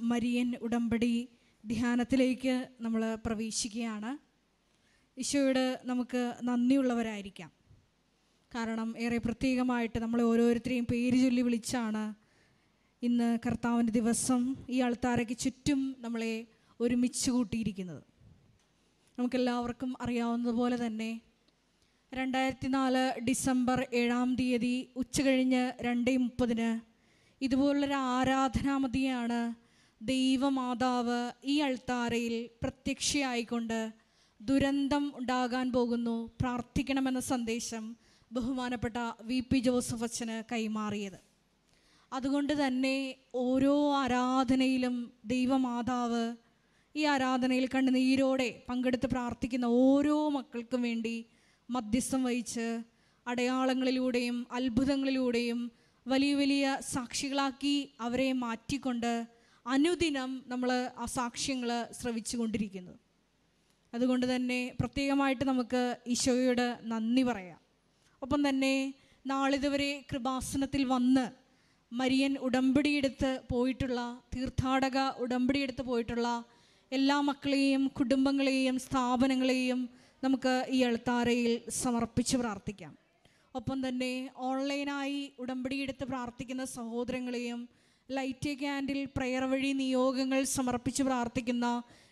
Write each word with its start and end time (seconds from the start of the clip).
Marian 0.00 0.54
ഉടമ്പടി 0.62 1.28
ധ്യാനത്തിലേക്ക് 1.66 2.68
നമ്മൾ 2.80 3.14
പ്രവേശിക്കുകയാണ്. 3.14 4.18
ഈശോയോട് 5.18 5.80
നമുക്ക് 5.84 6.34
നന്ദിയുള്ളവരായിരിക്കാം. 6.42 7.50
കാരണം 8.54 8.98
ഏറെ 8.98 9.18
പ്രത്യേകമായിട്ട് 9.18 9.98
നമ്മളെ 9.98 10.22
ഓരോരുത്തരെയും 10.22 10.86
പേര് 10.90 11.16
ചൊല്ലി 11.22 11.42
വിളിച്ചാണ് 11.42 12.14
ഇന്ന് 13.02 13.38
കർത്താവിന്റെ 13.46 13.92
ദിവസം 13.92 14.54
ഈ 14.68 14.80
ആൾത്താരയ്ക്ക് 14.80 15.38
ചുറ്റും 15.38 15.96
നമ്മളെ 15.98 16.46
ഒരുമിച്ച് 16.80 17.30
കൂട്ടിയിരിക്കുന്നത്. 17.30 18.02
നമുക്കെല്ലാവർക്കും 19.18 19.94
അറിയാവുന്നതുപോലെ 20.00 20.86
തന്നെ 20.86 21.20
രണ്ടായിരത്തി 22.14 22.68
നാല് 22.68 23.20
ഡിസംബർ 23.20 23.86
ഏഴാം 23.92 24.34
തീയതി 24.34 24.88
ഉച്ചകഴിഞ്ഞ് 24.96 25.72
രണ്ട് 25.82 26.18
മുപ്പതിന് 26.18 26.80
ഇതുപോലുള്ളൊരു 27.44 27.92
ആരാധനാമതിയാണ് 27.92 29.63
ദൈവമാതാവ് 30.04 31.32
ഈ 31.44 31.58
അൾത്താരയിൽ 31.58 32.48
പ്രത്യക്ഷയായിക്കൊണ്ട് 32.62 33.92
ദുരന്തം 34.40 35.12
ഉണ്ടാകാൻ 35.14 35.72
പോകുന്നു. 35.72 36.30
പ്രാർത്ഥിക്കണമെന്ന 36.40 37.20
സന്ദേശം 37.20 37.96
ബഹുമാനപ്പെട്ട 38.32 38.96
വി. 39.22 39.40
പി. 39.40 39.58
ജോസഫ് 39.58 40.02
അച്ഛന് 40.02 40.42
കൈമാറിയത്. 40.52 41.20
അതുകൊണ്ട് 42.12 42.66
തന്നെ 42.66 43.14
ഓരോ 43.34 43.94
ആരാധനയിലും 43.94 45.12
ദൈവമാതാവ് 45.24 46.36
ഈ 46.96 47.04
ആരാധനയിൽ 47.04 47.68
കണ്ണുനീരോടെ 47.74 48.62
പങ്കെടുത്ത് 48.68 49.06
പ്രാർത്ഥിക്കുന്ന 49.06 49.64
ഓരോ 49.66 50.28
മക്കൾക്കും 50.28 50.82
വേണ്ടി 50.82 51.26
മധ്യസ്ഥം 51.70 52.24
വഹിച്ച് 52.24 52.82
അടയാളങ്ങളിലൂടെയും 53.26 54.46
അത്ഭുതങ്ങളിലൂടെയും 54.52 55.72
വലിയ 56.06 56.34
വലിയ 56.34 56.78
സാക്ഷികളാക്കി 56.92 57.90
അവരെ 58.00 58.32
മാറ്റിക്കൊണ്ട് 58.32 59.33
അനുദിനം 59.66 60.30
നമ്മൾ 60.46 60.70
ആ 61.02 61.04
സാക്ഷ്യങ്ങൾ 61.18 61.70
ശ്രവിച്ചു 61.98 62.36
കൊണ്ടിരിക്കുന്നത് 62.36 62.98
അതുകൊണ്ട് 63.92 64.26
തന്നെ 64.34 64.58
പ്രത്യേകമായിട്ട് 64.80 65.44
നമുക്ക് 65.44 65.82
ഈശോയോട് 66.14 66.66
നന്ദി 66.92 67.22
പറയാം. 67.22 67.60
ഒപ്പം 68.22 68.40
തന്നെ 68.48 68.74
നാളിതുവരെ 69.26 69.90
കൃപാസനത്തിൽ 70.10 70.82
വന്ന് 70.84 71.24
മരിയൻ 71.92 72.32
ഉടമ്പടിയെടുത്ത് 72.46 73.30
പോയിട്ടുള്ള 73.52 74.00
തീർത്ഥാടക 74.34 74.98
ഉടമ്പടിയെടുത്ത് 75.24 75.82
പോയിട്ടുള്ള 75.82 76.28
എല്ലാ 76.92 77.16
മക്കളെയും 77.28 77.82
കുടുംബങ്ങളെയും 77.98 78.76
സ്ഥാപനങ്ങളെയും 78.86 79.80
നമുക്ക് 80.22 80.54
ഈ 80.76 80.80
അൾത്താരയിൽ 80.88 81.54
സമർപ്പിച്ച് 81.82 82.36
പ്രാർത്ഥിക്കാം. 82.42 82.92
ഒപ്പം 83.54 83.78
തന്നെ 83.86 84.12
ഓൺലൈനായി 84.48 85.22
ഉടമ്പടിയെടുത്ത് 85.42 86.04
പ്രാർത്ഥിക്കുന്ന 86.12 86.64
സഹോദരങ്ങളെയും 86.76 87.60
ലൈറ്റ് 88.10 88.50
ക്യാൻഡിൽ 88.60 88.98
പ്രയർ 89.16 89.44
വഴി 89.44 89.72
നിയോഗങ്ങൾ 89.72 90.40
സമർപ്പിച്ച് 90.44 91.02
പ്രാർത്ഥിക്കുന്ന 91.02 91.66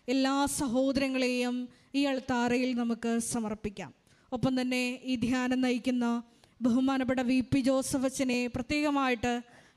എല്ലാ 0.09 0.47
സഹോദരങ്ങളെയും 0.61 1.57
ഈ 1.95 2.05
അൾത്താറയിൽ 2.05 2.71
നമുക്ക് 2.75 3.19
സമർപ്പിക്കാം. 3.33 3.91
ഒപ്പം 4.33 4.61
തന്നെ 4.61 4.85
ഈ 5.05 5.17
ധ്യാനം 5.17 5.61
നയിക്കുന്ന 5.61 6.07
ബഹുമാനപ്പെട്ട 6.63 7.21
വി 7.21 7.39
പി 7.41 7.61
ജോസഫ് 7.61 8.05
അച്ഛനെ 8.05 8.47
പ്രത്യേകമായിട്ട് 8.47 9.33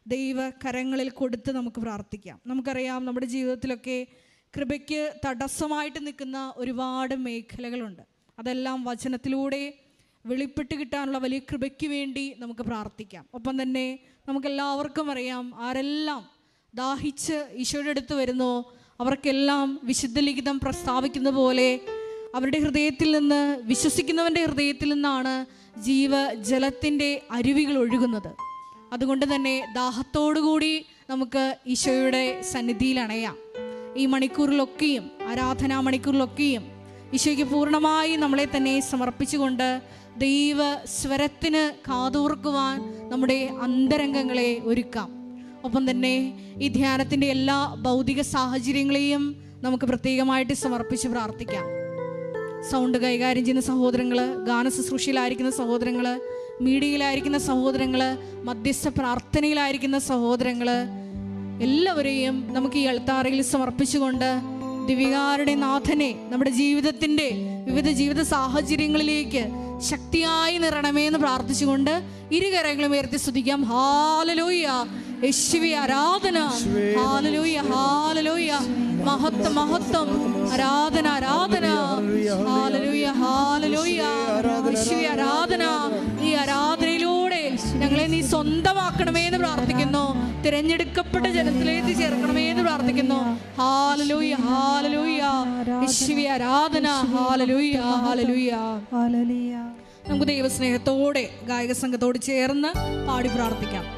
ദൈവ 0.08 0.50
കരങ്ങളിൽ 0.64 1.10
കൊടുത്ത് 1.10 1.52
നമുക്ക് 1.52 1.80
പ്രാർത്ഥിക്കാം. 1.82 2.40
നമുക്കറിയാം 2.46 3.06
നമ്മുടെ 3.06 3.26
ജീവിതത്തിലൊക്കെ 3.26 4.00
കൃപയ്ക്ക് 4.54 5.02
തടസ്സമായിട്ട് 5.26 6.00
നിൽക്കുന്ന 6.08 6.54
ഒരുപാട് 6.58 7.16
മേഖലകളുണ്ട്. 7.16 8.04
അതെല്ലാം 8.40 8.84
വചനത്തിലൂടെ 8.84 9.64
വെളിപ്പെട്ട് 10.26 10.76
കിട്ടാനുള്ള 10.76 11.18
വലിയ 11.18 11.40
കൃപയ്ക്ക് 11.40 11.88
വേണ്ടി 11.88 12.36
നമുക്ക് 12.38 12.64
പ്രാർത്ഥിക്കാം. 12.64 13.26
ഒപ്പം 13.34 13.56
തന്നെ 13.62 13.88
നമുക്കെല്ലാവർക്കും 14.28 15.12
അറിയാം 15.12 15.54
ആരെല്ലാം 15.60 16.26
ദാഹിച്ച് 16.76 17.48
ഈശോയുടെ 17.56 17.90
അടുത്ത് 17.90 18.14
വരുന്നോ 18.14 18.74
അവർക്കെല്ലാം 19.00 19.80
വിശുദ്ധ 19.84 20.20
ലിഖിതം 20.20 20.60
പ്രസ്താവിക്കുന്ന 20.60 21.30
പോലെ 21.30 21.80
അവരുടെ 22.36 22.60
ഹൃദയത്തിൽ 22.60 23.18
നിന്ന് 23.18 23.62
വിശ്വസിക്കുന്നവന്റെ 23.64 24.46
ഹൃദയത്തിൽ 24.46 24.94
നിന്നാണ് 24.94 25.46
ജീവ 25.80 26.34
ജലത്തിന്റെ 26.34 27.22
അരുവികൾ 27.32 27.78
ഒഴുകുന്നത്. 27.78 28.36
അതുകൊണ്ട് 28.94 29.36
തന്നെ 29.36 29.74
ദാഹത്തോടുകൂടി 29.76 30.86
നമുക്ക് 31.10 31.58
ഈശോയുടെ 31.68 32.42
സന്നിധിയിൽ 32.42 33.00
അണയാം. 33.00 33.38
ഈ 33.98 34.06
മണിക്കൂറിലൊക്കെയും 34.06 35.12
ആരാധനാ 35.28 35.80
മണിക്കൂറിലൊക്കെയും 35.80 36.64
ഈശോയ്ക്ക് 37.14 37.44
പൂർണമായി 37.44 38.16
നമ്മളെ 38.16 38.48
തന്നെ 38.58 38.80
സമർപ്പിച്ചുകൊണ്ട് 38.80 39.82
ദൈവ 40.18 40.58
സ്വരത്തിന് 40.86 41.72
കാതോർക്കുവാൻ 41.90 42.94
നമ്മുടെ 43.10 43.50
അന്തരംഗങ്ങളെ 43.62 44.62
ഒരുക്കാം. 44.64 45.10
ഒപ്പം 45.64 45.90
തന്നെ 45.90 46.38
ഈ 46.62 46.68
ധ്യാനത്തിന്റെ 46.68 47.28
എല്ലാ 47.28 47.76
ഭൗതിക 47.82 48.22
സാഹചര്യങ്ങളെയും 48.22 49.36
നമുക്ക് 49.64 49.86
പ്രത്യേകമായിട്ട് 49.86 50.54
സമർപ്പിച്ച് 50.54 51.08
പ്രാർത്ഥിക്കാം. 51.08 51.66
സൗണ്ട് 52.72 52.98
കൈകാര്യം 52.98 53.46
ചെയ്യുന്ന 53.46 53.62
സഹോദരങ്ങൾ 53.62 54.44
ഗാന 54.44 54.70
ശുശ്രൂഷയിലായിരിക്കുന്ന 54.70 55.52
സഹോദരങ്ങൾ 55.52 56.20
മീഡിയയിലായിരിക്കുന്ന 56.62 57.38
സഹോദരങ്ങൾ 57.38 58.18
മധ്യസ്ഥ 58.44 58.88
പ്രാർത്ഥനയിലായിരിക്കുന്ന 58.88 60.00
സഹോദരങ്ങൾ 60.00 60.70
എല്ലാവരെയും 61.62 62.54
നമുക്ക് 62.54 62.76
ഈ 62.76 62.84
അൾത്താറയിൽ 62.84 63.42
സമർപ്പിച്ചുകൊണ്ട് 63.42 64.30
ദിവികാരുടെ 64.88 65.54
നാഥനെ 65.56 66.16
നമ്മുടെ 66.30 66.50
ജീവിതത്തിന്റെ 66.50 67.30
വിവിധ 67.66 67.90
ജീവിത 67.90 68.22
സാഹചര്യങ്ങളിലേക്ക് 68.22 69.65
ശക്തിയായി 69.80 70.58
നിറണമേ 70.58 71.08
എന്ന് 71.08 71.20
പ്രാർത്ഥിച്ചുകൊണ്ട് 71.20 72.04
ഇരുകരങ്ങളും 72.32 72.92
ഉയർത്തി 72.92 73.18
സ്തുതിക്കാം. 73.18 73.64
ഹാലലോയ 73.64 74.68
യേശുവി 75.24 75.70
ആരാധന. 75.70 76.40
ഹാലലോയ 76.98 77.58
ഹാലലോയ 77.58 78.60
മഹത്വം 79.04 79.56
മഹത്വം. 79.56 80.10
ആരാധന 80.54 81.08
ആരാധന. 81.08 81.66
ഹാലലോയ 82.48 83.06
ഹാലലോയ 83.06 84.02
യേശുവി 84.76 85.04
ആരാധന. 85.04 85.64
ഈ 86.22 86.34
ആരാധനയിലൂടെ 86.34 87.05
ഞങ്ങളെ 87.64 88.08
നീ 88.08 88.22
സ്വന്തമാക്കണമേ 88.22 89.26
എന്ന് 89.26 89.40
പ്രാർത്ഥിക്കുന്നു. 89.40 90.42
തിരഞ്ഞെടുക്കപ്പെട്ട 90.42 91.26
ജനത്തിലേക്ക് 91.26 91.98
ചേർക്കണമേ 91.98 92.50
എന്ന് 92.50 92.64
പ്രാർത്ഥിക്കുന്നു. 92.64 93.40
ഹാലലൂയ 93.58 94.34
ഹാലലൂയ. 94.34 95.22
യേശുവി 95.82 96.24
ആരാധന. 96.24 96.88
ഹാലലൂയ 96.88 97.76
ഹാലലൂയ. 97.80 98.52
നമുക്ക് 100.10 100.26
ദൈവസ്നേഹത്തോടെ 100.26 101.30
ഗായക 101.48 101.72
സംഘത്തോട് 101.72 102.22
ചേർന്ന് 102.22 103.06
പാടി 103.08 103.28
പ്രാർത്ഥിക്കാം. 103.28 103.95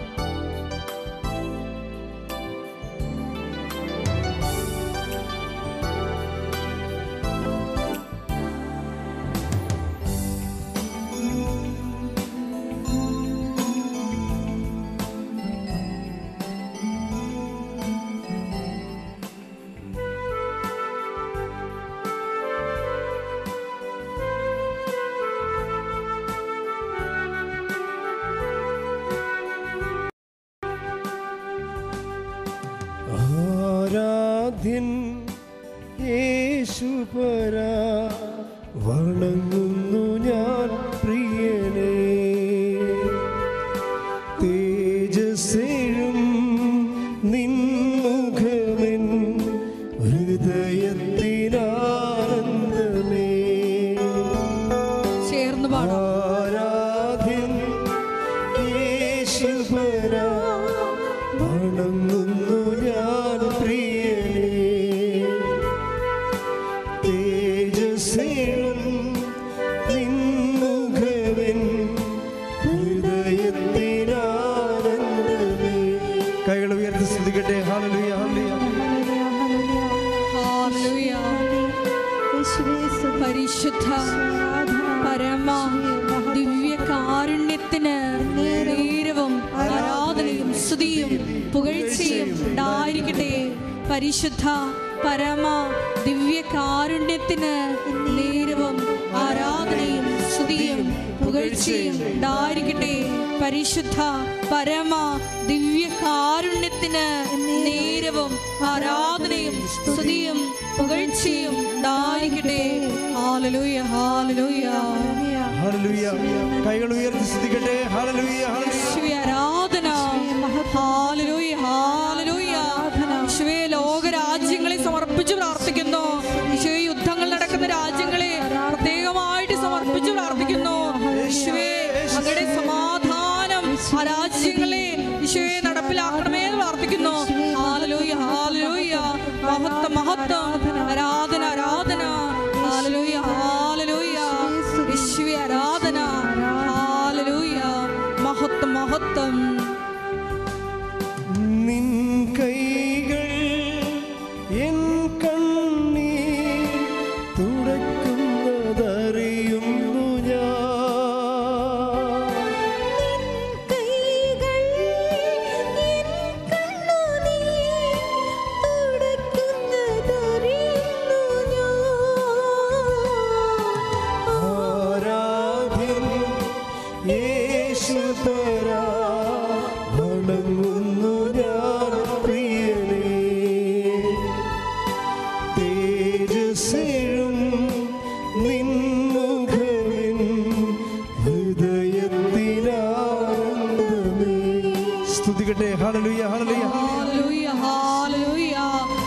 ഹല്ലേലൂയ 196.07 196.65
ഹല്ലേലൂയ 196.73 197.47
ഹല്ലേലൂയ 197.61 198.55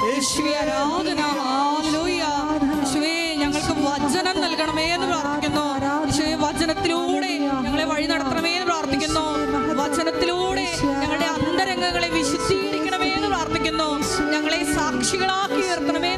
യേശുവേ 0.06 0.52
ആരാധന. 0.62 1.20
ഹല്ലേലൂയ 1.36 2.22
യേശുവേ 2.72 3.14
ഞങ്ങൾക്ക് 3.42 3.74
വചനം 3.86 4.36
നൽകണമേ 4.44 4.84
എന്ന് 4.94 5.06
പ്രാർത്ഥിക്കുന്നു. 5.12 5.64
യേശുവേ 5.86 6.34
വചനത്തിലൂടെ 6.44 7.32
ഞങ്ങളെ 7.66 7.84
വഴി 7.92 8.06
നടത്തണമേ 8.12 8.52
എന്ന് 8.56 8.68
പ്രാർത്ഥിക്കുന്നു. 8.70 9.24
വചനത്തിലൂടെ 9.80 10.66
ഞങ്ങളുടെ 11.02 11.28
അന്തരംഗങ്ങളെ 11.36 12.10
വിശുദ്ധീകരിക്കണമേ 12.18 13.10
എന്ന് 13.16 13.30
പ്രാർത്ഥിക്കുന്നു. 13.32 13.88
ഞങ്ങളെ 14.34 14.60
സാക്ഷികളാക്കി 14.76 15.60
ഉയർത്തണമേ 15.64 16.09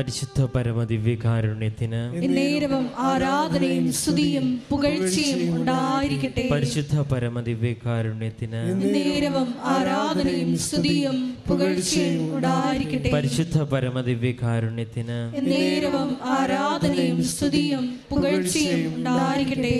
പരിശുദ്ധ 0.00 0.40
പരമദിവ്യകാരുണ്യത്തിന് 0.42 2.00
നേരവും 2.36 2.84
ആരാധനയും 2.98 3.92
സ്തുതിയും 3.92 4.46
പുകഴ്ചയും 4.70 5.54
ഉണ്ടായിരിക്കട്ടെ. 5.56 6.44
പരിശുദ്ധ 6.52 6.96
പരമദിവ്യകാരുണ്യത്തിന് 7.10 8.60
നേരവും 8.94 9.54
ആരാധനയും 9.74 10.58
സ്തുതിയും 10.58 11.16
പുകഴ്ചയും 11.48 12.22
ഉണ്ടായിരിക്കട്ടെ. 12.36 13.10
പരിശുദ്ധ 13.10 13.58
പരമദിവ്യകാരുണ്യത്തിന് 13.72 15.18
നേരവും 15.52 16.16
ആരാധനയും 16.36 17.20
സ്തുതിയും 17.34 17.84
പുകഴ്ചയും 18.10 18.94
ഉണ്ടായിരിക്കട്ടെ. 18.94 19.76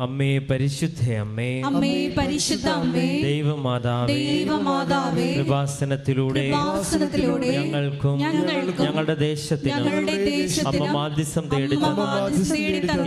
അമ്മേ 0.00 0.38
പരിശുദ്ധ 0.38 1.12
അമ്മേ. 1.12 1.60
അമ്മേ 1.60 2.08
പരിശുദ്ധ 2.18 2.68
അമ്മേ. 2.68 3.22
ദൈവമാതാവേ. 3.22 4.14
ദൈവമാതാവേ. 4.14 5.26
കൃപാസനത്തിലൂടെ. 5.36 6.50
കൃപാസനത്തിലൂടെ 6.50 7.46
ഞങ്ങൾക്കും 7.50 8.18
ഞങ്ങൾക്കും 8.18 8.86
ഞങ്ങളുടെ 8.86 9.14
ദേശത്തിനും 9.14 9.76
ഞങ്ങളുടെ 9.76 10.24
ദേശത്തിനും 10.24 10.82
അമ്മ 10.82 10.98
മാധ്യസം 10.98 11.44
തേടി 11.52 11.76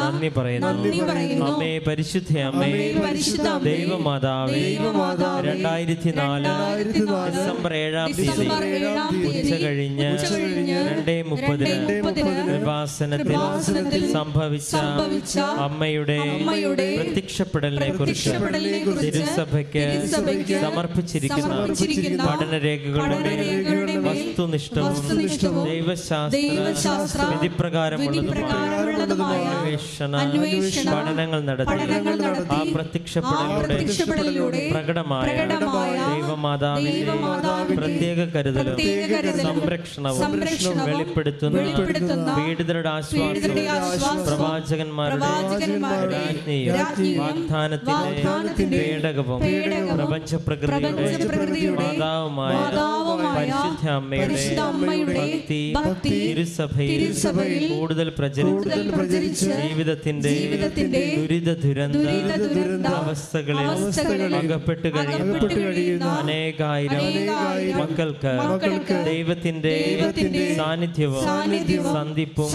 നന്ദി 0.00 0.28
പറയുന്നു. 0.28 1.46
അമ്മേ 1.46 1.78
പരിശുദ്ധ 1.78 2.38
അമ്മേ. 2.38 2.66
പരിശുദ്ധ 3.06 3.42
ദൈവമാതാവേ. 3.64 4.52
ദൈവമാതാവേ, 4.52 5.48
രണ്ടായിരത്തി 5.52 6.10
നാല് 6.10 6.46
ഡിസംബർ 7.38 7.72
ഏഴാം 7.74 8.08
തീയതി 8.12 8.58
ഉച്ച 9.28 9.52
കഴിഞ്ഞ് 9.64 10.31
കൃപാസനത്തിൽ 12.48 13.36
സംഭവിച്ച 14.12 14.72
അമ്മയുടെ 15.64 16.18
പ്രത്യക്ഷപ്പെടലിനെ 16.98 17.90
കുറിച്ച് 17.92 18.32
തിരുസഭയ്ക്ക് 19.00 19.86
സമർപ്പിച്ചിരിക്കുന്ന 20.60 21.54
പഠന 22.20 22.54
മേൽ 22.58 23.81
വസ്തുനിഷ്ഠവും 24.12 25.64
ദൈവശാസ്ത്ര 25.66 26.38
വിധിപ്രകാരമുള്ളതുമായ 27.32 29.44
അന്വേഷണ 30.22 30.86
പഠനങ്ങൾ 30.92 31.40
നടത്തി 31.48 31.76
ആ 32.52 32.58
പ്രത്യക്ഷപ്പെടലിലൂടെ 32.74 33.76
പ്രകടമായ 34.72 35.36
ദൈവമാതാവിന്റെ 36.06 37.14
പ്രത്യേക 37.72 38.20
കരുതലും 38.34 38.78
സംരക്ഷണവും 39.42 40.32
വെളിപ്പെടുത്തുന്ന 40.82 41.58
പീഡിതരുടെ 42.38 42.90
ആശ്വാസവും 42.92 43.58
പ്രവാചകന്മാരുടെ 44.26 45.28
വാഗ്ദാനത്തിന്റെ 47.20 48.10
പേടകവും 48.76 49.42
പ്രപഞ്ച 49.92 50.34
മാതാവുമായ 51.78 52.56
മാതാവുമായ 52.58 53.30
പരിശുദ്ധ 53.36 53.86
അമ്മയുടെ 54.64 55.14
ഭക്തി 55.78 56.12
തിരുസഭയിൽ 56.92 57.64
കൂടുതൽ 58.48 58.82
പ്രചരിച്ച് 58.92 59.46
ജീവിതത്തിന്റെ 60.36 61.02
ദുരിത 61.98 62.30
ദുരന്ത 62.44 62.86
അവസ്ഥകളിൽ 63.72 64.34
അകപ്പെട്ട് 65.12 65.54
കഴിയുന്ന 65.58 66.06
അനേകായിരം 67.04 67.78
മക്കൾക്ക് 68.44 68.98
ദൈവത്തിന്റെ 69.84 70.44
സാന്നിധ്യവും 71.22 71.88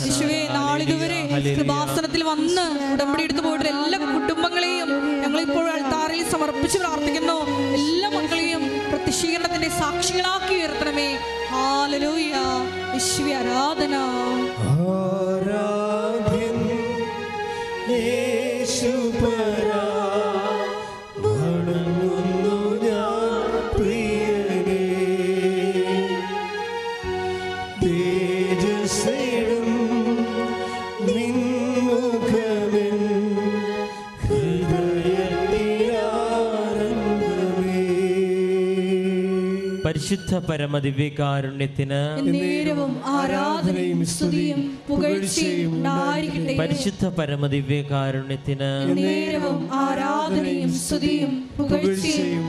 യേശുവേ 0.05 0.49
നാളിതുവരെ 0.55 1.21
കൃപാസനത്തിൽ 1.59 2.23
വന്ന് 2.25 2.65
ഉടമ്പടി 2.93 3.23
എടുത്തു 3.23 3.43
പോയിട്ട് 3.47 3.69
എല്ലാ 3.69 3.99
കുടുംബങ്ങളെയും 3.99 4.91
ഞങ്ങളിപ്പോൾ 5.23 5.67
അൾത്താറിൽ 5.75 6.23
സമർപ്പിച്ച് 6.31 6.79
പ്രാർത്ഥിക്കുന്നു. 6.79 7.39
എല്ലാ 7.79 8.09
മക്കളെയും 8.09 8.63
പ്രത്യക്ഷീകരണത്തിന്റെ 8.91 9.69
സാക്ഷികളാക്കി 9.81 10.55
ഉയർത്തണമേ. 10.55 11.09
ഹാലലൂയ 11.53 12.35
യേശുവേ 12.95 13.35
ആരാധന. 13.35 13.95
ആരാധ്യൻ 14.75 16.59
യേശുപരാ 17.91 19.23
വണങ്ങുന്നു 19.63 19.74
പരിശുദ്ധ 40.05 40.39
പരമദിവ്യകാരുണ്യത്തിന് 40.49 41.99
ദിവ്യകാരുണ്യത്തിന് 42.19 42.91
ആരാധനയും 43.13 44.01
സ്തുതിയും 44.07 44.59
പുകഴ്ചയും 44.89 45.73
പരിശുദ്ധ 46.61 47.05
പരമദിവ്യകാരുണ്യത്തിന് 47.19 48.69
ദിവ്യകാരുണ്യത്തിന് 48.91 49.55
ആരാധനയും 49.79 50.75
സ്തുതിയും 50.83 51.33
പുകഴ്ചയും 51.59 52.45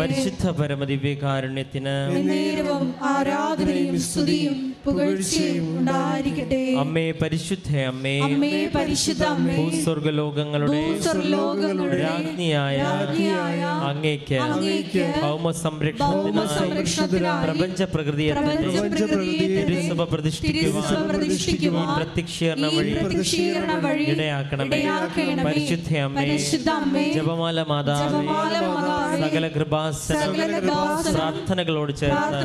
പരിശുദ്ധ 0.00 0.46
പരമദിവ്യകാരുണ്യത്തിന് 0.60 1.94
ദിവ്യകാരുണ്യത്തിന് 2.14 2.80
ആരാധനയും 3.12 3.98
സ്തുതിയും 4.08 4.56
പുകഴ്ചയും 4.84 5.64
ഉണ്ടായിരിക്കട്ടെ. 5.72 6.60
അമ്മേ 6.82 7.04
പരിശുദ്ധ 7.22 7.70
അമ്മേ 7.88 8.14
അമ്മേ 8.26 8.52
പരിശുദ്ധ 8.76 9.24
അമ്മേ. 9.32 9.56
ഭൂസ്വർഗലോകങ്ങളുടെ 9.58 10.80
രാജ്ഞിയായ 12.04 12.78
അങ്ങേക്ക് 13.88 14.38
ഭൗമ 15.24 15.44
സംരക്ഷണത്തിനായി 15.60 16.69
പ്രപഞ്ച 17.44 17.82
പ്രകൃതിയെ 17.92 18.32
തിരുസഭ 19.68 20.00
പ്രതിഷ്ഠിക്കുവാൻ 20.12 21.88
പ്രത്യക്ഷീകരണ 21.98 22.66
വഴി 22.76 22.92
ഇടയാക്കണമേ. 24.12 24.80
പരിശുദ്ധ 25.48 25.92
അമ്മേ 26.06 27.04
ജപമാല 27.16 27.58
മാതാവേ. 27.70 28.22
സകല 29.22 29.44
കൃപാസന 29.56 30.16
പ്രാർത്ഥനകളോട് 31.14 31.92
ചേർന്ന് 32.00 32.40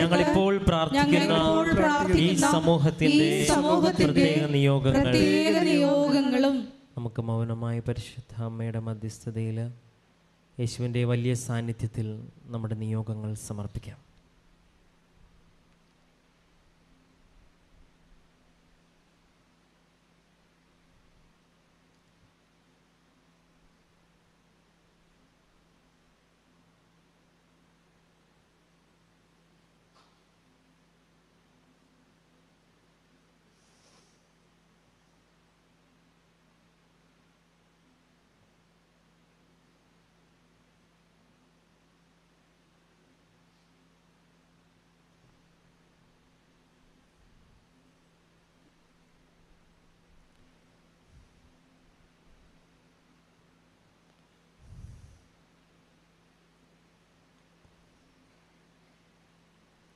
ഞങ്ങളിപ്പോൾ 0.00 0.52
പ്രാർത്ഥിക്കുന്ന 0.68 1.34
ഈ 2.24 2.28
സമൂഹത്തിന്റെ 2.54 3.30
പ്രത്യേക 4.00 4.42
നിയോഗങ്ങൾ. 4.56 5.12
നിയോഗങ്ങളും 5.70 6.56
നമുക്ക് 6.96 7.20
മൗനമായി 7.28 7.80
പരിശുദ്ധ 7.88 8.34
അമ്മയുടെ 8.48 8.80
മധ്യസ്ഥതയിൽ 8.88 9.58
യേശുവിന്റെ 10.60 11.00
വലിയ 11.04 11.34
സാന്നിധ്യത്തിൽ 11.46 12.06
നമ്മുടെ 12.52 12.74
നിയോഗങ്ങൾ 12.74 13.30
സമർപ്പിക്കാം. 13.48 13.98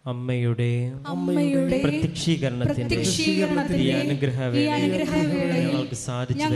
അമ്മയുടെ 0.06 0.72
അമ്മയുടെ 1.12 1.76
പ്രത്യക്ഷീകരണത്തിന്റെ 1.84 2.96
അനുഗ്രഹവേളയിൽ 4.00 4.92
ഞങ്ങൾക്ക് 5.60 5.96
സാധിച്ചു 5.98 6.48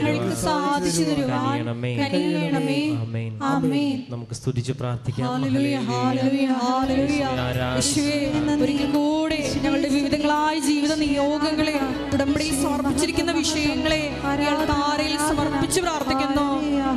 നമുക്ക് 4.14 4.34
സ്തുതിച്ച് 4.40 4.72
പ്രാർത്ഥിക്കാം. 4.80 5.28
ഒരിക്കൽ 8.64 8.90
കൂടെ 8.96 9.40
ഞങ്ങളുടെ 9.64 9.88
വിവിധങ്ങളായ 9.88 10.54
ജീവിത 10.68 10.94
നിയോഗങ്ങളെ 11.04 11.76
ഉടമ്പടി 12.14 12.48
സമർപ്പിച്ചിരിക്കുന്ന 12.62 13.32
വിഷയങ്ങളെ 13.32 14.02
താരയിൽ 14.72 15.16
സമർപ്പിച്ച് 15.30 15.80
പ്രാർത്ഥിക്കുന്നു. 15.80 16.46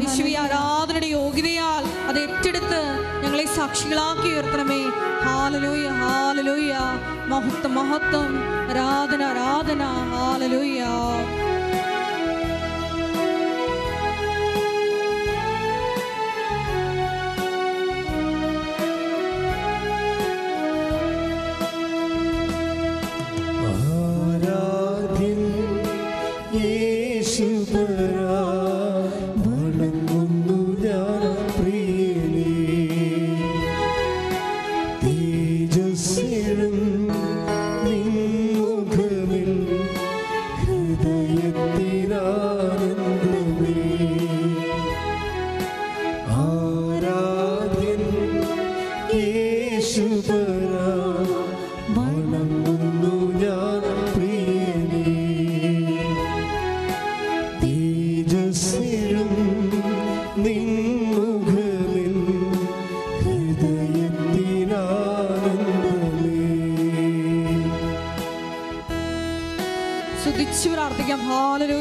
വിശ്വ 0.04 0.28
ആരാധനയുടെ 0.44 1.10
യോഗ്യതയാൽ 1.18 1.84
സാക്ഷികളാക്കി 3.62 4.30
ഉയർത്തണമേ 4.30 4.80
ഹാലലൂയ 5.24 5.88
ഹാലലൂയ 5.88 6.74
മഹത്വം 7.28 7.74
മഹത്വം. 7.76 8.32
ആരാധന 8.70 9.24
ആരാധന. 9.24 9.82
ഹാലലൂയ 9.84 10.80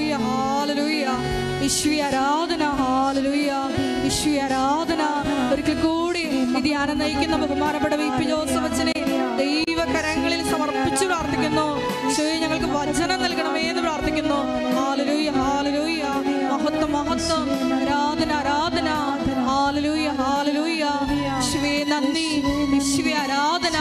ഹാലലൂയ 0.08 1.04
ഹാലലൂയ 1.04 1.06
വിശ്വ 1.60 2.04
ആരാധന 2.04 2.64
ഹാലലൂയ 2.70 3.52
വിശ്വ 4.04 4.42
ആരാധന. 4.42 5.02
ഒരിക്കൽ 5.52 5.80
കൂടി 5.80 6.24
ധ്യാനം 6.60 6.98
നയിക്കുന്ന 6.98 7.36
ബഹുമാനപ്പെട്ട 7.36 7.94
വി. 7.94 8.08
പി. 8.08 8.24
ജോസഫ് 8.24 8.56
അച്ഛനെ 8.56 8.92
ദൈവകരങ്ങളിൽ 9.38 10.50
സമർപ്പിച്ചു 10.50 11.06
പ്രാർത്ഥിക്കുന്നു. 11.06 11.80
ഈശോയെ 12.08 12.34
ഞങ്ങൾക്ക് 12.34 12.66
വചനം 12.66 13.22
നൽകണമേ 13.22 13.60
എന്ന് 13.60 13.82
പ്രാർത്ഥിക്കുന്നു. 13.82 14.34
ഹാലലൂയ 14.72 15.30
ഹാലലൂയ 15.30 16.02
മഹത്വം 16.52 16.92
മഹത്വം. 16.92 17.74
ആരാധന 17.74 18.32
ആരാധന. 18.32 18.88
ഹാലലൂയ 19.46 20.08
ഹാലലൂയ 20.08 20.88
ശിവേ 21.52 21.84
നന്ദി. 21.84 22.42
വിശ്വ 22.70 23.18
ആരാധന. 23.18 23.76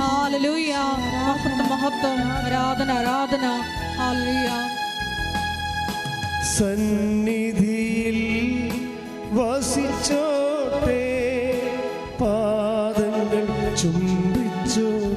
ഹാലലൂയ 0.00 0.74
മഹത്വം 1.28 1.68
മഹത്വം. 1.68 2.32
ആരാധന 2.32 2.90
ആരാധന. 2.92 3.62
ഹാലലൂയ 3.98 4.83
സന്നിധിയിൽ 6.58 8.18
വസിച്ചോട്ടെ. 9.36 11.02
പാദങ്ങൾ 12.20 13.46
ചുംബിച്ചോട്ടെ 13.76 15.13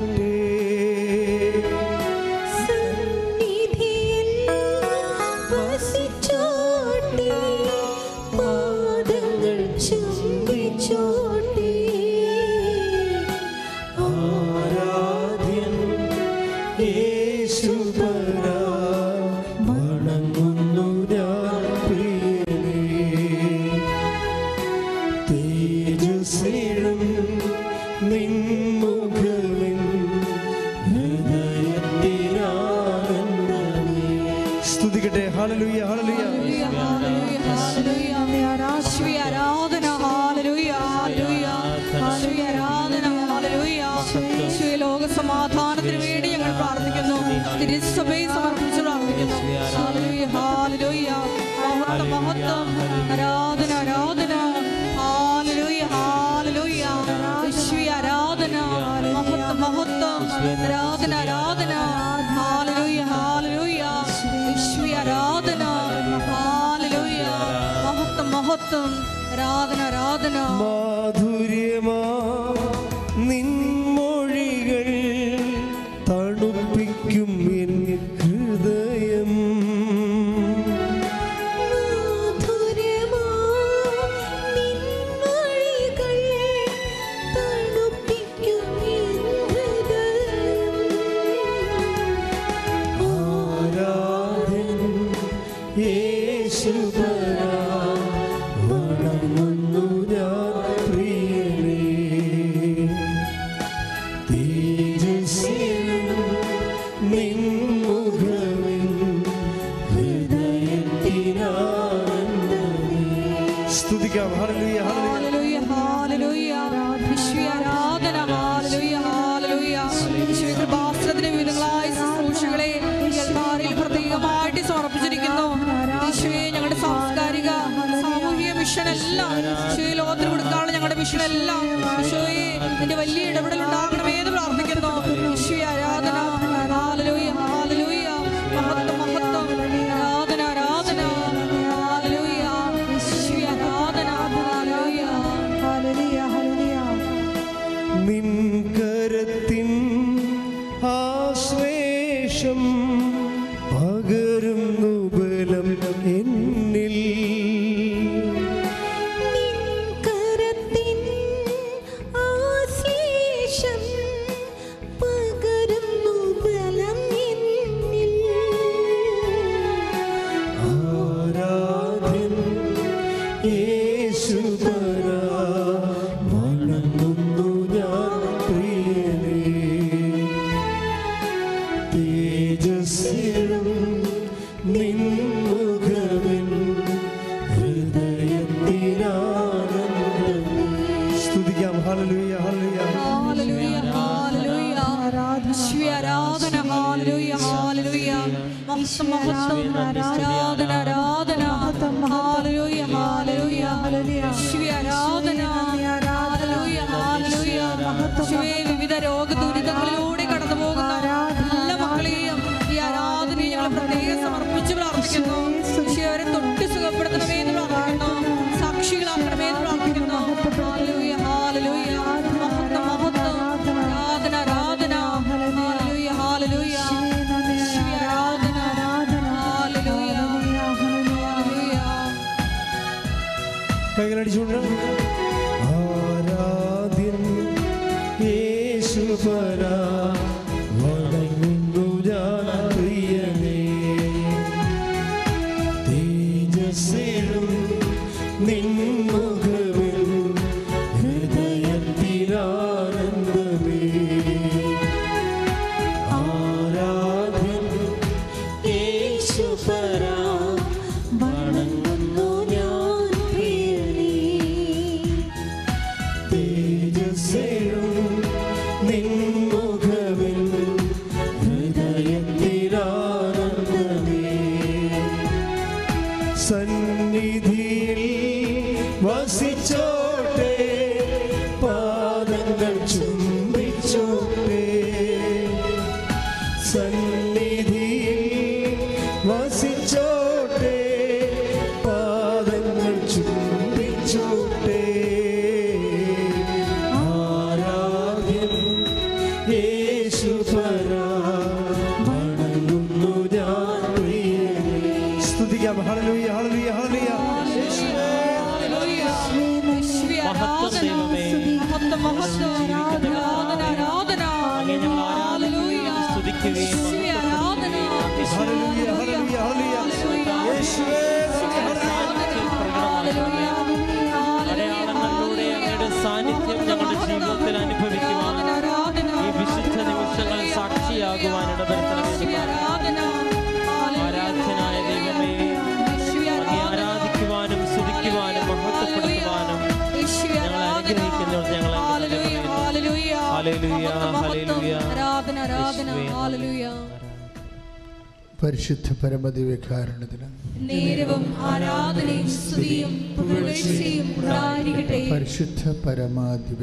വെക്കാറുണ്ടതിന് 349.44 350.28
നേരവും 350.70 351.36
ആരാധനയും 351.38 352.30
സ്തുതിയും 352.30 352.94
പുകഴ്ചയും 353.18 354.08
ഉണ്ടായിരിക്കട്ടെ. 354.18 355.10
പരിശുദ്ധ 355.12 355.70
പരമാധി 355.70 356.54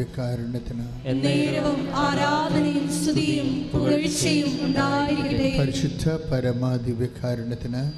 നേരവും 1.12 1.94
ആരാധനയും 1.94 2.88
സ്തുതിയും 2.92 3.70
പുകഴ്ചയും 3.72 4.52
ഉണ്ടായിരിക്കട്ടെ. 4.66 5.58
പരിശുദ്ധ 5.58 6.08
പരമാധി 6.32 6.92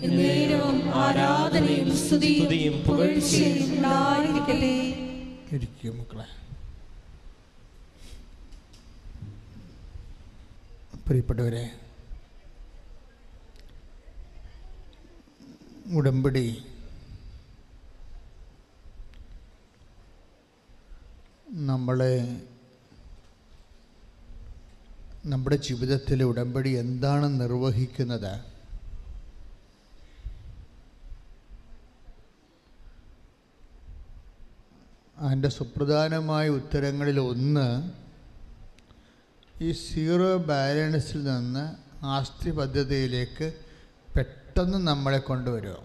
നേരവും 0.02 0.94
ആരാധനയും 0.94 1.96
സ്തുതിയും 1.96 2.82
പുകഴ്ചയും 2.88 3.58
ഉണ്ടായിരിക്കട്ടെ. 3.72 4.74
ഇരിക്കും 5.56 5.98
മക്കളെ. 5.98 6.28
പ്രിയപ്പെട്ടവരെ 11.06 11.64
ഉടമ്പടി. 15.92 16.64
നമ്മളെ 21.48 22.42
നമ്മുടെ 25.24 25.56
ജീവിതത്തിലെ 25.56 26.24
ഉടമ്പടി 26.24 26.68
എന്താണ് 26.68 27.40
നിർവഹിക്കുന്നത്? 27.40 28.56
അതിന്റെ 35.18 35.48
സുപ്രധാനമായ 35.48 36.48
ഉത്തരങ്ങളിൽ 36.48 37.20
ഒന്ന് 37.20 37.90
ഈ 39.60 39.72
സീറോ 39.72 40.36
ബാലൻസിൽ 40.36 41.24
നിന്ന് 41.24 41.76
ആസ്തി 42.04 42.50
പദ്ധതിയിലേക്ക് 42.50 43.65
പെട്ടെന്ന് 44.56 44.78
നമ്മളെ 44.86 45.18
കൊണ്ടുവരും. 45.18 45.80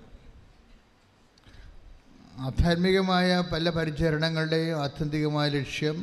ആധ്യാത്മികമായ 2.38 3.30
പല 3.52 3.70
പരിചരണങ്ങളുടെയും 3.70 4.78
ആത്യന്തികമായ 4.84 5.50
ലക്ഷ്യം 5.50 5.98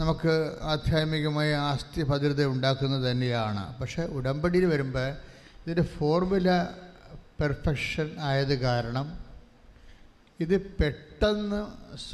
നമുക്ക് 0.00 0.34
ആധ്യാത്മികമായ 0.62 1.56
ആസ്തി 1.70 2.02
ഭദ്രത 2.02 2.44
ഉണ്ടാക്കുന്നത് 2.44 3.10
തന്നെയാണ്. 3.10 3.64
പക്ഷേ 3.80 4.02
ഉടമ്പടിയിൽ 4.18 4.64
വരുമ്പോൾ 4.64 5.08
ഇതിന്റെ 5.64 5.82
ഫോർമുല 5.82 6.48
പെർഫെക്ഷൻ 7.40 8.08
ആയത് 8.20 8.54
കാരണം 8.60 9.06
ഇത് 10.40 10.56
പെട്ടെന്ന് 10.78 11.60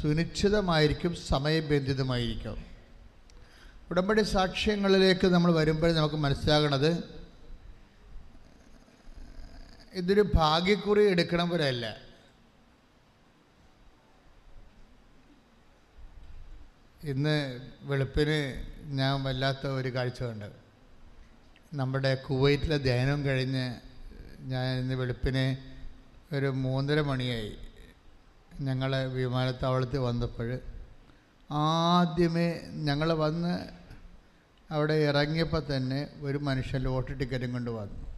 സുനിശ്ചിതമായിരിക്കും 0.01 1.15
സമയബന്ധിതമായിരിക്കും. 1.15 2.57
ഉടമ്പടി 3.89 4.21
സാക്ഷ്യങ്ങളിലേക്ക് 4.35 5.27
നമ്മൾ 5.27 5.51
വരുമ്പോൾ 5.53 5.91
നമുക്ക് 5.93 6.15
മനസ്സിലാകണത് 6.15 7.20
ഇതൊരു 9.93 10.21
ഭാഗ്യക്കുറി 10.35 11.03
എടുക്കണം 11.11 11.49
പോലെയല്ല. 11.49 11.85
ഇന്ന് 17.11 17.35
വെളുപ്പിന് 17.81 18.37
ഞാൻ 18.99 19.23
വല്ലാത്ത 19.23 19.67
ഒരു 19.67 19.89
കാഴ്ച 19.95 20.23
കണ്ട് 20.23 20.49
നമ്മുടെ 21.73 22.15
കുവൈറ്റിലെ 22.15 22.77
ധ്യാനം 22.77 23.25
കഴിഞ്ഞ് 23.25 23.65
ഞാൻ 24.51 24.79
ഇന്ന് 24.81 24.95
വെളുപ്പിന് 24.95 25.45
ഒരു 26.35 26.45
മൂന്നര 26.45 27.01
മണിയായി. 27.01 27.57
ഞങ്ങൾ 28.61 28.91
വിമാനത്താവളത്തിൽ 29.05 29.97
വന്നപ്പോൾ 29.97 30.59
ആദ്യമേ 31.49 32.47
ഞങ്ങൾ 32.87 33.13
വന്ന് 33.13 33.53
അവിടെ 34.69 34.93
ഇറങ്ങിയപ്പോൾ 34.93 35.75
തന്നെ 35.75 36.07
ഒരു 36.21 36.37
മനുഷ്യൻ 36.37 36.81
ലോട്ടറി 36.81 37.13
ടിക്കറ്റും 37.13 37.51
കൊണ്ട് 37.51 37.71
വന്നു. 37.71 38.10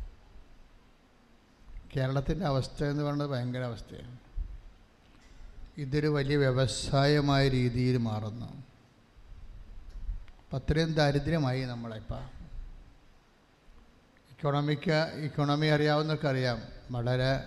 കേരളത്തിന്റെ 1.98 2.46
അവസ്ഥ 2.46 2.84
എന്ന് 2.84 3.04
പറയുന്നത് 3.04 3.30
ഭയങ്കര 3.30 3.62
അവസ്ഥയാണ്. 3.62 4.18
ഇതൊരു 5.78 6.08
വലിയ 6.08 6.38
വ്യവസായമായ 6.38 7.50
രീതിയിൽ 7.50 7.98
മാറുന്നു. 7.98 8.64
അപ്പം 10.40 10.58
അത്രയും 10.58 10.94
ദാരിദ്ര്യമായി 10.94 11.66
നമ്മളിപ്പോൾ 11.66 12.44
ഇക്കോണമിക്ക് 14.32 15.12
ഇക്കോണമി 15.16 15.66
അറിയാവുന്നവർക്കറിയാം 15.68 16.62
വളരെ 16.92 17.44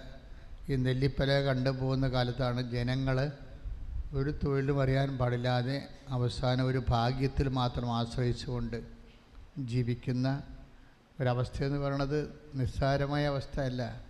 ഈ 0.68 0.76
നെല്ലിപ്പല 0.76 1.32
കണ്ടുപോകുന്ന 1.32 2.08
കാലത്താണ് 2.08 2.70
ജനങ്ങൾ 2.70 3.32
ഒരു 4.12 4.38
തൊഴിലും 4.44 4.82
അറിയാൻ 4.82 5.18
പാടില്ലാതെ 5.18 5.88
അവസാനം 6.08 6.66
ഒരു 6.66 6.82
ഭാഗ്യത്തിൽ 6.88 7.48
മാത്രം 7.48 7.96
ആശ്രയിച്ചുകൊണ്ട് 7.96 8.82
ജീവിക്കുന്ന 9.58 10.42
ഒരവസ്ഥയെന്ന് 11.20 11.78
പറയണത് 11.78 12.40
നിസ്സാരമായ 12.54 13.26
അവസ്ഥയല്ല. 13.26 14.05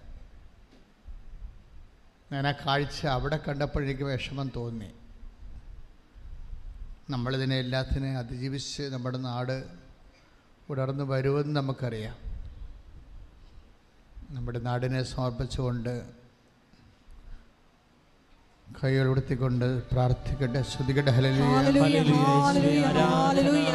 ഞാൻ 2.32 2.46
ആ 2.46 2.52
കാഴ്ച 2.52 3.06
അവിടെ 3.06 3.36
കണ്ടപ്പോഴേക്ക് 3.36 4.02
വിഷമം 4.02 4.50
തോന്നി. 4.56 4.90
നമ്മളിതിനെ 7.10 7.58
എല്ലാത്തിനെ 7.58 8.18
അതിജീവിച്ച് 8.18 8.82
നമ്മുടെ 8.82 9.18
നാട് 9.18 9.64
ഉണർന്നു 10.68 11.04
വരുമെന്ന് 11.04 11.56
നമുക്കറിയാം. 11.56 12.16
നമ്മുടെ 14.34 14.58
നാടിനെ 14.58 15.02
സമർപ്പിച്ചുകൊണ്ട് 15.02 16.25
കൈകൾ 18.78 19.06
ഉടുത്തിക്കൊണ്ട് 19.08 19.66
പ്രാർത്ഥിക്കട്ടെ. 19.92 20.60
ശ്രുതികട്ടെ 20.62 21.10
ഹല്ലേലൂയ, 21.10 21.46
ഹല്ലേലൂയ, 21.66 22.24
ഹല്ലേലൂയ. 22.46 23.70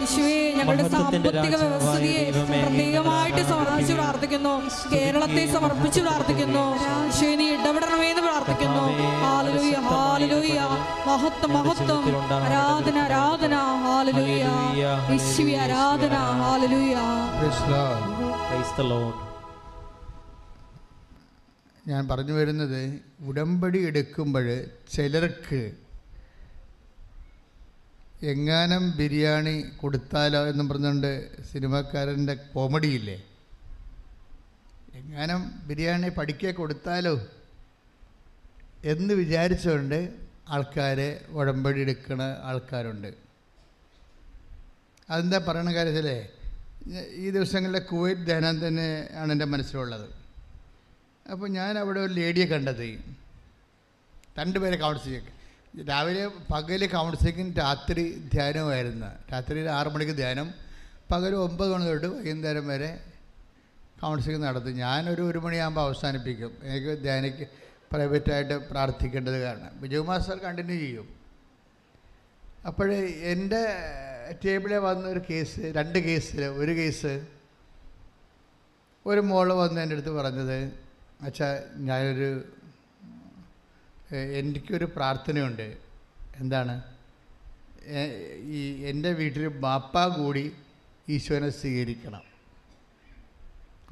യേശുവേ 0.00 0.36
ഞങ്ങളുടെ 0.58 0.84
സാമ്പത്തിക 0.88 1.56
വ്യവസ്ഥയെ 1.62 2.22
പ്രത്യേകമായിട്ട് 2.62 3.42
സമർപ്പിച്ചു 3.50 3.92
പ്രാർത്ഥിക്കുന്നു. 3.92 4.54
കേരളത്തെ 4.94 5.44
സമർപ്പിച്ച് 5.54 6.00
പ്രാർത്ഥിക്കുന്നു. 6.00 6.64
യേശുവേ 6.86 7.34
നീ 7.40 7.46
ഇടപെടണമേ 7.56 8.08
എന്ന് 8.12 8.24
പ്രാർത്ഥിക്കുന്നു 8.28 8.84
ഹാലലൂയ 9.22 9.76
ഹാലലൂയ 9.90 10.58
മഹത്വം 11.08 11.52
മഹത്വം. 11.58 12.04
ആരാധന 12.40 12.98
ആരാധന. 13.06 13.54
ഹാലലൂയ 13.86 14.44
യേശുവേ 15.12 15.56
ആരാധന. 15.64 16.14
ഹാലലൂയ 16.42 16.96
ഞാൻ 21.88 22.08
പറഞ്ഞു 22.08 22.32
വരുന്നത് 22.32 23.00
ഉടമ്പടി 23.20 23.86
എടുക്കുമ്പോൾ 23.86 24.64
ചിലർക്ക് 24.92 25.72
എങ്ങാനും 28.22 28.96
ബിരിയാണി 28.96 29.60
കൊടുത്താലോ 29.60 30.46
എന്നും 30.46 30.68
പറഞ്ഞുകൊണ്ട് 30.68 31.28
സിനിമാക്കാരന്റെ 31.52 32.34
കോമഡിയില്ലേ? 32.34 33.22
എങ്ങാനും 34.94 35.62
ബിരിയാണി 35.66 36.08
പഠിക്കെ 36.08 36.50
കൊടുത്താലോ 36.50 37.26
എന്ന് 38.84 39.14
വിചാരിച്ചുകൊണ്ട് 39.14 40.14
ആൾക്കാരെ 40.48 41.24
ഉടമ്പടി 41.28 41.80
എടുക്കുന്ന 41.80 42.36
ആൾക്കാരുണ്ട്. 42.42 43.14
അതെന്താ 45.10 45.38
പറയണ 45.48 45.74
കാര്യത്തിലേ? 45.74 46.28
ഈ 47.14 47.30
ദിവസങ്ങളിലെ 47.30 47.78
കുവൈറ്റ് 47.78 48.20
ധ്യാനം 48.20 48.68
തന്നെ 48.68 49.08
ആണ് 49.12 49.32
എന്റെ 49.32 49.44
മനസ്സിലുള്ളത്. 49.44 50.19
അപ്പോൾ 51.28 51.48
ഞാൻ 51.48 51.78
അവിടെ 51.78 52.00
ഒരു 52.00 52.12
ലേഡിയെ 52.12 52.46
കണ്ടത്. 52.46 52.98
രണ്ടുപേരെ 54.38 54.76
കൗൺസിലിംഗ് 54.76 55.88
രാവിലെ 55.88 56.30
പകൽ 56.50 56.86
കൗൺസിലിംഗും 56.86 57.54
രാത്രി 57.54 58.28
ധ്യാനമായിരുന്നു. 58.32 59.06
രാത്രി 59.32 59.66
ആറ് 59.66 59.88
മണിക്ക് 59.88 60.12
ധ്യാനം. 60.12 60.54
പകൽ 61.10 61.34
ഒമ്പത് 61.34 61.72
മണി 61.72 61.84
തൊട്ട് 61.84 62.06
വൈകുന്നേരം 62.06 62.66
വരെ 62.68 63.00
കൗൺസിലിംഗ് 64.00 64.46
നടത്തും. 64.46 64.72
ഞാനൊരു 64.72 65.22
ഒരു 65.22 65.38
മണിയാകുമ്പോൾ 65.38 65.80
അവസാനിപ്പിക്കും. 65.80 66.56
എനിക്ക് 66.62 67.02
ധ്യാനിക്ക് 67.02 67.48
പ്രൈവറ്റായിട്ട് 67.92 68.70
പ്രാർത്ഥിക്കേണ്ടത് 68.70 69.40
കാരണം. 69.42 69.80
വിജയ് 69.80 70.20
സാർ 70.20 70.36
കണ്ടിന്യൂ 70.36 70.76
ചെയ്യും. 70.76 71.08
അപ്പോൾ 72.66 72.92
എന്റെ 73.32 73.62
ടേബിളിൽ 74.44 74.76
വന്ന 74.76 75.08
ഒരു 75.08 75.20
കേസ് 75.30 75.60
രണ്ട് 75.60 75.98
കേസിൽ 75.98 76.44
ഒരു 76.44 76.72
കേസ് 76.72 77.26
ഒരു 79.06 79.20
മോൾ 79.20 79.52
വന്ന് 79.52 79.80
എന്റെ 79.80 79.94
അടുത്ത് 79.94 80.10
പറഞ്ഞത് 80.10 80.79
അച്ഛാ 81.22 81.62
ഞാനൊരു 81.76 82.44
എനിക്കൊരു 84.14 84.84
പ്രാർത്ഥനയുണ്ട്. 84.84 85.76
എന്താണ്? 86.36 86.82
ഈ 88.42 88.84
എന്റെ 88.84 89.12
വീട്ടിൽ 89.12 89.48
ബാപ്പ 89.48 90.06
കൂടി 90.06 90.56
ഈശ്വരനെ 91.08 91.50
സ്വീകരിക്കണം. 91.50 92.22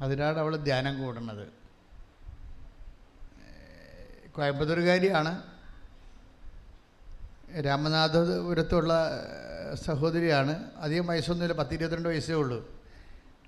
അതിനാണ് 0.01 0.37
അവൾ 0.37 0.55
ധ്യാനം 0.55 0.99
കൂടുന്നത്. 0.99 1.47
കോയമ്പത്തൂർകാരിയാണ് 4.31 5.43
രാമനാഥപുരത്തുള്ള 7.61 8.93
സഹോദരിയാണ്. 9.73 10.71
അധികം 10.77 11.07
വയസ്സൊന്നുമില്ല 11.07 11.57
പത്ത് 11.57 11.73
ഇരുപത്തിരണ്ട് 11.73 12.09
വയസ്സേ 12.09 12.33
ഉള്ളൂ. 12.33 12.83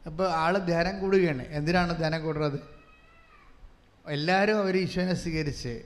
അപ്പോൾ 0.05 0.29
ആൾ 0.29 0.57
ധ്യാനം 0.57 0.99
കൂടുകയാണ്. 0.99 1.47
എന്തിനാണ് 1.47 1.97
ധ്യാനം 1.97 2.21
കൂടുന്നത്? 2.23 2.80
എല്ലാവരും 4.09 4.57
അവർ 4.57 4.77
ഈശോനെ 4.77 5.13
സ്വീകരിച്ച്. 5.13 5.81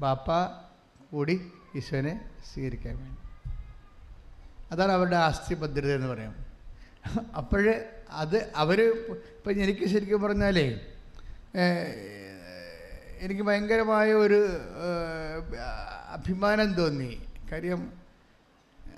ബാപ്പ 0.00 0.28
കൂടി 1.10 1.52
ഈശോനെ 1.76 2.20
സ്വീകരിക്കാൻ 2.52 2.96
വേണ്ടി. 2.96 3.20
അതാണ് 4.72 4.92
അവരുടെ 4.92 5.16
ആസ്തി 5.16 5.54
ഭദ്രത 5.54 5.94
എന്ന് 5.94 6.06
പറയാം. 6.06 6.34
അപ്പോൾ 7.36 7.84
അത് 8.10 8.52
അവർ 8.56 8.80
ഇപ്പം 9.10 9.62
എനിക്ക് 9.62 9.86
ശരിക്കും 9.86 10.22
പറഞ്ഞാലേ 10.22 10.80
എനിക്ക് 13.20 13.42
ഭയങ്കരമായ 13.42 14.12
ഒരു 14.12 14.40
അഭിമാനം 16.08 16.72
തോന്നി. 16.72 17.18
കാര്യം 17.52 17.92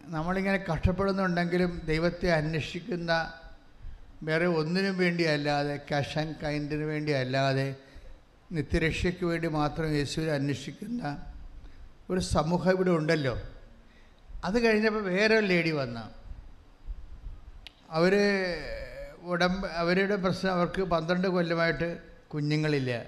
നമ്മളിങ്ങനെ 0.06 0.64
കഷ്ടപ്പെടുന്നുണ്ടെങ്കിലും 0.72 1.82
ദൈവത്തെ 1.84 2.32
അന്വേഷിക്കുന്ന 2.32 3.32
വേറെ 4.22 4.46
ഒന്നിനും 4.46 4.98
വേണ്ടിയല്ലാതെ 4.98 5.76
ക്യാഷ് 5.76 6.18
ആൻഡ് 6.18 6.36
കൈൻഡിന് 6.42 6.84
വേണ്ടി 6.84 7.12
അല്ലാതെ 7.12 7.74
നിത്യരക്ഷയ്ക്ക് 8.54 9.24
വേണ്ടി 9.24 9.48
മാത്രം 9.48 9.94
യേശുവിനെ 9.94 10.32
അന്വേഷിക്കുന്ന 10.32 11.02
ഒരു 12.10 12.20
സമൂഹം 12.20 12.70
ഇവിടെ 12.70 12.90
ഉണ്ടല്ലോ. 12.90 13.38
അത് 14.44 14.56
കഴിഞ്ഞപ്പോൾ 14.64 15.02
വേറെ 15.02 15.38
ഒരു 15.38 15.46
ലേഡി 15.46 15.70
വന്ന. 15.70 16.10
അവർ 17.90 18.14
ഉടമ്പ 19.22 19.66
അവരുടെ 19.66 20.16
പ്രശ്നം 20.16 20.52
അവർക്ക് 20.52 20.82
പന്ത്രണ്ട് 20.82 21.28
കൊല്ലമായിട്ട് 21.28 21.88
കുഞ്ഞുങ്ങളില്ല. 22.34 23.02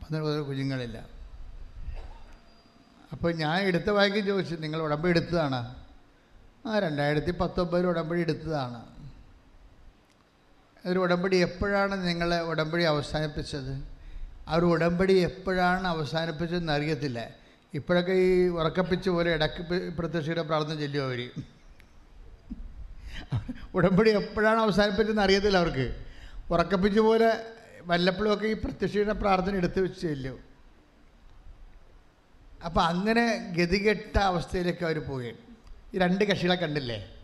പന്ത്രണ്ട് 0.00 0.26
കൊല്ലം 0.26 0.44
കുഞ്ഞുങ്ങളില്ല. 0.44 0.98
അപ്പോൾ 3.12 3.32
ഞാൻ 3.34 3.60
എടുത്ത 3.60 3.90
വായിക്കും 3.90 4.26
ചോദിച്ചു 4.26 4.54
നിങ്ങൾ 4.54 4.80
ഉടമ്പടി 4.82 5.10
എടുത്തതാണ്? 5.10 5.60
ആ 6.66 6.78
രണ്ടായിരത്തി 6.78 7.30
പത്തൊമ്പതിൽ 7.30 7.86
ഉടമ്പടി 7.86 8.20
എടുത്തതാണ്. 8.20 8.95
ഒരു 10.86 10.98
ഉടമ്പടി 10.98 11.36
എപ്പോഴാണ് 11.36 12.06
നിങ്ങൾ 12.06 12.34
ഉടമ്പടി 12.34 12.82
അവസാനിപ്പിച്ചത്? 12.82 13.84
ആ 14.48 14.54
ഒരു 14.54 14.66
ഉടമ്പടി 14.66 15.12
എപ്പോഴാണ് 15.12 15.86
അവസാനിപ്പിച്ചതെന്ന് 15.88 16.72
അറിയത്തില്ല. 16.72 17.30
ഇപ്പോഴൊക്കെ 17.74 18.12
ഈ 18.12 18.48
ഉറക്കപ്പിച്ച് 18.48 19.10
പോലെ 19.10 19.30
ഇടയ്ക്ക് 19.30 19.62
പി- 19.62 19.92
പ്രത്യക്ഷയുടെ 19.98 20.42
പ്രാർത്ഥന 20.42 20.78
ചെല്ലും 20.78 21.04
അവർ 21.04 21.30
ഉടമ്പടി 23.74 24.10
എപ്പോഴാണ് 24.10 24.58
അവസാനിപ്പിച്ചതെന്ന് 24.58 25.22
അറിയത്തില്ല 25.22 25.58
അവർക്ക്. 25.58 26.04
ഉറക്കപ്പിച്ച് 26.50 27.00
പോലെ 27.00 27.46
വല്ലപ്പോഴുമൊക്കെ 27.82 28.46
ഈ 28.46 28.52
പ്രത്യക്ഷയുടെ 28.52 29.12
പ്രാർത്ഥന 29.12 29.56
എടുത്തു 29.56 29.80
വെച്ച് 29.80 30.00
ചെല്ലും. 30.00 30.38
അപ്പം 32.64 32.84
അങ്ങനെ 32.84 33.52
ഗതികെട്ട 33.56 34.18
അവസ്ഥയിലേക്ക് 34.18 34.84
അവർ 34.84 34.98
പോയി. 34.98 35.34
ഈ 35.94 35.98
രണ്ട് 35.98 36.24
കക്ഷികളെ 36.24 36.54
കണ്ടില്ലേ? 36.54 37.14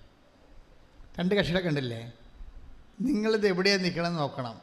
രണ്ട് 1.18 1.34
കക്ഷികളെ 1.34 1.60
കണ്ടില്ലേ? 1.60 2.12
നിങ്ങളിത് 3.02 3.46
എവിടെയാണ് 3.46 3.84
നിൽക്കണം 3.84 4.14
നോക്കണം. 4.14 4.60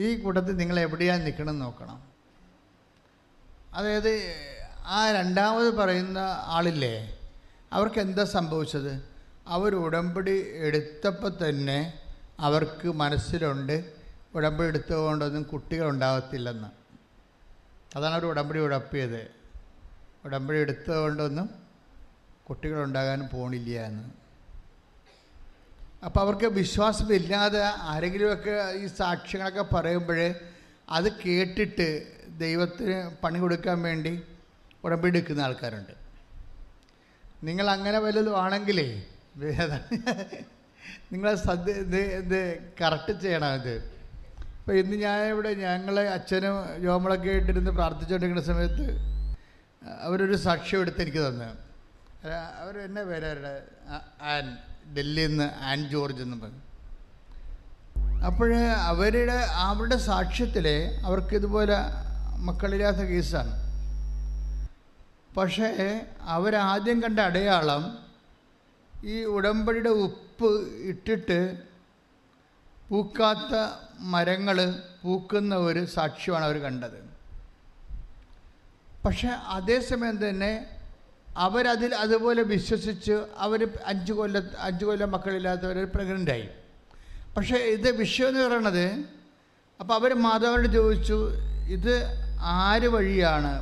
ഈ 0.00 0.20
കൂട്ടത്തിൽ 0.20 0.56
നിങ്ങൾ 0.56 0.80
എവിടെയാണ് 0.80 1.26
നിൽക്കണം 1.26 1.58
നോക്കണം. 1.58 2.02
അതായത് 3.74 4.34
ആ 4.84 5.12
രണ്ടാമത് 5.12 5.74
പറയുന്ന 5.74 6.18
ആളില്ലേ 6.44 7.18
അവർക്ക് 7.72 8.00
എന്താ 8.00 8.24
സംഭവിച്ചത്? 8.24 9.08
അവർ 9.46 9.74
ഉടമ്പടി 9.74 10.46
എടുത്തപ്പോൾ 10.56 11.48
തന്നെ 11.48 11.92
അവർക്ക് 12.40 12.88
മനസ്സിലുണ്ട് 12.88 13.92
ഉടമ്പടി 14.34 14.68
എടുത്തുകൊണ്ടൊന്നും 14.68 15.42
കുട്ടികളുണ്ടാകത്തില്ലെന്ന്. 15.42 16.68
അതാണ് 17.96 18.14
അവർ 18.14 18.26
ഉടമ്പടി 18.26 18.58
ഉടപ്പിയത് 18.58 19.30
ഉടമ്പടി 20.24 20.58
എടുത്തുകൊണ്ടൊന്നും 20.58 21.50
കുട്ടികളുണ്ടാകാൻ 22.48 23.28
പോണില്ല 23.32 23.80
എന്ന്. 23.80 24.17
അപ്പോൾ 26.06 26.20
അവർക്ക് 26.24 26.48
വിശ്വാസമില്ലാതെ 26.60 27.60
ആരെങ്കിലുമൊക്കെ 27.92 28.54
ഈ 28.82 28.84
സാക്ഷ്യങ്ങളൊക്കെ 29.00 29.64
പറയുമ്പോൾ 29.74 30.20
അത് 30.96 31.08
കേട്ടിട്ട് 31.22 31.88
ദൈവത്തിന് 32.42 32.98
പണി 33.22 33.38
കൊടുക്കാൻ 33.42 33.78
വേണ്ടി 33.86 34.12
ഉടമ്പിടുക്കുന്ന 34.84 35.40
ആൾക്കാരുണ്ട്. 35.46 35.94
നിങ്ങൾ 37.48 37.66
അങ്ങനെ 37.76 37.98
വല്ലതും 38.04 38.36
ആണെങ്കിലേ 38.44 38.88
നിങ്ങളെ 41.12 41.34
സദ്യ 41.46 41.72
ഇത് 41.84 42.00
ഇത് 42.20 42.40
കറക്റ്റ് 42.80 43.12
ചെയ്യണം 43.24 43.52
ഇത്. 43.60 43.74
ഇപ്പോൾ 44.58 44.74
ഇന്ന് 44.82 44.96
ഞാൻ 45.04 45.18
ഇവിടെ 45.32 45.50
ഞങ്ങളെ 45.64 46.04
അച്ഛനും 46.16 46.56
ജോമളൊക്കെ 46.84 47.28
ആയിട്ടിരുന്ന് 47.32 47.72
പ്രാർത്ഥിച്ചുകൊണ്ടിരിക്കുന്ന 47.78 48.46
സമയത്ത് 48.52 48.86
അവരൊരു 50.06 50.36
സാക്ഷ്യം 50.46 50.80
എടുത്ത് 50.84 51.02
എനിക്ക് 51.04 51.22
തന്നു. 51.26 51.50
അവർ 52.60 52.74
എന്നെ 52.86 53.02
പേരവരുടെ 53.10 53.54
ആൻ 54.32 54.46
ഡൽഹിയിൽ 54.96 55.28
നിന്ന് 55.28 55.50
ആൻ 55.60 55.88
ജോർജ് 55.88 56.22
എന്ന് 56.22 56.36
പറഞ്ഞു 56.36 56.64
അപ്പോൾ 58.26 58.54
അവരുടെ 58.90 59.38
അവരുടെ 59.66 59.96
സാക്ഷ്യത്തിൽ 59.96 60.66
അവർക്ക് 61.04 61.34
ഇതുപോലെ 61.34 61.76
മക്കളില്ലാത്ത 62.38 62.96
കേസാണ്. 62.96 63.52
പക്ഷേ 65.36 65.68
അവരാദ്യം 66.20 67.02
കണ്ട 67.02 67.20
അടയാളം 67.20 67.98
ഈ 69.04 69.24
ഉടമ്പടിയുടെ 69.24 69.88
ഉപ്പ് 69.88 70.50
ഇട്ടിട്ട് 70.82 71.38
പൂക്കാത്ത 72.88 73.54
മരങ്ങൾ 73.98 74.82
പൂക്കുന്ന 75.02 75.54
ഒരു 75.56 75.84
സാക്ഷ്യമാണ് 75.84 76.44
അവർ 76.44 76.58
കണ്ടത്. 76.58 76.98
പക്ഷേ 79.04 79.28
അതേസമയം 79.28 80.28
തന്നെ 80.28 80.77
അവരതിൽ 81.38 81.94
അതുപോലെ 81.94 82.42
വിശ്വസിച്ച് 82.42 83.12
അവർ 83.36 83.68
അഞ്ച് 83.84 84.12
കൊല്ല 84.12 84.38
അഞ്ച് 84.58 84.84
കൊല്ലം 84.84 85.10
മക്കളില്ലാത്തവർ 85.10 85.78
പ്രഗ്നന്റായി 85.94 86.48
പക്ഷേ 87.36 87.56
ഇത് 87.56 87.88
വിഷയം 87.96 88.28
എന്ന് 88.28 88.40
പറയണത് 88.44 89.04
അപ്പോൾ 89.80 89.94
അവർ 89.94 90.14
മാതാവിനോട് 90.14 90.68
ചോദിച്ചു 90.72 91.18
ഇത് 91.68 91.94
ആര് 92.40 92.88
വഴിയാണ്? 92.88 93.52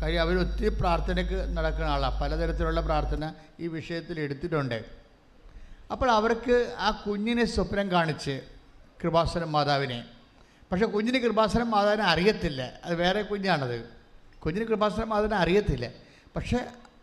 കാര്യം 0.00 0.20
അവർ 0.20 0.38
ഒത്തിരി 0.38 0.68
പ്രാർത്ഥനയ്ക്ക് 0.68 1.56
നടക്കുന്ന 1.56 1.90
ആളാണ് 1.90 2.20
പലതരത്തിലുള്ള 2.20 2.80
പ്രാർത്ഥന 2.80 3.32
ഈ 3.60 3.66
വിഷയത്തിൽ 3.66 4.20
എടുത്തിട്ടുണ്ട്. 4.20 4.84
അപ്പോൾ 5.92 6.10
അവർക്ക് 6.10 6.74
ആ 6.78 6.90
കുഞ്ഞിനെ 6.90 7.44
സ്വപ്നം 7.44 7.90
കാണിച്ച് 7.90 8.40
കൃപാസനം 9.02 9.52
മാതാവിനെ. 9.52 10.04
പക്ഷേ 10.72 10.86
കുഞ്ഞിന് 10.86 11.18
കൃപാസനം 11.18 11.70
മാതാവിനെ 11.70 12.04
അറിയത്തില്ല. 12.04 12.70
അത് 12.84 12.94
വേറെ 12.94 13.22
കുഞ്ഞാണത്. 13.22 13.78
കുഞ്ഞിന് 14.38 14.64
കൃപാസനം 14.64 15.08
മാതാവിനെ 15.08 15.36
അറിയത്തില്ല. 15.36 15.88
പക്ഷേ 16.36 16.58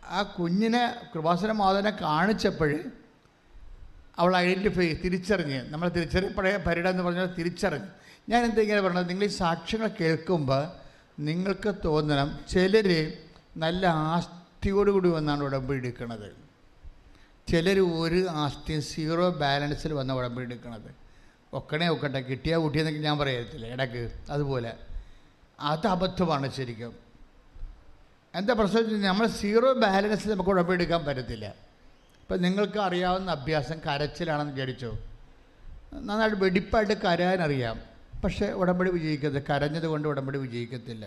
ആ 0.06 0.22
കുഞ്ഞിനെ 0.22 0.96
കൃപാസന 1.14 1.52
മാതാവിനെ 1.52 1.90
കാണിച്ചപ്പോൾ 1.90 2.80
അവൾ 4.18 4.36
ഐഡന്റിഫൈ 4.36 4.94
തിരിച്ചറിഞ്ഞ്. 4.94 5.62
നമ്മൾ 5.62 5.88
തിരിച്ചറിയപ്പെടേ 5.88 6.56
പരിട 6.56 6.88
എന്ന് 6.88 7.02
പറഞ്ഞാൽ 7.02 7.26
തിരിച്ചറിഞ്ഞ്. 7.26 7.86
ഞാൻ 8.28 8.44
എന്താ 8.44 8.60
ഇങ്ങനെ 8.60 8.80
പറഞ്ഞത്? 8.80 9.08
നിങ്ങൾ 9.08 9.24
ഈ 9.24 9.28
സാക്ഷ്യങ്ങൾ 9.28 9.90
കേൾക്കുമ്പോൾ 10.00 10.68
നിങ്ങൾക്ക് 11.18 11.74
തോന്നണം 11.84 12.38
ചിലർ 12.48 13.12
നല്ല 13.56 13.86
ആസ്തിയോടുകൂടി 13.86 15.08
വന്നാണ് 15.08 15.42
ഉടമ്പടി 15.42 15.78
എടുക്കുന്നത്. 15.78 16.36
ചിലർ 17.48 17.80
ഒരു 17.80 18.26
ആസ്തിയും 18.30 18.82
സീറോ 18.82 19.30
ബാലൻസിൽ 19.30 19.92
വന്ന 19.92 20.12
ഉടമ്പടി 20.12 20.46
എടുക്കുന്നത്. 20.46 20.94
ഒക്കണേ 21.52 21.88
ഒക്കട്ടെ 21.88 22.20
കിട്ടിയാൽ 22.20 22.58
കൂട്ടിയെന്നൊക്കെ 22.58 23.00
ഞാൻ 23.00 23.18
പറയത്തില്ല. 23.18 23.66
ഇടയ്ക്ക് 23.66 24.12
അതുപോലെ. 24.30 24.76
അത് 25.60 25.86
അബദ്ധമാണ് 25.86 26.50
ശരിക്കും. 26.50 27.03
എന്താ 28.38 28.52
പ്രശ്നം 28.58 29.02
നമ്മൾ 29.08 29.26
സീറോ 29.40 29.68
ബാലൻസിൽ 29.82 30.30
നമുക്ക് 30.34 30.50
ഉടമ്പടി 30.52 30.76
എടുക്കാൻ 30.78 31.02
പറ്റത്തില്ല. 31.08 31.46
ഇപ്പം 32.22 32.38
നിങ്ങൾക്ക് 32.42 32.78
അറിയാവുന്ന 32.78 33.30
അഭ്യാസം 33.30 33.78
കരച്ചിലാണെന്ന് 33.86 34.52
വിചാരിച്ചോ? 34.54 34.90
നന്നായിട്ട് 36.08 36.38
വെടിപ്പായിട്ട് 36.44 36.94
കരയാനറിയാം 37.04 37.76
പക്ഷേ 38.22 38.46
ഉടമ്പടി 38.60 38.90
വിജയിക്കത്തില്ല. 38.90 39.42
കരഞ്ഞത് 39.50 39.86
കൊണ്ട് 39.92 40.06
ഉടമ്പടി 40.08 40.38
വിജയിക്കത്തില്ല. 40.38 41.04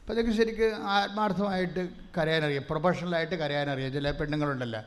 അപ്പോൾ 0.00 0.12
അതൊക്കെ 0.14 0.32
ശരിക്ക് 0.38 0.68
ആത്മാർത്ഥമായിട്ട് 0.94 1.82
കരയാനറിയാം 2.16 2.64
പ്രൊഫഷണലായിട്ട് 2.70 3.36
കരയാനറിയാം 3.42 3.92
ചില 3.92 4.10
പെണ്ണുങ്ങളുണ്ടല്ലോ. 4.20 4.80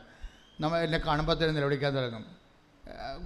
നമ്മൾ 0.63 0.77
എന്നെ 0.87 0.99
കാണുമ്പോൾ 1.07 1.35
തന്നെ 1.41 1.53
നിലവിളിക്കാൻ 1.59 1.91
തുടങ്ങും. 1.97 2.25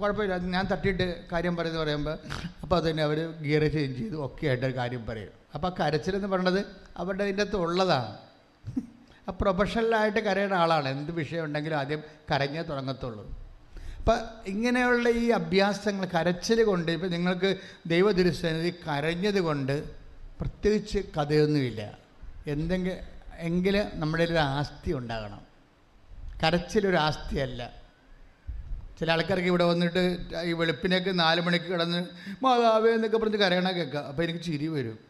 കുഴപ്പമില്ല. 0.00 0.36
ഞാൻ 0.54 0.64
തട്ടിയിട്ട് 0.72 1.06
കാര്യം 1.32 1.56
പറയുന്നത് 1.56 1.82
പറയുമ്പോൾ 1.84 2.16
അപ്പോൾ 2.62 2.78
തന്നെ 2.90 3.02
അവർ 3.08 3.18
ഗിയർ 3.46 3.64
ചേഞ്ച് 3.74 3.98
ചെയ്ത് 3.98 4.16
ഒക്കെ 4.26 4.46
ആയിട്ട് 4.46 4.74
കാര്യം 4.80 5.02
പറയും. 5.10 5.32
അപ്പോൾ 5.56 5.70
കരച്ചിലെന്ന് 5.80 6.28
പറയുന്നത് 6.28 6.62
അവരുടെ 7.00 7.22
അതിന്റെ 7.22 7.42
അകത്ത് 7.42 7.56
ഉള്ളതാണ്. 7.56 8.18
ആ 9.28 9.32
പ്രൊഫഷണലായിട്ട് 9.40 10.18
കരയുന്ന 10.18 10.54
ആളാണ്. 10.54 10.88
എന്ത് 10.88 11.12
വിഷയം 11.12 11.44
ഉണ്ടെങ്കിലും 11.44 11.76
ആദ്യം 11.76 12.02
കരഞ്ഞേ 12.32 12.62
തുടങ്ങത്തുള്ളൂ. 12.62 13.40
അപ്പം 13.98 14.18
ഇങ്ങനെയുള്ള 14.46 15.08
ഈ 15.08 15.28
അഭ്യാസങ്ങൾ 15.28 16.06
കരച്ചിൽ 16.06 16.64
കൊണ്ട് 16.64 16.92
ഇപ്പം 16.92 17.10
നിങ്ങൾക്ക് 17.10 17.56
ദൈവദുരുസന്നിധി 17.86 18.70
കരഞ്ഞത് 18.70 19.40
കൊണ്ട് 19.40 19.90
പ്രത്യേകിച്ച് 20.40 20.98
കഥയൊന്നുമില്ല. 20.98 21.98
എന്തെങ്കിലും 22.46 22.96
എങ്കിലും 23.38 23.86
നമ്മുടെ 23.94 24.24
ഒരു 24.24 24.34
ആസ്തി 24.34 24.92
ഉണ്ടാകണം. 24.92 25.40
കരച്ചിലൊരു 26.42 26.96
ആസ്തിയല്ല. 26.96 27.70
ചില 29.00 29.12
ആൾക്കാർക്ക് 29.12 29.46
ഇവിടെ 29.46 29.64
വന്നിട്ട് 29.64 30.18
ഈ 30.42 30.52
വെളുപ്പിനൊക്കെ 30.52 31.10
നാല് 31.10 31.40
മണിക്ക് 31.40 31.66
കിടന്ന് 31.66 32.06
മാതാവേ 32.42 32.92
എന്നൊക്കെ 32.92 33.18
പറഞ്ഞ് 33.18 33.36
കരയണ 33.36 33.70
കേൾക്കാം. 33.70 34.06
അപ്പോൾ 34.06 34.22
എനിക്ക് 34.22 34.40
ചിരി 34.40 34.66
വരും. 34.66 35.09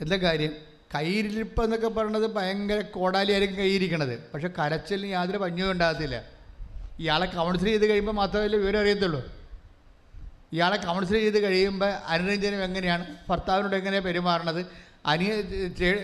എന്താ 0.00 0.16
കാര്യം? 0.16 0.52
കയ്യിരിപ്പ് 0.94 1.64
എന്നൊക്കെ 1.64 1.88
പറയണത് 1.88 2.34
ഭയങ്കര 2.34 2.80
കോടാലിയായിരിക്കും 2.80 3.58
കയ്യിരിക്കണത്. 3.58 4.30
പക്ഷെ 4.32 4.48
കരച്ചിലിന് 4.48 5.10
യാതൊരു 5.10 5.38
പഞ്ഞവും 5.38 5.70
ഉണ്ടാകത്തില്ല. 5.70 6.24
ഇയാളെ 6.98 7.26
കൗൺസിൽ 7.26 7.64
ചെയ്ത് 7.64 7.86
കഴിയുമ്പോൾ 7.86 8.12
മാത്രമല്ലേ 8.12 8.58
വിവരം 8.58 8.80
അറിയത്തുള്ളൂ. 8.80 9.20
ഇയാളെ 10.52 10.76
കൗൺസിൽ 10.76 11.14
ചെയ്ത് 11.14 11.42
കഴിയുമ്പോൾ 11.42 11.92
അനുരഞ്ജനം 12.06 12.64
എങ്ങനെയാണ്? 12.64 13.06
ഭർത്താവിനോട് 13.28 13.76
എങ്ങനെയാണ് 13.76 14.04
പെരുമാറണത്? 14.04 14.66
അനിയ 15.06 15.42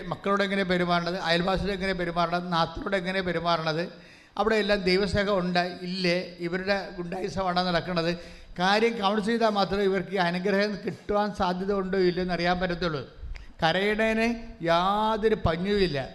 മക്കളോട് 0.07 0.43
എങ്ങനെ 0.43 0.63
പെരുമാറണത്? 0.63 1.19
അയൽവാസിയോട് 1.19 1.71
എങ്ങനെ 1.71 1.93
പെരുമാറണത്? 1.93 2.51
നാത്തിനോട് 2.51 2.95
എങ്ങനെ 2.95 3.21
പെരുമാറണത്? 3.21 3.89
അവിടെ 4.37 4.55
എല്ലാം 4.55 4.79
ദൈവസ്നേഹം 4.79 5.39
ഉണ്ട്. 5.39 5.77
ഇല്ലേ? 5.81 6.35
ഇവരുടെ 6.39 6.89
ഗുണ്ടായുസമാണ് 6.97 7.67
നടക്കുന്നത് 7.67 8.17
കാര്യം 8.59 9.01
കൗൺസിൽ 9.01 9.25
ചെയ്താൽ 9.25 9.49
മാത്രമേ 9.49 9.83
ഇവർക്ക് 9.83 10.13
ഈ 10.13 10.15
അനുഗ്രഹം 10.15 10.77
കിട്ടുവാൻ 10.85 11.35
സാധ്യത 11.35 11.73
ഉണ്ടോ 11.73 11.97
ഇല്ലയോ 11.97 12.21
എന്ന് 12.21 12.33
അറിയാൻ 12.33 12.59
പറ്റത്തുള്ളൂ. 12.59 13.20
കരയണേന് 13.61 14.27
യാതൊരു 14.63 15.35
പഞ്ഞുമില്ല 15.35 16.09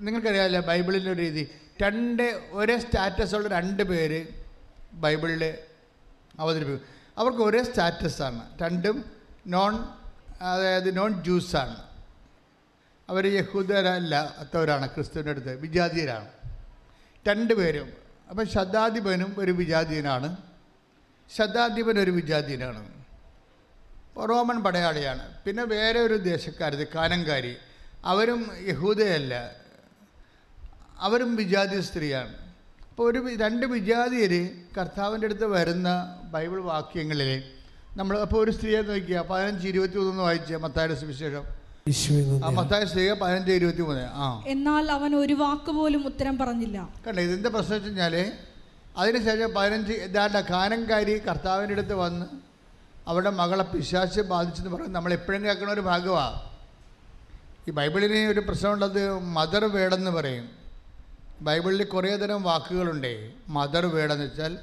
നിങ്ങൾക്കറിയാമല്ലോ 0.00 0.60
ബൈബിളിന്റെ 0.60 1.10
ഒരു 1.10 1.20
രീതി. 1.20 1.50
രണ്ട് 1.82 2.22
ഒരേ 2.50 2.78
സ്റ്റാറ്റസുള്ള 2.78 3.48
രണ്ട് 3.48 3.82
പേര് 3.82 4.26
ബൈബിളിൽ 4.92 5.54
അവതരിപ്പിക്കും. 6.40 6.86
അവർക്ക് 7.18 7.42
ഒരേ 7.42 7.62
സ്റ്റാറ്റസാണ് 7.62 8.62
രണ്ടും 8.62 9.04
നോൺ 9.46 9.84
അതായത് 10.40 10.96
നോൺ 10.96 11.22
ജ്യൂസാണ് 11.22 11.76
അവർ 13.08 13.26
യഹൂദരല്ല 13.26 14.34
അത്തവരാണ് 14.38 14.86
ക്രിസ്തുവിന്റെ 14.94 15.30
അടുത്ത് 15.30 15.60
വിജാതീയരാണ്. 15.60 16.28
രണ്ടുപേരും 17.28 17.92
അപ്പം 18.30 18.48
ശതാധിപനും 18.48 19.34
ഒരു 19.38 19.50
വിജാതീയനാണ്. 19.50 20.36
ശതാധിപൻ 21.36 21.98
ഒരു 21.98 22.10
വിജാതീയനാണ്. 22.10 22.97
റോമൻ 24.26 24.62
പടയാളിയാണ്. 24.62 25.28
പിന്നെ 25.46 25.64
വേറെ 25.64 26.00
ഒരു 26.00 26.14
ദേശക്കാരത് 26.14 26.88
കാനങ്കാരി 26.88 27.56
അവരും 28.04 28.50
യഹൂദയല്ല. 28.68 29.50
അവരും 30.98 31.36
വിജാതി 31.36 31.80
സ്ത്രീയാണ്. 31.80 32.34
അപ്പോൾ 32.90 33.10
ഒരു 33.10 33.36
രണ്ട് 33.40 33.66
വിജാതിയർ 33.66 34.48
കർത്താവിന്റെ 34.78 35.24
അടുത്ത് 35.24 35.46
വരുന്ന 35.46 36.18
ബൈബിൾ 36.24 36.60
വാക്യങ്ങളിൽ 36.60 37.42
നമ്മൾ 37.96 38.18
അപ്പോൾ 38.18 38.44
ഒരു 38.44 38.50
സ്ത്രീയെ 38.50 38.82
നോക്കിയ 38.82 39.24
പതിനഞ്ച് 39.30 39.68
ഇരുപത്തി 39.68 39.96
മൂന്ന് 39.96 40.22
വായിച്ച 40.22 40.54
മത്തായുടെ 40.54 40.94
സുവിശേഷം? 40.94 41.42
യേശുവേ 41.88 42.24
ആ 42.24 42.30
നന്ദി. 42.30 42.54
മത്തായ 42.54 42.84
സ്ത്രീ 42.84 43.10
പതിനഞ്ച് 43.10 43.50
ഇരുപത്തി 43.50 43.82
മൂന്ന് 43.82 44.08
ആ. 44.12 44.44
എന്നാൽ 44.46 44.90
അവൻ 44.90 45.16
ഒരു 45.16 45.32
വാക്ക് 45.32 45.70
പോലും 45.70 46.06
ഉത്തരം 46.06 46.38
പറഞ്ഞില്ല. 46.38 46.88
കണ്ടോ 47.06 47.22
ഇതിന്റെ 47.22 47.48
പ്രശ്നം 47.48 47.72
വെച്ചാൽ 47.72 48.12
കഴിഞ്ഞാൽ 48.12 48.32
അതിനുശേഷം 48.96 49.54
പതിനഞ്ച് 49.54 49.92
ഇതാണ്ട 49.92 50.36
കാനങ്കാരി 50.36 51.18
കർത്താവിന്റെ 51.18 51.72
അടുത്ത് 51.72 51.94
വന്ന് 51.94 52.47
അവരുടെ 53.08 53.30
മകളെ 53.30 53.64
പിശാച്ച് 53.64 54.20
ബാധിച്ചെന്ന് 54.20 54.70
പറയും 54.70 54.92
നമ്മൾ 54.92 55.12
എപ്പോഴും 55.12 55.44
കേൾക്കുന്ന 55.44 55.72
ഒരു 55.72 55.80
ഭാഗമാണ് 55.80 56.48
ഈ 57.68 57.70
ബൈബിളിന് 57.70 58.28
ഒരു 58.28 58.40
പ്രശ്നമുള്ളത് 58.40 59.18
മദർ 59.18 59.64
വേടെന്ന് 59.64 60.10
പറയും. 60.10 60.50
ബൈബിളിൽ 61.40 61.84
കുറേ 61.84 62.16
തരം 62.16 62.42
വാക്കുകളുണ്ട്. 62.42 63.32
മദർ 63.48 63.86
വേടെന്ന് 63.86 64.24
വെച്ചാൽ 64.24 64.58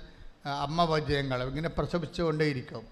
അമ്മ 0.45 0.83
വജയങ്ങൾ 0.83 1.43
ഇങ്ങനെ 1.43 1.69
പ്രസവിച്ചുകൊണ്ടേയിരിക്കും 1.69 2.83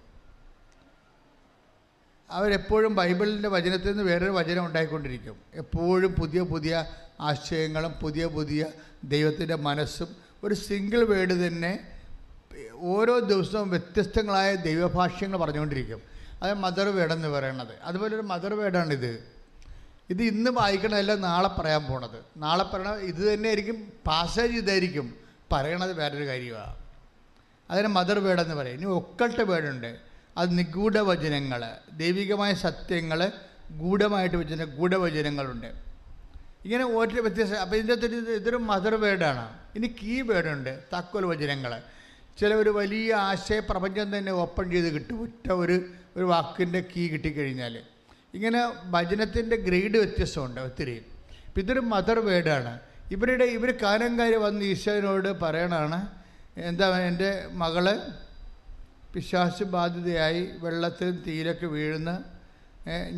അവരെപ്പോഴും 2.30 2.94
ബൈബിളിന്റെ 2.94 3.48
വചനത്തിൽ 3.48 3.90
നിന്ന് 3.90 4.02
വേറൊരു 4.02 4.30
വചനം 4.30 4.64
ഉണ്ടായിക്കൊണ്ടിരിക്കും. 4.64 5.36
എപ്പോഴും 5.54 6.12
പുതിയ 6.12 6.40
പുതിയ 6.40 6.84
ആശയങ്ങളും 7.20 7.92
പുതിയ 7.92 8.26
പുതിയ 8.26 8.66
ദൈവത്തിന്റെ 9.04 9.54
മനസ്സും 9.54 10.16
ഒരു 10.44 10.54
സിംഗിൾ 10.54 11.04
വേഡ് 11.04 11.46
തന്നെ 11.46 11.93
ഓരോ 12.74 13.18
ദിവസവും 13.18 13.70
വ്യത്യസ്തങ്ങളായ 13.70 14.54
ദൈവഭാഷ്യങ്ങൾ 14.54 15.38
പറഞ്ഞുകൊണ്ടിരിക്കും. 15.38 16.02
അത് 16.42 16.54
മദർ 16.54 16.88
വേഡ് 16.88 17.12
എന്ന് 17.12 17.28
പറയണത്. 17.28 17.78
അതുപോലെ 17.82 18.14
ഒരു 18.14 18.22
മദർ 18.22 18.54
വേഡാണ് 18.54 18.92
ഇത് 18.92 19.34
ഇത് 20.10 20.22
ഇന്ന് 20.22 20.50
വായിക്കണതല്ല 20.50 21.14
നാളെ 21.14 21.48
പറയാൻ 21.48 21.84
പോണത്. 21.84 22.24
നാളെ 22.36 22.64
പറയണ 22.64 22.94
ഇത് 22.94 23.34
തന്നെ 23.34 23.48
ആയിരിക്കും 23.48 23.92
പാസേജ് 24.06 24.52
ഇതായിരിക്കും. 24.52 25.14
പറയണത് 25.52 25.92
വേറൊരു 25.92 26.26
കാര്യമാണ് 26.26 26.76
അതിന് 27.70 27.86
മദർ 27.86 28.18
വേഡ് 28.18 28.40
എന്ന് 28.40 28.54
പറയും. 28.54 28.74
ഇനി 28.74 28.84
ഒക്കൾട്ട് 28.84 29.42
വേഡുണ്ട് 29.42 29.96
അത് 30.38 30.58
നിഗൂഢ 30.58 30.98
വചനങ്ങൾ 30.98 31.70
ദൈവികമായ 31.92 32.54
സത്യങ്ങൾ 32.54 33.32
ഗൂഢമായിട്ട് 33.70 34.36
വെച്ച 34.36 34.54
ഗൂഢവചനങ്ങളുണ്ട്. 34.54 35.66
ഇങ്ങനെ 36.64 36.84
ഓരോ 36.84 37.22
വ്യത്യസ്ത 37.22 37.54
അപ്പോൾ 37.54 37.76
ഇതിന്റെ 37.76 37.92
അകത്തൊരു 37.92 38.16
ഇത് 38.16 38.30
ഇതൊരു 38.30 38.56
മദർ 38.56 38.94
വേഡാണ് 38.94 39.58
ഇനി 39.76 39.96
കീ 40.02 40.20
വേഡുണ്ട് 40.20 40.82
താക്കോൽ 40.92 41.24
വചനങ്ങൾ. 41.24 41.82
ചില 42.38 42.54
ഒരു 42.54 42.70
വലിയ 42.70 43.14
ആശയപ്രപഞ്ചം 43.14 44.18
തന്നെ 44.18 44.32
ഓപ്പൺ 44.32 44.70
ചെയ്ത് 44.70 44.88
കിട്ടും. 44.94 45.16
ഒറ്റ 45.22 45.46
ഒരു 45.52 45.76
ഒരു 46.16 46.24
വാക്കിന്റെ 46.24 46.80
കീ 46.90 47.02
കിട്ടിക്കഴിഞ്ഞാൽ 47.08 47.74
ഇങ്ങനെ 48.34 48.60
ഭജനത്തിന്റെ 48.90 49.56
ഗ്രേഡ് 49.56 49.96
വ്യത്യസ്തമുണ്ട് 49.96 50.60
ഒത്തിരി. 50.60 50.96
ഇപ്പം 51.46 51.60
ഇതൊരു 51.62 51.80
മദർ 51.92 52.18
വേർഡാണ്. 52.18 52.72
ഇവരുടെ 53.10 53.44
ഇവർ 53.56 53.70
കാനംകാരി 53.82 54.36
വന്ന് 54.36 54.64
ഈശോനോട് 54.64 55.28
പറയണാണ് 55.40 55.98
എന്താ 56.68 56.86
എന്റെ 56.98 57.30
മകൾ 57.62 57.86
പിശാശ് 59.14 59.64
ബാധിതയായി 59.74 60.42
വെള്ളത്തിൽ 60.62 61.10
തീരൊക്കെ 61.26 61.66
വീഴുന്ന 61.66 62.10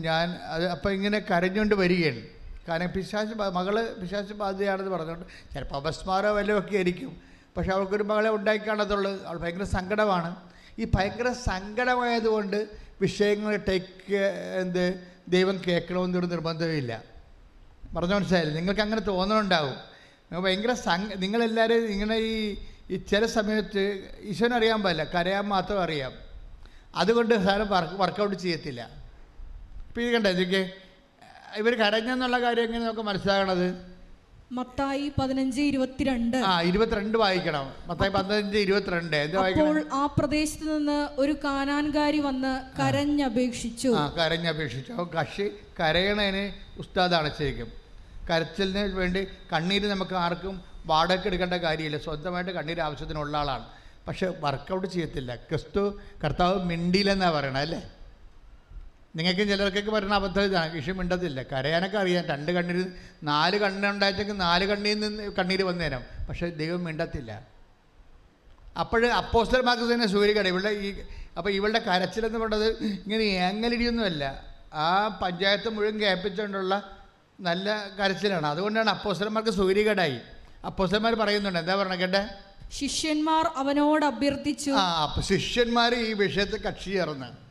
ഞാൻ 0.06 0.26
അത് 0.54 0.64
അപ്പം 0.74 0.92
ഇങ്ങനെ 0.92 1.18
കരഞ്ഞുകൊണ്ട് 1.18 1.74
വരികയാണ്. 1.74 2.22
കാരണം 2.68 2.90
പിശാശ് 2.96 3.34
മകൾ 3.58 3.76
പിശാശ് 4.02 4.34
ബാധിതയാണെന്ന് 4.42 4.90
പറഞ്ഞുകൊണ്ട് 4.90 5.26
ചിലപ്പോൾ 5.54 5.76
അപസ്മാരോ 5.76 6.30
വല്ലതും 6.34 6.58
ഒക്കെ 6.58 6.76
ആയിരിക്കും. 6.76 7.12
പക്ഷെ 7.56 7.72
അവൾക്കൊരു 7.72 8.02
മകളെ 8.02 8.30
ഉണ്ടാക്കി 8.30 8.68
കാണത്തുള്ളൂ 8.68 9.24
അവൾ 9.26 9.38
ഭയങ്കര 9.38 9.64
സങ്കടമാണ്. 9.64 10.30
ഈ 10.78 10.84
ഭയങ്കര 10.94 11.32
സങ്കടമായതുകൊണ്ട് 11.32 12.68
വിഷയങ്ങൾ 13.00 13.56
ടേക്ക് 13.68 14.16
എന്ത് 14.60 14.84
ദൈവം 15.28 15.60
കേൾക്കണമെന്നൊരു 15.66 16.26
നിർബന്ധമില്ല 16.26 17.02
പറഞ്ഞു 17.96 18.14
മനസ്സിലായില്ല? 18.14 18.54
നിങ്ങൾക്ക് 18.54 18.80
അങ്ങനെ 18.80 19.00
തോന്നണുണ്ടാവും 19.00 20.42
ഭയങ്കര 20.44 20.72
സംഘ 20.72 21.14
നിങ്ങളെല്ലാവരും 21.14 21.86
ഇങ്ങനെ 21.94 22.16
ഈ 22.16 22.56
ഈ 22.90 22.96
ചില 22.96 23.26
സമയത്ത് 23.26 23.82
ഈശ്വരനറിയാൻ 24.20 24.82
പാടില്ല. 24.82 25.04
കരയാൻ 25.04 25.44
മാത്രം 25.44 25.82
അറിയാം. 25.82 26.12
അതുകൊണ്ട് 26.94 27.34
സാധനം 27.44 27.68
വർക്ക് 27.68 27.94
വർക്കൗട്ട് 28.02 28.36
ചെയ്യത്തില്ല. 28.36 28.82
ഇപ്പം 29.88 30.02
ഇത് 30.02 30.28
ഇതൊക്കെ 30.28 30.70
ഇവർ 31.56 31.74
കരഞ്ഞെന്നുള്ള 31.78 32.40
കാര്യം 32.40 32.64
എങ്ങനെ 32.64 32.84
നമുക്ക് 32.84 33.00
മനസ്സിലാകണത്? 33.00 33.95
മത്തായി 34.50 35.12
പതിനഞ്ച് 35.18 35.60
ഇരുപത്തിരണ്ട്. 35.60 36.36
ആ 36.36 36.62
ഇരുപത്തിരണ്ട് 36.62 37.18
വായിക്കണം. 37.18 37.72
മത്തായി 37.86 38.10
പതിനഞ്ച് 38.10 38.56
ഇരുപത്തിരണ്ട്. 38.56 39.16
അപ്പോൾ 39.16 39.84
ആ 39.92 40.06
പ്രദേശത്ത് 40.06 40.78
നിന്ന് 40.78 41.08
ഒരു 41.18 41.32
കാനാൻകാരി 41.44 42.18
വന്ന് 42.18 42.52
കരഞ്ഞപേക്ഷിച്ചു. 42.80 43.88
ആ 43.88 44.14
കരഞ്ഞപേക്ഷിച്ചു. 44.18 44.92
അപ്പോൾ 44.92 45.08
കക്ഷി 45.16 45.50
കരയണതിന് 45.80 46.52
ഉസ്താദാണ് 46.78 47.30
ശരിക്കും 47.38 47.72
കരച്ചിലിന് 48.30 48.94
വേണ്ടി 48.94 49.26
കണ്ണീര് 49.52 49.86
നമുക്ക് 49.86 50.14
ആർക്കും 50.14 50.62
വാടക 50.86 51.26
എടുക്കേണ്ട 51.26 51.54
കാര്യമില്ല. 51.54 51.98
സ്വന്തമായിട്ട് 51.98 52.50
കണ്ണീര് 52.50 52.80
ആവശ്യത്തിനുള്ള 52.80 53.36
ആളാണ്. 53.36 53.66
പക്ഷെ 54.08 54.26
വർക്കൗട്ട് 54.40 54.86
ചെയ്യത്തില്ല. 54.86 55.34
ക്രിസ്തു 55.34 56.00
കർത്താവ് 56.24 56.64
മിണ്ടിയില്ലെന്നാണ് 56.64 57.34
പറയണത് 57.34 57.62
അല്ലേ? 57.62 57.82
നിങ്ങൾക്ക് 59.16 59.40
ചിലർക്കൊക്കെ 59.40 59.90
പറയുന്ന 59.90 60.14
അബദ്ധം 60.14 60.42
ഇതാണ്. 60.42 60.72
കൃഷി 60.72 60.90
മിണ്ടത്തില്ല. 60.90 61.42
കരയാനൊക്കെ 61.42 61.98
അറിയാം. 61.98 62.24
രണ്ട് 62.26 62.52
കണ്ണീര് 62.52 62.86
നാല് 63.22 63.58
കണ്ണുണ്ടായിട്ടെങ്കിൽ 63.58 64.32
നാല് 64.32 64.64
കണ്ണീരിൽ 64.64 65.00
നിന്ന് 65.00 65.32
കണ്ണീര് 65.32 65.62
വന്നേരം. 65.62 66.02
പക്ഷേ 66.28 66.48
ദൈവം 66.48 66.84
മിണ്ടത്തില്ല. 66.84 67.46
അപ്പോൾ 68.80 69.06
അപ്പോസ്റ്റർമാർക്ക് 69.06 69.94
തന്നെ 69.94 70.06
സൂര്യകട. 70.06 70.46
ഇവളുടെ 70.46 70.68
ഈ 70.68 71.02
അപ്പോൾ 71.38 71.50
ഇവളുടെ 71.50 71.78
കരച്ചിലെന്ന് 71.78 72.38
പറയുന്നത് 72.38 72.68
ഇങ്ങനെ 72.82 73.22
ഏങ്ങലിടിയൊന്നുമല്ല. 73.22 74.44
ആ 74.74 75.18
പഞ്ചായത്ത് 75.22 75.68
മുഴുവൻ 75.68 76.00
കേൾപ്പിച്ചുകൊണ്ടുള്ള 76.00 76.98
നല്ല 77.40 77.86
കരച്ചിലാണ്. 78.00 78.46
അതുകൊണ്ടാണ് 78.46 78.90
അപ്പോസ്റ്റർമാർക്ക് 78.90 79.50
സൂര്യകടായി. 79.50 80.18
അപ്പോസ്റ്റർമാർ 80.64 81.14
പറയുന്നുണ്ട്. 81.14 81.58
എന്താ 81.58 81.74
പറഞ്ഞ 81.74 81.94
കേട്ടെ? 81.94 82.28
ശിഷ്യന്മാർ 82.72 83.50
അവനോട് 83.56 84.04
അഭ്യർത്ഥിച്ചു. 84.04 84.70
ആ 84.70 85.20
ശിഷ്യന്മാർ 85.20 85.94
ഈ 85.94 86.12
വിഷയത്തെ 86.12 86.56
കക്ഷി 86.56 86.90
ചേർന്ന്. 86.90 87.45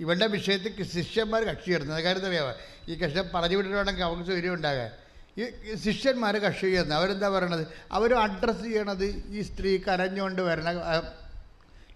ഇവളുടെ 0.00 0.26
വിഷയത്തിൽ 0.26 0.72
ശിഷ്യന്മാർ 0.94 1.42
കക്ഷി 1.44 1.70
ചേർന്നത് 1.70 2.02
കാര്യം 2.02 2.26
അറിയാമോ 2.26 2.52
ഈ 2.88 2.94
കക്ഷി 2.94 3.20
പറഞ്ഞു 3.34 3.56
വിട്ടിട്ടുണ്ടെങ്കിൽ 3.56 4.04
അവർക്ക് 4.04 4.24
സൗകര്യം 4.24 4.54
ഉണ്ടാകാൻ. 4.54 4.90
ഈ 5.38 5.44
ശിഷ്യന്മാർ 5.84 6.34
കക്ഷി 6.38 6.66
ചേർന്നത് 6.66 6.96
അവരെന്താ 6.98 7.28
പറയണത്? 7.28 7.64
അവർ 7.92 8.10
അഡ്രസ്സ് 8.16 8.64
ചെയ്യണത് 8.64 9.06
ഈ 9.30 9.42
സ്ത്രീ 9.42 9.70
കരഞ്ഞുകൊണ്ട് 9.86 10.42
വരണ 10.42 10.68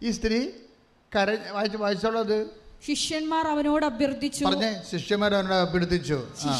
ഈ 0.03 0.11
സ്ത്രീ 0.11 0.39
കര 1.13 1.29
വായിച്ച് 1.51 1.79
വായിച്ചോളത്. 1.79 2.39
ശിഷ്യന്മാർ 2.87 3.45
അവനോട് 3.49 3.85
അഭ്യർത്ഥിച്ചു. 3.87 4.43
പറഞ്ഞേ 4.45 4.69
ശിഷ്യന്മാർ 4.91 5.33
അവനോട് 5.35 5.55
അഭ്യർത്ഥിച്ചു. 5.61 6.19
ആ. 6.43 6.53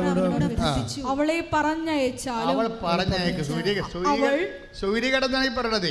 അവനോട് 0.00 0.44
അഭ്യർത്ഥിച്ചു. 0.44 1.00
അവളെ 1.12 1.38
പറഞ്ഞയച്ചു 1.54 2.28
അവൾ 2.50 2.66
പറഞ്ഞേക്ക് 2.84 3.44
സൂര്യ 3.50 3.72
സൂര്യ 3.94 4.28
സൂര്യകടന്നാണ് 4.80 5.46
ഈ 5.46 5.54
പറയണത് 5.58 5.90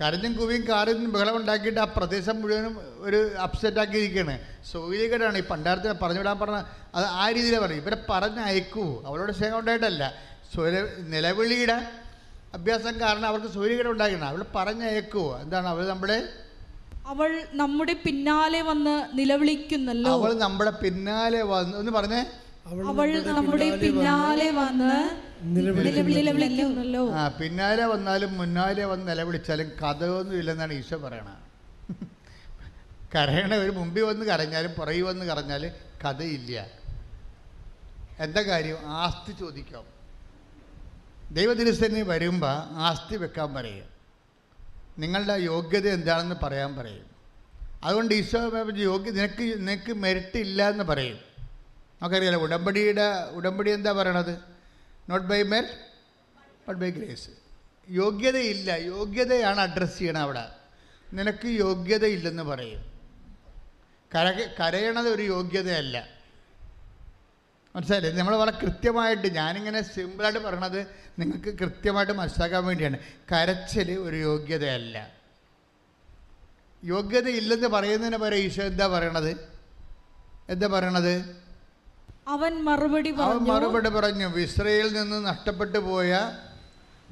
കരഞ്ഞും 0.00 0.32
കുവിയും 0.36 0.68
കാറിനും 0.68 1.12
ബഹളം 1.12 1.36
ഉണ്ടാക്കിയിട്ട് 1.36 1.80
ആ 1.80 1.84
പ്രദേശം 1.84 2.42
മുഴുവനും 2.42 2.74
ഒരു 2.98 3.34
അപ്സെറ്റ് 3.38 3.78
ആക്കിയിരിക്കുകയാണ്. 3.78 4.38
സൂര്യകടാണ് 4.70 5.38
ഈ 5.38 5.44
പണ്ടാരത്തിന് 5.50 5.94
പറഞ്ഞു 6.02 6.18
വിടാൻ 6.18 6.38
പറഞ്ഞ 6.38 6.62
അത് 6.94 7.04
ആ 7.04 7.30
രീതിയിലാണ് 7.30 7.62
പറഞ്ഞു 7.62 7.76
ഇവരെ 7.76 7.98
പറഞ്ഞയക്കൂ 8.10 9.02
അവരോട് 9.06 9.32
സ്നേഹം 9.32 9.58
ഉണ്ടായിട്ടല്ല. 9.58 10.12
സൂര്യ 10.54 10.80
നിലവിളിയുടെ 11.14 11.76
അഭ്യാസം 12.54 13.00
കാരണം 13.00 13.26
അവർക്ക് 13.26 13.46
സൗകര്യകരം 13.46 13.90
ഉണ്ടാക്കണം 13.90 14.28
അവൾ 14.28 14.44
പറഞ്ഞയക്കൂ 14.56 15.24
എന്താണ്? 15.42 15.66
അവൾ 15.66 15.88
നമ്മുടെ 15.88 16.28
അവൾ 17.06 17.30
നമ്മുടെ 17.52 17.92
പിന്നാലെ 17.92 18.62
വന്ന് 18.62 19.18
നിലവിളിക്കുന്നല്ലോ. 19.18 20.12
അവൾ 20.12 20.32
നമ്മുടെ 20.34 20.70
പിന്നാലെ 20.70 21.42
വന്ന് 21.42 21.76
ഒന്ന് 21.78 21.92
പറഞ്ഞേ. 21.92 22.20
അവൾ 22.66 23.08
നമ്മുടെ 23.28 23.66
പിന്നാലെ 23.82 24.46
വന്ന് 24.58 24.92
നിലവിളിക്കുന്നല്ലോ 25.56 27.02
ആ 27.20 27.24
പിന്നാലെ 27.40 27.84
വന്നാലും 27.84 28.30
മുന്നാലെ 28.38 28.84
വന്ന് 28.92 29.06
നിലവിളിച്ചാലും 29.10 29.68
കഥയൊന്നും 29.82 30.36
ഇല്ലെന്നാണ് 30.38 30.74
ഈശോ 30.74 30.98
പറയണത്. 30.98 31.40
കരയണ 33.14 33.52
ഒരു 33.54 33.70
മുമ്പിൽ 33.70 34.02
വന്ന് 34.02 34.24
കരഞ്ഞാലും 34.24 34.72
പുറകിൽ 34.78 35.02
വന്ന് 35.08 35.24
കരഞ്ഞാൽ 35.26 35.64
കഥയില്ല. 36.04 36.54
എന്താ 38.18 38.42
കാര്യം? 38.42 38.78
ആസ്തി 39.02 39.32
ചോദിക്കാം. 39.42 39.84
ദൈവദിവസത്തിന് 41.30 42.02
വരുമ്പോൾ 42.12 42.56
ആസ്തി 42.88 43.16
വെക്കാൻ 43.16 43.54
പറയും. 43.54 43.86
നിങ്ങളുടെ 44.98 45.36
യോഗ്യത 45.52 45.86
എന്താണെന്ന് 45.98 46.36
പറയാൻ 46.44 46.72
പറയും. 46.80 47.06
അതുകൊണ്ട് 47.84 48.14
ഈശോ 48.14 48.40
യോഗ്യ 48.90 49.10
നിനക്ക് 49.10 49.44
നിനക്ക് 49.60 49.92
മെരിട്ടില്ല 50.04 50.44
ഇല്ല 50.46 50.68
എന്ന് 50.72 50.84
പറയും. 50.84 51.18
നമുക്കറിയാലോ 52.02 52.38
ഉടമ്പടിയുടെ 52.38 53.06
ഉടമ്പടി 53.32 53.70
എന്താ 53.70 53.92
പറയണത്? 53.92 54.38
നോട്ട് 55.08 55.26
ബൈ 55.26 55.42
മെൽ 55.42 55.66
നോട്ട് 56.66 56.80
ബൈ 56.80 56.90
ഗ്രേസ് 56.90 57.28
യോഗ്യതയില്ല 57.90 58.72
യോഗ്യതയാണ് 58.72 59.60
അഡ്രസ്സ് 59.60 59.98
ചെയ്യണം 59.98 60.20
അവിടെ. 60.20 60.50
നിനക്ക് 61.12 61.48
യോഗ്യതയില്ലെന്ന് 61.48 62.42
പറയും. 62.42 62.94
കര 64.14 64.48
കരയണത് 64.60 65.08
ഒരു 65.08 65.22
യോഗ്യതയല്ല. 65.22 66.08
മനസ്സിലായില്ലേ? 67.76 68.12
നമ്മൾ 68.12 68.36
വളരെ 68.36 68.58
കൃത്യമായിട്ട് 68.58 69.26
ഞാനിങ്ങനെ 69.34 69.82
സിമ്പിളായിട്ട് 69.82 70.40
പറയണത് 70.40 70.86
നിങ്ങൾക്ക് 71.18 71.58
കൃത്യമായിട്ട് 71.58 72.12
മനസ്സിലാക്കാൻ 72.12 72.64
വേണ്ടിയാണ്. 72.64 72.98
കരച്ചൽ 73.32 73.92
ഒരു 73.92 74.16
യോഗ്യതയല്ല. 74.16 75.10
യോഗ്യതയില്ലെന്ന് 76.84 77.68
പറയുന്നതിന് 77.68 78.16
പകരം 78.16 78.36
ഈശോ 78.36 78.62
എന്താ 78.62 78.88
പറയണത്? 78.88 79.48
എന്താ 80.48 80.66
പറയണത്? 80.66 81.43
അവൻ 82.28 82.64
മറുപടി 82.64 83.10
അവൻ 83.10 83.36
മറുപടി 83.36 83.88
പറഞ്ഞു 83.88 84.36
ഇസ്രയേൽ 84.36 84.92
നിന്ന് 84.92 85.26
നഷ്ടപ്പെട്ടു 85.26 85.78
പോയ 85.78 86.32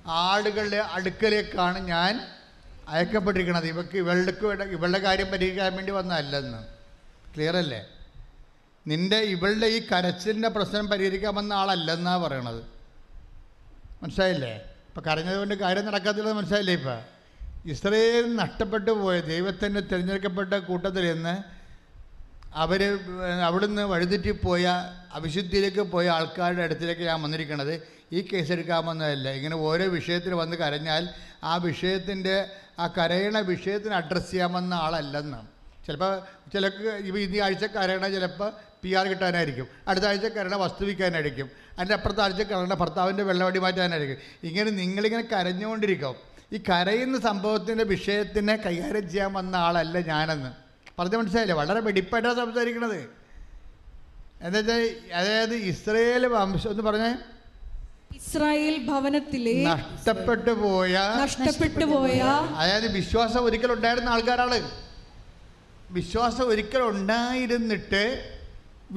ആടുകളുടെ 0.06 0.76
അടുക്കലേക്കാണ് 0.76 1.78
ഞാൻ 1.78 2.20
അയക്കപ്പെട്ടിരിക്കുന്നത്. 2.88 3.66
ഇവക്ക് 3.66 3.96
ഇവളുടെ 3.96 4.64
ഇവളുടെ 4.64 4.98
കാര്യം 4.98 5.26
പരിഹരിക്കാൻ 5.26 5.76
വേണ്ടി 5.76 5.92
വന്നതല്ലെന്ന്. 5.92 6.62
ക്ലിയർ 7.34 7.56
അല്ലേ? 7.56 7.86
നിന്റെ 8.86 9.16
ഇവളുടെ 9.16 9.66
ഈ 9.66 9.86
കരച്ചിലിന്റെ 9.86 10.48
പ്രശ്നം 10.48 10.86
പരിഹരിക്കാൻ 10.86 11.34
വന്ന 11.34 11.52
ആളല്ലെന്നാ 11.52 12.18
പറയണത്. 12.18 12.62
മനസ്സിലായില്ലേ? 14.02 14.54
ഇപ്പം 14.56 15.02
കരഞ്ഞതുകൊണ്ട് 15.06 15.54
കാര്യം 15.54 15.86
നടക്കാത്തില്ലെന്ന് 15.86 16.40
മനസ്സിലായില്ലേ 16.40 16.74
ഇപ്പം? 16.74 17.00
ഇസ്രയേൽ 17.70 18.36
നഷ്ടപ്പെട്ടു 18.36 18.90
പോയ 18.90 19.20
ദൈവത്തിന്റെ 19.20 19.80
തിരഞ്ഞെടുക്കപ്പെട്ട 19.80 20.54
കൂട്ടത്തിൽ 20.54 21.12
നിന്ന് 21.12 21.61
അവർ 22.54 22.98
അവിടുന്ന് 23.42 23.82
വഴിതെറ്റിപ്പോയ 23.82 24.66
അവിശുദ്ധിയിലേക്ക് 25.12 25.82
പോയ 25.82 26.08
ആൾക്കാരുടെ 26.08 26.62
അടുത്തിലേക്ക് 26.62 27.02
ഞാൻ 27.02 27.22
വന്നിരിക്കുന്നത് 27.22 27.82
ഈ 28.12 28.28
കേസ് 28.32 28.52
എടുക്കാമെന്നതല്ല 28.52 29.30
ഇങ്ങനെ 29.30 29.56
ഓരോ 29.56 29.84
വിഷയത്തിൽ 29.84 30.34
വന്ന് 30.34 30.56
കരഞ്ഞാൽ 30.56 31.08
ആ 31.44 31.56
വിഷയത്തിന്റെ 31.56 32.44
ആ 32.78 32.86
കരയണ 32.86 33.38
വിഷയത്തിന് 33.38 33.94
അഡ്രസ്സ് 33.94 34.30
ചെയ്യാമെന്ന 34.30 34.74
ആളല്ലെന്ന്. 34.74 35.38
ചിലപ്പോൾ 35.86 36.20
ചിലക്ക് 36.52 36.88
ഇപ്പോൾ 36.88 37.18
ഈ 37.18 37.38
ആഴ്ച 37.38 37.64
കരയണ 37.64 38.08
ചിലപ്പോൾ 38.08 38.52
പി 38.82 38.94
ആർ 38.94 39.06
കിട്ടാനായിരിക്കും. 39.06 39.66
അടുത്ത 39.88 40.04
ആഴ്ച 40.04 40.26
കരയണ 40.26 40.54
വസ്തു 40.54 40.84
വിൽക്കാനായിരിക്കും. 40.84 41.50
അതിന്റെ 41.78 41.94
അപ്പുറത്തെ 41.94 42.22
ആഴ്ച 42.22 42.42
കരയണ 42.42 42.74
ഭർത്താവിന്റെ 42.74 43.22
വെള്ളവടി 43.22 43.58
മാറ്റാനായിരിക്കും. 43.58 44.18
ഇങ്ങനെ 44.42 44.70
നിങ്ങളിങ്ങനെ 44.70 45.22
കരഞ്ഞുകൊണ്ടിരിക്കും. 45.22 46.14
ഈ 46.52 46.56
കരയുന്ന 46.56 47.20
സംഭവത്തിന്റെ 47.20 47.84
വിഷയത്തിനെ 47.84 48.56
കൈകാര്യം 48.56 49.10
ചെയ്യാൻ 49.10 49.32
വന്ന 49.32 49.56
ആളല്ല 49.56 49.98
ഞാനെന്ന്. 49.98 50.61
പറഞ്ഞ് 51.02 51.18
മനസ്സിലായില്ലേ? 51.20 51.56
വളരെ 51.62 51.80
വെടിപ്പായിട്ടാണ് 51.88 52.36
സംസാരിക്കണത്. 52.42 53.00
എന്താ 54.46 54.58
വെച്ചാൽ 54.58 54.82
അതായത് 55.18 55.54
ഇസ്രയേൽ 55.72 56.24
വംശം 56.34 56.70
എന്ന് 56.70 56.84
പറഞ്ഞേ 56.88 57.12
ഇസ്രായേൽ 58.18 58.74
ഭവനത്തിലെ 58.88 59.54
നഷ്ടപ്പെട്ടു 59.68 60.52
പോയ 60.62 60.94
നഷ്ടപ്പെട്ടു 61.22 61.84
പോയ 61.92 62.18
അതായത് 62.60 62.88
വിശ്വാസം 62.98 63.40
ഒരിക്കൽ 63.48 63.70
ഉണ്ടായിരുന്ന 63.76 64.08
ആൾക്കാരാണ്. 64.14 64.58
വിശ്വാസം 65.96 66.44
ഒരിക്കൽ 66.52 66.82
ഉണ്ടായിരുന്നിട്ട് 66.92 68.02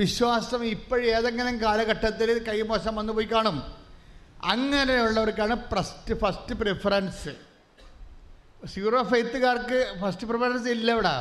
വിശ്വാസം 0.02 0.62
ഇപ്പോഴേതെങ്കിലും 0.66 1.56
കാലഘട്ടത്തിൽ 1.62 2.30
കൈമോശം 2.48 2.94
വന്നു 2.96 3.14
പോയി 3.14 3.28
കാണും. 3.32 3.58
അങ്ങനെയുള്ളവർക്കാണ് 4.54 5.56
ഫസ്റ്റ് 5.72 6.14
ഫസ്റ്റ് 6.24 6.56
പ്രിഫറൻസ് 6.62 7.34
സീറോ 8.74 9.02
ഫെയ്ത്തുകാർക്ക് 9.12 9.80
ഫസ്റ്റ് 10.02 10.28
പ്രിഫറൻസ് 10.30 10.70
ഇല്ല 10.76 10.90
ഇവിടെ. 10.98 11.16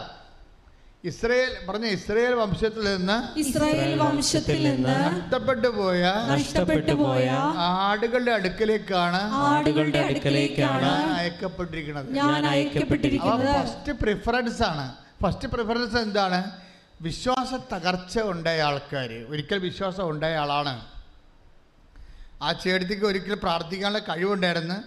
ഇസ്രയേൽ 1.08 1.50
പറഞ്ഞ 1.68 1.86
ഇസ്രയേൽ 1.86 2.34
വംശത്തിൽ 2.34 2.84
നിന്ന് 2.96 3.38
ഇസ്രായേൽ 3.38 3.98
വംശത്തിൽ 3.98 4.62
നിന്ന് 4.68 4.94
നഷ്ടപ്പെട്ടു 5.06 5.68
പോയ 5.68 6.02
നഷ്ടപ്പെട്ടു 6.30 6.92
പോയ 6.92 7.26
ആടുകളുടെ 7.56 8.30
അടുക്കലേക്കാണ് 8.30 9.20
ആടുകളുടെ 9.32 9.98
അടുക്കലേക്കാണ് 9.98 10.92
അയക്കപ്പെട്ടിരിക്കുന്നത്. 11.18 12.08
ഞാൻ 12.12 12.46
അയക്കപ്പെട്ടിരിക്കുന്നത്. 12.46 13.52
ഫസ്റ്റ് 13.56 13.92
പ്രിഫറൻസ് 13.92 14.62
ആണ്. 14.62 14.86
ഫസ്റ്റ് 15.22 15.48
പ്രിഫറൻസ് 15.48 15.96
എന്താണ്? 15.96 16.40
വിശ്വാസ 17.02 17.52
തകർച്ച 17.74 18.18
ഉണ്ടായ 18.18 18.62
ആൾക്കാർ 18.62 19.12
ഒരിക്കൽ 19.28 19.58
വിശ്വാസം 19.58 20.10
ഉണ്ടായ 20.10 20.34
ആളാണ്. 20.36 20.74
ആ 22.42 22.52
ചേട്ടത്തിക്ക് 22.52 23.04
ഒരിക്കൽ 23.04 23.34
പ്രാർത്ഥിക്കാനുള്ള 23.34 23.98
കഴിവുണ്ടായിരുന്നു. 23.98 24.78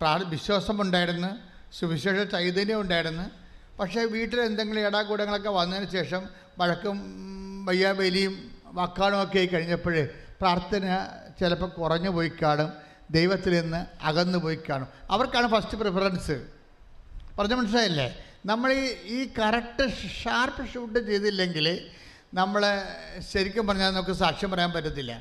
പ്രാ 0.00 0.14
വിശ്വാസം 0.16 0.80
ഉണ്ടായിരുന്നു. 0.82 1.32
സുവിശേഷ 1.78 2.20
ചൈതന്യം 2.36 2.80
ഉണ്ടായിരുന്നു. 2.80 3.45
പക്ഷേ 3.80 4.04
വീട്ടിൽ 4.04 4.40
എന്തെങ്കിലും 4.40 4.86
ഇടാകൂടങ്ങളൊക്കെ 4.86 5.50
വന്നതിന് 5.50 5.90
ശേഷം 5.90 6.28
വഴക്കും 6.58 6.96
വയ്യാബലിയും 7.64 8.60
വക്കാണും 8.64 9.22
ഒക്കെ 9.22 9.38
ആയി 9.38 9.46
കഴിഞ്ഞപ്പോൾ 9.46 10.08
പ്രാർത്ഥന 10.40 11.06
ചിലപ്പോൾ 11.40 11.68
കുറഞ്ഞു 11.68 12.10
പോയി 12.10 12.32
കാണും 12.42 12.72
ദൈവത്തിൽ 13.10 13.60
നിന്ന് 13.60 13.86
അകന്നു 14.02 14.38
പോയി 14.38 14.58
കാണും. 14.70 14.88
അവർക്കാണ് 15.10 15.48
ഫസ്റ്റ് 15.48 15.78
പ്രിഫറൻസ് 15.78 16.46
പറഞ്ഞ 17.38 17.54
മനസ്സിലായില്ലേ? 17.54 18.24
നമ്മൾ 18.46 18.72
ഈ 18.72 18.86
ഈ 19.04 19.32
കറക്റ്റ് 19.38 19.92
ഷാർപ്പ് 20.22 20.68
ഷൂട്ട് 20.72 20.98
ചെയ്തില്ലെങ്കിൽ 21.06 21.90
നമ്മൾ 22.34 22.62
ശരിക്കും 23.32 23.66
പറഞ്ഞാൽ 23.66 23.90
നമുക്ക് 23.90 24.12
സാക്ഷ്യം 24.12 24.50
പറയാൻ 24.50 24.72
പറ്റത്തില്ല. 24.72 25.12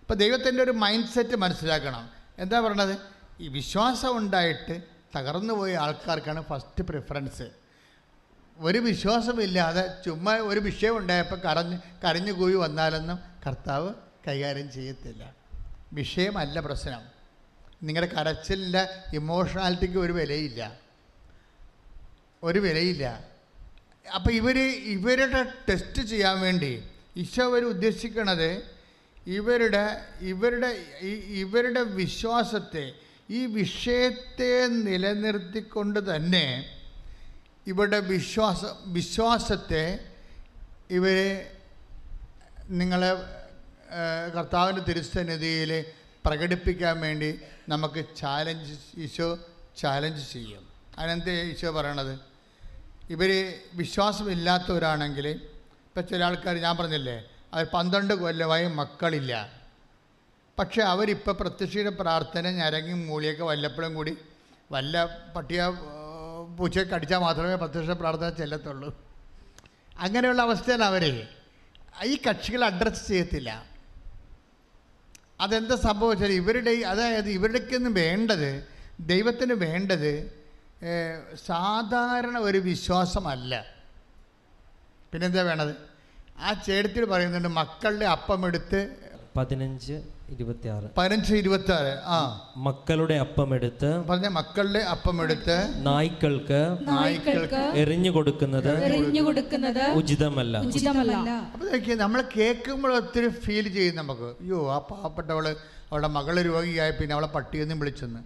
അപ്പോൾ 0.00 0.14
ദൈവത്തിന്റെ 0.14 0.62
ഒരു 0.62 0.70
മൈൻഡ് 0.70 1.06
സെറ്റ് 1.06 1.36
മനസ്സിലാക്കണം. 1.36 2.10
എന്താ 2.38 2.60
പറയണത്? 2.60 2.98
ഈ 3.40 3.48
വിശ്വാസം 3.48 4.16
ഉണ്ടായിട്ട് 4.16 4.82
തകർന്നു 5.18 5.54
പോയ 5.54 5.76
ആൾക്കാർക്കാണ് 5.76 6.44
ഫസ്റ്റ് 6.50 6.84
പ്രിഫറൻസ് 6.84 7.59
ഒരു 8.60 8.78
വിശ്വാസമില്ലാതെ 8.78 10.02
ചുമ്മാ 10.04 10.36
ഒരു 10.36 10.60
വിഷയം 10.60 10.96
ഉണ്ടായപ്പോൾ 10.96 11.36
കരഞ്ഞ് 11.36 11.78
കരഞ്ഞു 12.04 12.32
കൂടി 12.32 12.54
വന്നാലൊന്നും 12.54 13.18
കർത്താവ് 13.46 13.94
കൈകാര്യം 14.28 14.72
ചെയ്യത്തില്ല. 14.72 15.34
വിഷയമല്ല 15.92 16.60
പ്രശ്നം. 16.60 17.02
നിങ്ങളുടെ 17.82 18.14
കരച്ചിലിന്റെ 18.14 18.86
ഇമോഷണാലിറ്റിക്ക് 19.14 19.98
ഒരു 19.98 20.12
വിലയില്ല. 20.12 20.78
ഒരു 22.42 22.58
വിലയില്ല. 22.58 23.24
അപ്പോൾ 24.14 24.30
ഇവർ 24.30 24.58
ഇവരുടെ 24.84 25.42
ടെസ്റ്റ് 25.42 26.02
ചെയ്യാൻ 26.02 26.40
വേണ്ടി 26.40 26.82
ഈശോ 27.16 27.44
അവർ 27.44 27.64
ഉദ്ദേശിക്കണത് 27.64 28.62
ഇവരുടെ 29.26 30.04
ഇവരുടെ 30.20 30.66
ഇവരുടെ 31.34 31.80
വിശ്വാസത്തെ 31.80 32.92
ഈ 33.30 33.46
വിഷയത്തെ 33.46 34.66
നിലനിർത്തിക്കൊണ്ട് 34.66 36.16
തന്നെ 36.16 36.76
ഇവരുടെ 37.66 38.00
വിശ്വാസ 38.00 38.64
വിശ്വാസത്തെ 38.96 39.84
ഇവർ 40.90 41.18
നിങ്ങളെ 42.80 43.10
കർത്താവിന്റെ 44.34 44.82
തിരുസന്നിധിയിൽ 44.88 45.72
പ്രകടിപ്പിക്കാൻ 46.24 47.00
വേണ്ടി 47.00 47.30
നമുക്ക് 47.68 48.00
ചാലഞ്ച് 48.16 48.74
ഈശോ 49.04 49.28
ചാലഞ്ച് 49.76 50.24
ചെയ്യും. 50.32 50.62
അതിനെന്ത് 50.98 51.30
ഈശോ 51.30 51.70
പറയണത്? 51.70 52.14
ഇവർ 53.14 53.30
വിശ്വാസമില്ലാത്തവരാണെങ്കിൽ 53.74 55.26
ഇപ്പം 55.26 56.04
ചില 56.08 56.24
ആൾക്കാർ 56.24 56.56
ഞാൻ 56.66 56.74
പറഞ്ഞില്ലേ 56.76 57.16
അവർ 57.54 57.64
പന്ത്രണ്ട് 57.74 58.14
കൊല്ലമായി 58.14 58.66
മക്കളില്ല. 58.80 59.32
പക്ഷേ 60.58 60.82
അവരിപ്പോൾ 60.82 61.34
പ്രത്യക്ഷയുടെ 61.40 61.90
പ്രാർത്ഥന 61.90 62.50
ഞരങ്ങി 62.50 62.92
മൂളിയൊക്കെ 62.92 63.44
വല്ലപ്പോഴും 63.44 63.94
കൂടി 63.94 64.12
വല്ല 64.72 65.04
പട്ടിയ 65.36 65.60
പൂച്ചയെ 66.60 66.84
കടിച്ചാൽ 66.84 67.20
മാത്രമേ 67.26 67.54
പ്രത്യക്ഷ 67.62 67.90
പ്രാർത്ഥന 68.02 68.28
ചെല്ലത്തുള്ളൂ. 68.40 68.88
അങ്ങനെയുള്ള 69.98 70.42
അവസ്ഥയാണ് 70.48 70.84
അവർ 70.90 71.04
ഈ 72.04 72.14
കക്ഷികൾ 72.26 72.62
അഡ്രസ്സ് 72.70 73.06
ചെയ്യത്തില്ല. 73.08 73.50
അതെന്താ 75.44 75.76
സംഭവിച്ചാൽ 75.88 76.32
ഇവരുടെ 76.40 76.72
അതായത് 76.92 77.30
ഇവരുടെക്കൊന്നും 77.36 77.92
വേണ്ടത് 78.02 78.48
ദൈവത്തിന് 79.10 79.54
വേണ്ടത് 79.66 80.12
സാധാരണ 81.46 82.36
ഒരു 82.48 82.58
വിശ്വാസമല്ല. 82.70 83.52
പിന്നെന്താ 85.12 85.42
വേണത്? 85.48 85.72
ആ 86.46 86.50
ചേട്ടത്തിൽ 86.66 87.04
പറയുന്നുണ്ട് 87.12 87.50
മക്കളുടെ 87.60 88.06
അപ്പം 88.16 88.46
എടുത്ത് 88.46 88.80
പതിനഞ്ച് 89.36 89.96
പതിനഞ്ച് 90.96 91.34
ഇരുപത്തി 91.34 91.72
ആറ് 91.72 91.92
ആ. 92.06 92.18
മക്കളുടെ 92.56 93.14
അപ്പമെടുത്ത് 93.14 94.04
പറഞ്ഞ 94.10 94.28
മക്കളുടെ 94.28 94.78
അപ്പം 94.78 95.22
എടുത്ത് 95.22 95.56
നായ്ക്കൾക്ക് 95.86 96.60
നായ്ക്കൾക്ക് 96.88 97.62
എറിഞ്ഞു 97.74 98.10
കൊടുക്കുന്നത് 98.10 98.84
എറിഞ്ഞു 98.84 99.20
കൊടുക്കുന്നത് 99.20 99.82
ഉചിതമല്ല. 99.92 100.58
ഉചിതമല്ല. 100.60 101.12
നമ്മൾ 101.96 102.24
കേൾക്കുമ്പോൾ 102.36 102.94
ഒത്തിരി 102.94 103.28
ഫീൽ 103.28 103.68
ചെയ്യും 103.68 103.96
നമുക്ക്. 103.96 104.24
അയ്യോ 104.40 104.72
ആ 104.72 104.78
പാവപ്പെട്ടവൾ 104.78 105.56
അവളുടെ 105.90 106.08
മകൾ 106.08 106.42
രോഗിയായി 106.42 106.90
പിന്നെ 106.90 107.14
അവളെ 107.14 107.26
പട്ടിയെന്നും 107.26 107.78
വിളിച്ചെന്ന്. 107.78 108.20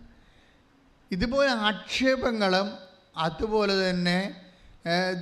ഇതുപോലെ 1.11 1.51
ആക്ഷേപങ്ങളും 1.51 2.69
അതുപോലെ 3.17 3.91
തന്നെ 3.91 4.19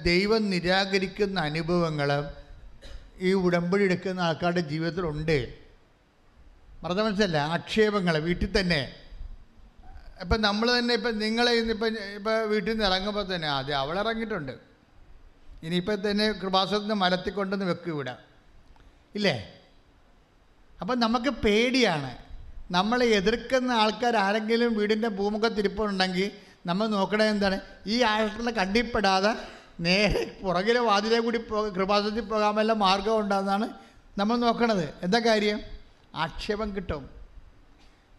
ദൈവം 0.04 0.50
നിരാകരിക്കുന്ന 0.50 1.40
അനുഭവങ്ങളും 1.40 2.24
ഈ 3.20 3.32
ഉടമ്പടി 3.32 3.84
എടുക്കുന്ന 3.84 4.20
ആൾക്കാരുടെ 4.20 4.60
ജീവിതത്തിലുണ്ട്. 4.60 5.61
പറഞ്ഞ 6.82 7.00
മനസ്സല്ല 7.06 7.38
ആക്ഷേപങ്ങൾ 7.54 8.14
വീട്ടിൽ 8.28 8.50
തന്നെ. 8.60 8.80
ഇപ്പം 10.22 10.38
നമ്മൾ 10.46 10.78
തന്നെ 10.78 10.94
ഇപ്പം 10.98 11.14
നിങ്ങളെ 11.18 11.52
ഇന്നിപ്പം 11.60 11.96
ഇപ്പം 12.18 12.36
വീട്ടിൽ 12.50 12.70
നിന്ന് 12.72 12.84
ഇറങ്ങുമ്പോൾ 12.84 13.34
തന്നെ 13.34 13.48
അതെ 13.58 13.72
അവൾ 13.82 13.94
ഇറങ്ങിയിട്ടുണ്ട്. 14.02 14.52
ഇനിയിപ്പോൾ 15.66 15.96
തന്നെ 16.06 16.26
കൃപാസനത്തിന് 16.42 17.34
കൊണ്ടുവന്ന് 17.38 17.66
വെക്കും 17.72 17.92
ഇവിടെ. 17.96 18.14
ഇല്ലേ? 19.14 19.34
അപ്പം 20.80 20.94
നമുക്ക് 21.04 21.30
പേടിയാണ്. 21.44 22.10
നമ്മളെ 22.76 23.06
എതിർക്കുന്ന 23.18 23.70
ആൾക്കാർ 23.82 24.14
ആരെങ്കിലും 24.16 24.70
വീടിന്റെ 24.78 25.08
ഭൂമുഖത്തിരിപ്പുണ്ടെങ്കിൽ 25.18 26.30
നമ്മൾ 26.68 26.86
നോക്കണേ 26.96 27.24
എന്താണ്? 27.34 27.56
ഈ 27.86 27.96
ആളുടെ 28.10 28.52
കണ്ടിപ്പെടാതെ 28.60 29.32
നേരെ 29.86 30.22
പുറകിലെ 30.42 30.80
വാതിലെ 30.88 31.18
കൂടി 31.26 31.38
കൃപാസനത്തിൽ 31.76 32.26
പോകാൻ 32.32 32.52
വല്ല 32.58 32.72
മാർഗം 32.84 33.16
ഉണ്ടാകുന്നതാണ് 33.22 33.66
നമ്മൾ 34.20 34.36
നോക്കണത്. 34.46 34.86
എന്താ 35.06 35.18
കാര്യം? 35.28 35.60
ആക്ഷേപം 36.14 36.76
കിട്ടും. 36.76 37.10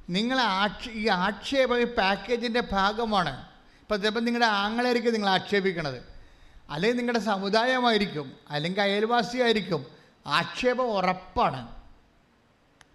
നിങ്ങൾ 0.10 0.40
ആക്ഷ 0.40 0.90
ഈ 0.90 1.08
ആക്ഷേപം 1.08 1.80
ഈ 1.80 1.84
പാക്കേജിന്റെ 1.84 2.64
ഭാഗമാണ്. 2.72 3.42
ഇപ്പം 3.82 4.02
ചിലപ്പോൾ 4.02 4.20
നിങ്ങളുടെ 4.20 4.46
ആങ്ങളായിരിക്കും 4.46 5.14
നിങ്ങൾ 5.14 5.30
ആക്ഷേപിക്കണത്. 5.30 6.04
അല്ലെങ്കിൽ 6.70 6.98
നിങ്ങളുടെ 6.98 7.20
സമുദായമായിരിക്കും. 7.20 8.34
അല്ലെങ്കിൽ 8.50 8.82
അയൽവാസിയായിരിക്കും. 8.82 9.86
ആക്ഷേപം 10.28 10.86
ഉറപ്പാണ്. 10.86 11.68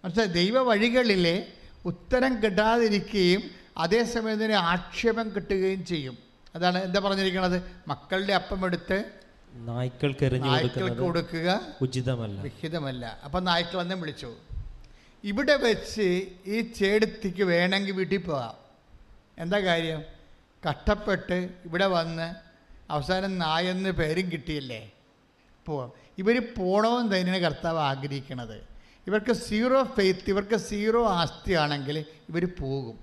മനസ്സിലായി 0.05 0.29
ദൈവ 0.29 0.59
വഴികളിലെ 0.59 1.47
ഉത്തരം 1.85 2.43
കിട്ടാതിരിക്കുകയും 2.43 3.43
അതേസമയം 3.77 4.43
തന്നെ 4.43 4.55
ആക്ഷേപം 4.55 5.29
കിട്ടുകയും 5.29 5.85
ചെയ്യും. 5.85 6.17
അതാണ് 6.55 6.83
എന്താ 6.83 6.99
പറഞ്ഞിരിക്കുന്നത് 6.99 7.63
മക്കളുടെ 7.87 8.33
അപ്പം 8.33 8.65
എടുത്ത് 8.65 9.03
നായ്ക്കൾക്ക് 9.53 10.97
കൊടുക്കുക 11.01 11.61
ഉചിതമല്ല. 11.81 12.41
വിഹിതമല്ല. 12.41 13.19
അപ്പം 13.25 13.43
നായ്ക്കൾ 13.43 13.77
വന്ന് 13.77 13.95
വിളിച്ചു. 13.95 14.33
ഇവിടെ 15.23 15.55
വെച്ച് 15.55 16.07
ഈ 16.47 16.61
ചേടുത്തിക്ക് 16.61 17.43
വേണമെങ്കിൽ 17.43 17.91
വീട്ടിൽ 17.91 18.17
പോകാം. 18.17 18.55
എന്താ 19.37 19.59
കാര്യം? 19.59 20.01
കഷ്ടപ്പെട്ട് 20.67 21.49
ഇവിടെ 21.65 21.85
വന്ന് 21.85 22.27
അവസാനം 22.91 23.37
നായെന്ന് 23.37 23.89
പേരും 23.89 24.31
കിട്ടിയില്ലേ? 24.31 24.91
പോവാം. 25.67 25.91
ഇവർ 26.17 26.53
പോണമെന്ന് 26.57 27.15
തന്നെയാണ് 27.15 27.41
കർത്താവ് 27.43 27.79
ആഗ്രഹിക്കണത്. 27.79 28.57
ഇവർക്ക് 29.07 29.33
സീറോ 29.33 29.83
ഫെയ്ത്ത് 29.83 30.29
ഇവർക്ക് 30.29 30.55
സീറോ 30.55 31.07
ആസ്തിയാണെങ്കിൽ 31.07 32.05
ഇവർ 32.29 32.45
പോകും. 32.45 32.97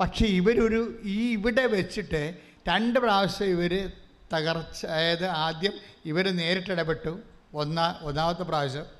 പക്ഷേ 0.00 0.26
ഇവരൊരു 0.26 1.00
ഈ 1.04 1.32
ഇവിടെ 1.32 1.66
വെച്ചിട്ട് 1.66 2.38
രണ്ട് 2.68 2.98
പ്രാവശ്യം 2.98 3.46
ഇവർ 3.46 3.90
തകർച്ച 4.32 4.86
അതായത് 4.86 5.26
ആദ്യം 5.26 5.72
ഇവർ 6.04 6.30
നേരിട്ടിടപെട്ടു 6.30 7.18
ഒന്നാ 7.54 7.98
ഒന്നാമത്തെ 8.02 8.42
പ്രാവശ്യം 8.42 8.95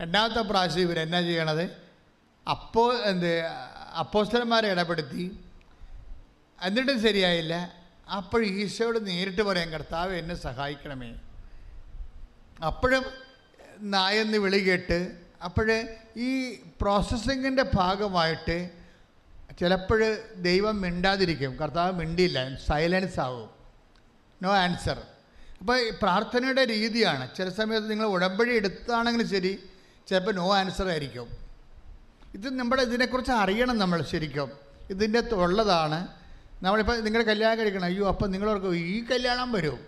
രണ്ടാമത്തെ 0.00 0.40
പ്രാവശ്യം 0.40 0.80
ഇവർ 0.80 1.00
എന്നാ 1.00 1.20
ചെയ്യണത്? 1.20 1.70
അപ്പോ 2.50 2.92
എന്ത് 2.92 3.40
അപ്പോസ്റ്റന്മാരെ 3.98 4.68
ഇടപെടുത്തി. 4.68 5.40
എന്നിട്ടും 6.62 7.02
ശരിയായില്ല. 7.02 7.72
അപ്പോൾ 8.16 8.44
ഈശോയോട് 8.44 9.06
നേരിട്ട് 9.06 9.42
പറയാൻ 9.42 9.70
കർത്താവ് 9.70 10.14
എന്നെ 10.14 10.34
സഹായിക്കണമേ. 10.34 11.20
അപ്പോഴും 12.66 13.04
നായെന്ന് 13.80 14.38
വിളി 14.38 14.58
കേട്ട് 14.58 15.12
അപ്പോൾ 15.44 15.88
ഈ 16.16 16.52
പ്രോസസ്സിങ്ങിന്റെ 16.80 17.64
ഭാഗമായിട്ട് 17.74 18.70
ചിലപ്പോൾ 19.60 20.18
ദൈവം 20.36 20.80
മിണ്ടാതിരിക്കും. 20.80 21.56
കർത്താവ് 21.56 21.92
മിണ്ടിയില്ല 21.92 22.54
സൈലൻസ് 22.54 23.20
ആവും. 23.20 23.50
നോ 24.42 24.56
ആൻസർ 24.56 25.02
അപ്പോൾ 25.60 25.90
പ്രാർത്ഥനയുടെ 26.02 26.66
രീതിയാണ്. 26.66 27.28
ചില 27.36 27.48
സമയത്ത് 27.48 27.90
നിങ്ങൾ 27.90 28.06
ഉടമ്പടി 28.06 28.56
എടുത്താണെങ്കിലും 28.56 29.28
ശരി 29.28 29.70
ചിലപ്പോൾ 30.08 30.34
നോ 30.34 30.56
ആൻസർ 30.56 30.88
ആയിരിക്കും. 30.88 31.28
ഇത് 32.34 32.58
നമ്മുടെ 32.58 32.82
ഇതിനെക്കുറിച്ച് 32.82 33.32
അറിയണം 33.32 33.78
നമ്മൾ 33.78 34.02
ശരിക്കും. 34.02 34.50
ഇതിന്റെ 34.90 35.20
ഉള്ളതാണ് 35.20 36.08
നമ്മളിപ്പോൾ 36.62 37.00
നിങ്ങളുടെ 37.00 37.28
കല്യാണം 37.28 37.58
കഴിക്കണം. 37.58 37.84
അയ്യോ 37.84 38.08
അപ്പം 38.08 38.30
നിങ്ങളോർക്ക് 38.30 38.66
ഈ 38.66 39.04
കല്യാണം 39.04 39.52
വരും. 39.52 39.78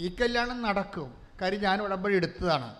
ഈ 0.00 0.08
കല്യാണം 0.08 0.62
നടക്കും. 0.62 1.14
കാര്യം 1.42 1.60
ഞാൻ 1.60 1.82
ഉടമ്പടി 1.82 2.14
എടുത്തതാണ്. 2.14 2.74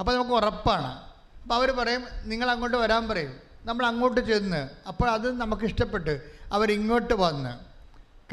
അപ്പോൾ 0.00 0.14
നമുക്ക് 0.14 0.30
ഉറപ്പാണ്. 0.30 1.02
അപ്പോൾ 1.42 1.54
അവർ 1.54 1.70
പറയും 1.70 2.04
നിങ്ങൾ 2.24 2.50
അങ്ങോട്ട് 2.50 2.76
വരാൻ 2.76 3.08
പറയും. 3.08 3.36
നമ്മൾ 3.64 3.86
അങ്ങോട്ട് 3.86 4.20
ചെന്ന് 4.20 4.68
അപ്പോൾ 4.88 5.10
അത് 5.10 5.40
നമുക്ക് 5.40 5.62
ഇഷ്ടപ്പെട്ട് 5.62 6.20
അവരിങ്ങോട്ട് 6.52 7.14
വന്ന്. 7.14 7.74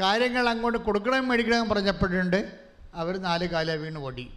കാര്യങ്ങൾ 0.02 0.48
അങ്ങോട്ട് 0.48 0.78
കൊടുക്കണം 0.78 1.28
മേടിക്കണം 1.28 1.68
പറഞ്ഞപ്പോഴുണ്ട് 1.68 2.58
അവർ 2.94 3.18
നാല് 3.18 3.48
കാല 3.48 3.74
വീണ് 3.74 3.98
ഓടി 3.98 4.30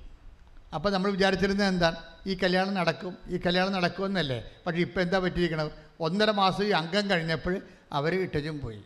അപ്പോൾ 0.76 0.90
നമ്മൾ 0.90 1.12
വിചാരിച്ചിരുന്നത് 1.12 1.68
എന്താണ് 1.68 1.96
ഈ 2.28 2.38
കല്യാണം 2.44 2.74
നടക്കും 2.74 3.18
ഈ 3.28 3.40
കല്യാണം 3.46 3.72
നടക്കുമെന്നല്ലേ. 3.72 4.40
പക്ഷേ 4.68 4.82
ഇപ്പോൾ 4.82 5.02
എന്താ 5.02 5.20
പറ്റിയിരിക്കണത്? 5.20 5.72
ഒന്നര 6.00 6.32
മാസം 6.32 6.64
ഈ 6.64 6.70
അംഗം 6.70 7.10
കഴിഞ്ഞപ്പോൾ 7.10 7.62
അവർ 7.92 8.16
ഇട്ടജും 8.22 8.60
പോയി. 8.60 8.82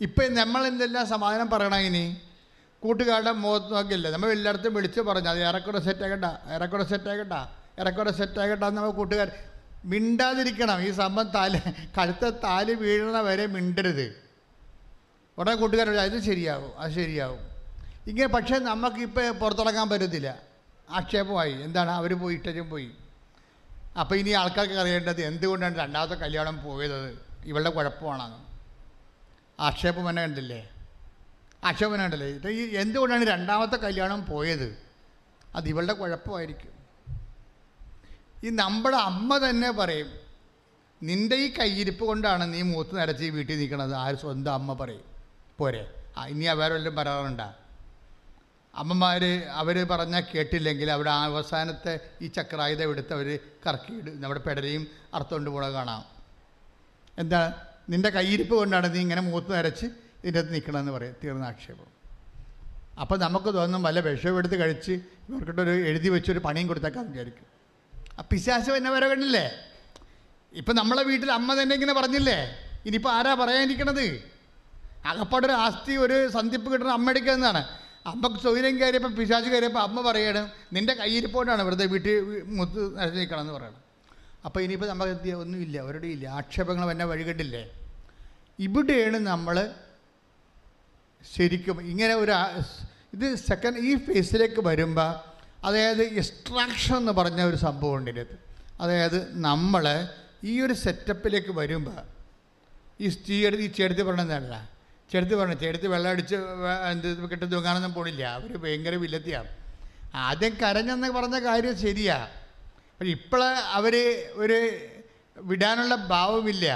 ഇപ്പം 0.00 0.34
നമ്മൾ 0.34 0.66
എന്തെല്ലാം 0.66 1.06
സമാധാനം 1.06 1.50
പറയണം 1.50 1.78
ഇനി? 1.78 2.16
കൂട്ടുകാരുടെ 2.82 3.32
മുഖത്ത് 3.32 3.72
നോക്കില്ല 3.72 4.10
നമ്മൾ 4.10 4.30
എല്ലായിടത്തും 4.32 4.74
വിളിച്ച് 4.74 5.00
പറഞ്ഞു 5.00 5.28
അത് 5.28 5.40
ഏറെക്കുറെ 5.48 5.80
സെറ്റാകട്ട 5.80 6.24
ഏറെക്കുറെ 6.54 6.84
സെറ്റാകട്ട 6.84 7.32
ഏറെക്കുറെ 7.80 8.12
സെറ്റാകട്ട 8.12 8.62
നമ്മൾ 8.62 8.90
കൂട്ടുകാർ 8.90 9.30
മിണ്ടാതിരിക്കണം. 9.84 10.78
ഈ 10.86 10.90
സംഭവം 10.90 11.28
താൽ 11.30 11.58
കഴുത്ത 11.98 12.24
താൽ 12.44 12.74
വീഴണ 12.74 13.20
വരെ 13.20 13.46
മിണ്ടരുത്. 13.46 14.06
ഉടനെ 15.38 15.56
കൂട്ടുകാരോട് 15.56 15.96
അത് 15.96 16.18
ശരിയാവും 16.22 16.72
അത് 16.78 16.92
ശരിയാവും. 16.92 17.38
ഇങ്ങനെ 18.06 18.26
പക്ഷേ 18.26 18.58
നമുക്കിപ്പോൾ 18.58 19.30
പുറത്തിറങ്ങാൻ 19.30 19.88
പറ്റത്തില്ല. 19.88 20.45
ആക്ഷേപമായി. 20.90 21.52
എന്താണ്? 21.52 21.90
അവർ 21.90 22.14
പോയി 22.14 22.34
ഇട്ടച്ചും 22.34 22.70
പോയി. 22.70 22.90
അപ്പോൾ 24.00 24.14
ഇനി 24.14 24.30
ആൾക്കാർക്ക് 24.30 24.74
അറിയേണ്ടത് 24.74 25.20
എന്തുകൊണ്ടാണ് 25.20 25.78
രണ്ടാമത്തെ 25.78 26.14
കല്യാണം 26.14 26.62
പോയത്? 26.62 27.18
ഇവളുടെ 27.44 27.70
കുഴപ്പമാണെന്ന്. 27.70 28.36
ആക്ഷേപം 29.60 30.10
തന്നെ 30.10 30.22
കണ്ടില്ലേ? 30.22 30.68
ആക്ഷേപം 31.64 32.00
കണ്ടില്ലേ? 32.00 32.26
ഇത് 32.26 32.48
ഈ 32.48 32.76
എന്തുകൊണ്ടാണ് 32.76 33.24
രണ്ടാമത്തെ 33.24 33.76
കല്യാണം 33.76 34.26
പോയത്? 34.26 34.78
അത് 35.54 35.68
ഇവളുടെ 35.68 35.92
കുഴപ്പമായിരിക്കും. 35.92 36.72
ഈ 38.44 38.50
നമ്മുടെ 38.50 38.96
അമ്മ 38.96 39.38
തന്നെ 39.38 39.70
പറയും 39.70 40.26
നിന്റെ 41.02 41.36
ഈ 41.36 41.54
കയ്യിരിപ്പ് 41.54 42.04
കൊണ്ടാണ് 42.04 42.54
നീ 42.54 42.62
മൂത്ത് 42.62 42.96
നരച്ച് 42.96 43.24
വീട്ടിൽ 43.24 43.58
നിൽക്കണത് 43.58 43.94
ആര് 43.94 44.14
സ്വന്തം 44.14 44.54
അമ്മ 44.54 44.72
പറയും. 44.72 45.04
പോരെ. 45.58 45.90
ഇനി 46.28 46.46
വേറെ 46.46 46.74
വല്ലതും 46.74 46.96
പറയാറുണ്ടാ? 46.96 47.54
അമ്മമാർ 48.76 49.22
അവർ 49.60 49.76
പറഞ്ഞാൽ 49.90 50.22
കേട്ടില്ലെങ്കിൽ 50.34 50.90
അവിടെ 50.90 51.10
അവസാനത്തെ 51.10 52.00
ഈ 52.22 52.26
ചക്രായുധം 52.26 52.90
എടുത്ത് 52.90 53.12
അവർ 53.12 53.28
കറക്കിയിടും. 53.66 54.20
നമ്മുടെ 54.20 54.40
പെടരയും 54.40 54.86
അർത്ഥമുണ്ട് 55.14 55.50
പോലെ 55.50 55.68
കാണാം. 55.68 56.04
എന്താ 57.18 57.40
നിന്റെ 57.90 58.08
കയ്യിരിപ്പ് 58.08 58.54
കൊണ്ടാണ് 58.54 58.94
നീ 58.94 59.00
ഇങ്ങനെ 59.00 59.20
മൂത്ത് 59.20 59.52
നരച്ച് 59.52 59.86
ഇതിന്റെ 59.86 60.38
അകത്ത് 60.38 60.54
നിൽക്കണമെന്ന് 60.54 60.92
പറയും. 60.92 61.14
തീർന്ന 61.24 61.44
ആക്ഷേപം 61.44 61.90
അപ്പോൾ 63.00 63.18
നമുക്ക് 63.18 63.54
തോന്നും 63.54 63.82
വല്ല 63.82 64.00
വിഷവും 64.00 64.38
എടുത്ത് 64.38 64.56
കഴിച്ച് 64.60 64.92
ഇവർക്കിട്ടൊരു 65.28 65.70
എഴുതി 65.70 66.08
വെച്ചൊരു 66.08 66.38
പണിയും 66.38 66.66
കൊടുത്തേക്കാൻ 66.68 67.04
വിചാരിക്കും. 67.10 67.46
ആ 68.18 68.22
പിശാശം 68.30 68.76
എന്നെ 68.76 68.90
വരെ 68.90 69.08
കണ്ടില്ലേ? 69.08 69.46
ഇപ്പം 70.52 70.76
നമ്മളെ 70.76 71.02
വീട്ടിൽ 71.02 71.32
അമ്മ 71.32 71.62
തന്നെ 71.62 71.74
ഇങ്ങനെ 71.74 71.92
പറഞ്ഞില്ലേ? 71.92 72.38
ഇനിയിപ്പോൾ 72.86 73.12
ആരാ 73.12 73.34
പറയാനിരിക്കണത്? 73.34 74.06
അകപ്പാടൊരു 75.06 75.52
ആസ്തി 75.52 75.92
ഒരു 75.96 76.28
സന്ധിപ്പ് 76.28 76.72
കിട്ടുന്ന 76.72 76.92
അമ്മ 76.92 77.10
എടുക്കുന്നതാണ് 77.10 77.62
അമ്മയ്ക്ക് 78.10 78.40
സൗകര്യം 78.44 78.74
കയറിയപ്പോൾ 78.80 79.12
പിശാച് 79.18 79.48
കയറിയപ്പോൾ 79.52 79.82
അമ്മ 79.86 79.98
പറയാണ് 80.08 80.42
നിന്റെ 80.74 80.94
കയ്യിരിപ്പോണ്ടാണ് 81.00 81.62
വെറുതെ 81.68 81.86
വീട്ടിൽ 81.92 82.14
മുത്ത് 82.58 82.80
നിൽക്കണം 83.16 83.42
എന്ന് 83.44 83.54
പറയണം 83.56 83.80
അപ്പോൾ 84.46 84.60
ഇനിയിപ്പോൾ 84.64 84.88
നമുക്ക് 84.92 85.32
ഒന്നുമില്ല 85.44 85.76
അവരുടെ 85.84 86.08
ഇല്ല 86.14 86.26
ആക്ഷേപങ്ങൾ 86.38 86.86
എന്നെ 86.92 87.06
വഴികെട്ടില്ലേ? 87.12 87.62
ഇവിടെയാണ് 88.66 89.18
നമ്മൾ 89.30 89.56
ശരിക്കും 91.24 91.78
ഇങ്ങനെ 91.92 92.14
ഒരു 92.22 92.32
ഇത് 93.14 93.26
സെക്കൻഡ് 93.48 93.80
ഈ 93.88 93.92
ഫേസിലേക്ക് 94.06 94.60
വരുമ്പോൾ 94.68 95.10
അതായത് 95.66 96.02
എക്സ്ട്രാക്ഷൻ 96.20 96.96
എന്ന് 96.96 97.12
പറഞ്ഞ 97.18 97.40
ഒരു 97.50 97.58
സംഭവം 97.66 97.94
ഉണ്ട് 97.98 98.10
ഇതിനകത്ത്. 98.12 98.36
അതായത് 98.82 99.18
നമ്മൾ 99.48 99.84
ഈ 100.50 100.54
ഒരു 100.66 100.74
സെറ്റപ്പിലേക്ക് 100.84 101.52
വരുമ്പോൾ 101.60 101.98
ഈ 103.00 103.08
തീയെടുത്ത് 103.26 103.64
ഈ 103.66 103.70
ചെടുത്ത് 103.78 104.04
പറഞ്ഞതല്ല? 104.08 104.54
ചെടുത്ത് 105.12 105.34
പറഞ്ഞു 105.34 105.54
ചെടുത്ത് 105.54 105.86
വെള്ളം 105.86 106.10
അടിച്ച് 106.10 106.36
എന്ത് 106.90 107.28
കെട്ടി 107.30 107.46
തൂങ്ങാനൊന്നും 107.46 107.92
പോണില്ല. 107.94 108.22
അവർ 108.36 108.56
ഭയങ്കര 108.64 108.94
വില്ലത്തിയാണ് 108.94 109.50
ആദ്യം 110.14 110.52
കരഞ്ഞെന്ന് 110.62 111.08
പറഞ്ഞ 111.16 111.36
കാര്യം 111.46 111.74
ശരിയാ. 111.78 112.16
പക്ഷെ 112.98 113.12
ഇപ്പോൾ 113.12 113.42
അവർ 113.78 113.94
ഒരു 114.42 114.58
വിടാനുള്ള 115.50 115.94
ഭാവമില്ല. 115.94 116.66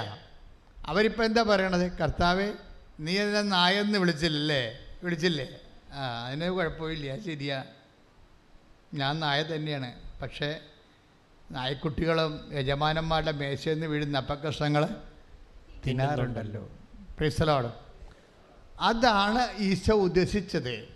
അവരിപ്പോൾ 0.85 1.23
എന്താ 1.23 1.43
പറയണത്? 1.43 1.85
കർത്താവെ 1.97 2.47
നീ 3.05 3.13
എന്നെ 3.19 3.41
നായെന്ന് 3.41 3.99
വിളിച്ചില്ലല്ലേ? 3.99 4.63
വിളിച്ചില്ലേ? 5.03 5.47
ആ 5.93 6.01
അതിന് 6.25 6.49
കുഴപ്പമില്ല 6.49 7.15
ശരിയാ. 7.27 7.57
ഞാൻ 8.93 9.13
നായ 9.19 9.43
തന്നെയാണ്. 9.43 9.89
പക്ഷേ 10.21 10.49
നായക്കുട്ടികളും 11.51 12.33
യജമാനന്മാരുടെ 12.57 13.31
മേശയിൽ 13.31 13.73
നിന്ന് 13.73 13.87
വീഴുന്ന 13.87 14.17
അപ്പകഷ്ണങ്ങൾ 14.17 14.83
തിന്നാറുണ്ടല്ലോ. 15.85 16.63
പ്രിസലോട് 17.17 17.90
അതാണ് 18.81 19.57
ഈശോ 19.57 19.93
ഉദ്ദേശിച്ചത്. 19.93 20.91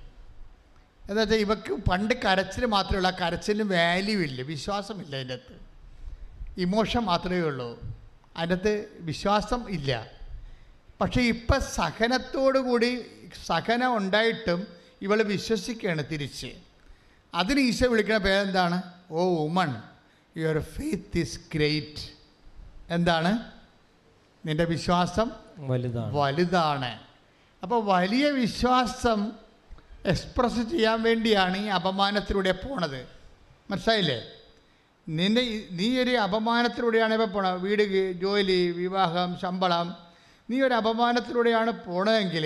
എന്താ 1.10 1.22
വെച്ചാൽ 1.22 1.38
ഇവക്ക് 1.38 1.74
പണ്ട് 1.74 2.14
കരച്ചിൽ 2.14 2.66
മാത്രമേ 2.66 2.98
ഉള്ളൂ. 2.98 3.12
ആ 3.12 3.18
കരച്ചിലിന് 3.22 3.74
വാല്യൂ 3.74 4.20
ഇല്ല. 4.20 4.42
വിശ്വാസമില്ല 4.42 5.16
അതിന്റെ 5.16 5.34
അകത്ത് 5.34 5.60
ഇമോഷൻ 6.62 7.00
മാത്രമേ 7.00 7.40
ഉള്ളൂ. 7.40 7.82
അതിന്റെ 8.38 8.56
അകത്ത് 8.56 8.88
വിശ്വാസം 9.00 9.70
ഇല്ല. 9.70 10.08
പക്ഷേ 11.02 11.22
ഇപ്പം 11.22 11.62
സഹനത്തോടു 11.62 12.60
കൂടി 12.60 13.06
സഹനം 13.46 13.98
ഉണ്ടായിട്ടും 13.98 14.68
ഇവൾ 15.02 15.22
വിശ്വസിക്കുകയാണ് 15.24 16.04
തിരിച്ച്. 16.12 16.54
അതിന് 17.34 17.60
ഈശോ 17.60 17.90
വിളിക്കുന്ന 17.90 18.18
പേരെന്താണ്? 18.18 18.82
O 19.12 19.46
woman. 19.46 19.82
Your 20.38 20.60
faith 20.60 21.18
is 21.18 21.40
great 21.54 22.10
എന്താണ്? 22.90 23.52
നിന്റെ 24.46 24.66
വിശ്വാസം 24.66 25.32
വലുതാണ്. 25.58 26.16
വലുതാണ്. 26.16 27.05
അപ്പോൾ 27.64 27.84
വലിയ 27.86 28.30
വിശ്വാസം 28.30 29.32
എക്സ്പ്രസ് 30.06 30.64
ചെയ്യാൻ 30.72 31.04
വേണ്ടിയാണ് 31.04 31.58
ഈ 31.58 31.68
അപമാനത്തിലൂടെ 31.68 32.52
പോണത്. 32.52 33.08
മനസ്സിലായില്ലേ? 33.72 34.20
നിന്നെ 35.10 35.42
നീ 35.72 36.02
ഒരു 36.02 36.12
അപമാനത്തിലൂടെയാണ് 36.12 37.14
ഇപ്പോൾ 37.14 37.26
പോണത് 37.26 37.62
വീട് 37.62 37.84
ജോലി 38.22 38.72
വിവാഹം 38.72 39.40
ശമ്പളം. 39.42 39.88
നീ 40.50 40.62
ഒരു 40.62 40.74
അപമാനത്തിലൂടെയാണ് 40.74 41.72
പോണതെങ്കിൽ 41.72 42.46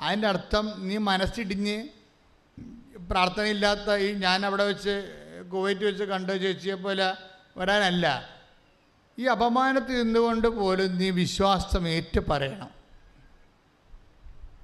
അതിന്റെ 0.00 0.28
അർത്ഥം 0.28 0.66
നീ 0.88 0.96
മനസ്സിടിഞ്ഞ് 0.96 1.88
പ്രാർത്ഥനയില്ലാത്ത 3.10 3.96
ഈ 3.96 4.12
ഞാൻ 4.12 4.46
അവിടെ 4.46 4.64
വെച്ച് 4.64 4.94
കുവൈറ്റ് 5.52 5.84
വെച്ച് 5.84 6.04
കണ്ട 6.04 6.30
ചേച്ചിയെ 6.30 6.74
പോലെ 6.74 7.08
വരാനല്ല. 7.56 8.06
ഈ 9.18 9.24
അപമാനത്തിൽ 9.24 10.02
നിന്നുകൊണ്ട് 10.02 10.48
പോലും 10.48 10.98
നീ 10.98 11.10
വിശ്വാസം 11.10 11.88
ഏറ്റു 11.88 12.20
പറയണം. 12.28 12.70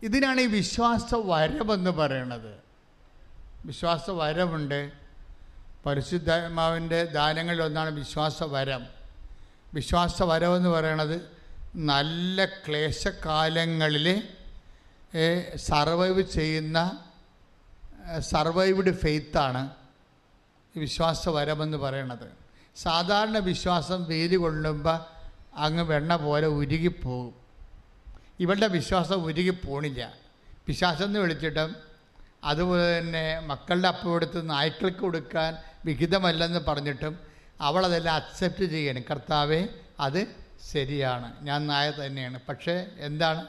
ഇതിനാണ് 0.03 0.41
ഈ 0.47 0.49
വിശ്വാസ 0.59 1.09
വരവെന്ന് 1.31 1.93
പറയണത്. 2.01 2.53
വിശ്വാസ 3.69 4.05
വരവുണ്ട് 4.21 4.81
പരിശുദ്ധാത്മാവിന്റെ 5.85 7.01
ദാനങ്ങളിൽ 7.17 7.63
ഒന്നാണ് 7.67 7.91
വിശ്വാസ 8.01 8.39
വരം 8.55 8.83
വിശ്വാസ 9.75 10.17
വരവെന്ന് 10.31 10.71
പറയണത് 10.77 11.17
നല്ല 11.91 12.45
ക്ലേശകാലങ്ങളിൽ 12.65 14.07
സർവൈവ് 15.69 16.23
ചെയ്യുന്ന 16.37 16.79
സർവൈവ്ഡ് 18.33 18.93
ഫെയ്ത്താണ് 19.03 19.63
വിശ്വാസ 20.75 21.23
വരമെന്ന് 21.37 21.79
പറയണത്. 21.85 22.29
സാധാരണ 22.77 23.37
വിശ്വാസം 23.51 24.01
വെയിൽ 24.11 24.33
കൊള്ളുമ്പോൾ 24.37 24.99
അങ്ങ് 25.67 25.85
വെണ്ണ 25.93 26.13
പോലെ 26.27 26.49
ഉരുകിപ്പോകും 26.61 27.35
ഇവളുടെ 28.41 28.67
വിശ്വാസം 28.67 29.25
ഉരുകി 29.25 29.51
പോണില്ല. 29.51 30.13
വിശ്വാസം 30.69 31.05
എന്ന് 31.05 31.19
വിളിച്ചിട്ടും 31.19 31.77
അതുപോലെ 32.45 32.99
തന്നെ 32.99 33.41
മക്കളുടെ 33.41 33.89
അപ്പം 33.89 34.17
എടുത്ത് 34.17 34.51
നായ്ക്കൾക്ക് 34.51 34.97
കൊടുക്കാൻ 34.97 35.57
വിഹിതമല്ലെന്ന് 35.85 36.59
പറഞ്ഞിട്ടും 36.59 37.19
അവളതെല്ലാം 37.61 38.17
അക്സെപ്റ്റ് 38.17 38.65
ചെയ്യണം. 38.65 39.03
കർത്താവേ 39.11 39.67
അത് 40.01 40.27
ശരിയാണ്. 40.73 41.33
ഞാൻ 41.43 41.67
നായ 41.67 41.91
തന്നെയാണ്. 41.91 42.41
പക്ഷേ 42.49 42.87
എന്താണ്? 42.99 43.47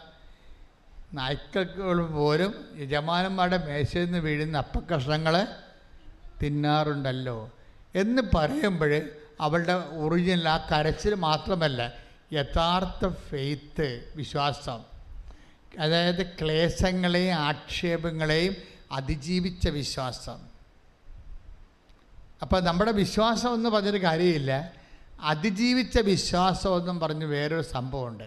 നായ്ക്കൾക്ക് 1.14 1.82
പോലും 2.02 2.66
യജമാനന്മാരുടെ 2.78 3.58
മേശയിൽ 3.58 4.06
നിന്ന് 4.06 4.20
വീഴുന്ന 4.20 4.58
അപ്പക്കഷ്ണങ്ങൾ 4.58 5.48
തിന്നാറുണ്ടല്ലോ. 6.44 7.52
എന്ന് 7.96 8.22
പറയുമ്പോൾ 8.36 9.02
അവളുടെ 9.42 9.74
ഒറിജിനൽ 9.74 10.50
ആ 10.50 10.68
കരച്ചിൽ 10.72 11.14
മാത്രമല്ല 11.14 12.07
യഥാർത്ഥ 12.34 13.16
ഫെയ്ത്ത് 13.16 14.14
വിശ്വാസം. 14.16 14.80
അതായത് 15.80 16.26
ക്ലേശങ്ങളെയും 16.26 17.34
ആക്ഷേപങ്ങളെയും 17.34 18.56
അതിജീവിച്ച 18.92 19.70
വിശ്വാസം. 19.70 20.38
അപ്പോൾ 22.42 22.62
നമ്മുടെ 22.62 22.92
വിശ്വാസം 22.92 23.54
എന്ന് 23.54 23.70
പറഞ്ഞൊരു 23.70 24.04
കാര്യമില്ല. 24.04 24.72
അതിജീവിച്ച 25.22 26.00
വിശ്വാസം 26.00 26.80
എന്നും 26.80 27.00
പറഞ്ഞ് 27.00 27.26
വേറൊരു 27.26 27.62
സംഭവമുണ്ട്. 27.62 28.24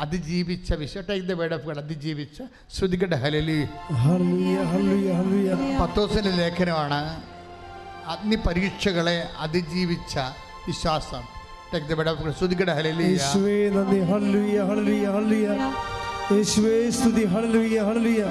അതിജീവിച്ച 0.00 0.74
വിശ്വ 0.74 1.00
take 1.00 1.26
the 1.26 1.32
word 1.32 1.54
of 1.54 1.62
God 1.62 1.78
അതിജീവിച്ച 1.78 2.42
ശ്രുതികട. 2.70 3.14
ഹലലി 3.14 3.64
പത്തോസിന്റെ 5.80 6.30
ലേഖനമാണ്. 6.30 7.22
അഗ്നി 8.06 8.36
പരീക്ഷകളെ 8.36 9.28
അതിജീവിച്ച 9.36 10.18
വിശ്വാസം. 10.66 11.35
Take 11.76 11.88
the 11.90 11.96
word 11.98 12.12
of 12.12 12.20
God 12.22 12.36
ശ്രുതികയുടെ 12.38 12.74
ഹലലി 12.78 13.06
യേശുവേ 13.08 13.56
നന്ദി 13.76 14.00
ഹല്ലേലൂയ 14.10 14.58
ഹല്ലേലൂയ 14.68 15.06
ഹല്ലേലൂയ 15.16 15.48
യേശുവേ 16.34 16.76
സ്തുതി 16.98 17.24
ഹല്ലേലൂയ 17.34 17.78
ഹല്ലേലൂയ 17.88 18.22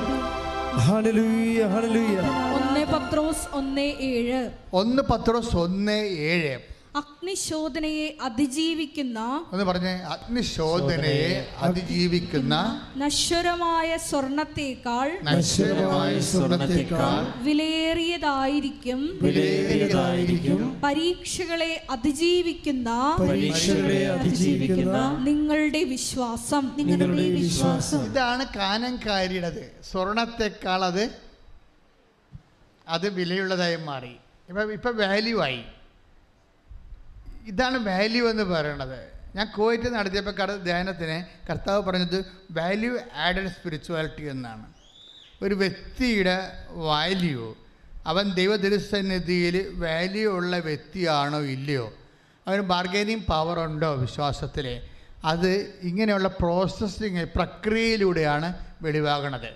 ഹല്ലേലൂയ 0.88 1.66
ഹല്ലേലൂയ 1.74 2.18
ഒന്ന് 2.58 2.84
പത്രോസ് 2.94 3.46
ഒന്ന് 3.60 3.86
ഏഴ് 4.10 4.40
ഒന്ന് 4.82 5.04
പത്രോസ് 5.12 5.54
ഒന്ന് 5.64 6.00
ഏഴ് 6.30 6.54
അഗ്നിശോധനയെ 6.96 8.18
അതിജീവിക്കുന്ന 8.22 9.46
എന്ന് 9.54 9.66
പറഞ്ഞേ 9.66 9.92
അഗ്നിശോധനയെ 9.92 11.48
അതിജീവിക്കുന്ന 11.58 12.82
നശ്വരമായ 12.98 13.98
സ്വർണത്തേക്കാൾ 13.98 15.20
നശ്വരമായ 15.24 16.20
സ്വർണത്തേക്കാൾ 16.20 17.44
വിലയേറിയതായിരിക്കും. 17.44 19.20
വിലയേറിയതായിരിക്കും. 19.22 20.82
പരീക്ഷകളെ 20.84 21.86
അതിജീവിക്കുന്ന 21.90 23.16
പരീക്ഷകളെ 23.20 24.08
അതിജീവിക്കുന്ന 24.08 25.18
നിങ്ങളുടെ 25.24 25.84
വിശ്വാസം. 25.84 26.72
നിങ്ങളുടെ 26.78 27.30
വിശ്വാസം. 27.30 28.06
ഇതാണ് 28.06 28.46
കാനംകാരിയുടേത്. 28.56 29.76
സ്വർണത്തെക്കാൾ 29.92 30.86
അത് 30.86 31.10
അത് 32.88 33.10
വിലയുള്ളതായി 33.10 33.76
മാറി. 33.76 34.16
ഇപ്പം 34.50 34.74
ഇപ്പം 34.74 34.98
വാല്യൂ 34.98 35.42
ആയി. 35.42 35.62
ഇതാണ് 37.46 37.78
വാല്യൂ 37.78 38.30
എന്ന് 38.30 38.44
പറയണത്. 38.44 39.16
ഞാൻ 39.36 39.52
കോയിറ്റ് 39.58 39.90
നടത്തിയപ്പോൾ 39.90 40.32
കട 40.32 40.56
ധ്യാനത്തിന് 40.56 41.48
കർത്താവ് 41.50 41.84
പറഞ്ഞത് 41.84 42.26
വാല്യൂ 42.52 42.98
ആഡഡ് 43.16 43.48
സ്പിരിച്വാലിറ്റി 43.48 44.24
എന്നാണ്. 44.24 44.66
ഒരു 45.44 45.56
വ്യക്തിയുടെ 45.56 46.66
വാല്യൂ 46.70 47.58
അവൻ 48.06 48.34
ദൈവദൃസന്നിധിയിൽ 48.34 49.72
വാല്യൂ 49.74 50.32
ഉള്ള 50.32 50.60
വ്യക്തിയാണോ 50.60 51.40
ഇല്ലയോ? 51.40 51.94
അവന് 52.48 52.62
ബാർഗൈനിങ് 52.62 53.20
പവർ 53.20 53.60
ഉണ്ടോ 53.60 53.96
വിശ്വാസത്തിൽ 53.96 54.82
അത് 55.24 55.74
ഇങ്ങനെയുള്ള 55.82 56.28
പ്രോസസ്സിങ് 56.28 57.26
പ്രക്രിയയിലൂടെയാണ് 57.36 58.54
വെളിവാകണത്. 58.82 59.54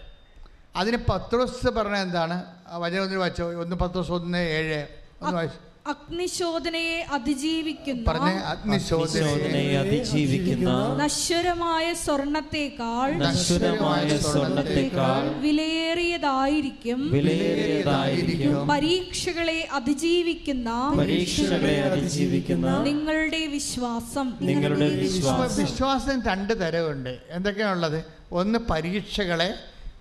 അതിന് 0.76 0.98
പത്രോസ് 1.10 1.70
പറഞ്ഞ 1.70 1.96
എന്താണ്? 1.96 2.44
വചനം 2.68 3.04
ഒന്ന് 3.04 3.16
വായിച്ചോ? 3.16 3.54
ഒന്ന് 3.54 3.76
പത്രോസ് 3.76 4.12
ഒന്ന് 4.12 4.38
ഏഴ് 4.38 4.88
ഒന്ന് 5.22 5.36
വായിച്ചു. 5.36 5.68
അഗ്നിശോധനയെ 5.90 6.98
അതിജീവിക്കുന്ന 7.12 8.04
പറഞ്ഞ 8.08 8.30
അഗ്നിശോധനയെ 8.54 9.30
ശോധനയെ 9.30 9.78
അതിജീവിക്കുന്ന 9.78 10.72
നശ്വരമായ 11.04 11.94
സ്വർണത്തെക്കാൾ 11.94 13.12
നശ്വരമായ 13.14 14.18
സ്വർണത്തെക്കാൾ 14.18 15.24
വിലയേറിയതായിരിക്കും. 15.42 17.12
വിലയേറിയതായിരിക്കും. 17.12 18.68
പരീക്ഷകളെ 18.68 19.68
അതിജീവിക്കുന്ന 19.72 20.70
പരീക്ഷകളെ 21.00 21.76
അതിജീവിക്കുന്ന 21.82 22.78
നിങ്ങളുടെ 22.84 23.46
വിശ്വാസം. 23.46 24.34
നിങ്ങളുടെ 24.42 24.90
വിശ്വാസം. 24.90 25.66
വിശ്വാസം 25.66 26.22
രണ്ട് 26.28 26.54
തരമുണ്ട്. 26.60 27.14
എന്തൊക്കെയാണുള്ളത്? 27.30 28.00
ഒന്ന് 28.32 28.60
പരീക്ഷകളെ 28.70 29.54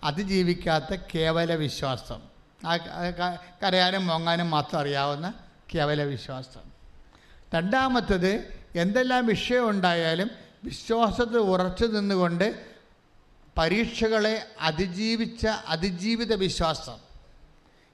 അതിജീവിക്കാത്ത 0.05 0.93
കേവല 1.15 1.55
വിശ്വാസം. 1.55 2.21
കരയാനും 3.63 4.07
മോങ്ങാനും 4.07 4.51
മാത്രം 4.51 4.81
അറിയാവുന്ന 4.81 5.29
കേവല 5.75 6.03
വിശ്വാസം. 6.03 6.61
രണ്ടാമത്തത് 7.55 8.63
എന്തെല്ലാം 8.77 9.27
വിഷയം 9.27 9.71
ഉണ്ടായാലും 9.71 10.31
വിശ്വാസത്തിൽ 10.65 11.39
ഉറച്ചു 11.39 11.85
നിന്നുകൊണ്ട് 11.85 12.67
പരീക്ഷകളെ 13.59 14.47
അതിജീവിച്ച 14.61 15.47
അതിജീവിത 15.47 16.35
വിശ്വാസം. 16.35 16.99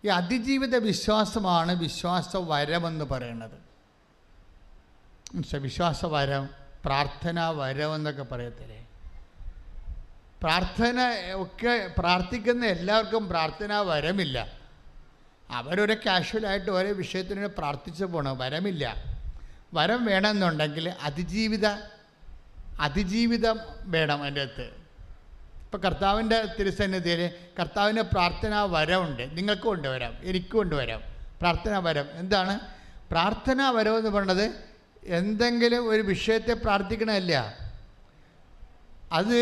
ഈ 0.05 0.09
അതിജീവിത 0.09 0.77
വിശ്വാസമാണ് 0.77 1.75
വിശ്വാസ 1.75 2.37
വരമെന്ന് 2.37 3.05
പറയുന്നത്? 3.05 3.65
വിശ്വാസ 5.57 6.05
വരം 6.05 6.49
പ്രാർത്ഥന 6.85 7.49
വരം 7.49 7.95
എന്നൊക്കെ 7.95 8.23
പറയത്തില്ലേ? 8.23 8.87
പ്രാർത്ഥന 10.43 10.99
ഒക്കെ 11.35 11.95
പ്രാർത്ഥിക്കുന്ന 11.99 12.67
എല്ലാവർക്കും 12.67 13.29
പ്രാർത്ഥനാ 13.29 13.81
വരമില്ല 13.81 14.64
അവരൊരു 15.55 15.97
കാഷ്വലായിട്ട് 16.07 16.71
ഓരോ 16.71 16.93
വിഷയത്തിന് 16.93 17.47
പ്രാർത്ഥിച്ചു 17.59 18.05
പോകണം 18.05 18.39
വരമില്ല. 18.39 18.85
വരം 19.75 20.05
വേണമെന്നുണ്ടെങ്കിൽ 20.05 20.87
അതിജീവിത 20.89 21.67
അതിജീവിതം 22.81 23.57
വേണം 23.83 24.23
അതിന്റെ 24.23 24.41
അടുത്ത് 24.41 24.67
ഇപ്പോൾ 25.65 25.79
കർത്താവിന്റെ 25.87 26.39
തിരുസന്നിധിയിൽ 26.59 27.23
കർത്താവിന്റെ 27.59 28.03
പ്രാർത്ഥനാ 28.03 28.61
വരമുണ്ട് 28.77 29.25
നിങ്ങൾക്കും 29.37 29.71
ഉണ്ട് 29.73 29.89
എനിക്കും 30.23 30.59
ഉണ്ട് 30.63 30.75
വരം. 30.81 31.01
പ്രാർത്ഥനാ 31.41 31.79
വരം 31.79 32.07
എന്താണ്? 32.15 32.55
പ്രാർത്ഥനാ 33.11 33.71
വരം 33.71 33.99
എന്ന് 33.99 34.11
പറയുന്നത് 34.11 34.47
എന്തെങ്കിലും 35.19 35.83
ഒരു 35.91 36.03
വിഷയത്തെ 36.03 36.55
പ്രാർത്ഥിക്കണമല്ല 36.65 37.35
അത് 39.13 39.39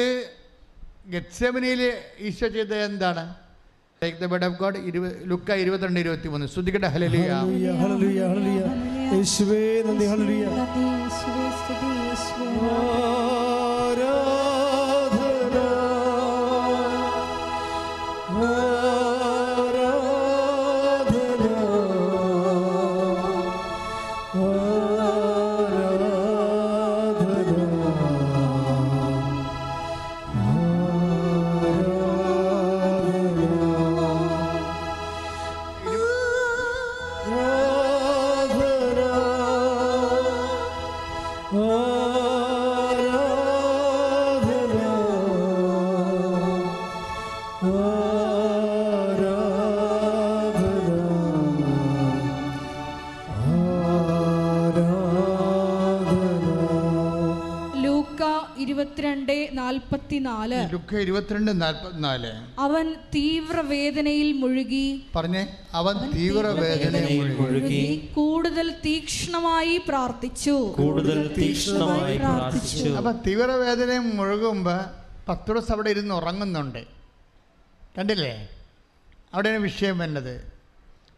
ഗത്സമനിയിൽ 1.07 1.83
ഈശോ 2.19 2.49
ചെയ്തത് 2.49 2.83
എന്താണ്? 2.85 3.25
Take 4.03 4.19
the 4.23 4.29
word 4.33 4.45
of 4.49 4.57
God 4.63 4.79
ഇരുപത് 4.91 5.17
ലുക്ക 5.31 5.57
ഇരുപത്തിരണ്ട് 5.63 6.01
ഇരുപത്തി 6.05 6.29
മൂന്ന് 6.33 6.47
ശ്രുതികട 6.55 6.87
ഹലലിയ 6.95 7.29
ഹല്ലേലൂയ 7.35 7.69
ഹല്ലേലൂയ 7.83 8.21
ഹല്ലേലൂയ. 8.33 8.63
യേശുവേ 9.15 9.63
നന്ദി 9.89 10.07
ഹല്ലേലൂയ. 10.13 10.47
ഇരുപത്തിരണ്ട് 58.59 59.49
നാൽപ്പത്തിനാല്. 59.53 60.59
ഇരുപത്തിരണ്ട് 61.01 61.63
നാൽപ്പത്തിനാല്. 61.63 62.61
അവൻ 62.61 62.95
തീവ്ര 63.15 63.61
വേദനയിൽ 63.61 64.33
മുഴുകി. 64.33 65.03
പറഞ്ഞേ 65.17 65.47
അവൻ 65.73 65.97
തീവ്ര 66.17 66.47
വേദനയിൽ 66.47 67.37
മുഴുകി. 67.41 68.09
കൂടുതൽ 68.15 68.75
തീക്ഷ്ണമായി 68.87 69.81
പ്രാർത്ഥിച്ചു. 69.89 70.75
കൂടുതൽ 70.79 71.35
തീക്ഷ്ണമായി 71.39 72.19
പ്രാർത്ഥിച്ചു. 72.19 72.89
അപ്പൊ 72.89 73.13
തീവ്രവേദനയിൽ 73.13 73.99
മുഴുകുമ്പോ 73.99 74.77
പത്തുറസ് 75.29 75.73
അവിടെ 75.73 75.91
ഇരുന്ന് 75.91 76.15
ഉറങ്ങുന്നുണ്ട്. 76.15 77.02
കണ്ടില്ലേ? 77.97 78.49
അവിടെയാണ് 79.34 79.62
വിഷയം 79.62 79.99
വരുന്നത്. 79.99 80.34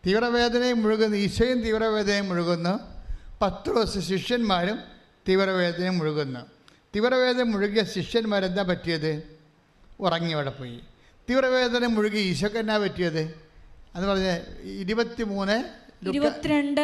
തീവ്രവേദനയും 0.06 0.82
മുഴുകുന്നു 0.82 1.16
ഈശോയും 1.16 1.62
തീവ്രവേദനയും 1.62 2.28
മുഴുകുന്നു 2.28 2.80
പത്ത് 3.42 3.70
ദിവസം 3.70 4.02
ശിഷ്യന്മാരും 4.02 4.78
തീവ്രവേദനയും 5.28 5.98
മുഴുകുന്നു. 5.98 6.40
തീവ്രവേദന 6.96 7.42
മുഴുകിയ 7.42 7.84
ശിഷ്യന്മാരെന്താ 7.84 8.62
പറ്റിയത്? 8.62 9.22
ഉറങ്ങി 10.00 10.32
അവിടെ 10.32 10.50
പോയി. 10.50 10.80
തീവ്രവേദന 11.30 11.86
മുഴുകി 11.86 12.16
ഈശോക്ക് 12.16 12.56
എന്നാ 12.56 12.78
പറ്റിയത്? 12.78 13.22
എന്ന് 13.94 14.06
പറഞ്ഞ 14.08 14.38
ഇരുപത്തി 14.64 15.22
മൂന്ന് 15.22 15.84
ഇരുപത്തിരണ്ട് 16.08 16.80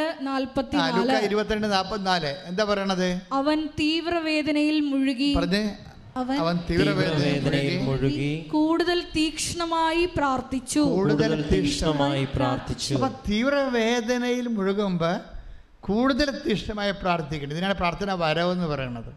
നാൽപ്പത്തിനാല് 1.72 2.36
എന്താ 2.47 2.64
പറയണത്? 2.64 3.20
അവൻ 3.32 3.66
തീവ്രവേദനയിൽ 3.80 4.80
മുഴുകി. 4.80 5.34
പറഞ്ഞേ 5.34 5.76
അവൻ 6.17 6.59
തീവ്രവേദനയിൽ 6.71 7.83
മുഴുകി. 7.83 8.49
കൂടുതൽ 8.53 9.03
തീക്ഷ്ണമായി 9.17 10.05
പ്രാർത്ഥിച്ചു. 10.05 10.81
കൂടുതൽ 10.81 11.49
തീക്ഷ്ണമായി 11.53 12.25
പ്രാർത്ഥിച്ചു. 12.25 12.95
അപ്പൊ 12.95 13.09
തീവ്രവേദനയിൽ 13.09 14.49
മുഴുകുമ്പോൾ 14.49 15.21
കൂടുതൽ 15.81 16.43
തീക്ഷ്ണമായി 16.47 16.91
പ്രാർത്ഥിക്കണം. 16.91 17.51
ഇതിനാണ് 17.51 17.75
പ്രാർത്ഥന 17.75 18.13
വരവെന്ന് 18.13 18.67
പറയുന്നത്. 18.67 19.13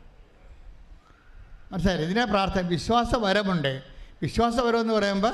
മനസ്സിലായി 1.72 2.02
ഇതിനെ 2.02 2.26
പ്രാർത്ഥന. 2.26 2.68
വിശ്വാസ 2.68 3.16
വരമുണ്ട് 3.16 3.84
വിശ്വാസ 4.22 4.54
വരവെന്ന് 4.54 4.80
എന്ന് 4.80 4.94
പറയുമ്പോൾ 4.94 5.34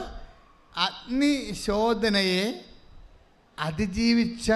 അഗ്നിശോധനയെ 0.78 2.66
അതിജീവിച്ച 3.60 4.52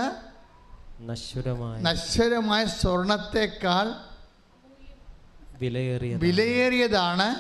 നശ്വരമായ 1.02 1.82
നശ്വരമായ 1.82 2.66
സ്വർണത്തെക്കാൾ 2.66 4.13
വിലയേറിയതാണ്. 6.20 7.36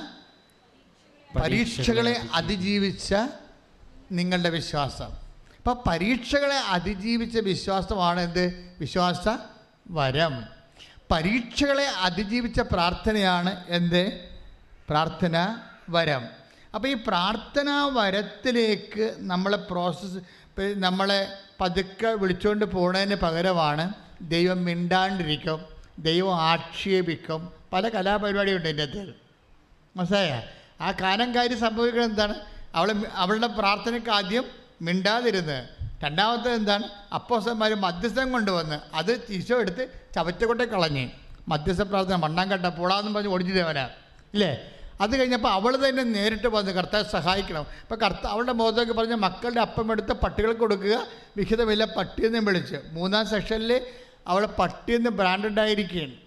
പരീക്ഷകളെ 1.38 2.22
അതിജീവിച്ച. 2.34 3.16
നിങ്ങളുടെ 4.12 4.50
വിശ്വാസം. 4.50 5.10
അപ്പം 5.58 5.80
പരീക്ഷകളെ 5.88 6.56
അതിജീവിച്ച 6.56 7.40
വിശ്വാസമാണ് 7.40 8.22
എന്ത്? 8.22 8.76
വിശ്വാസ 8.80 9.28
വരം. 9.92 10.44
പരീക്ഷകളെ 11.12 11.86
അതിജീവിച്ച 11.86 12.60
പ്രാർത്ഥനയാണ് 12.60 13.64
എന്ത്? 13.68 14.30
പ്രാർത്ഥന 14.90 15.58
വരം. 15.90 16.26
അപ്പോൾ 16.76 16.88
ഈ 16.88 16.94
പ്രാർത്ഥനാ 16.94 17.90
വരത്തിലേക്ക് 17.94 19.16
നമ്മളെ 19.18 19.58
പ്രോസസ്സ് 19.58 20.20
നമ്മളെ 20.60 21.38
പതുക്കെ 21.62 22.08
വിളിച്ചുകൊണ്ട് 22.08 22.66
പോകുന്നതിന് 22.66 23.16
പകരമാണ് 23.16 23.94
ദൈവം 24.22 24.66
മിണ്ടാണ്ടിരിക്കും. 24.66 25.66
ദൈവം 26.00 26.42
ആക്ഷേപിക്കും. 26.42 27.63
പല 27.74 27.90
കലാപരിപാടിയും 27.90 28.58
ഉണ്ട് 28.58 28.70
എന്റെ 28.70 28.84
അകത്ത് 28.84 29.14
മനസ്സിലായ? 29.98 30.44
ആ 30.82 30.92
കാനംകാരി 30.92 31.56
സംഭവിക്കുന്നത് 31.56 32.12
എന്താണ്? 32.12 32.36
അവൾ 32.76 32.94
അവളുടെ 33.14 33.48
പ്രാർത്ഥനയ്ക്ക് 33.48 34.10
ആദ്യം 34.10 34.44
മിണ്ടാതിരുന്ന്. 34.82 35.68
രണ്ടാമത്തെ 36.04 36.50
എന്താണ്? 36.52 36.84
അപ്പോസന്മാർ 37.14 37.74
മധ്യസ്ഥം 37.74 38.32
കൊണ്ടുവന്ന് 38.32 38.80
അത് 38.94 39.22
ഈശോ 39.30 39.60
എടുത്ത് 39.60 39.88
ചവറ്റക്കൊട്ടെ 40.16 40.66
കളഞ്ഞ്. 40.66 41.10
മധ്യസ്ഥ 41.48 41.82
പ്രാർത്ഥന 41.82 42.16
മണ്ണാൻ 42.16 42.50
കണ്ട 42.50 42.66
പൂളാന്ന് 42.66 43.30
പറഞ്ഞ് 43.30 43.56
തേവനാ 43.56 43.84
ഇല്ലേ? 44.34 44.72
അത് 45.02 45.20
കഴിഞ്ഞപ്പോൾ 45.20 45.50
അവൾ 45.50 45.90
തന്നെ 45.90 46.04
നേരിട്ട് 46.04 46.48
വന്ന് 46.48 46.72
കർത്താവ് 46.72 47.04
സഹായിക്കണം. 47.04 47.66
അപ്പോൾ 47.82 47.96
കർത്ത 47.96 48.28
അവളുടെ 48.28 48.52
മുഖത്തൊക്കെ 48.52 48.94
പറഞ്ഞ് 48.94 49.16
മക്കളുടെ 49.16 49.62
അപ്പം 49.62 49.92
എടുത്ത് 49.92 50.14
പട്ടികൾക്ക് 50.14 50.60
കൊടുക്കുക. 50.60 51.08
വിഹിതമില്ല 51.38 51.86
പട്ടിയെന്നും 51.86 52.46
വിളിച്ച്. 52.46 52.76
മൂന്നാം 52.92 53.26
സെക്ഷനിൽ 53.26 53.82
അവൾ 54.28 54.46
പട്ടിയെന്ന് 54.46 55.10
ബ്രാൻഡഡ് 55.10 55.60
ആയിരിക്കുകയാണ് 55.60 56.23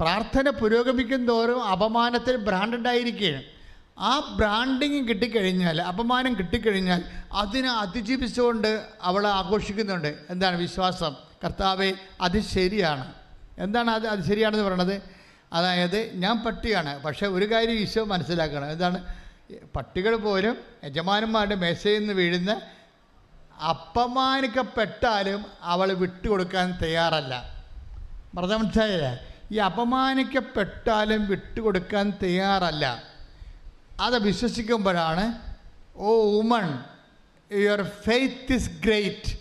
പ്രാർത്ഥന 0.00 0.50
പുരോഗമിക്കും 0.50 1.26
തോറും 1.26 1.64
അപമാനത്തിൽ 1.64 2.36
ആയിരിക്കുകയാണ് 2.88 3.42
ആ 3.98 4.18
ബ്രാൻഡിങ് 4.36 5.08
കിട്ടിക്കഴിഞ്ഞാൽ 5.08 5.82
അപമാനം 5.82 6.38
കിട്ടിക്കഴിഞ്ഞാൽ 6.38 7.02
അതിനെ 7.32 7.70
അതിജീവിച്ചുകൊണ്ട് 7.70 8.86
അവൾ 9.02 9.26
ആഘോഷിക്കുന്നുണ്ട്. 9.26 10.18
എന്താണ് 10.30 10.56
വിശ്വാസം? 10.56 11.16
കർത്താവെ 11.44 11.92
അത് 12.20 12.40
ശരിയാണ്. 12.40 13.12
എന്താണ് 13.58 13.90
അത്? 13.90 14.06
അത് 14.06 14.24
ശരിയാണെന്ന് 14.24 14.64
പറയണത്? 14.64 15.02
അതായത് 15.52 16.10
ഞാൻ 16.14 16.44
പട്ടിയാണ് 16.44 17.02
പക്ഷേ 17.02 17.26
ഒരു 17.26 17.50
കാര്യം 17.52 17.74
ഈശോ 17.74 18.04
മനസ്സിലാക്കണം. 18.04 18.70
എന്താണ്? 18.70 19.14
പട്ടികൾ 19.76 20.16
പോലും 20.16 20.56
യജമാനന്മാരുടെ 20.84 21.54
മേശയിൽ 21.54 21.98
നിന്ന് 21.98 22.14
വീഴുന്ന 22.14 22.60
അപമാനിക്കപ്പെട്ടാലും 23.70 25.44
അവൾ 25.62 25.92
വിട്ടുകൊടുക്കാൻ 25.92 26.78
തയ്യാറല്ല. 26.82 27.64
പറഞ്ഞ 28.38 28.54
മനസ്സിലായില്ലേ? 28.54 29.37
ഈ 29.52 29.56
അപമാനിക്കപ്പെട്ടാലും 29.56 31.28
വിട്ടുകൊടുക്കാൻ 31.28 32.12
തയ്യാറല്ല. 32.22 33.02
അത് 34.00 34.22
വിശ്വസിക്കുമ്പോഴാണ് 34.22 35.56
O 35.96 36.38
woman 36.40 36.78
your 37.52 37.82
faith 37.82 38.52
is 38.52 38.70
great 38.70 39.38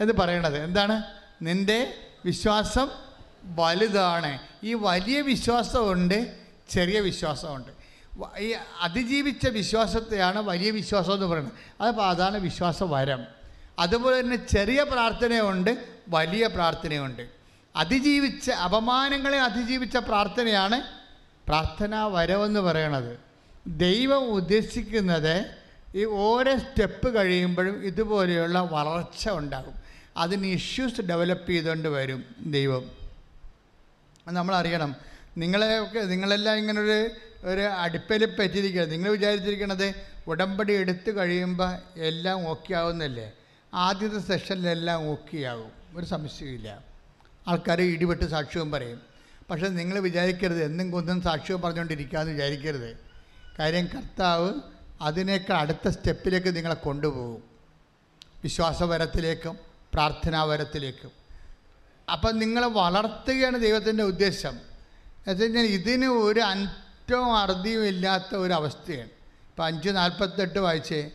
എന്ന് 0.00 0.12
പറയണത്. 0.12 0.64
എന്താണ്? 0.64 1.02
നിന്റെ 1.42 1.94
വിശ്വാസം 2.24 2.90
വലുതാണ്. 3.44 4.38
ഈ 4.64 4.74
വലിയ 4.74 5.20
വിശ്വാസമുണ്ട് 5.20 6.36
ചെറിയ 6.70 7.00
വിശ്വാസമുണ്ട്. 7.00 7.72
ഈ 8.38 8.54
അതിജീവിച്ച 8.80 9.48
വിശ്വാസത്തെയാണ് 9.48 10.38
വലിയ 10.38 10.70
വിശ്വാസം 10.70 11.14
എന്ന് 11.14 11.26
പറയുന്നത്. 11.26 11.52
അതപ്പോൾ 11.80 12.06
അതാണ് 12.06 12.38
വിശ്വാസ 12.38 12.82
വരം. 12.82 13.24
അതുപോലെ 13.78 14.20
തന്നെ 14.20 14.36
ചെറിയ 14.36 14.82
പ്രാർത്ഥനയുണ്ട് 14.82 15.84
വലിയ 16.08 16.46
പ്രാർത്ഥനയുണ്ട്. 16.46 17.39
അതിജീവിച്ച 17.80 18.50
അപമാനങ്ങളെ 18.50 19.38
അതിജീവിച്ച 19.40 19.96
പ്രാർത്ഥനയാണ് 19.96 20.78
പ്രാർത്ഥനാ 21.48 22.06
വരവെന്ന് 22.06 22.60
പറയണത്. 22.60 23.12
ദൈവം 23.66 24.22
ഉദ്ദേശിക്കുന്നത് 24.32 25.34
ഈ 25.94 26.04
ഓരോ 26.04 26.52
സ്റ്റെപ്പ് 26.58 27.08
കഴിയുമ്പോഴും 27.14 27.76
ഇതുപോലെയുള്ള 27.84 28.58
വളർച്ച 28.60 29.28
ഉണ്ടാകും. 29.30 29.74
അതിന് 30.16 30.46
ഇഷ്യൂസ് 30.46 31.00
ഡെവലപ്പ് 31.00 31.50
ചെയ്തുകൊണ്ട് 31.50 31.88
വരും 31.88 32.24
ദൈവം. 32.56 32.84
നമ്മളറിയണം 34.28 34.96
നിങ്ങളെയൊക്കെ 35.38 36.00
നിങ്ങളെല്ലാം 36.00 36.56
ഇങ്ങനൊരു 36.56 36.98
ഒരു 37.44 37.60
അടുപ്പിൽ 37.60 38.22
പറ്റിയിരിക്കുക 38.38 38.84
നിങ്ങൾ 38.84 39.10
വിചാരിച്ചിരിക്കണത് 39.10 39.86
ഉടമ്പടി 40.26 40.72
എടുത്തു 40.72 41.10
കഴിയുമ്പോൾ 41.10 41.70
എല്ലാം 42.08 42.48
ഓക്കെ 42.48 42.72
ആവുന്നല്ലേ? 42.74 43.28
ആദ്യത്തെ 43.74 44.18
സെഷനിലെല്ലാം 44.18 45.00
ഓക്കെ 45.10 45.38
ആകും 45.52 45.72
ഒരു 45.98 46.06
സംശയമില്ല 46.06 46.89
ആൾക്കാർ 47.48 47.80
ഇടിപെട്ട് 47.80 48.24
സാക്ഷ്യവും 48.24 48.70
പറയും. 48.70 49.00
പക്ഷേ 49.50 49.68
നിങ്ങൾ 49.68 49.98
വിചാരിക്കരുത് 49.98 50.64
എന്നും 50.64 50.90
കൊന്നും 50.90 51.22
സാക്ഷ്യവും 51.22 51.62
പറഞ്ഞുകൊണ്ടിരിക്കാമെന്ന് 51.62 52.32
വിചാരിക്കരുത്. 52.32 52.98
കാര്യം 53.58 53.86
കർത്താവ് 53.86 54.52
അതിനേക്കാൾ 55.00 55.56
അടുത്ത 55.56 55.88
സ്റ്റെപ്പിലേക്ക് 55.88 56.56
നിങ്ങളെ 56.56 56.74
കൊണ്ടുപോകും. 56.74 57.42
വിശ്വാസപരത്തിലേക്കും 58.42 59.56
പ്രാർത്ഥനാപരത്തിലേക്കും 59.94 61.10
അപ്പം 62.12 62.38
നിങ്ങളെ 62.38 62.66
വളർത്തുകയാണ് 62.66 63.60
ദൈവത്തിന്റെ 63.60 64.04
ഉദ്ദേശം. 64.04 64.58
എന്ന് 65.26 65.42
കഴിഞ്ഞാൽ 65.42 65.62
ഇതിന് 65.62 66.06
ഒരു 66.06 66.40
അറ്റവും 66.40 67.38
അറുതിയും 67.38 67.86
ഇല്ലാത്ത 67.86 68.34
ഒരു 68.34 68.52
അവസ്ഥയാണ്. 68.52 69.10
ഇപ്പം 69.50 69.64
അഞ്ച് 69.64 69.88
നാൽപ്പത്തെട്ട് 69.88 70.58
വായിച്ചേ 70.58 71.10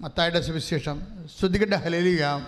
മത്തായുടെ 0.00 0.40
സുവിശേഷം. 0.40 1.02
ശ്രുതികട്ട 1.38 1.74
ഹലലിയ 1.74 2.46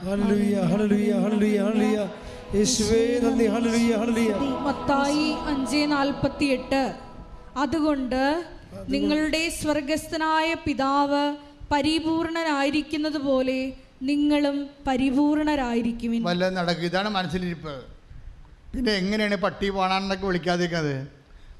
അതുകൊണ്ട് 7.57 8.45
നിങ്ങളുടെ 8.89 9.49
സ്വർഗസ്ഥനായ 9.49 10.55
പിതാവ് 10.67 11.37
പരിപൂർണനായിരിക്കുന്നത് 11.73 13.17
പോലെ 13.17 13.73
നിങ്ങളും 14.03 14.71
പരിപൂർണരായിരിക്കും 14.87 16.25
വല്ല 16.25 16.49
നടക്കും. 16.49 16.85
ഇതാണ് 16.85 17.09
മനസ്സിലിരിപ്പ്. 17.09 17.75
പിന്നെ 18.75 18.93
എങ്ങനെയാണ് 18.93 19.37
പട്ടി 19.37 19.69
പോണാന്നൊക്കെ 19.71 20.27
വിളിക്കാതിരിക്കുന്നത്? 20.27 21.07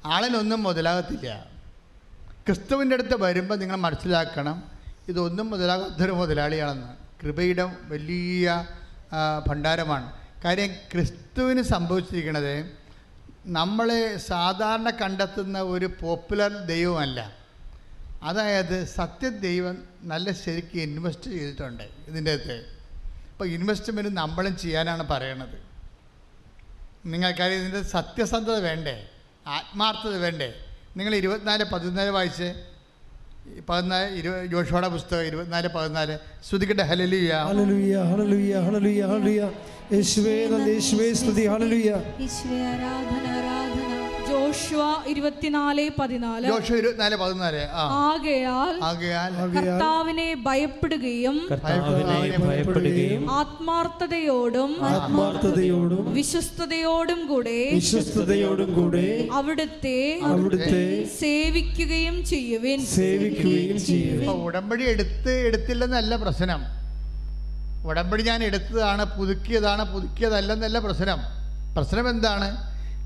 ആളിനൊന്നും 0.07 0.63
മുതലാകത്തില്ല. 0.63 1.47
ക്രിസ്തുവിന്റെ 2.47 2.95
അടുത്ത് 2.95 3.17
വരുമ്പോൾ 3.21 3.59
നിങ്ങൾ 3.59 3.77
മനസ്സിലാക്കണം 3.77 4.63
ഇതൊന്നും 5.09 5.51
മുതലാകാത്തൊരു 5.51 6.13
മുതലാളിയാണെന്ന്. 6.13 6.91
കൃപയുടെ 7.23 7.65
വലിയ 7.89 8.67
ഭണ്ഡാരമാണ്. 9.49 10.24
കാര്യം 10.45 10.75
ക്രിസ്തുവിന് 10.93 11.63
സംഭവിച്ചിരിക്കുന്നത് 11.63 12.71
നമ്മളെ 13.47 14.17
സാധാരണ 14.17 14.91
കണ്ടെത്തുന്ന 14.91 15.61
ഒരു 15.61 15.91
പോപ്പുലർ 16.01 16.53
ദൈവമല്ല. 16.53 17.37
അതായത് 18.23 18.85
സത്യദൈവം 18.85 19.85
നല്ല 20.03 20.33
ശരിക്ക് 20.33 20.79
ഇൻവെസ്റ്റ് 20.79 21.31
ചെയ്തിട്ടുണ്ട് 21.31 21.85
ഇതിന്റെ 22.09 22.33
അകത്ത് 22.33 22.79
അപ്പോൾ 23.33 23.49
ഇൻവെസ്റ്റ്മെന്റ് 23.49 24.17
നമ്മളും 24.17 24.57
ചെയ്യാനാണ് 24.57 25.09
പറയണത്. 25.09 25.63
നിങ്ങൾക്കറിയാം 27.07 27.61
ഇതിന്റെ 27.61 27.83
സത്യസന്ധത 27.83 28.59
വേണ്ടേ? 28.59 29.09
ആത്മാർത്ഥത 29.47 30.17
വേണ്ടേ? 30.17 30.65
നിങ്ങൾ 30.97 31.15
ഇരുപത്തിനാല് 31.15 31.65
പതിനാല് 31.65 32.11
വായിച്ച് 32.11 32.74
പതിനാല് 33.69 34.17
ഇരു 34.19 34.47
ജോഷോടെ 34.47 34.89
പുസ്തകം 34.89 35.27
ഇരുപത്തിനാല് 35.27 35.69
പതിനാല്. 35.77 36.19
ശ്രുതിക്കട്ടെ 36.49 36.83
ഹലലുയ 36.83 37.33
ഹല്ലേലൂയ 37.49 37.95
ഹല്ലേലൂയ 38.11 38.55
ഹല്ലേലൂയ 38.67 39.03
ഹല്ലേലൂയ. 39.13 39.43
യേശുവേ 39.93 40.37
നന്ദി 40.53 40.71
യേശുവേ 40.71 41.13
സ്തുതി 41.13 41.47
ഹല്ലേലൂയ. 41.47 41.91
ഈശ്വര 42.21 42.61
ആരാധന. 42.73 43.64
ജോഷുവ 44.55 44.83
ഇരുപത്തിനാല് 45.11 45.85
പതിനാല്. 45.99 46.47
യോശുവ 46.51 46.77
ഇരുപത്തിനാല് 46.81 47.17
പതിനാല്. 47.23 47.61
ആകയാൽ 48.01 48.75
ആകയാൽ 48.89 49.33
കർത്താവിനെ 49.55 50.27
ഭയപ്പെടുകയും 50.47 51.37
കർത്താവിനെ 51.53 52.19
ഭയപ്പെടുകയും 52.45 53.23
ആത്മാർത്ഥതയോടും 53.39 54.73
ആത്മാർത്ഥതയോടും 54.91 56.05
വിശ്വസ്തയോടും 56.19 57.21
കൂടെ 57.31 57.57
വിശ്വസ്തയോടും 57.79 58.71
കൂടെ 58.75 59.07
അവിടുത്തെ 59.39 59.97
അവിടുത്തെ 60.31 60.85
സേവിക്കുകയും 61.21 62.19
ചെയ്യുവിൻ. 62.25 62.81
സേവിക്കുകയും 62.97 63.79
ചെയ്യുവിൻ. 63.89 64.29
ഉടമ്പടി 64.47 64.87
എടുത്ത് 64.93 65.35
എടുത്തില്ലെന്നല്ല 65.49 66.15
പ്രശ്നം. 66.25 66.63
ഉടമ്പടി 67.91 68.23
ഞാൻ 68.23 68.41
എടുത്തതാണ് 68.51 69.05
പുതുക്കിയതാണ് 69.17 69.85
പുതുക്കിയതല്ലെന്നല്ല 69.95 70.79
പ്രശ്നം. 70.87 71.19
പ്രശ്നം 71.77 72.07
എന്താണ് 72.11 72.49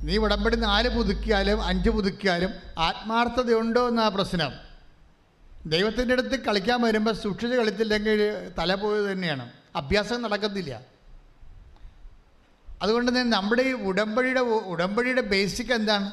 നീ 0.02 0.16
ഉടമ്പടി 0.16 0.56
നാല് 0.56 0.88
പുതുക്കിയാലും 0.88 1.62
അഞ്ച് 1.62 1.90
പുതുക്കിയാലും 1.90 2.50
ആത്മാർത്ഥതയുണ്ടോ 2.78 3.88
എന്നാ 3.88 4.08
പ്രശ്നം. 4.08 4.52
ദൈവത്തിന്റെ 5.66 6.12
അടുത്ത് 6.14 6.44
കളിക്കാൻ 6.44 6.82
വരുമ്പോൾ 6.82 7.12
സൂക്ഷിച്ച് 7.12 7.56
കളിച്ചില്ലെങ്കിൽ 7.56 8.48
തല 8.58 8.74
പോയത് 8.74 9.12
തന്നെയാണ്. 9.12 9.52
അഭ്യാസം 9.76 10.22
നടക്കത്തില്ല. 10.22 10.80
അതുകൊണ്ട് 12.82 13.08
തന്നെ 13.08 13.22
നമ്മുടെ 13.22 13.62
ഈ 13.62 13.72
ഉടമ്പടിയുടെ 13.72 14.40
ഉടമ്പടിയുടെ 14.40 15.20
ബേസിക് 15.20 15.72
എന്താണ്? 15.72 16.10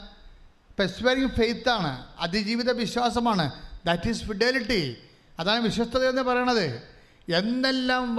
പെസ്വരിങ് 0.79 1.29
ഫെയ്ത്താണ് 1.29 2.05
അതിജീവിത 2.19 2.71
വിശ്വാസമാണ്. 2.71 3.51
ദാറ്റ് 3.85 4.09
ഈസ് 4.09 4.23
ഫിഡലിറ്റി 4.23 4.97
അതാണ് 5.39 5.61
വിശ്വസ്തത 5.61 6.09
എന്ന് 6.09 6.21
പറയണത്. 6.21 6.94
എന്തെല്ലാം 7.33 8.17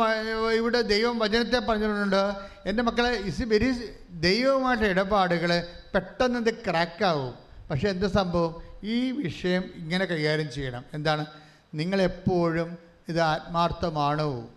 ഇവിടെ 0.50 0.80
ദൈവം 0.80 1.18
വചനത്തെ 1.18 1.58
പറഞ്ഞിട്ടുണ്ട്. 1.58 2.34
എന്റെ 2.66 2.82
മക്കളെ 2.82 3.10
ഇസ് 3.10 3.42
വെരി 3.42 3.74
ദൈവവുമായിട്ട് 4.10 4.84
ഇടപാടുകൾ 4.84 5.66
പെട്ടെന്ന് 5.94 6.38
ഇത് 6.38 6.54
ക്രാക്കാവും 6.54 7.34
പക്ഷേ 7.70 7.88
എന്ത് 7.88 8.06
സംഭവം? 8.06 8.62
ഈ 8.84 9.10
വിഷയം 9.10 9.64
ഇങ്ങനെ 9.76 10.04
കൈകാര്യം 10.04 10.50
ചെയ്യണം. 10.50 10.84
എന്താണ്? 10.94 11.26
നിങ്ങളെപ്പോഴും 11.74 12.78
ഇത് 13.08 13.20
ആത്മാർത്ഥമാണോ? 13.20 14.48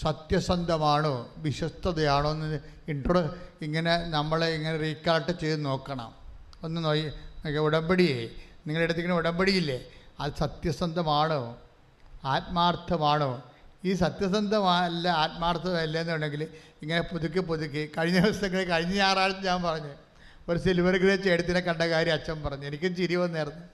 സത്യസന്ധമാണോ? 0.00 1.34
വിശ്വസ്തതയാണോ 1.36 2.30
എന്ന് 2.30 2.60
ഇൻട്രോ 2.88 3.34
ഇങ്ങനെ 3.62 4.10
നമ്മളെ 4.10 4.46
ഇങ്ങനെ 4.46 4.76
റീകാൾട്ട് 4.76 5.40
ചെയ്ത് 5.40 5.64
നോക്കണം. 5.64 6.14
ഒന്ന് 6.62 6.84
നോക്കി 6.84 7.58
ഉടമ്പടിയേ. 7.58 8.28
നിങ്ങളുടെ 8.66 8.84
അടുത്തിങ്ങനെ 8.84 9.14
ഉടമ്പടിയില്ലേ? 9.14 9.80
അത് 10.20 10.32
സത്യസന്ധമാണോ? 10.38 11.58
ആത്മാർത്ഥമാണോ? 12.34 13.30
ഈ 13.88 13.92
സത്യസന്ധമല്ല 14.02 15.06
ആത്മാർത്ഥമല്ല 15.22 15.96
എന്നുണ്ടെങ്കിൽ 16.02 16.42
ഇങ്ങനെ 16.82 17.02
പുതുക്കി 17.12 17.40
പുതുക്കി 17.50 17.82
കഴിഞ്ഞ 17.96 18.18
ദിവസങ്ങളിൽ 18.26 18.66
കഴിഞ്ഞ 18.72 18.92
ഞായറാഴ്ച 19.02 19.44
ഞാൻ 19.50 19.60
പറഞ്ഞു 19.68 19.94
ഒരു 20.48 20.58
സിൽവർ 20.64 20.94
ഗ്രേ 21.02 21.14
ചേട്ടത്തിനെ 21.24 21.60
കണ്ട 21.68 21.82
കാര്യം 21.92 22.14
അച്ഛൻ 22.18 22.38
പറഞ്ഞു. 22.44 22.64
എനിക്കും 22.70 22.92
ചിരി 22.98 23.16
വന്നായിരുന്നു 23.22 23.64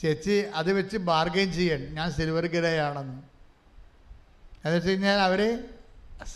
ചേച്ചി 0.00 0.36
അത് 0.58 0.70
വെച്ച് 0.78 0.96
ബാർഗെയിൻ 1.10 1.48
ചെയ്യണം. 1.58 1.88
ഞാൻ 1.98 2.08
സിൽവർ 2.18 2.44
ഗ്രേ 2.54 2.72
ആണെന്ന് 2.88 3.18
എന്ന് 4.64 4.76
വെച്ച് 4.76 4.90
കഴിഞ്ഞാൽ 4.90 5.18
അവർ 5.28 5.40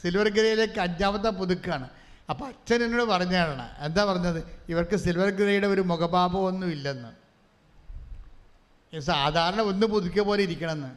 സിൽവർ 0.01 0.29
ഗ്രേയിലേക്ക് 0.37 0.81
അഞ്ചാമത്തെ 0.87 1.31
പുതുക്കാണ്. 1.41 1.87
അപ്പോൾ 2.31 2.47
അച്ഛൻ 2.53 2.79
എന്നോട് 2.85 3.07
പറഞ്ഞാണ് 3.15 3.67
എന്താ 3.87 4.03
പറഞ്ഞത്? 4.11 4.41
ഇവർക്ക് 4.73 4.97
സിൽവർ 5.05 5.31
ഗ്രേയുടെ 5.39 5.69
ഒരു 5.75 5.83
മുഖഭാവമൊന്നും 5.93 6.71
ഇല്ലെന്ന് 6.77 7.13
സാധാരണ 8.93 9.61
ഒന്ന് 9.71 9.87
പുതുക്കിയ 9.95 10.23
പോലെ 10.29 10.43
ഇരിക്കണമെന്ന്. 10.47 10.91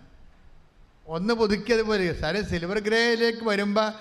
ഒന്ന് 1.07 1.33
പുതുക്കിയത് 1.33 1.81
പോലെ. 1.81 2.13
സാറേ 2.13 2.41
സിൽവർ 2.41 2.79
ഗ്രേയിലേക്ക് 2.79 3.43
വരുമ്പോൾ 3.43 3.91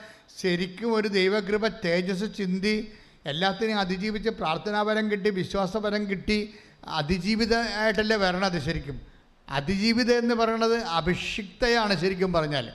ശരിക്കും 0.41 0.95
ഒരു 0.95 1.09
ദൈവകൃപ 1.09 1.67
തേജസ് 1.69 2.37
ചിന്തി 2.37 2.93
എല്ലാത്തിനെയും 3.27 3.79
അതിജീവിച്ച് 3.79 4.31
പ്രാർത്ഥനാപരം 4.31 5.11
കിട്ടി 5.11 5.31
വിശ്വാസപരം 5.31 6.11
കിട്ടി 6.11 6.55
അതിജീവിതമായിട്ടല്ലേ 6.87 8.17
വരണത് 8.17 8.59
ശരിക്കും? 8.59 9.01
അതിജീവിത 9.49 10.13
എന്ന് 10.13 10.35
പറയുന്നത് 10.35 10.77
അഭിഷിക്തയാണ് 10.79 12.01
ശരിക്കും 12.01 12.33
പറഞ്ഞാൽ 12.33 12.73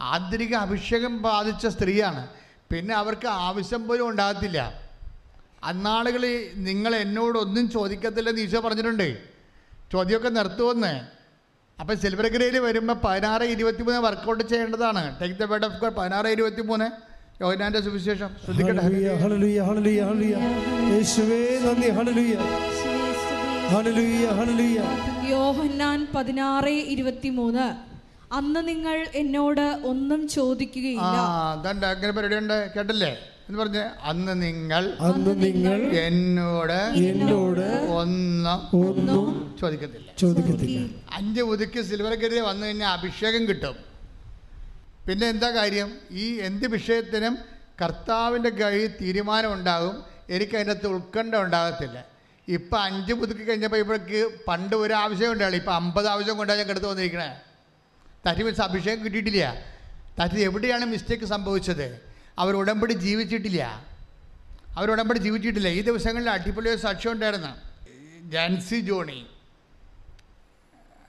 ആന്തരിക 0.00 0.54
അഭിഷേകം 0.54 1.22
ബാധിച്ച 1.22 1.66
സ്ത്രീയാണ്. 1.66 2.28
പിന്നെ 2.70 2.94
അവർക്ക് 2.94 3.26
ആവശ്യം 3.26 3.88
പോലും 3.88 4.08
ഉണ്ടാകത്തില്ല. 4.08 4.60
അന്നാളുകളിൽ 5.62 6.52
നിങ്ങൾ 6.54 6.96
എന്നോടൊന്നും 6.96 7.70
ചോദിക്കത്തില്ലെന്ന് 7.70 8.40
ഈശോ 8.40 8.60
പറഞ്ഞിട്ടുണ്ട്. 8.60 9.08
ചോദ്യമൊക്കെ 9.92 10.28
നിർത്തുമെന്ന് 10.28 11.13
അപ്പം 11.80 11.96
സിൽവർ 11.98 12.26
ഗ്രേയിൽ 12.26 12.58
വരുമ്പോൾ 12.58 12.96
പതിനാറ് 13.04 13.42
ഇരുപത്തിമൂന്ന് 13.42 14.00
വർക്കൗട്ട് 14.00 14.44
ചെയ്യേണ്ടതാണ്. 14.44 15.20
Take 15.20 15.34
the 15.34 15.44
word 15.44 15.64
of 15.64 15.80
God 15.80 15.94
പതിനാറ് 15.94 16.26
ഇരുപത്തിമൂന്ന്. 16.26 16.90
യോഹനാന്റെ 17.42 17.80
സുവിശേഷം. 17.80 18.30
ശ്രദ്ധിക്കട്ടെ. 18.44 18.82
യോഹന്നാൻ 25.28 26.06
പതിനാറ് 26.14 26.68
ഇരുപത്തിമൂന്ന്. 26.68 27.93
അന്ന് 28.36 28.60
നിങ്ങൾ 28.68 28.96
എന്നോട് 29.20 29.66
ഒന്നും 29.90 30.20
ആ 30.26 30.32
ചോദിക്കുകയില്ല 30.36 31.16
അതണ്ട് 31.54 31.86
അങ്ങനെ 31.92 32.12
പരിപാടിയുണ്ട്. 32.16 32.56
കേട്ടല്ലേ? 32.74 33.10
എന്ന് 33.46 33.58
പറഞ്ഞ് 33.60 33.82
അന്ന് 34.10 34.34
നിങ്ങൾ 34.42 34.82
അന്ന് 35.08 35.32
നിങ്ങൾ 35.42 35.80
എന്നോട് 36.04 36.78
എന്നോട് 37.08 37.66
ഒന്നും 38.00 38.60
ഒന്നും 38.80 39.26
ചോദിക്കത്തില്ല. 39.60 40.08
ചോദിക്കത്തില്ല. 40.22 40.78
അഞ്ച് 41.18 41.42
ഉതുക്കി 41.52 41.82
സിൽവർ 41.90 42.14
ഗിരി 42.22 42.40
വന്നു 42.48 42.64
കഴിഞ്ഞാൽ 42.66 42.90
അഭിഷേകം 42.98 43.42
കിട്ടും. 43.50 43.76
പിന്നെ 45.06 45.26
എന്താ 45.34 45.50
കാര്യം? 45.58 45.88
ഈ 46.22 46.26
എന്ത് 46.48 46.66
വിഷയത്തിനും 46.76 47.34
കർത്താവിന്റെ 47.82 48.50
കഴി 48.60 48.82
തീരുമാനം 49.00 49.50
ഉണ്ടാകും 49.56 49.94
എനിക്ക് 50.34 50.54
അതിന്റെ 50.58 50.74
അകത്ത് 50.74 50.90
ഉത്കണ്ഠ 50.98 51.34
ഉണ്ടാകത്തില്ല. 51.46 51.96
ഇപ്പം 52.48 52.78
അഞ്ച് 52.88 53.12
പുതുക്കി 53.18 53.44
കഴിഞ്ഞപ്പോൾ 53.48 53.80
ഇപ്പോഴേക്ക് 53.82 54.20
പണ്ട് 54.48 54.74
ഒരു 54.76 54.94
ആവശ്യം 55.02 55.30
ഉണ്ടാവില്ല 55.34 55.58
ഇപ്പം 55.62 55.74
അമ്പത് 55.80 56.08
ആവശ്യം 56.14 56.36
കൊണ്ടാണ് 56.38 56.58
ഞാൻ 56.60 56.68
കിടത്ത് 56.70 56.88
വന്നിരിക്കണേ. 56.92 57.28
തറ്റി 58.26 58.42
വെച്ച് 58.42 58.62
അഭിഷേകം 58.62 59.04
കിട്ടിയിട്ടില്ല. 59.04 59.54
തറ്റി 60.20 60.40
എവിടെയാണ് 60.40 60.84
മിസ്റ്റേക്ക് 60.84 61.24
സംഭവിച്ചത്? 61.24 62.00
അവർ 62.38 62.56
ഉടമ്പടി 62.56 62.92
ജീവിച്ചിട്ടില്ല. 62.92 63.86
അവർ 64.76 64.90
ഉടമ്പടി 64.90 65.18
ജീവിച്ചിട്ടില്ല. 65.18 65.68
ഈ 65.68 65.80
ദിവസങ്ങളിൽ 65.80 66.30
അടിപൊളി 66.30 66.76
സാക്ഷ്യം 66.76 67.12
ഉണ്ടായിരുന്നു. 67.12 67.74
ജാൻസി 68.30 68.80
ജോണി. 68.80 69.26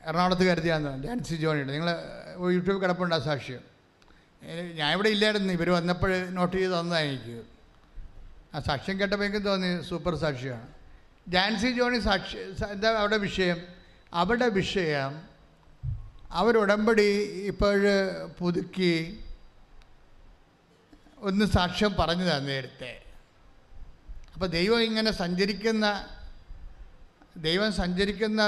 എറണാകുളത്ത് 0.06 0.44
കരുതിയാന്ന്. 0.44 1.04
ജാൻസി 1.04 1.36
ജോണിയുടെ. 1.36 1.72
നിങ്ങൾ 1.72 1.96
യൂട്യൂബിൽ 2.54 2.82
കിടപ്പുണ്ട് 2.82 3.16
ആ 3.16 3.20
സാക്ഷ്യം. 3.20 3.76
ഞാൻ 4.76 4.94
ഇവിടെ 4.94 5.10
ഇല്ലായിരുന്നു. 5.10 5.54
ഇവർ 5.54 5.70
വന്നപ്പോൾ 5.70 6.30
നോട്ട് 6.30 6.58
ചെയ്ത് 6.58 6.72
തന്നതാണ് 6.72 7.06
എനിക്ക് 7.06 7.44
ആ 8.56 8.60
സാക്ഷ്യം 8.60 9.00
കേട്ടപ്പോൾ 9.00 9.26
എനിക്ക് 9.26 9.46
തോന്നി 9.46 9.82
സൂപ്പർ 9.82 10.16
സാക്ഷിയാണ്. 10.16 10.68
ജാൻസി 11.28 11.72
ജോണി 11.72 12.00
സാക്ഷി 12.00 12.38
എന്താ 12.72 12.90
അവിടെ 12.90 13.18
വിഷയം? 13.18 13.62
അവിടെ 14.14 14.48
വിഷയം 14.48 15.35
അവരുടമ്പടി 16.36 17.08
ഇപ്പോൾ 17.52 17.82
പുതുക്കി 18.40 19.20
ഒന്ന് 21.18 21.46
സാക്ഷ്യം 21.46 21.96
പറഞ്ഞു 22.00 22.24
തന്നെ 22.24 22.40
നേരത്തെ. 22.40 23.02
അപ്പോൾ 24.34 24.46
ദൈവം 24.46 24.82
ഇങ്ങനെ 24.82 25.12
സഞ്ചരിക്കുന്ന 25.12 26.08
ദൈവം 27.38 27.74
സഞ്ചരിക്കുന്ന 27.74 28.42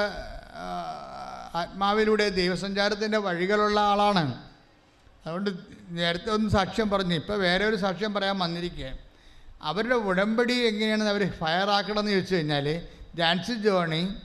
ആത്മാവിലൂടെ 1.55 2.29
ദൈവസഞ്ചാരത്തിന്റെ 2.29 3.17
വഴികളുള്ള 3.17 3.79
ആളാണ്. 3.79 4.43
അതുകൊണ്ട് 5.25 5.49
നേരത്തെ 5.89 6.29
ഒന്ന് 6.29 6.49
സാക്ഷ്യം 6.49 6.89
പറഞ്ഞു. 6.89 7.15
ഇപ്പോൾ 7.15 7.38
വേറെ 7.39 7.65
ഒരു 7.65 7.75
സാക്ഷ്യം 7.75 8.13
പറയാൻ 8.13 8.39
വന്നിരിക്കുക 8.39 8.91
അവരുടെ 9.61 9.95
ഉടമ്പടി 9.95 10.53
എങ്ങനെയാണെന്ന് 10.53 11.11
അവർ 11.11 11.31
ഫയറാക്കണമെന്ന് 11.31 12.11
ചോദിച്ചു 12.11 12.35
കഴിഞ്ഞാൽ 12.35 12.88
ജാൻസി 13.15 13.53
ജോണി 13.53 14.15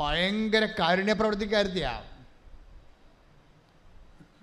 ഭയങ്കര 0.00 0.64
കാരുണ്യ 0.78 1.12
പ്രവൃത്തിക്കാരുത്തിയാണ് 1.12 2.13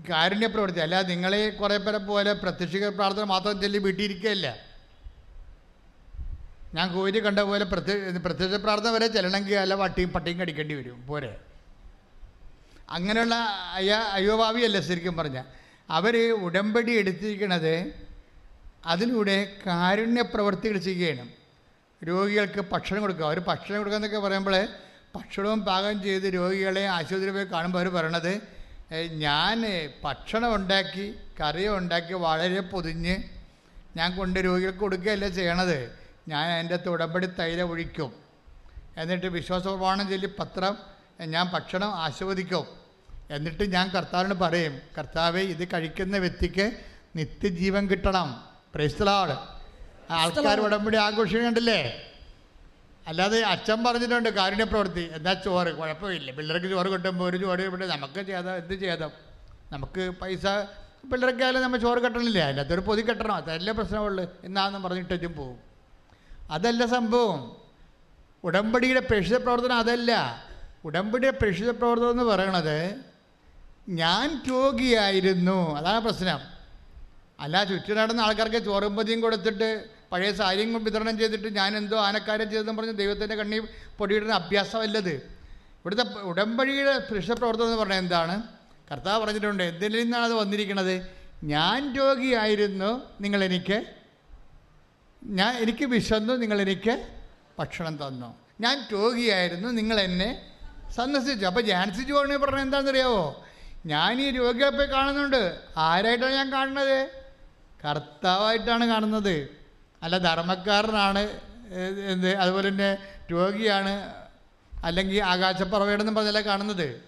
കാരുണ്യ 0.02 0.48
പ്രവൃത്തി 0.54 0.82
അല്ല 0.84 0.96
നിങ്ങളെ 1.10 1.40
കുറേ 1.60 1.78
പേരെ 1.78 2.00
പോലെ 2.06 2.32
പ്രത്യക്ഷിക 2.44 2.86
പ്രാർത്ഥന 2.98 3.26
മാത്രം 3.32 3.56
ചൊല്ലി 3.62 3.80
വീട്ടിയിരിക്കുകയല്ല 3.86 4.48
ഞാൻ 6.76 6.88
കോരി 6.94 7.20
കണ്ട 7.22 7.40
പോലെ 7.48 7.66
പ്രത്യ 7.72 7.94
പ്രത്യക്ഷ 8.26 8.58
പ്രാർത്ഥന 8.66 8.92
വരെ 8.96 9.08
ചെല്ലണമെങ്കിൽ 9.16 9.56
അല്ല 9.62 9.74
വട്ടിയും 9.82 10.12
പട്ടിയും 10.14 10.38
കടിക്കേണ്ടി 10.42 10.76
വരും. 10.76 11.00
പോരെ. 11.08 11.32
അങ്ങനെയുള്ള 12.90 13.36
അയ 13.76 13.90
അയ്യോഭാവിയല്ല 14.16 14.78
ശരിക്കും 14.88 15.16
പറഞ്ഞാൽ 15.18 15.46
അവർ 15.90 16.16
ഉടമ്പടി 16.46 16.92
എടുത്തിരിക്കുന്നത് 17.02 17.74
അതിലൂടെ 18.86 19.36
കാരുണ്യ 19.66 20.22
പ്രവൃത്തികൾ 20.32 20.78
ചെയ്യുകയാണ്. 20.88 21.26
രോഗികൾക്ക് 22.02 22.62
ഭക്ഷണം 22.72 23.02
കൊടുക്കുക. 23.04 23.26
അവർ 23.30 23.40
ഭക്ഷണം 23.50 23.78
കൊടുക്കുക 23.78 24.00
എന്നൊക്കെ 24.00 24.20
പറയുമ്പോൾ 24.20 24.56
ഭക്ഷണവും 25.16 25.60
പാകം 25.68 25.96
ചെയ്ത് 26.04 26.28
രോഗികളെ 26.36 26.84
ആശുപത്രിയിൽ 26.96 27.34
പോയി 27.34 27.48
കാണുമ്പോൾ 27.48 27.80
അവർ 27.80 27.90
പറയണത് 27.98 28.32
"ഏ, 28.32 28.36
ഞാൻ 28.96 29.60
ഭക്ഷണം 30.04 30.56
ഉണ്ടാക്കി 30.56 31.06
കറി 31.40 31.68
ഉണ്ടാക്കി 31.68 32.14
വളരെ 32.14 32.62
പൊതിഞ്ഞ് 32.62 33.16
ഞാൻ 33.98 34.16
കൊണ്ട് 34.16 34.40
രോഗികൾക്ക് 34.40 34.80
കൊടുക്കുകയല്ല 34.80 35.28
ചെയ്യണത്? 35.28 35.80
ഞാൻ 36.28 36.46
അതിന്റെ 36.52 36.76
തുടമ്പടി 36.76 37.26
ഉടമ്പടി 37.26 37.28
തൈല 37.40 37.62
ഒഴിക്കും. 37.62 38.12
എന്നിട്ട് 38.98 39.26
വിശ്വാസ 39.26 39.64
പ്രമാണം 39.68 40.10
ചൊല്ലി 40.10 40.30
പത്രം 40.40 40.74
ഞാൻ 41.34 41.46
ഭക്ഷണം 41.54 41.90
ആസ്വദിക്കും 41.96 42.66
എന്നിട്ട് 43.32 43.64
ഞാൻ 43.72 43.86
കർത്താവിനോട് 43.90 44.40
പറയും 44.40 44.82
കർത്താവെ 44.98 45.42
ഇത് 45.54 45.64
കഴിക്കുന്ന 45.74 46.18
വ്യക്തിക്ക് 46.18 46.66
നിത്യജീവൻ 47.16 47.84
കിട്ടണം. 47.88 48.30
പ്രൈസ്തലാട് 48.74 49.36
ആൾക്കാർ 50.20 50.60
ഉടമ്പടി 50.60 50.98
ആഘോഷിക്കണ്ടല്ലേ 50.98 51.48
കണ്ടില്ലേ 51.48 52.11
അല്ലാതെ 53.08 53.42
അച്ഛൻ 53.42 53.84
പറഞ്ഞിട്ടുണ്ട് 53.84 54.30
കാരുണ്യ 54.30 54.64
പ്രവൃത്തി 54.64 55.10
എന്താ 55.14 55.34
ചോറ്? 55.34 55.68
കുഴപ്പമില്ല. 55.68 56.32
പിള്ളേർക്ക് 56.32 56.68
ചോറ് 56.68 56.88
കിട്ടുമ്പോൾ 56.88 57.26
ഒരു 57.26 57.38
ചോറ് 57.38 57.60
ഇവിടെ 57.60 57.88
നമുക്ക് 57.88 58.26
ചെയ്താൽ 58.26 58.54
എന്ത് 58.54 58.74
ചെയ്താൽ 58.74 59.10
നമുക്ക് 59.72 60.10
പൈസ 60.10 60.46
പിള്ളേർക്കായാലും 61.12 61.62
നമ്മൾ 61.62 61.78
ചോറ് 61.78 62.00
കെട്ടണില്ല? 62.00 62.40
അല്ലാത്തൊരു 62.40 62.82
പൊതി 62.82 63.02
കെട്ടണം. 63.02 63.36
അതല്ലേ 63.36 63.74
പ്രശ്നമുള്ളൂ. 63.74 64.32
എന്നാന്നും 64.44 64.84
പറഞ്ഞിട്ടും 64.84 65.36
പോവും. 65.36 65.60
അതല്ല 66.52 66.86
സംഭവം. 66.86 67.58
ഉടമ്പടിയുടെ 68.44 69.00
പ്രേക്ഷിത 69.00 69.38
പ്രവർത്തനം 69.38 69.78
അതല്ല. 69.78 70.44
ഉടമ്പടിയുടെ 70.84 71.38
പ്രേക്ഷിത 71.38 71.70
പ്രവർത്തനം 71.70 72.12
എന്ന് 72.12 72.24
പറയണത് 72.24 72.96
ഞാൻ 73.90 74.42
രോഗിയായിരുന്നു. 74.50 75.76
അതാണ് 75.76 76.00
പ്രശ്നം. 76.02 76.40
അല്ല 77.40 77.64
ചുറ്റും 77.64 77.98
നടന്ന 77.98 78.22
ആൾക്കാർക്ക് 78.22 78.58
ചോറും 78.58 78.96
പൊതിയും 78.96 79.22
കൊടുത്തിട്ട് 79.22 80.01
പഴയ 80.12 80.32
സാരിയും 80.32 80.84
വിതരണം 80.84 81.18
ചെയ്തിട്ട് 81.18 81.56
ഞാൻ 81.56 81.78
എന്തോ 81.78 81.98
ആനക്കാരം 82.00 82.50
ചെയ്തെന്ന് 82.50 82.82
പറഞ്ഞ് 82.82 82.98
ദൈവത്തിന്റെ 82.98 83.36
കണ്ണി 83.36 83.60
പൊടിയിടുന്ന 83.98 84.34
അഭ്യാസമല്ലത്. 84.34 85.14
ഇവിടുത്തെ 85.82 86.04
ഉടമ്പടിയുടെ 86.04 86.98
പ്രവർത്തനം 87.34 87.66
എന്ന് 87.66 87.78
പറഞ്ഞാൽ 87.78 87.98
എന്താണ്? 87.98 88.44
കർത്താവ് 88.92 89.24
പറഞ്ഞിട്ടുണ്ട് 89.24 89.64
എന്തിൽ 89.64 90.04
നിന്നാണ് 90.04 90.24
അത് 90.24 90.34
വന്നിരിക്കുന്നത്? 90.34 91.08
ഞാൻ 91.44 91.94
രോഗിയായിരുന്നു 91.96 93.02
നിങ്ങളെനിക്ക് 93.22 93.84
ഞാൻ 95.24 95.58
എനിക്ക് 95.58 95.86
വിശന്നു 95.86 96.34
നിങ്ങളെനിക്ക് 96.34 97.08
ഭക്ഷണം 97.60 98.08
തന്നു. 98.08 98.36
ഞാൻ 98.62 98.88
രോഗിയായിരുന്നു 98.94 99.70
നിങ്ങൾ 99.70 100.00
എന്നെ 100.00 100.42
സന്ദർശിച്ചു. 100.96 101.46
അപ്പോൾ 101.46 101.62
ജാൻസി 101.62 102.04
ജോണി 102.04 102.36
പറഞ്ഞത് 102.36 102.62
എന്താണെന്നറിയാവോ? 102.62 103.46
ഞാൻ 103.86 104.22
ഈ 104.22 104.32
രോഗിയെ 104.32 104.70
പോയി 104.70 104.88
കാണുന്നുണ്ട്. 104.88 105.60
ആരായിട്ടാണ് 105.78 106.34
ഞാൻ 106.34 106.52
കാണുന്നത്? 106.52 107.10
കർത്താവായിട്ടാണ് 107.88 108.88
കാണുന്നത്. 108.88 109.61
അല്ല 110.04 110.18
ധർമ്മക്കാരനാണ് 110.18 111.30
എന്ത് 112.08 112.36
അതുപോലെ 112.36 112.70
തന്നെ 112.70 112.98
രോഗിയാണ് 113.32 114.14
അല്ലെങ്കിൽ 114.84 115.24
ആകാശപ്പറവയാണെന്നും 115.24 116.16
പറഞ്ഞല്ല 116.16 116.40
കാണുന്നത്. 116.40 117.02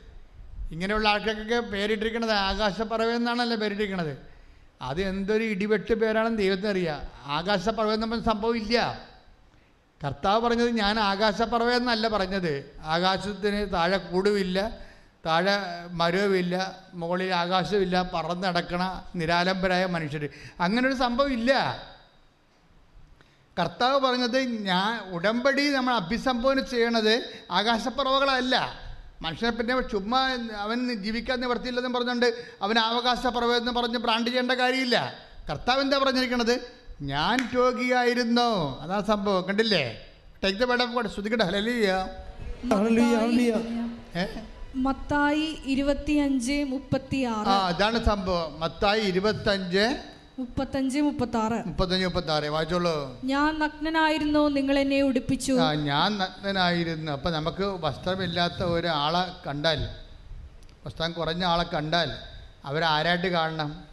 ഇങ്ങനെയുള്ള 0.71 1.09
ആൾക്കാർക്കൊക്കെ 1.09 1.59
പേരിട്ടിരിക്കണത് 1.59 2.31
ആകാശപ്പറവ 2.31 3.17
പേരിട്ടിരിക്കണത്. 3.55 4.17
അത് 4.81 5.01
എന്തൊരു 5.01 5.43
ഇടിവെട്ട് 5.43 5.93
പേരാണെന്ന് 5.93 6.37
ദൈവത്തിന് 6.37 6.67
അറിയാം. 6.67 7.01
ആകാശപ്പറവ 7.25 7.93
എന്ന് 7.93 8.07
പറഞ്ഞ 8.07 8.23
സംഭവം 8.23 8.57
ഇല്ല. 8.57 9.03
കർത്താവ് 10.05 10.39
പറഞ്ഞത് 10.47 10.69
ഞാൻ 10.69 10.99
ആകാശപ്പറവ 10.99 11.71
എന്നല്ല 11.71 12.07
പറഞ്ഞത്. 12.07 12.75
ആകാശത്തിന് 12.83 13.73
താഴെ 13.73 13.97
കൂടുമില്ല 13.97 14.71
താഴെ 15.25 15.55
മരവുമില്ല 15.91 16.55
മുകളിൽ 16.93 17.33
ആകാശമില്ല 17.33 18.11
പറന്ന് 18.13 18.43
നടക്കണ 18.43 19.03
നിരാലംബരായ 19.15 19.85
മനുഷ്യർ 19.85 20.29
അങ്ങനൊരു 20.59 20.93
സംഭവം 20.93 21.33
ഇല്ല. 21.33 21.51
കർത്താവ് 23.59 23.99
പറഞ്ഞത് 23.99 24.39
ഞാൻ 24.39 25.11
ഉടമ്പടി 25.11 25.69
നമ്മൾ 25.69 25.93
അഭിസംബോധന 25.93 26.59
ചെയ്യണത് 26.59 27.29
ആകാശപ്പറവകളല്ല. 27.51 28.79
മനുഷ്യനെ 29.21 29.51
പിന്നെ 29.51 29.81
ചുമ്മാ 29.81 30.37
അവൻ 30.57 30.93
ജീവിക്കാൻ 31.03 31.39
നിവർത്തിയില്ലെന്ന് 31.39 31.93
പറഞ്ഞുകൊണ്ട് 31.93 32.45
അവൻ 32.61 32.79
അവകാശ 32.79 33.27
എന്ന് 33.57 33.71
പറഞ്ഞ് 33.71 33.97
ബ്രാൻഡ് 33.97 34.27
ചെയ്യേണ്ട 34.27 34.51
കാര്യമില്ല. 34.51 35.13
കർത്താവ് 35.49 35.81
എന്താ 35.81 35.97
പറഞ്ഞിരിക്കണത്? 35.97 36.83
ഞാൻ 37.01 37.49
രോഗിയായിരുന്നു. 37.55 38.81
അതാ 38.81 39.01
സംഭവം. 39.07 39.41
കണ്ടില്ലേ? 39.41 40.07
Take 40.43 40.59
the 40.59 40.63
word 40.65 40.81
of 40.81 40.91
God 40.91 41.09
hallelujah 41.43 42.05
ഏ? 44.15 44.25
മത്തായി 44.75 45.57
ഇരുപത്തിയഞ്ച് 45.65 46.63
മുപ്പത്തി 46.63 47.23
ആ 47.23 47.33
ആറ് 47.33 47.47
അതാണ് 47.47 48.05
സംഭവം. 48.05 48.59
മത്തായി 48.59 49.01
ഇരുപത്തഞ്ച് 49.01 50.12
മുപ്പത്തഞ്ച് 50.39 50.99
മുപ്പത്തി 50.99 51.37
ആറ് 51.37 51.67
മുപ്പത്തഞ്ച് 51.67 52.47
വായിച്ചോളൂ. 52.49 53.19
ഞാൻ 53.23 53.59
നഗ്നനായിരുന്നു 53.59 54.49
നിങ്ങൾ 54.49 54.79
എന്നെ 54.79 55.01
ഉടുപ്പിച്ചു. 55.01 55.53
ആ 55.53 55.73
ഞാൻ 55.73 56.17
നഗ്നനായിരുന്നു. 56.17 57.11
അപ്പൊ 57.11 57.29
നമുക്ക് 57.29 57.63
വസ്ത്രമില്ലാത്ത 57.63 58.63
ഒരാളെ 58.63 59.47
കണ്ടാൽ 59.47 59.95
വസ്ത്രം 60.85 61.11
കുറഞ്ഞ 61.11 61.45
ആളെ 61.45 61.63
കണ്ടാൽ 61.63 62.11
അവരാരായിട്ട് 62.65 63.27
കാണണം? 63.27 63.83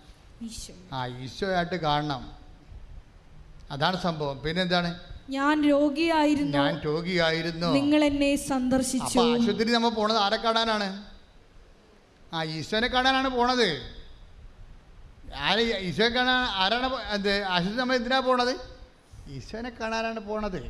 ഈശോ. 0.43 0.75
ആ 0.93 1.07
ഈശോയായിട്ട് 1.07 1.77
കാണണം. 1.77 2.33
അതാണ് 3.71 4.03
സംഭവം. 4.03 4.41
പിന്നെ 4.41 4.63
എന്താണ് 4.63 5.01
ഞാൻ 5.31 5.63
രോഗിയായിരുന്നു. 5.63 6.59
ഞാൻ 6.59 6.81
രോഗിയായിരുന്നു. 6.85 7.67
നിങ്ങൾ 7.67 8.05
എന്നെ 8.05 8.37
സന്ദർശിച്ചു. 8.37 9.19
ആശുപത്രി 9.19 9.73
നമ്മൾ 9.73 9.89
പോണത് 9.89 10.17
ആരെ 10.17 10.37
കാണാനാണ്? 10.37 11.05
ആ 12.33 12.43
ഈശോനെ 12.43 12.89
കാണാനാണ് 12.89 13.29
പോണത്. 13.29 14.00
ആരെ 15.47 15.63
ഈശോ 15.89 16.07
കാണാൻ 16.17 16.41
ആരാണ് 16.63 16.89
എന്ത് 17.17 17.33
ആശുപത്രി 17.55 17.79
നമ്മൾ 17.81 17.95
എന്തിനാണ് 17.99 18.25
പോണത്? 18.29 18.55
ഈശോനെ 19.37 19.71
കാണാനാണ് 19.81 20.21
പോണത്. 20.29 20.61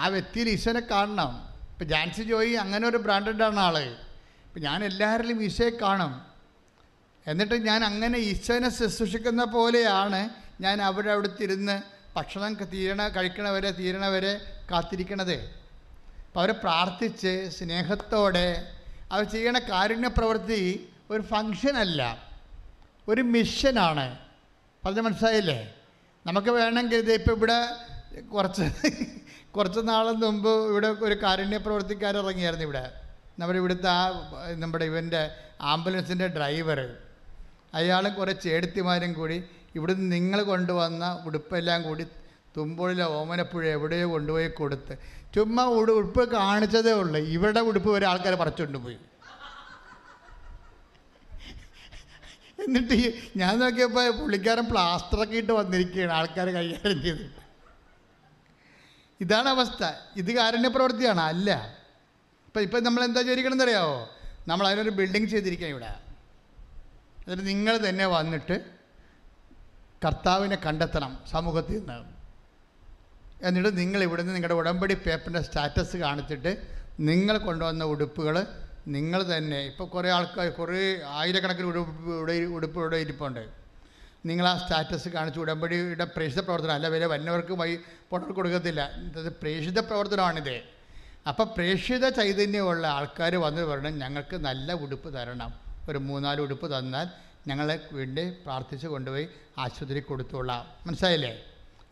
ആ 0.00 0.04
വ്യക്തിയിൽ 0.14 0.48
ഈശോനെ 0.56 0.82
കാണണം. 0.92 1.32
ഇപ്പം 1.72 1.86
ജാൻസി 1.92 2.22
ജോയി 2.30 2.52
അങ്ങനെ 2.64 2.84
ഒരു 2.90 2.98
ബ്രാൻഡഡാണ് 3.06 3.60
ആൾ. 3.66 3.76
ഇപ്പം 4.46 4.60
ഞാൻ 4.68 4.78
എല്ലാവരിലും 4.90 5.38
ഈശോയെ 5.48 5.72
കാണും. 5.82 6.12
എന്നിട്ട് 7.26 7.56
ഞാൻ 7.68 7.80
അങ്ങനെ 7.90 8.18
ഈശോനെ 8.30 8.70
ശുശ്രൂഷിക്കുന്ന 8.78 9.44
പോലെയാണ് 9.56 10.22
ഞാൻ 10.64 10.76
അവിടെ 10.88 11.10
അവിടെ 11.14 11.30
തിരുന്ന് 11.40 11.76
ഭക്ഷണം 12.16 12.52
തീരണ 12.74 13.00
കഴിക്കണവരെ 13.14 13.70
തീരണവരെ 13.80 14.32
കാത്തിരിക്കണത്. 14.70 15.36
അപ്പോൾ 16.26 16.40
അവരെ 16.42 16.54
പ്രാർത്ഥിച്ച് 16.64 17.32
സ്നേഹത്തോടെ 17.56 18.48
അവർ 19.12 19.24
ചെയ്യണ 19.34 19.58
കാരുണ്യ 19.70 20.10
പ്രവൃത്തി 20.18 20.62
ഒരു 21.10 21.22
ഫങ്ഷനല്ല 21.22 22.00
ഒരു 23.08 23.22
മിഷനാണ്. 23.22 24.18
പറഞ്ഞ 24.86 25.00
മനസ്സിലായില്ലേ? 25.00 25.74
നമുക്ക് 26.26 26.48
വേണമെങ്കിൽ 26.48 26.96
ഇത് 26.96 27.12
ഇപ്പോൾ 27.12 27.30
ഇവിടെ 27.30 27.58
കുറച്ച് 28.20 28.62
കുറച്ച് 29.56 29.80
നാളും 29.82 30.20
മുമ്പ് 30.20 30.48
ഇവിടെ 30.48 30.88
ഒരു 30.88 31.22
കാരുണ്യ 31.22 31.56
പ്രവർത്തിക്കാർ 31.56 32.16
ഇറങ്ങിയായിരുന്നു 32.16 32.64
ഇവിടെ. 32.64 32.92
നമ്മുടെ 33.38 33.58
ഇവിടുത്തെ 33.58 33.88
ആ 33.88 34.32
നമ്മുടെ 34.54 34.84
ഇവന്റെ 34.84 35.30
ആംബുലൻസിന്റെ 35.60 36.28
ഡ്രൈവർ. 36.28 36.96
അയാളും 37.74 38.14
കുറേ 38.14 38.32
ചേടത്തിമാരും 38.32 39.12
കൂടി 39.12 39.44
ഇവിടുന്ന് 39.74 40.12
നിങ്ങൾ 40.12 40.42
കൊണ്ടുവന്ന 40.42 41.22
ഉടുപ്പെല്ലാം 41.26 41.82
കൂടി 41.82 42.04
തുമ്പോളിലെ 42.56 43.04
ഓമനപ്പുഴ 43.04 43.66
എവിടെയോ 43.66 44.12
കൊണ്ടുപോയി 44.12 44.48
കൊടുത്ത്. 44.48 44.98
ചുമ്മാ 45.34 45.64
ഉടുപ്പ് 45.64 46.30
കാണിച്ചതേ 46.30 46.92
ഉള്ളൂ. 46.92 47.20
ഇവിടെ 47.20 47.60
ഉടുപ്പ് 47.60 47.90
വരെ 47.90 48.06
ആൾക്കാർ 48.06 48.34
പറിച്ചുകൊണ്ട് 48.34 48.78
പോയി. 48.78 48.98
എന്നിട്ട് 52.66 53.14
ഞാൻ 53.36 53.58
നോക്കിയപ്പോൾ 53.58 54.10
പുള്ളിക്കാരൻ 54.18 54.66
പ്ലാസ്റ്ററൊക്കെ 54.70 55.36
ഇട്ട് 55.36 55.52
വന്നിരിക്കുകയാണ് 55.52 56.12
ആൾക്കാർ 56.12 56.48
കൈകാര്യം 56.50 57.02
ചെയ്ത്. 57.02 57.24
ഇതാണ് 59.20 59.48
അവസ്ഥ. 59.48 59.84
ഇത് 60.16 60.32
കാരുണ്യപ്രവൃത്തിയാണ് 60.32 61.20
അല്ല. 61.20 61.50
ഇപ്പം 62.46 62.60
ഇപ്പം 62.60 62.84
നമ്മൾ 62.84 63.04
എന്താ 63.04 63.22
ചോദിക്കണം 63.22 63.62
അറിയാമോ 63.62 64.08
നമ്മൾ 64.48 64.66
അതിനൊരു 64.66 64.90
ബിൽഡിംഗ് 64.90 65.28
ചെയ്തിരിക്കുക 65.28 65.66
ഇവിടെ. 65.66 65.92
എന്നിട്ട് 67.22 67.46
നിങ്ങൾ 67.46 67.88
തന്നെ 67.88 68.06
വന്നിട്ട് 68.06 68.56
കർത്താവിനെ 70.04 70.56
കണ്ടെത്തണം 70.56 71.18
സമൂഹത്തിൽ 71.30 71.78
നിന്ന്. 71.78 72.14
എന്നിട്ട് 73.42 73.78
നിങ്ങൾ 73.78 74.02
ഇവിടുന്ന് 74.02 74.34
നിങ്ങളുടെ 74.34 74.54
ഉടമ്പടി 74.54 74.94
പേപ്പറിന്റെ 74.94 75.42
സ്റ്റാറ്റസ് 75.42 75.96
കാണിച്ചിട്ട് 75.96 76.66
നിങ്ങൾ 77.00 77.38
കൊണ്ടുവന്ന 77.38 77.84
ഉടുപ്പുകൾ 77.84 78.46
നിങ്ങൾ 78.88 79.36
തന്നെ 79.36 79.66
ഇപ്പോൾ 79.66 79.88
കുറേ 79.88 80.10
ആൾക്കാർ 80.10 80.48
കുറേ 80.48 81.00
ആയിരക്കണക്കിന് 81.06 81.66
ഉടുപ്പ് 81.66 82.10
ഉടുപ്പ് 82.56 82.80
ഇവിടെ 82.80 82.96
ഇരിപ്പുണ്ട്. 82.96 83.64
നിങ്ങൾ 84.26 84.48
ആ 84.48 84.56
സ്റ്റാറ്റസ് 84.56 85.08
കാണിച്ച് 85.08 85.40
ഉടമ്പടിയുടെ 85.40 86.04
പ്രേക്ഷിത 86.04 86.40
പ്രവർത്തനം 86.40 86.72
അല്ല 86.72 86.88
വരെ 86.88 87.06
വന്നവർക്ക് 87.06 87.52
വൈ 87.52 87.76
പൊട്ടർ 88.10 88.32
കൊടുക്കത്തില്ല. 88.32 88.90
ഇത് 89.04 89.32
പ്രേക്ഷിത 89.32 89.80
പ്രവർത്തനമാണിത്. 89.80 90.62
അപ്പോൾ 91.28 91.44
പ്രേക്ഷിത 91.44 92.08
ചൈതന്യമുള്ള 92.08 92.86
ആൾക്കാർ 92.86 93.34
വന്ന് 93.36 93.62
പറയണം 93.62 93.98
ഞങ്ങൾക്ക് 93.98 94.36
നല്ല 94.36 94.72
ഉടുപ്പ് 94.72 95.14
തരണം. 95.14 95.60
ഒരു 95.88 95.98
മൂന്നാൽ 95.98 96.40
ഉടുപ്പ് 96.40 96.78
തന്നാൽ 96.78 97.08
ഞങ്ങളെ 97.48 97.80
വേണ്ടി 97.92 98.30
പ്രാർത്ഥിച്ച് 98.30 98.86
കൊണ്ടുപോയി 98.86 99.28
ആശുപത്രി 99.58 100.00
കൊടുത്തോളാം. 100.00 100.66
മനസ്സിലായില്ലേ? 100.86 101.42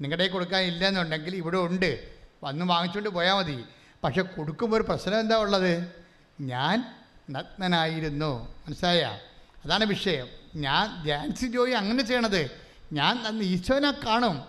നിങ്ങളുടെ 0.00 0.26
കൊടുക്കാൻ 0.26 0.62
ഇല്ലെന്നുണ്ടെങ്കിൽ 0.62 1.36
ഇവിടെ 1.36 1.56
ഉണ്ട്. 1.56 2.00
വന്ന് 2.44 2.64
വാങ്ങിച്ചുകൊണ്ട് 2.64 3.10
പോയാൽ 3.10 3.34
മതി. 3.34 3.64
പക്ഷെ 4.04 4.22
കൊടുക്കുമ്പോൾ 4.22 4.76
ഒരു 4.76 4.82
പ്രശ്നം 4.82 5.20
എന്താ 5.20 5.36
ഉള്ളത്? 5.38 6.01
ഞാൻ 6.42 6.94
നഗ്നനായിരുന്നു. 7.30 8.54
മനസ്സിലായ? 8.66 9.18
അതാണ് 9.64 9.84
വിഷയം. 9.84 10.28
ഞാൻ 10.54 11.04
ജാൻസി 11.06 11.46
ജോയി 11.46 11.72
അങ്ങനെ 11.72 12.02
ചെയ്യണത്. 12.02 12.50
ഞാൻ 12.92 13.18
അന്ന് 13.26 13.44
ഈശോനെ 13.44 13.90
കാണും. 13.90 14.44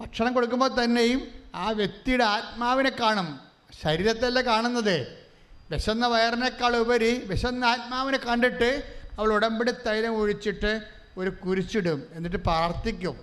ഭക്ഷണം 0.00 0.34
കൊടുക്കുമ്പോൾ 0.34 0.84
തന്നെയും 0.84 1.28
ആ 1.54 1.70
വ്യക്തിയുടെ 1.70 2.24
ആത്മാവിനെ 2.24 2.90
കാണും. 2.90 3.40
ശരീരത്തല്ല 3.82 4.40
കാണുന്നത്. 4.40 5.26
വിശന്ന 5.70 6.06
വയറിനേക്കാൾ 6.06 6.76
ഉപരി 6.76 7.24
വിശന്ന 7.26 7.64
ആത്മാവിനെ 7.64 8.18
കണ്ടിട്ട് 8.18 9.00
അവൾ 9.18 9.32
ഉടമ്പടി 9.32 9.72
തൈലം 9.72 10.16
ഒഴിച്ചിട്ട് 10.16 10.82
ഒരു 11.18 11.30
കുരിച്ചിടും 11.30 12.06
എന്നിട്ട് 12.12 12.36
പ്രാർത്ഥിക്കും. 12.36 13.20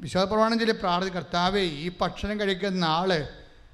വിശ്വാസപ്രമാണം 0.00 0.58
ചൊല്ലി 0.58 0.72
പ്രാർത്ഥി 0.72 1.10
കർത്താവേ 1.10 1.60
ഈ 1.60 1.92
ഭക്ഷണം 2.00 2.40
കഴിക്കുന്ന 2.40 2.84
ആൾ 2.84 3.28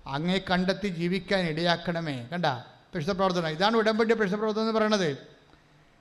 അങ്ങേ 0.06 0.40
കണ്ടെത്തി 0.50 0.88
ജീവിക്കാൻ 0.88 1.40
ഇടയാക്കണമേ. 1.40 2.28
കണ്ട? 2.32 2.69
പരിശുദ്ധ 2.92 3.14
പ്രവർത്തനം 3.18 3.54
ഇതാണ് 3.56 3.74
ഉടമ്പടി 3.80 4.14
പരിശുദ്ധ 4.20 4.40
പ്രവർത്തനം 4.42 4.64
എന്ന് 4.66 4.76
പറയണത്. 4.78 5.10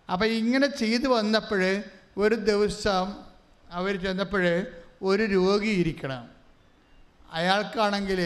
അപ്പോൾ 0.10 0.28
ഇങ്ങനെ 0.42 0.68
ചെയ്തു 0.82 1.08
വന്നപ്പോൾ 1.16 1.62
ഒരു 2.24 2.36
ദിവസം 2.50 3.08
അവർ 3.80 3.94
ചെന്നപ്പോൾ 4.06 4.46
ഒരു 5.10 5.24
രോഗി 5.38 5.72
ഇരിക്കണം. 5.82 6.24
അയാൾക്കാണെങ്കിൽ 7.38 8.22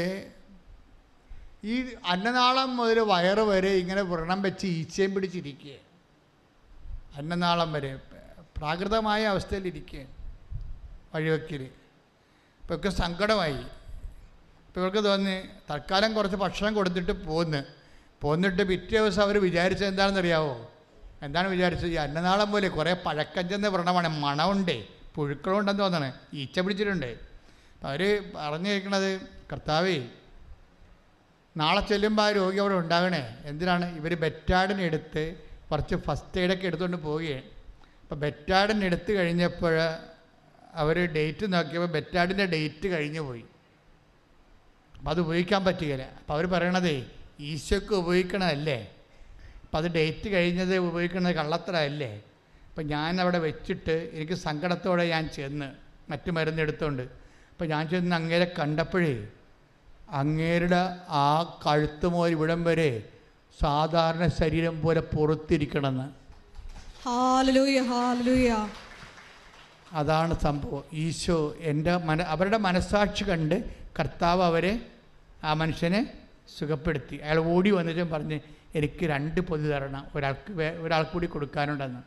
ഈ 1.71 1.75
അന്നനാളം 2.13 2.69
മുതൽ 2.77 2.97
വയറ് 3.13 3.43
വരെ 3.51 3.71
ഇങ്ങനെ 3.81 4.01
വ്രണം 4.11 4.39
വെച്ച് 4.47 4.65
ഈച്ചയും 4.79 5.11
പിടിച്ചിരിക്കുക 5.15 5.75
അന്നനാളം 7.19 7.69
വരെ 7.75 7.91
പ്രാകൃതമായ 8.57 9.21
അവസ്ഥയിലിരിക്കുക 9.33 10.03
വഴിവെക്കിൽ 11.13 11.61
ഇപ്പോൾ 12.61 12.75
ഒക്കെ 12.77 12.89
സങ്കടമായി. 13.03 13.61
ഇപ്പോൾ 14.67 14.81
ഇവർക്ക് 14.81 15.01
തോന്നി 15.07 15.35
തൽക്കാലം 15.69 16.11
കുറച്ച് 16.17 16.37
ഭക്ഷണം 16.43 16.73
കൊടുത്തിട്ട് 16.77 17.13
പോന്ന്. 17.27 17.61
പോന്നിട്ട് 18.23 18.63
പിറ്റേ 18.63 18.97
ദിവസം 18.97 19.21
അവർ 19.21 19.41
വിചാരിച്ചത് 19.41 19.87
എന്താണെന്നറിയാവോ? 19.87 20.71
എന്താണ് 21.21 21.47
വിചാരിച്ചത്? 21.47 21.89
ഈ 21.89 21.93
അന്നനാളം 21.93 22.51
പോലെ 22.51 22.67
കുറേ 22.67 22.93
പഴക്കം 22.93 23.49
ചെന്ന 23.49 23.67
വ്രണമാണ്. 23.67 24.07
മണമുണ്ടേ. 24.07 24.87
പുഴുക്കളുണ്ടെന്ന് 25.15 25.83
തോന്നണേ. 25.83 26.13
ഈച്ച 26.33 26.59
പിടിച്ചിട്ടുണ്ട്. 26.59 27.05
അപ്പം 27.05 27.89
അവർ 27.89 28.23
പറഞ്ഞു 28.35 28.69
കേൾക്കണത് 28.69 29.21
കർത്താവേ 29.51 29.97
നാളെ 31.57 31.81
ചെല്ലുമ്പോൾ 31.81 32.23
ആ 32.23 32.31
രോഗി 32.31 32.57
അവിടെ 32.57 32.73
ഉണ്ടാകണേ 32.73 33.37
എന്തിനാണ്? 33.45 33.97
ഇവർ 33.97 34.13
ബെറ്റാഡിനെടുത്ത് 34.15 35.35
കുറച്ച് 35.71 35.95
ഫസ്റ്റ് 35.95 36.41
എയ്ഡൊക്കെ 36.41 36.67
എടുത്തുകൊണ്ട് 36.67 36.97
പോവുകയാണ് 36.97 37.43
അപ്പോൾ 38.01 38.15
ബെറ്റാഡിന് 38.15 38.85
എടുത്ത് 38.85 39.11
കഴിഞ്ഞപ്പോൾ 39.11 39.73
അവർ 40.73 40.97
ഡേറ്റ് 40.99 41.53
നോക്കിയപ്പോൾ 41.53 41.87
ബെറ്റാഡിന്റെ 41.87 42.45
ഡേറ്റ് 42.45 42.87
കഴിഞ്ഞു 42.87 43.21
പോയി. 43.21 43.43
അപ്പം 44.95 45.09
അത് 45.09 45.19
ഉപയോഗിക്കാൻ 45.19 45.65
പറ്റുകയില്ല. 45.65 46.03
അപ്പോൾ 46.03 46.33
അവർ 46.33 46.45
പറയണതേ 46.45 47.05
ഈശോക്ക് 47.39 47.93
ഉപയോഗിക്കണമല്ലേ 47.93 48.89
അപ്പം 49.63 49.77
അത് 49.77 49.87
ഡേറ്റ് 49.91 50.29
കഴിഞ്ഞത് 50.29 50.77
ഉപയോഗിക്കുന്നത് 50.77 51.35
കള്ളത്തരമല്ലേ? 51.35 52.21
അപ്പം 52.69 52.87
ഞാൻ 52.87 53.21
അവിടെ 53.21 53.37
വെച്ചിട്ട് 53.37 54.09
എനിക്ക് 54.13 54.33
സങ്കടത്തോടെ 54.33 55.03
ഞാൻ 55.03 55.29
ചെന്ന് 55.29 55.73
മറ്റു 56.09 56.31
മരുന്നെടുത്തോണ്ട് 56.31 57.01
അപ്പം 57.51 57.67
ഞാൻ 57.67 57.89
ചെന്ന് 57.89 58.15
അങ്ങേരെ 58.15 58.53
കണ്ടപ്പോഴേ 58.59 59.27
അങ്ങേരുടെ 60.09 60.81
ആ 61.09 61.59
കഴുത്ത് 61.67 62.07
മുതൽ 62.07 62.31
ഇവിടം 62.31 62.63
വരെ 62.63 63.09
സാധാരണ 63.61 64.27
ശരീരം 64.27 64.81
പോലെ 64.81 65.01
പുറത്തിരിക്കണമെന്ന്. 65.01 66.07
അതാണ് 69.91 70.39
സംഭവം. 70.39 70.83
ഈശോ 70.93 71.55
എന്റെ 71.59 71.97
മന 71.97 72.21
അവരുടെ 72.21 72.57
മനസ്സാക്ഷി 72.57 73.23
കണ്ട് 73.23 73.63
കർത്താവ് 73.99 74.43
അവരെ 74.43 74.79
ആ 75.43 75.53
മനുഷ്യനെ 75.53 76.22
സുഖപ്പെടുത്തി. 76.59 77.15
അയാൾ 77.15 77.37
ഓടി 77.39 77.71
വന്നിട്ടും 77.71 78.09
പറഞ്ഞ് 78.09 78.39
എനിക്ക് 78.75 79.05
രണ്ട് 79.05 79.41
പൊതി 79.41 79.67
തരണം. 79.67 80.07
ഒരാൾക്ക് 80.15 80.53
ഒരാൾക്ക് 80.63 81.11
കൂടി 81.11 81.27
കൊടുക്കാനുണ്ടെന്ന്. 81.27 81.99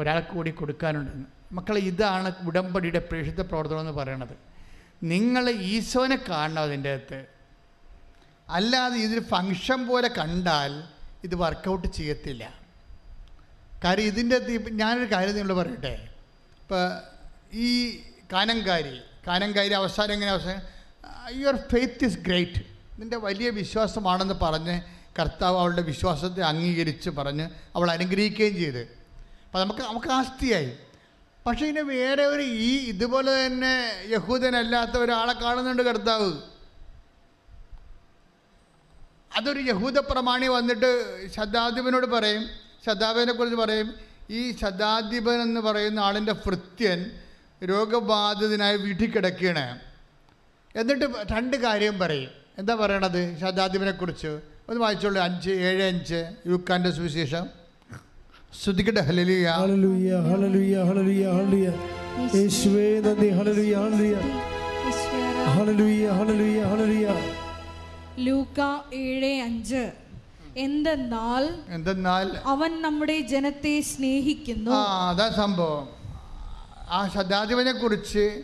ഒരാൾക്ക് 0.00 0.28
കൂടി 0.28 0.50
കൊടുക്കാനുണ്ടെന്ന്. 0.50 1.26
മക്കളെ 1.52 1.80
ഇതാണ് 1.80 2.32
ഉടമ്പടിയുടെ 2.42 2.98
പ്രേക്ഷിത 2.98 3.40
പ്രവർത്തനം 3.40 3.80
എന്ന് 3.80 3.92
പറയണത്. 3.92 4.36
നിങ്ങൾ 5.02 5.50
ഈശോനെ 5.50 6.24
കാണണം 6.28 6.62
അതിന്റെ 6.62 6.92
അകത്ത്. 6.92 7.26
അല്ലാതെ 8.48 8.96
ഇതൊരു 8.96 9.20
ഫങ്ഷൻ 9.20 9.86
പോലെ 9.86 10.08
കണ്ടാൽ 10.08 10.82
ഇത് 11.24 11.34
വർക്കൗട്ട് 11.34 11.88
ചെയ്യത്തില്ല. 11.88 12.54
കാര്യം 13.84 14.04
ഇതിന്റെ 14.04 14.38
ഞാനൊരു 14.70 15.12
കാര്യം 15.12 15.34
നിങ്ങൾ 15.34 15.54
പറയട്ടെ. 15.54 16.08
ഇപ്പോൾ 16.62 16.98
ഈ 17.52 17.98
കാനങ്കാരി 18.32 18.98
കാനങ്കാരി 19.26 19.72
അവസാനം 19.72 20.12
എങ്ങനെ 20.12 20.30
അവസാനം? 20.30 20.60
യുവർ 21.40 21.56
ഫെയ്ത്ത് 21.56 22.04
ഇസ് 22.04 22.18
ഗ്രേറ്റ് 22.18 22.77
നിന്റെ 22.98 23.16
വലിയ 23.16 23.50
വിശ്വാസമാണെന്ന് 23.50 24.34
പറഞ്ഞ് 24.34 24.80
കർത്താവ് 25.18 25.58
അവളുടെ 25.58 25.82
വിശ്വാസത്തെ 25.82 26.42
അംഗീകരിച്ച് 26.42 27.10
പറഞ്ഞ് 27.10 27.50
അവൾ 27.76 27.90
അനുഗ്രഹിക്കുകയും 27.90 28.56
ചെയ്ത്. 28.56 28.80
അപ്പം 29.46 29.60
നമുക്ക് 29.60 29.80
നമുക്ക് 29.80 30.08
ആസ്തിയായി. 30.08 30.72
പക്ഷേ 31.46 31.66
ഇനി 31.66 31.80
വേറെ 31.80 32.26
ഒരു 32.26 32.42
ഈ 32.42 32.76
ഇതുപോലെ 32.76 33.46
തന്നെ 33.46 33.92
യഹൂദനല്ലാത്ത 34.08 34.90
ഒരാളെ 34.90 35.32
കാണുന്നുണ്ട് 35.32 35.82
കർത്താവ്. 35.82 36.32
അതൊരു 39.36 39.60
യഹൂദ 39.60 39.98
പ്രമാണി 39.98 40.46
വന്നിട്ട് 40.46 40.90
ശതാധിപനോട് 41.30 42.06
പറയും 42.06 42.48
ശതാധിപനെ 42.86 43.32
കുറിച്ച് 43.32 43.56
പറയും 43.56 43.94
ഈ 44.30 44.56
ശതാധിപൻ 44.56 45.42
എന്ന് 45.42 45.60
പറയുന്ന 45.60 46.00
ആളിന്റെ 46.00 46.32
ഭൃത്യൻ 46.32 47.10
രോഗബാധിതനായി 47.64 48.76
വീട്ടിൽ 48.76 49.10
കിടക്കുകയാണ് 49.10 49.78
എന്നിട്ട് 50.76 51.04
രണ്ട് 51.32 51.56
കാര്യം 51.56 51.98
പറയും. 51.98 52.47
എന്താ 52.58 52.74
പറയണത് 52.74 53.38
ശതാധിപനെ 53.40 53.90
കുറിച്ച് 53.90 54.40
ഒന്ന് 54.68 54.80
വായിച്ചോളൂ. 54.80 55.20
അഞ്ച് 55.22 55.50
ഏഴ് 55.50 55.82
അഞ്ച്. 55.82 56.32
യുക്കാന്റെ 56.46 56.90
സുവിശേഷം. 56.90 57.46
ശ്രദ്ധിക്കട്ടെ 58.62 59.00
ഹലലിയ 59.00 59.48
ഹല്ലേലൂയ 59.50 60.16
ഹല്ലേലൂയ 60.30 60.82
ഹല്ലേലൂയ 60.82 61.26
ഹല്ലേലൂയ. 61.32 61.68
യേശുവേ 62.34 63.00
നന്ദി. 63.00 63.28
ഹല്ലേലൂയ 63.28 63.74
ഹല്ലേലൂയ. 63.74 64.16
ഹല്ലേലൂയ 65.46 66.08
ഹല്ലേലൂയ 66.08 66.62
ഹല്ലേലൂയ. 66.62 67.14
ലൂക്ക 68.18 68.60
ഏഴ് 68.94 69.42
അഞ്ച്. 69.42 69.92
എന്തെന്നാൽ 70.56 71.44
എന്തെന്നാൽ 71.68 72.30
അവൻ 72.44 72.82
നമ്മുടെ 72.82 73.20
ജനത്തെ 73.20 73.80
സ്നേഹിക്കുന്നു. 73.80 74.70
ആ 74.70 75.10
അതാ 75.10 75.28
സംഭവം. 75.36 75.88
ആ 76.90 77.08
ശതാധിപനെ 77.14 77.72
കുറിച്ച് 77.72 78.42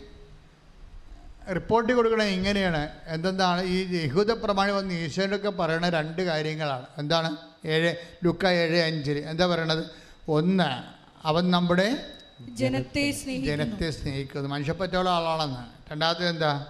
റിപ്പോർട്ട് 1.53 1.93
കൊടുക്കണത് 1.93 2.27
ഇങ്ങനെയാണ്. 2.27 2.89
എന്തെന്താണ്? 3.07 3.63
ഈ 3.63 4.03
യഹൂദ 4.03 4.31
പ്രമാണി 4.31 4.71
വന്ന് 4.71 4.93
ഈശോനൊക്കെ 4.93 5.49
പറയണ 5.49 5.89
രണ്ട് 5.89 6.21
കാര്യങ്ങളാണ്. 6.21 6.85
എന്താണ്? 6.97 7.37
ഏഴ് 7.65 7.95
ലുക്ക 8.25 8.47
ഏഴ് 8.47 8.81
അഞ്ചിൽ 8.81 9.17
എന്താ 9.17 9.45
പറയണത്? 9.45 9.85
ഒന്ന് 10.27 10.83
അവൻ 11.27 11.51
നമ്മുടെ 11.51 12.05
ജനത്തെ 12.49 13.11
ജനത്തെ 13.45 13.91
സ്നേഹിക്കുന്നു. 13.91 14.49
മനുഷ്യപ്പറ്റുള്ള 14.49 15.09
ആളാണെന്ന്. 15.09 15.91
രണ്ടാമത്തെ 15.91 16.29
എന്താ? 16.29 16.65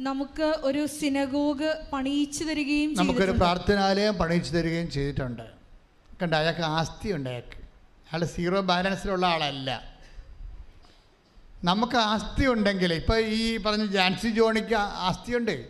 നമുക്ക് 0.00 0.54
ഒരു 0.60 0.86
സിനഗോഗ് 0.86 1.74
പണിയിച്ചു 1.92 2.44
തരികയും 2.44 2.94
നമുക്കൊരു. 2.94 3.30
പ്രാർത്ഥനാലയം 3.30 4.14
പണിയിച്ചു 4.14 4.52
തരികയും 4.52 4.90
ചെയ്തിട്ടുണ്ട്. 4.90 5.42
കണ്ട? 6.22 6.34
അയാൾക്ക് 6.34 6.60
ആസ്തി 6.60 7.12
ഉണ്ട് 7.12 7.30
അയാൾക്ക്. 7.30 7.56
അയാൾ 8.12 8.24
സീറോ 8.24 8.60
ബാലൻസിലുള്ള 8.60 9.26
ആളല്ല. 9.26 9.95
നമുക്ക് 11.64 11.96
ആസ്തി 11.96 12.46
ഉണ്ടെങ്കിൽ 12.46 12.92
ഇപ്പോൾ 12.92 13.18
ഈ 13.18 13.56
പറഞ്ഞ 13.56 13.86
ജാൻസി 13.86 14.28
ജോണിക്ക് 14.28 14.74
ആസ്തി 14.74 15.06
ആസ്തിയുണ്ട്. 15.06 15.68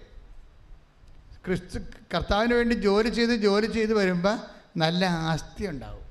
ക്രിസ്തു 1.44 1.78
കർത്താവിന് 2.14 2.54
വേണ്ടി 2.54 2.74
ജോലി 2.74 3.08
ചെയ്ത് 3.08 3.30
ജോലി 3.30 3.66
ചെയ്ത് 3.66 3.94
വരുമ്പോൾ 3.94 4.38
നല്ല 4.76 5.04
ആസ്തി 5.04 5.66
ഉണ്ടാവും 5.66 6.06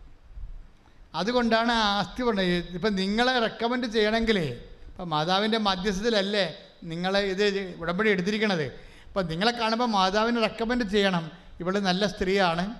അതുകൊണ്ടാണ് 1.15 1.72
ആ 1.72 1.97
ആസ്തി 1.99 2.23
പറഞ്ഞത് 2.23 2.45
ഇപ്പം 2.45 2.95
നിങ്ങളെ 2.95 3.39
റെക്കമെൻഡ് 3.39 3.88
ചെയ്യണമെങ്കിലേ 3.88 4.61
ഇപ്പം 4.88 5.10
മാതാവിന്റെ 5.10 5.57
മധ്യസ്ഥത്തിലല്ലേ 5.57 6.53
നിങ്ങളെ 6.84 7.19
ഇത് 7.19 7.76
ഉടമ്പടി 7.77 8.10
എടുത്തിരിക്കണത്. 8.10 8.64
അപ്പം 9.07 9.27
നിങ്ങളെ 9.27 9.52
കാണുമ്പോൾ 9.52 9.85
മാതാവിനെ 9.85 10.41
റെക്കമെൻഡ് 10.41 10.89
ചെയ്യണം. 10.89 11.31
ഇവൾ 11.60 11.80
നല്ല 11.80 12.07
സ്ത്രീയാണ്. 12.07 12.76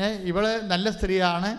ഇവൾ 0.00 0.60
നല്ല 0.60 0.90
സ്ത്രീയാണ്. 0.90 1.58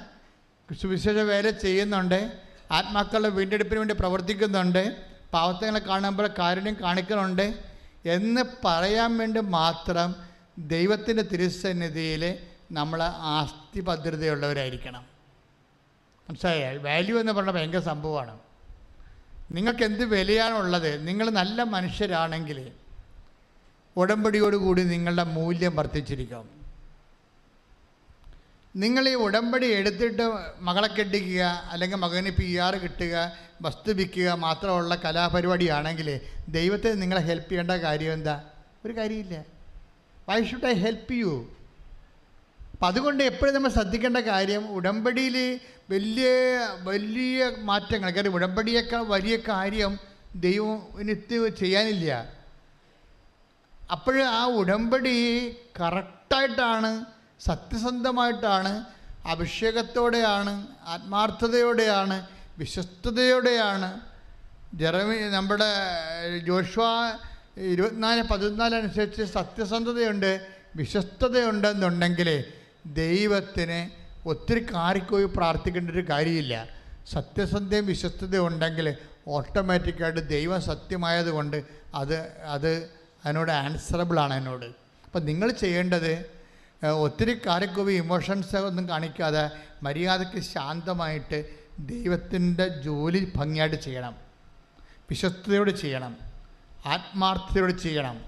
സുവിശേഷ 0.73 1.15
വേല 1.15 1.49
ചെയ്യുന്നുണ്ട്. 1.49 2.48
ആത്മാക്കളുടെ 2.71 3.29
വീണ്ടെടുപ്പിന് 3.29 3.79
വേണ്ടി 3.79 3.93
പ്രവർത്തിക്കുന്നുണ്ട്. 3.93 5.03
പാവത്തങ്ങളെ 5.33 5.79
കാണുമ്പോൾ 5.79 6.27
കാരുണ്യം 6.27 6.77
കാണിക്കുന്നുണ്ട് 6.81 7.59
എന്ന് 8.05 8.41
പറയാൻ 8.65 9.17
വേണ്ടി 9.17 9.39
മാത്രം 9.39 10.15
ദൈവത്തിന്റെ 10.57 11.23
തിരുസന്നിധിയിൽ 11.23 12.37
നമ്മൾ 12.71 13.03
ആസ്തി 13.03 13.81
ഭദ്രതയുള്ളവരായിരിക്കണം 13.81 15.05
മനസ്സിലായ? 16.29 16.77
വാല്യൂ 16.77 17.19
എന്ന് 17.19 17.31
പറഞ്ഞാൽ 17.31 17.53
ഭയങ്കര 17.53 17.79
സംഭവമാണ്. 17.79 18.39
നിങ്ങൾക്ക് 19.51 19.83
എന്ത് 19.83 20.05
വിലയാണുള്ളത്? 20.05 21.07
നിങ്ങൾ 21.07 21.29
നല്ല 21.29 21.63
മനുഷ്യരാണെങ്കിൽ 21.63 22.71
ഉടമ്പടിയോടുകൂടി 23.97 24.83
നിങ്ങളുടെ 24.83 25.23
മൂല്യം 25.23 25.75
വർദ്ധിച്ചിരിക്കും. 25.75 26.58
നിങ്ങൾ 28.75 29.09
ഈ 29.09 29.13
ഉടമ്പടി 29.13 29.67
എടുത്തിട്ട് 29.67 30.31
മകളെ 30.59 30.87
കെട്ടിക്കുക 30.87 31.41
അല്ലെങ്കിൽ 31.69 31.97
മകന് 31.97 32.31
പി 32.31 32.55
ആർ 32.55 32.75
കിട്ടുക 32.75 33.35
വസ്തു 33.61 33.91
വിൽക്കുക 33.91 34.31
മാത്രമുള്ള 34.31 34.95
കലാപരിപാടിയാണെങ്കിൽ 34.95 36.21
ദൈവത്തെ 36.49 36.89
നിങ്ങളെ 36.89 37.21
ഹെൽപ്പ് 37.21 37.49
ചെയ്യേണ്ട 37.49 37.71
കാര്യം 37.71 38.13
എന്താ? 38.13 38.43
ഒരു 38.85 38.97
കാര്യമില്ല. 38.97 39.45
Why 40.29 40.45
should 40.45 40.65
I 40.65 40.73
help 40.73 41.13
you 41.13 41.49
അപ്പം 42.71 42.87
അതുകൊണ്ട് 42.87 43.23
എപ്പോഴും 43.23 43.55
നമ്മൾ 43.55 43.69
ശ്രദ്ധിക്കേണ്ട 43.69 44.17
കാര്യം 44.17 44.67
ഉടമ്പടിയിൽ 44.67 45.59
വലിയ 45.89 46.27
വലിയ 46.83 47.51
മാറ്റങ്ങൾ 47.57 48.09
കാര്യം 48.09 48.33
ഉടമ്പടിയേക്കാൾ 48.33 49.03
വലിയ 49.03 49.35
കാര്യം 49.35 49.99
ദൈവം 50.35 51.55
ചെയ്യാനില്ല. 51.55 52.31
അപ്പോൾ 53.91 54.23
ആ 54.23 54.45
ഉടമ്പടി 54.45 55.49
കറക്റ്റായിട്ടാണ് 55.79 57.18
സത്യസന്ധമായിട്ടാണ് 57.39 58.71
അഭിഷേകത്തോടെയാണ് 59.25 60.53
ആത്മാർത്ഥതയോടെയാണ് 60.85 62.27
വിശ്വസ്തയോടെയാണ് 62.57 63.89
ജെറമി 64.79 65.15
നമ്മുടെ 65.37 65.69
ജോഷ്വ 66.47 66.83
ഇരുപത്തിനാല് 67.57 68.21
പതിനാല് 68.21 68.75
അനുസരിച്ച് 68.75 69.23
സത്യസന്ധതയുണ്ട് 69.23 70.31
വിശ്വസ്തതയുണ്ടെന്നുണ്ടെങ്കിൽ 70.75 72.29
ദൈവത്തിന് 73.01 73.79
ഒത്തിരി 74.25 74.61
കാറിക്കോയി 74.73 75.27
പ്രാർത്ഥിക്കേണ്ട 75.37 75.89
ഒരു 75.91 76.05
കാര്യമില്ല. 76.09 76.55
സത്യസന്ധയും 77.11 77.85
വിശ്വസ്തതയും 77.85 78.47
ഉണ്ടെങ്കിൽ 78.47 78.87
ഓട്ടോമാറ്റിക്കായിട്ട് 79.27 80.21
ദൈവം 80.29 80.61
സത്യമായതുകൊണ്ട് 80.61 81.57
അത് 81.95 82.17
അത് 82.55 82.71
അതിനോട് 83.25 83.51
ആൻസറബിളാണ് 83.51 84.33
എന്നോട്. 84.33 84.65
അപ്പം 85.05 85.25
നിങ്ങൾ 85.25 85.49
ചെയ്യേണ്ടത് 85.51 86.38
ഒത്തിരി 86.87 87.41
കാറിക്കോവി 87.45 87.93
ഇമോഷൻസ് 87.93 88.55
ഒന്നും 88.55 88.89
കാണിക്കാതെ 88.89 89.51
മര്യാദയ്ക്ക് 89.83 90.39
ശാന്തമായിട്ട് 90.39 91.45
ദൈവത്തിന്റെ 91.79 92.67
ജോലി 92.67 93.31
ഭംഗിയായിട്ട് 93.35 93.75
ചെയ്യണം. 93.75 94.15
വിശ്വസ്തയോട് 95.09 95.71
ചെയ്യണം. 95.71 96.17
ആത്മാർത്ഥതയോട് 96.85 97.71
ചെയ്യണം. 97.71 98.21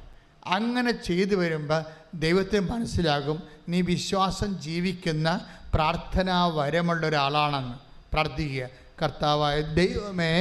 അങ്ങനെ 0.46 0.92
ചെയ്തു 0.92 1.36
വരുമ്പോൾ 1.36 1.84
ദൈവത്തിന് 2.14 2.72
മനസ്സിലാകും 2.72 3.44
നീ 3.70 3.82
വിശ്വാസം 3.82 4.60
ജീവിക്കുന്ന 4.60 5.46
പ്രാർത്ഥനാ 5.74 6.48
വരമുള്ള 6.48 7.08
ഒരാളാണെന്ന്. 7.08 7.74
പ്രാർത്ഥിക്കുക. 8.14 8.70
കർത്താവായ 9.02 9.62
ദൈവമേ 9.62 10.34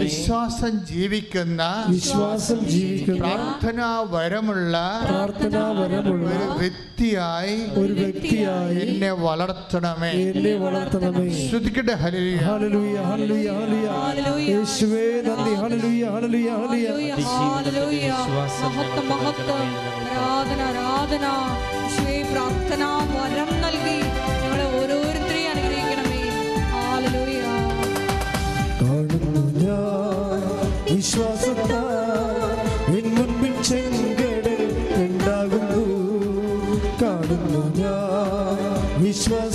വിശ്വാസം 0.00 0.86
ജീവിക്കുന്ന 0.86 1.84
വിശ്വാസം 1.88 2.60
ജീവിക്കുന്ന 2.68 3.20
പ്രാർത്ഥനാ 3.20 4.06
വരമുള്ള 4.10 5.00
പ്രാർത്ഥനാ 5.04 5.64
വരമുള്ള 5.70 6.28
ഒരു 6.28 6.58
വ്യക്തിയായി 6.58 7.56
ഒരു 7.80 7.92
വ്യക്തിയായി 7.92 8.80
എന്നെ 8.88 9.12
വളർത്തണമേ. 9.12 10.10
എന്നെ 10.10 10.54
വളർത്തണമേ. 10.56 11.48
ശ്രദ്ധിക്കട്ടെ 11.50 11.92
ഹലിയ 11.92 12.36
ഹല്ലേലൂയ 12.36 12.96
ഹല്ലേലൂയ 13.10 13.48
ഹല്ലേലൂയ. 13.98 14.48
യേശുവേ 14.54 15.04
നന്ദി. 15.28 15.54
ഹല്ലേലൂയ 15.54 16.04
ഹല്ലേലൂയ 16.14 16.50
ഹല്ലേലൂയ. 16.56 17.12
ഹല്ലേലൂയ, 17.12 18.08
വിശ്വാസം 18.10 18.74
മഹത്വം 19.08 19.66
ഞങ്ങൾക്ക് 19.70 20.16
ആരാധന 20.16 20.60
ആരാധന. 20.70 21.26
യേശുവേ 21.76 22.16
പ്രാർത്ഥന 22.32 22.84
വരം 23.14 23.52
നൽകി. 23.62 23.98
ഞാൻ 29.62 30.42
വിശ്വാസത്താൽ 30.88 32.58
എൻ 32.98 33.06
മുൻപിൽ 33.16 33.54
ചെങ്കടൽ 33.68 34.62
ഉണ്ടാകുന്നു. 35.02 35.82
കാണുന്നു 37.02 37.62
ഞാൻ 37.80 38.58
വിശ്വാസത്താൽ 39.02 39.47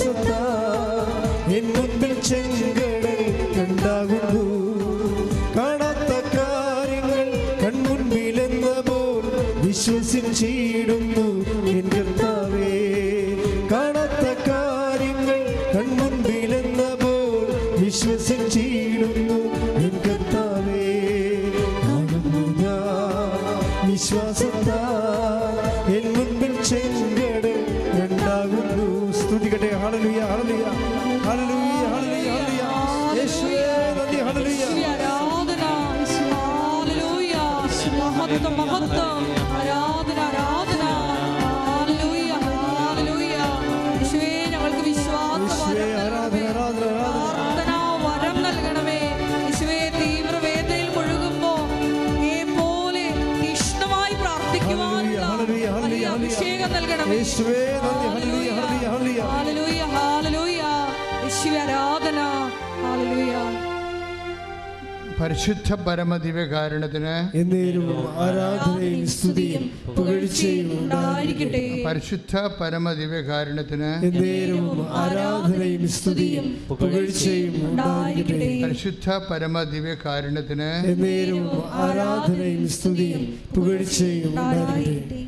പരിശുദ്ധ 65.43 65.75
പരമദിവ്യകാരണത്തിന് 65.85 67.15
എന്നേരും 67.39 67.87
ആരാധനയും 68.25 69.01
സ്തുതിയും 69.13 69.63
പുകഴ്ചയും 69.97 70.69
ഉണ്ടായിരിക്കട്ടെ. 70.77 71.61
പരിശുദ്ധ 71.87 72.33
പരമദിവ്യകാരണത്തിന് 72.59 73.89
എന്നേരും 74.07 74.67
ആരാധനയും 75.01 75.83
സ്തുതിയും 75.97 76.47
പുകഴ്ചയും 76.69 77.57
ഉണ്ടായിരിക്കട്ടെ. 77.67 78.49
പരിശുദ്ധ 78.63 79.17
പരമദിവ്യകാരണത്തിന് 79.31 80.69
എന്നേരും 80.93 81.45
ആരാധനയും 81.83 82.63
സ്തുതിയും 82.77 83.25
പുകഴ്ചയും 83.57 84.31
ഉണ്ടായിരിക്കട്ടെ. 84.31 85.21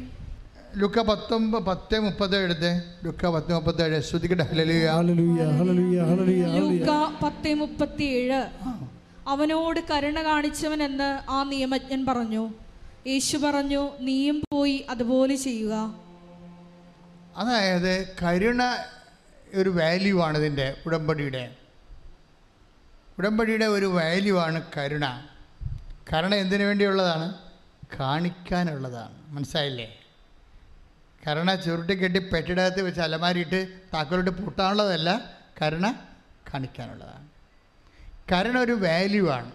ലുക്ക 0.82 1.08
പത്തൊമ്പത് 1.12 1.68
പത്ത് 1.70 2.00
മുപ്പത് 2.08 2.38
എഴുത്. 2.44 2.72
ലുക്ക 3.06 3.36
പത്ത് 3.38 3.54
മുപ്പത്തേഴ് 3.58 4.02
ശ്രുതിക്കട്ടെ 4.08 4.48
ഹല്ലേലൂയ 4.52 4.88
ഹല്ലേലൂയ 4.98 5.44
ഹല്ലേലൂയ 5.60 6.00
ഹല്ലേലൂയ. 6.12 6.60
ലൂക്ക 6.60 6.92
പത്ത് 7.24 7.54
മുപ്പത്തിയേഴ്. 7.64 8.42
അവനോട് 9.28 9.80
കരുണ 9.92 10.24
കാണിച്ചവൻ 10.24 10.84
എന്ന് 10.84 11.32
ആ 11.32 11.44
നിയമജ്ഞൻ 11.44 12.06
പറഞ്ഞു. 12.06 12.54
യേശു 13.08 13.38
പറഞ്ഞു 13.38 13.98
നീയും 14.00 14.44
പോയി 14.52 14.86
അതുപോലെ 14.90 15.36
ചെയ്യുക. 15.36 15.96
അതായത് 17.38 18.16
കരുണ 18.24 18.64
ഒരു 19.56 19.70
വാല്യൂ 19.70 20.22
ആണ് 20.22 20.38
ഇതിന്റെ 20.38 20.78
ഉടമ്പടിയുടെ. 20.86 21.56
ഉടമ്പടിയുടെ 23.18 23.66
ഒരു 23.66 23.86
വാല്യൂ 23.86 24.40
ആണ് 24.40 24.62
കരുണ. 24.78 25.22
കരുണ 26.14 26.36
എന്തിനു 26.36 26.64
വേണ്ടിയുള്ളതാണ്? 26.64 27.34
കാണിക്കാനുള്ളതാണ്. 28.00 29.16
മനസ്സിലായില്ലേ? 29.28 30.00
കരുണ 31.28 31.56
ചുരുട്ടിക്കെട്ടി 31.56 32.20
പെട്ടിടകത്ത് 32.20 32.82
വെച്ച് 32.82 33.02
അലമാരിയിട്ട് 33.02 33.68
താക്കോലിട്ട് 33.94 34.30
പൂട്ടാനുള്ളതല്ല 34.30 35.40
കരുണ 35.62 35.92
കാണിക്കാനുള്ളതാണ്. 36.54 37.28
കരുണ 38.32 38.58
ഒരു 38.58 38.72
വാല്യൂ 38.72 39.30
ആണ്. 39.30 39.52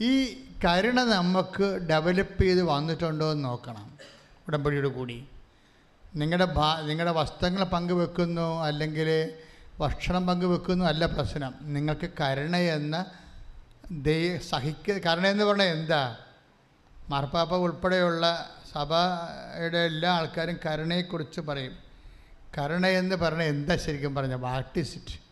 ഈ 0.00 0.44
കരുണ 0.64 1.00
നമുക്ക് 1.00 1.80
ഡെവലപ്പ് 1.90 2.42
ചെയ്ത് 2.42 2.62
വന്നിട്ടുണ്ടോ 2.62 3.32
എന്ന് 3.32 3.44
നോക്കണം. 3.44 3.98
ഉടമ്പടിയോട് 4.48 4.88
കൂടി. 4.88 5.26
നിങ്ങളുടെ 6.14 6.44
ഭാ 6.44 6.80
നിങ്ങളുടെ 6.80 7.12
വസ്ത്രങ്ങൾ 7.12 7.64
പങ്കുവെക്കുന്നു 7.64 8.62
അല്ലെങ്കിൽ 8.62 9.32
ഭക്ഷണം 9.78 10.26
പങ്കുവെക്കുന്നു 10.26 10.84
അല്ല 10.84 11.06
പ്രശ്നം. 11.06 11.54
നിങ്ങൾക്ക് 11.60 12.10
കരുണ 12.20 12.56
എന്ന 12.56 13.06
ദൈ 13.90 14.38
സഹിക്ക 14.38 14.90
കരുണ 14.90 15.26
എന്ന് 15.26 15.44
പറഞ്ഞാൽ 15.44 15.66
എന്താ? 15.66 16.16
മാർപ്പാപ്പ 17.08 17.54
ഉൾപ്പെടെയുള്ള 17.54 18.50
സഭയുടെ 18.72 19.78
എല്ലാ 19.78 20.12
ആൾക്കാരും 20.12 20.56
കരുണയെക്കുറിച്ച് 20.66 21.40
പറയും. 21.40 21.72
കരുണ 22.58 22.86
എന്ന് 22.86 23.16
പറഞ്ഞാൽ 23.16 23.44
എന്താ 23.44 23.76
ശരിക്കും 23.76 24.14
പറഞ്ഞാൽ 24.14 24.36
വാട്ട് 24.36 24.78
ഇസ് 24.78 24.96
ഇറ്റ് 24.96 25.29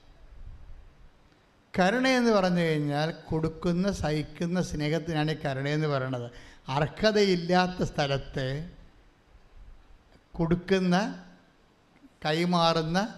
കരുണ 1.78 2.08
എന്ന് 2.08 2.30
പറഞ്ഞു 2.30 2.60
കഴിഞ്ഞാൽ 2.60 3.10
കൊടുക്കുന്ന 3.10 3.92
സഹിക്കുന്ന 3.92 4.62
സ്നേഹത്തിനാണ് 4.62 5.30
ഈ 5.30 5.36
കരുണയെന്ന് 5.44 5.88
പറയണത്. 5.88 6.30
അർഹതയില്ലാത്ത 6.68 7.82
സ്ഥലത്ത് 7.82 8.70
കൊടുക്കുന്ന 10.32 11.24
കൈമാറുന്ന 12.24 13.14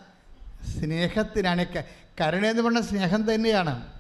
സ്നേഹത്തിനാണ് 0.81 1.67
കരുണയെന്ന് 2.21 2.63
പറഞ്ഞ 2.63 2.81
സ്നേഹം 2.81 3.35
തന്നെയാണ്. 3.35 3.93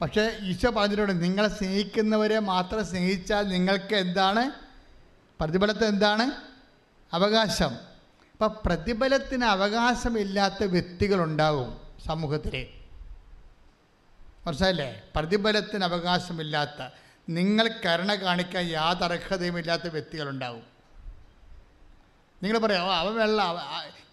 പക്ഷേ 0.00 0.38
ഈശോ 0.42 0.70
പറഞ്ഞിട്ടുണ്ട് 0.70 1.22
നിങ്ങളെ 1.22 1.48
സ്നേഹിക്കുന്നവരെ 1.48 2.38
മാത്രം 2.38 2.86
സ്നേഹിച്ചാൽ 2.86 3.48
നിങ്ങൾക്ക് 3.48 3.94
എന്താണ്? 3.94 4.50
പ്രതിഫലത്തെ 5.40 5.86
എന്താണ്? 5.86 6.30
അവകാശം. 7.12 7.74
അപ്പം 8.32 8.56
പ്രതിഫലത്തിന് 8.64 9.44
അവകാശമില്ലാത്ത 9.44 10.64
വ്യക്തികളുണ്ടാവും 10.64 11.80
സമൂഹത്തിൽ 12.06 12.79
മനസ്സിലല്ലേ 14.46 15.02
പ്രതിഫലത്തിന് 15.16 15.84
അവകാശമില്ലാത്ത 15.84 16.88
നിങ്ങൾ 17.28 17.66
കരുണ 17.84 18.14
കാണിക്കാൻ 18.14 18.64
യാതൊരു 18.66 19.12
അർഹതയുമില്ലാത്ത 19.12 19.88
വ്യക്തികളുണ്ടാവും. 19.88 20.64
നിങ്ങൾ 22.42 22.58
പറയാം 22.58 22.92
അവ 22.98 23.08
വെള്ള 23.08 23.40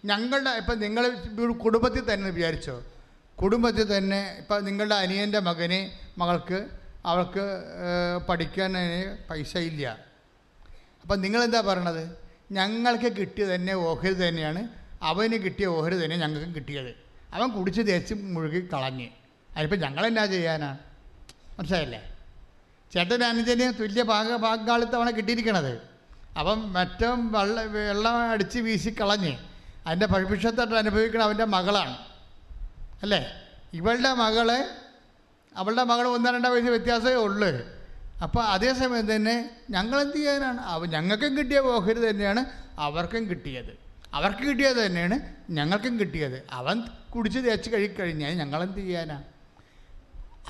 ഞങ്ങളുടെ 0.04 0.50
ഇപ്പം 0.50 0.78
നിങ്ങൾ 0.80 1.04
കുടുംബത്തിൽ 1.52 2.14
തന്നെ 2.14 2.30
വിചാരിച്ചോ? 2.30 2.82
കുടുംബത്തിൽ 3.42 3.86
തന്നെ 3.96 4.20
ഇപ്പം 4.38 4.64
നിങ്ങളുടെ 4.64 4.94
അനിയന്റെ 4.94 5.40
മകന് 5.40 5.80
മകൾക്ക് 6.20 6.68
അവൾക്ക് 7.06 7.44
പഠിക്കാൻ 8.28 8.72
പൈസ 9.30 9.56
ഇല്ല. 9.56 9.84
അപ്പം 11.02 11.20
നിങ്ങളെന്താ 11.20 11.60
പറയണത്? 11.60 12.04
ഞങ്ങൾക്ക് 12.52 13.08
കിട്ടിയത് 13.16 13.54
തന്നെ 13.54 13.74
ഓഹരി 13.74 14.12
തന്നെയാണ് 14.12 14.68
അവന് 15.02 15.32
കിട്ടിയ 15.32 15.66
ഓഹരി 15.66 16.04
തന്നെ 16.04 16.16
ഞങ്ങൾക്ക് 16.16 16.54
കിട്ടിയത്. 16.54 16.92
അവൻ 17.32 17.48
കുടിച്ച് 17.48 17.82
തേച്ച് 17.88 18.14
മുഴുകി 18.14 18.68
കളഞ്ഞ്. 18.72 19.08
അതിനിപ്പോൾ 19.58 19.86
ഞങ്ങളെന്നാ 19.86 20.26
ചെയ്യാനാ? 20.26 20.78
മനസ്സിലായില്ലേ? 21.58 22.16
ചേട്ടൻ 22.92 23.24
അനുജന് 23.24 23.82
തുല്യ 23.82 24.02
ഭാഗ 24.02 24.36
ഭാഗാളിത്തമാണ് 24.36 25.16
കിട്ടിയിരിക്കണത്. 25.16 25.82
അപ്പം 26.38 26.72
മറ്റും 26.72 27.32
വെള്ള 27.32 27.62
വെള്ളം 27.62 28.16
അടിച്ച് 28.16 28.58
വീശി 28.58 28.90
കളഞ്ഞ് 29.00 29.36
അതിന്റെ 29.86 30.06
ഭവിഷ്യത്തായിട്ട് 30.06 30.74
അനുഭവിക്കുന്ന 30.74 31.24
അവന്റെ 31.24 31.44
മകളാണ്. 31.44 31.98
അല്ലേ? 33.02 33.26
ഇവളുടെ 33.72 34.12
മകൾ 34.12 34.70
അവളുടെ 35.56 35.82
മകൾ 35.82 36.08
ഒന്നോ 36.08 36.30
രണ്ടോ 36.30 36.48
വയസ്സ് 36.48 36.70
വ്യത്യാസമേ 36.70 37.14
ഉള്ളൂ. 37.14 37.48
അപ്പോൾ 38.22 38.44
അതേസമയം 38.44 39.16
തന്നെ 39.16 39.50
ഞങ്ങൾ 39.70 40.00
എന്ത് 40.00 40.16
ചെയ്യാനാണ്? 40.16 40.60
അവ 40.60 40.86
ഞങ്ങൾക്കും 40.86 41.38
കിട്ടിയ 41.38 41.58
ഓഹരി 41.58 42.10
തന്നെയാണ് 42.10 42.44
അവർക്കും 42.78 43.30
കിട്ടിയത്. 43.30 43.78
അവർക്ക് 44.14 44.38
കിട്ടിയത് 44.38 44.86
തന്നെയാണ് 44.86 45.20
ഞങ്ങൾക്കും 45.50 46.00
കിട്ടിയത്. 46.00 46.46
അവൻ 46.52 46.82
കുടിച്ച് 47.14 47.38
തേച്ച് 47.38 47.70
കഴിക്കഴിഞ്ഞാൽ 47.70 48.32
ഞങ്ങളെന്ത് 48.32 48.76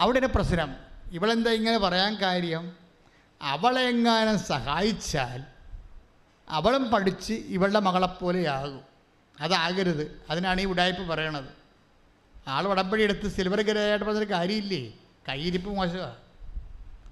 ചെയ്യാനാ 0.02 0.18
ഒരു 0.20 0.28
പ്രശ്നം. 0.34 0.70
ഇവളെന്താ 1.16 1.50
ഇങ്ങനെ 1.58 1.78
പറയാൻ 1.78 2.12
കാര്യം? 2.22 2.64
അവളെങ്ങാനും 3.40 4.36
സഹായിച്ചാൽ 4.50 5.40
അവളും 6.48 6.84
പഠിച്ച് 6.92 7.34
ഇവളുടെ 7.56 7.80
മകളെപ്പോലെയാകും 7.86 8.84
അതാകരുത്. 9.40 10.04
അതിനാണ് 10.30 10.60
ഈ 10.60 10.66
ഉടായ്പ 10.72 11.02
പറയണത്. 11.12 11.50
ആൾ 12.54 12.64
ഉടമ്പടി 12.72 13.02
എടുത്ത് 13.06 13.26
സിൽവർ 13.36 13.60
ഗ്രേയായിട്ട് 13.68 14.04
പറഞ്ഞൊരു 14.04 14.30
കാര്യമില്ലേ? 14.36 14.82
കയ്യിരിപ്പ് 15.28 15.70
മോശമാണ് 15.78 16.16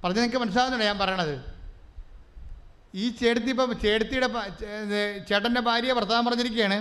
പറഞ്ഞ് 0.03 0.21
നിങ്ങൾക്ക് 0.21 0.41
മനസ്സിലാവുന്നുണ്ടോ 0.43 0.87
ഞാൻ 0.91 0.99
പറയണത്? 0.99 1.35
ഈ 3.03 3.05
ചേട്ടത്തി 3.21 3.51
ഇപ്പം 3.55 3.73
ചേട്ടത്തിയുടെ 3.85 4.29
ചേട്ടന്റെ 5.29 5.63
ഭാര്യ 5.69 5.93
ഭർത്താവ് 5.99 6.27
പറഞ്ഞിരിക്കുകയാണ്. 6.29 6.79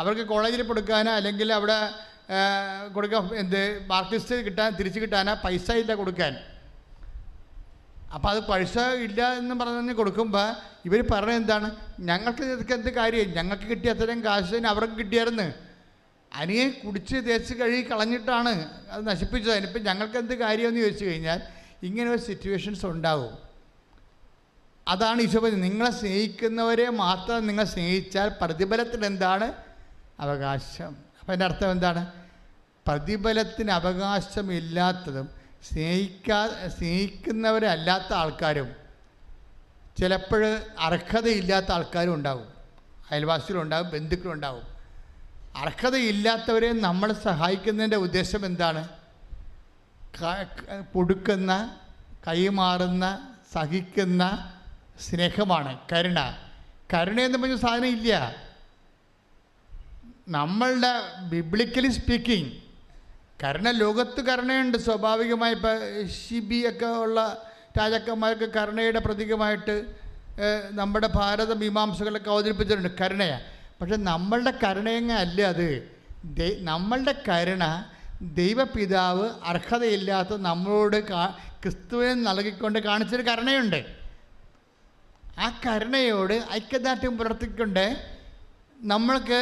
അവർക്ക് 0.00 0.24
കോളേജിൽ 0.32 0.62
കൊടുക്കാനോ 0.62 1.12
അല്ലെങ്കിൽ 1.18 1.48
അവിടെ 1.58 1.78
കൊടുക്കാൻ 2.92 3.34
എന്ത്? 3.34 3.86
മാർക്കിസ്റ്റ് 3.86 4.34
കിട്ടാൻ 4.34 4.72
തിരിച്ച് 4.72 5.00
കിട്ടാനാ 5.00 5.34
പൈസ 5.34 5.70
ഇല്ല 5.70 5.94
കൊടുക്കാൻ. 5.94 6.36
അപ്പോൾ 8.14 8.28
അത് 8.28 8.38
പൈസ 8.38 8.78
ഇല്ല 8.78 9.32
എന്ന് 9.32 9.54
പറഞ്ഞ് 9.54 9.92
കൊടുക്കുമ്പോൾ 9.92 10.56
ഇവർ 10.84 11.04
പറഞ്ഞത് 11.10 11.36
എന്താണ്? 11.36 11.76
ഞങ്ങൾക്ക് 12.00 12.42
ഇതൊക്കെ 12.42 12.74
എന്ത് 12.74 12.92
കാര്യം? 12.92 13.30
ഞങ്ങൾക്ക് 13.30 13.62
കിട്ടിയ 13.62 13.90
അത്രയും 13.90 14.24
കാശ് 14.24 14.54
അവർക്ക് 14.54 14.94
കിട്ടിയായിരുന്നു. 14.94 15.52
അനിയെ 16.32 16.68
കുടിച്ച് 16.68 17.16
തേച്ച് 17.16 17.54
കഴുകി 17.54 17.90
കളഞ്ഞിട്ടാണ് 17.90 18.70
അത് 18.90 19.06
നശിപ്പിച്ചത്. 19.06 19.52
അതിനിപ്പം 19.52 19.82
ഞങ്ങൾക്ക് 19.82 20.16
എന്ത് 20.16 20.34
കാര്യമെന്ന് 20.34 20.80
ചോദിച്ചു 20.80 21.04
കഴിഞ്ഞാൽ 21.04 21.42
ഇങ്ങനെ 21.82 22.10
ഒരു 22.10 22.20
സിറ്റുവേഷൻസ് 22.20 22.86
ഉണ്ടാവും. 22.86 23.38
അതാണ് 24.88 25.22
ഈശോ 25.22 25.40
പറഞ്ഞത്. 25.40 25.62
നിങ്ങളെ 25.62 25.90
സ്നേഹിക്കുന്നവരെ 25.90 26.90
മാത്രം 26.90 27.46
നിങ്ങൾ 27.46 27.64
സ്നേഹിച്ചാൽ 27.64 28.28
പ്രതിഫലത്തിന് 28.28 29.06
എന്താണ്? 29.06 29.52
അവകാശം. 30.20 30.96
അപ്പം 31.20 31.32
എന്റെ 31.32 31.44
അർത്ഥം 31.44 31.70
എന്താണ്? 31.70 32.17
പ്രതിഫലത്തിന് 32.88 33.70
അവകാശമില്ലാത്തതും 33.70 35.28
സ്നേഹിക്കാ 35.72 36.68
സ്നേഹിക്കുന്നവരല്ലാത്ത 36.78 38.12
ആൾക്കാരും 38.12 38.72
ചിലപ്പോൾ 39.98 40.60
അർഹതയില്ലാത്ത 40.78 41.72
ആൾക്കാരും 41.72 42.14
ഉണ്ടാവും. 42.14 42.48
അയൽവാസികളുണ്ടാവും 43.10 43.90
ബന്ധുക്കളുണ്ടാവും. 43.90 44.62
അർഹതയില്ലാത്തവരെ 45.56 46.72
നമ്മൾ 46.72 47.12
സഹായിക്കുന്നതിന്റെ 47.12 47.96
ഉദ്ദേശം 47.96 48.46
എന്താണ്? 48.46 48.88
കൊടുക്കുന്ന 50.94 51.76
കൈമാറുന്ന 52.28 53.28
സഹിക്കുന്ന 53.52 54.52
സ്നേഹമാണ് 55.00 55.78
കരുണ. 55.92 56.36
കരുണ 56.94 57.20
എന്ന് 57.20 57.38
പറഞ്ഞ 57.38 57.56
സാധനം 57.56 57.86
ഇല്ല. 57.86 58.36
നമ്മളുടെ 60.28 61.20
ബിബ്ലിക്കലി 61.28 61.88
സ്പീക്കിംഗ് 61.88 62.67
കരുണ 63.42 63.70
ലോകത്ത് 63.70 64.20
കരുണയുണ്ട്. 64.20 64.76
സ്വാഭാവികമായി 64.78 65.54
ഇപ്പം 65.54 66.08
ഷിബി 66.14 66.58
ഒക്കെ 66.68 66.86
ഉള്ള 66.86 67.18
രാജാക്കന്മാർക്ക് 67.78 68.46
കരുണയുടെ 68.54 68.98
പ്രതീകമായിട്ട് 68.98 69.74
നമ്മുടെ 70.70 71.08
ഭാരത 71.14 71.52
മീമാംസകളൊക്കെ 71.52 72.30
അവതരിപ്പിച്ചിട്ടുണ്ട്. 72.30 72.92
കരുണയാണ് 73.00 73.44
പക്ഷെ 73.80 73.96
നമ്മളുടെ 73.96 74.52
കരുണയങ്ങ 74.64 75.12
അല്ല 75.12 75.42
അത്. 75.42 75.68
നമ്മളുടെ 76.70 77.14
കരുണ 77.28 77.64
ദൈവപിതാവ് 78.40 79.26
അർഹതയില്ലാത്ത 79.44 80.36
നമ്മളോട് 80.36 80.98
കാ 81.08 81.22
ക്രിസ്തുവിനെ 81.62 82.14
നൽകിക്കൊണ്ട് 82.14 82.78
കാണിച്ചൊരു 82.78 83.22
കരുണയുണ്ട്. 83.22 83.80
ആ 85.38 85.60
കരുണയോട് 85.66 86.36
ഐക്യദാർഢ്യം 86.52 87.18
പുലർത്തിക്കൊണ്ട് 87.18 87.84
നമ്മൾക്ക് 88.80 89.40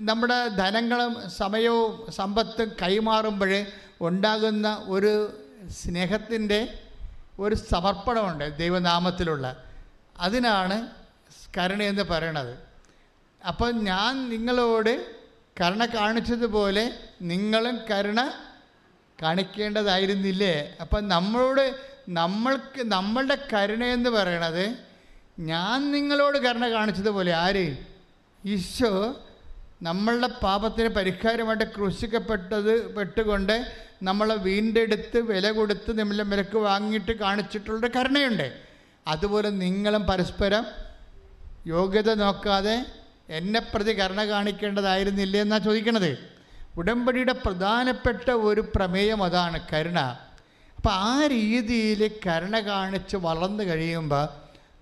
നമ്മുടെ 0.00 0.48
ധനങ്ങളും 0.48 1.30
സമയവും 1.30 2.12
സമ്പത്തും 2.12 2.72
കൈമാറുമ്പോൾ 2.82 3.64
ഉണ്ടാകുന്ന 4.00 4.84
ഒരു 4.88 5.40
സ്നേഹത്തിന്റെ 5.70 6.78
ഒരു 7.38 7.54
സമർപ്പണമുണ്ട് 7.54 8.58
ദൈവനാമത്തിലുള്ള. 8.58 9.64
അതിനാണ് 10.16 10.88
കരുണയെന്ന് 11.58 12.02
പറയണത്. 12.02 12.58
അപ്പോൾ 13.46 13.72
ഞാൻ 13.72 14.28
നിങ്ങളോട് 14.28 15.14
കരുണ 15.60 15.86
കാണിച്ചതുപോലെ 15.86 16.98
നിങ്ങളും 17.22 17.80
കരുണ 17.90 18.30
കാണിക്കേണ്ടതായിരുന്നില്ലേ? 19.22 20.76
അപ്പം 20.80 21.08
നമ്മളോട് 21.08 21.80
നമ്മൾക്ക് 22.08 22.82
നമ്മളുടെ 22.84 23.48
കരുണയെന്ന് 23.52 24.10
പറയണത് 24.10 24.76
ഞാൻ 25.38 25.92
നിങ്ങളോട് 25.92 26.38
കരുണ 26.38 26.68
കാണിച്ചതുപോലെ 26.68 27.34
ആര്? 27.34 27.76
ഈശോ 28.44 29.20
നമ്മളുടെ 29.86 30.26
പാപത്തിന് 30.26 30.88
പരിഹാരമായിട്ട് 30.88 31.64
ക്രൂശിക്കപ്പെട്ടത് 31.64 32.94
പെട്ടുകൊണ്ട് 32.94 33.56
നമ്മളെ 34.02 34.34
വീണ്ടെടുത്ത് 34.34 35.18
വില 35.18 35.50
കൊടുത്ത് 35.50 35.98
നമ്മളെ 35.98 36.24
വിലക്ക് 36.24 36.58
വാങ്ങിയിട്ട് 36.58 37.12
കാണിച്ചിട്ടുള്ളൊരു 37.12 37.98
കരുണയുണ്ട്. 37.98 38.46
അതുപോലെ 39.06 39.48
നിങ്ങളും 39.50 40.06
പരസ്പരം 40.06 40.64
യോഗ്യത 41.66 42.14
നോക്കാതെ 42.14 42.86
എന്നെ 43.30 43.60
പ്രതി 43.60 43.92
കരുണ 43.92 44.24
കാണിക്കേണ്ടതായിരുന്നില്ലേ 44.24 45.40
എന്നാണ് 45.40 45.64
ചോദിക്കണത്. 45.64 46.18
ഉടമ്പടിയുടെ 46.76 47.32
പ്രധാനപ്പെട്ട 47.32 48.30
ഒരു 48.30 48.62
പ്രമേയം 48.74 49.22
അതാണ് 49.22 49.58
കരുണ. 49.72 50.00
അപ്പം 50.76 50.92
ആ 50.92 51.26
രീതിയിൽ 51.26 52.10
കരുണ 52.26 52.60
കാണിച്ച് 52.60 53.16
വളർന്നു 53.16 53.64
കഴിയുമ്പോൾ 53.64 54.24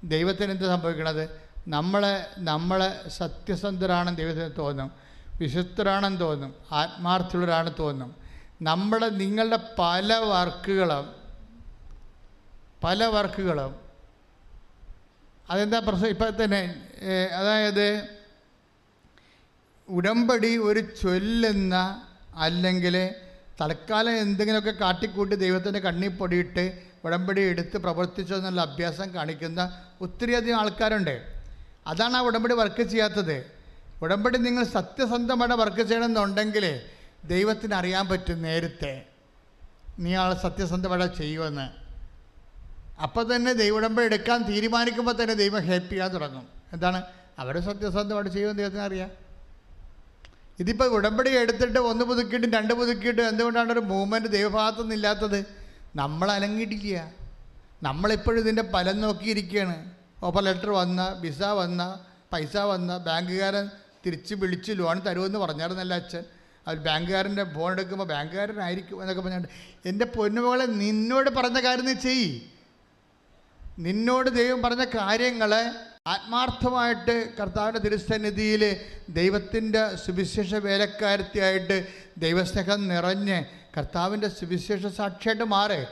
ദൈവത്തിന് 0.05 0.51
എന്ത് 0.51 0.65
സംഭവിക്കണത്? 0.65 1.42
നമ്മളെ 1.69 2.27
നമ്മളെ 2.39 3.09
സത്യസന്ധരാണെന്ന് 3.09 4.19
ദൈവത്തിന് 4.19 4.51
തോന്നും. 4.59 4.91
വിശുദ്ധരാണെന്ന് 5.39 6.21
തോന്നും. 6.21 6.55
ആത്മാർത്ഥുള്ളവരാണ് 6.73 7.75
തോന്നും. 7.79 8.17
നമ്മളെ 8.63 9.07
നിങ്ങളുടെ 9.07 9.59
പല 9.79 10.15
വർക്കുകളും 10.15 11.23
പല 12.85 13.05
വർക്കുകളും 13.05 13.77
അതെന്താ 15.51 15.79
പ്രശ്നം? 15.79 16.09
ഇപ്പം 16.09 16.45
തന്നെ 16.45 16.89
അതായത് 17.39 18.09
ഉടമ്പടി 19.89 20.57
ഒരു 20.57 20.81
ചൊല്ലുന്ന 20.81 22.03
അല്ലെങ്കിൽ 22.37 23.15
തൽക്കാലം 23.61 24.17
എന്തെങ്കിലുമൊക്കെ 24.19 24.71
കാട്ടിക്കൂട്ടി 24.71 25.37
ദൈവത്തിന്റെ 25.37 25.81
കണ്ണിൽ 25.81 26.09
പൊടിയിട്ട് 26.09 26.83
ഉടമ്പടി 27.05 27.41
എടുത്ത് 27.41 27.79
പ്രവർത്തിച്ചതെന്നുള്ള 27.79 28.61
അഭ്യാസം 28.61 29.15
കാണിക്കുന്ന 29.15 29.83
ഒത്തിരിയധികം 30.01 30.61
ആൾക്കാരുണ്ട്. 30.61 31.42
അതാണ് 31.87 32.17
ആ 32.17 32.21
ഉടമ്പടി 32.21 32.55
വർക്ക് 32.55 32.83
ചെയ്യാത്തത്. 32.83 33.51
ഉടമ്പടി 34.03 34.39
നിങ്ങൾ 34.39 34.65
സത്യസന്ധമായിട്ട് 34.65 35.55
വർക്ക് 35.55 35.83
ചെയ്യണമെന്നുണ്ടെങ്കിൽ 35.83 36.81
ദൈവത്തിന് 37.25 37.75
അറിയാൻ 37.75 38.09
പറ്റും 38.09 38.43
നേരത്തെ. 38.43 39.07
നീ 39.99 40.15
ആൾ 40.15 40.35
സത്യസന്ധമായിട്ട് 40.35 41.17
ചെയ്യുമെന്ന്. 41.17 41.83
അപ്പോൾ 43.03 43.37
തന്നെ 43.37 43.53
ദൈവ 43.53 43.75
ഉടമ്പടി 43.75 44.07
എടുക്കാൻ 44.07 44.43
തീരുമാനിക്കുമ്പോൾ 44.43 45.23
തന്നെ 45.23 45.35
ദൈവം 45.35 45.61
ഹെൽപ്പ് 45.61 45.91
ചെയ്യാൻ 45.91 46.09
തുടങ്ങും. 46.09 46.49
എന്താണ്? 46.73 47.03
അവർ 47.39 47.59
സത്യസന്ധമായിട്ട് 47.59 48.31
ചെയ്യുമെന്ന് 48.31 48.59
ദൈവത്തിന് 48.59 48.83
അറിയാം. 48.83 49.11
ഇതിപ്പോൾ 50.61 50.85
ഉടമ്പടി 50.85 51.31
എടുത്തിട്ട് 51.31 51.79
ഒന്ന് 51.79 52.05
പുതുക്കിയിട്ടും 52.05 52.53
രണ്ട് 52.53 52.75
പുതുക്കിയിട്ടും 52.75 53.29
എന്തുകൊണ്ടാണ് 53.29 53.73
ഒരു 53.73 53.81
മൂവ്മെന്റ് 53.81 54.29
ദൈവഭാഗത്തുനിന്ന് 54.29 54.95
ഇല്ലാത്തത്? 54.95 55.45
നമ്മൾ 55.97 56.31
അലങ്ങിയിട്ടില്ല 56.31 57.13
നമ്മളിപ്പോഴും 57.83 58.41
ഇതിന്റെ 58.41 58.63
ഫലം 58.73 59.01
നോക്കിയിരിക്കുകയാണ്. 59.01 60.02
ഓപ്പർ 60.23 60.43
ലെറ്റർ 60.43 60.71
വന്ന 60.71 61.19
വിസ 61.21 61.43
വന്ന 61.43 62.05
പൈസ 62.33 62.57
വന്ന 62.57 62.97
ബാങ്കുകാരൻ 62.97 63.71
തിരിച്ച് 64.07 64.35
വിളിച്ച് 64.35 64.73
ലോൺ 64.73 65.01
തരുമെന്ന് 65.01 65.39
പറഞ്ഞായിരുന്നല്ല 65.39 65.95
അച്ഛൻ. 65.95 66.25
അവർ 66.67 66.77
ബാങ്കുകാരന്റെ 66.77 67.45
ഫോൺ 67.45 67.73
എടുക്കുമ്പോൾ 67.73 68.05
ബാങ്കുകാരനായിരിക്കും 68.05 69.01
എന്നൊക്കെ 69.01 69.23
പറഞ്ഞിട്ട് 69.23 69.49
എന്റെ 69.89 70.05
പൊന്നുമകളെ 70.05 70.67
നിന്നോട് 70.67 71.31
പറഞ്ഞ 71.31 71.61
കാര്യം 71.61 71.85
നീ 71.85 71.93
ചെയ് 71.93 72.41
നിന്നോട് 73.79 74.31
ദൈവം 74.31 74.63
പറഞ്ഞ 74.63 74.85
കാര്യങ്ങളെ 74.85 75.71
ആത്മാർത്ഥമായിട്ട് 76.07 77.37
കർത്താവിന്റെ 77.37 77.81
തിരുസന്നിധിയിൽ 77.81 78.77
ദൈവത്തിന്റെ 79.09 79.97
സുവിശേഷ 79.97 80.55
വേലക്കാരത്തിയായിട്ട് 80.55 81.87
ദൈവസ്നേഹം 82.19 82.89
നിറഞ്ഞ് 82.89 83.45
കർത്താവിന്റെ 83.79 84.29
സുവിശേഷ 84.29 84.87
സാക്ഷിയായിട്ട് 84.87 85.45
മാറേ. 85.45 85.87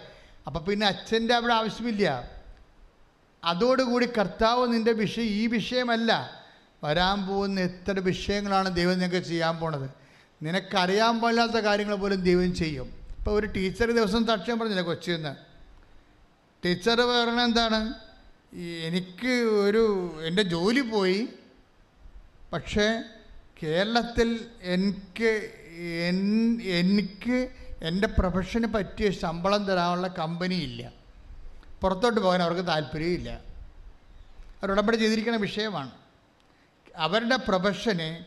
അപ്പോൾ 0.47 0.59
പിന്നെ 0.59 0.87
അച്ഛന്റെ 0.87 1.35
അവിടെ 1.35 1.55
ആവശ്യമില്ല. 1.55 2.40
അതോടുകൂടി 3.45 4.07
കർത്താവ് 4.07 4.73
നിന്റെ 4.73 4.93
വിഷയം 4.93 5.25
ഈ 5.25 5.47
വിഷയമല്ല. 5.47 6.41
വരാൻ 6.85 7.27
പോകുന്ന 7.27 7.61
എത്ര 7.61 7.99
വിഷയങ്ങളാണ് 7.99 8.75
ദൈവം 8.77 8.99
നിനക്ക് 8.99 9.27
ചെയ്യാൻ 9.27 9.57
പോണത്. 9.57 9.91
നിനക്കറിയാൻ 10.43 11.21
പാടില്ലാത്ത 11.21 11.53
കാര്യങ്ങൾ 11.53 11.95
പോലും 11.95 12.23
ദൈവം 12.23 12.55
ചെയ്യും. 12.55 12.93
ഇപ്പോൾ 13.19 13.31
ഒരു 13.31 13.47
ടീച്ചർ 13.47 13.91
ദിവസം 13.91 14.27
സാക്ഷ്യം 14.27 14.59
പറഞ്ഞില്ല 14.59 14.83
കൊച്ചിന്ന്? 14.83 15.37
ടീച്ചർ 16.65 16.95
പറഞ്ഞ 16.95 17.41
എന്താണ്? 17.41 17.95
എനിക്ക് 18.85 19.33
ഒരു 19.67 20.13
എന്റെ 20.25 20.43
ജോലി 20.43 20.81
പോയി. 20.81 21.29
പക്ഷേ 22.53 23.03
കേരളത്തിൽ 23.63 24.47
എനിക്ക് 24.63 25.51
എനിക്ക് 26.65 27.49
എന്റെ 27.83 28.07
പ്രൊഫഷന് 28.07 28.67
പറ്റിയ 28.67 29.11
ശമ്പളം 29.11 29.65
തരാനുള്ള 29.65 30.09
കമ്പനി 30.09 30.55
ഇല്ല. 30.55 31.00
പുറത്തോട്ട് 31.81 32.21
പോകാൻ 32.21 32.43
അവർക്ക് 32.43 32.67
താല്പര്യമില്ല. 32.67 33.31
അവർ 34.63 34.71
ഉടമ്പടി 34.71 34.97
ചെയ്തിരിക്കുന്ന 34.97 35.39
വിഷയമാണ്. 35.39 35.91
അവരുടെ 36.97 37.37
പ്രൊഫഷന് 37.37 38.25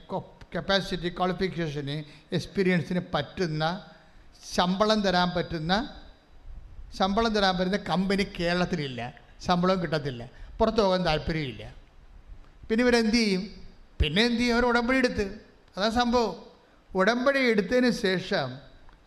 കപ്പാസിറ്റി 0.56 1.10
ക്വാളിഫിക്കേഷന് 1.10 2.04
എക്സ്പീരിയൻസിന് 2.36 3.02
പറ്റുന്ന 3.14 3.86
ശമ്പളം 4.56 5.02
തരാൻ 5.02 5.32
പറ്റുന്ന 5.38 5.96
ശമ്പളം 7.00 7.34
തരാൻ 7.34 7.58
പറ്റുന്ന 7.58 7.78
കമ്പനി 7.78 8.24
കേരളത്തിലില്ല. 8.24 9.14
ശമ്പളവും 9.46 9.82
കിട്ടത്തില്ല. 9.82 10.30
പുറത്ത് 10.60 10.78
പോകാൻ 10.78 11.06
താല്പര്യമില്ല. 11.06 11.74
പിന്നെ 12.70 12.84
ഇവരെന്ത് 12.84 13.16
ചെയ്യും? 13.16 13.50
പിന്നെ 14.02 14.24
എന്ത് 14.24 14.38
ചെയ്യും? 14.38 14.54
അവർ 14.56 14.66
ഉടമ്പടി 14.66 14.98
എടുത്ത്. 14.98 15.42
അതാ 15.78 15.90
സംഭവം. 15.90 16.36
ഉടമ്പടി 16.96 17.40
എടുത്തതിന് 17.40 17.92
ശേഷം 17.92 18.58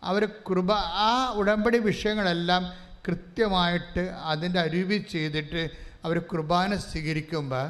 അവർ 0.03 0.25
കൃപ 0.25 0.71
ആ 0.73 1.33
ഉടമ്പടി 1.35 1.77
വിഷയങ്ങളെല്ലാം 1.77 2.86
കൃത്യമായിട്ട് 3.07 3.99
അതിന്റെ 4.25 4.59
അരുവി 4.59 4.97
ചെയ്തിട്ട് 5.11 5.61
അവർ 6.03 6.19
കുർബാന 6.19 6.75
സ്വീകരിക്കുമ്പോൾ 6.87 7.67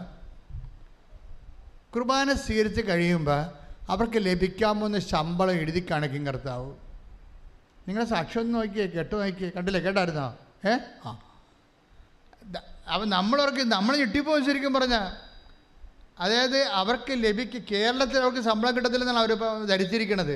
കുർബാന 1.94 2.34
സ്വീകരിച്ച് 2.36 2.82
കഴിയുമ്പോൾ 2.88 3.42
അവർക്ക് 3.90 4.26
ലഭിക്കാമെന്ന 4.26 5.00
ശമ്പളം 5.00 5.52
എഴുതി 5.54 5.88
കാണിക്കും 5.92 6.28
കർത്താവ്. 6.28 6.70
നിങ്ങളെ 7.88 8.06
സാക്ഷ്യം 8.06 8.42
ഒന്ന് 8.42 8.54
നോക്കിയേ 8.54 8.88
കേട്ടോ 8.88 9.20
നോക്കിയേ 9.20 9.50
കണ്ടില്ലേ 9.50 9.82
കേട്ടായിരുന്നോ? 9.82 10.28
ഏ? 10.66 10.74
ആ. 11.06 11.12
അപ്പം 12.94 13.10
നമ്മളവർക്ക് 13.10 13.64
നമ്മൾ 13.68 13.98
ഞെട്ടിപ്പോകും 13.98 14.46
ശരിക്കും 14.46 14.74
പറഞ്ഞാൽ 14.74 15.08
അതായത് 16.20 16.64
അവർക്ക് 16.74 17.14
ലഭിക്കും 17.18 17.66
കേരളത്തിൽ 17.72 18.18
അവർക്ക് 18.18 18.40
ശമ്പളം 18.40 18.76
കിട്ടത്തില്ലെന്നാണ് 18.76 19.18
അവരിപ്പോൾ 19.18 19.66
ധരിച്ചിരിക്കുന്നത് 19.66 20.36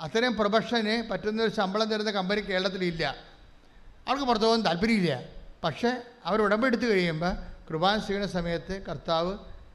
അത്രയും 0.00 0.36
പ്രൊഫഷന് 0.36 1.10
പറ്റുന്ന 1.10 1.42
ഒരു 1.42 1.52
ശമ്പളം 1.52 1.88
തരുന്ന 1.88 2.10
കമ്പനി 2.10 2.40
കേരളത്തിലില്ല 2.40 3.04
അവർക്ക് 4.06 4.26
പുറത്തു 4.28 4.46
പോകാൻ 4.46 4.62
താല്പര്യമില്ല. 4.68 5.14
പക്ഷേ 5.64 5.90
അവർ 6.24 6.38
ഉടമ്പെടുത്ത് 6.42 6.86
കഴിയുമ്പോൾ 6.92 7.32
കുർബാന 7.68 7.98
സ്വീകരണ 7.98 8.26
സമയത്ത് 8.26 8.74
കർത്താവ് 8.88 9.32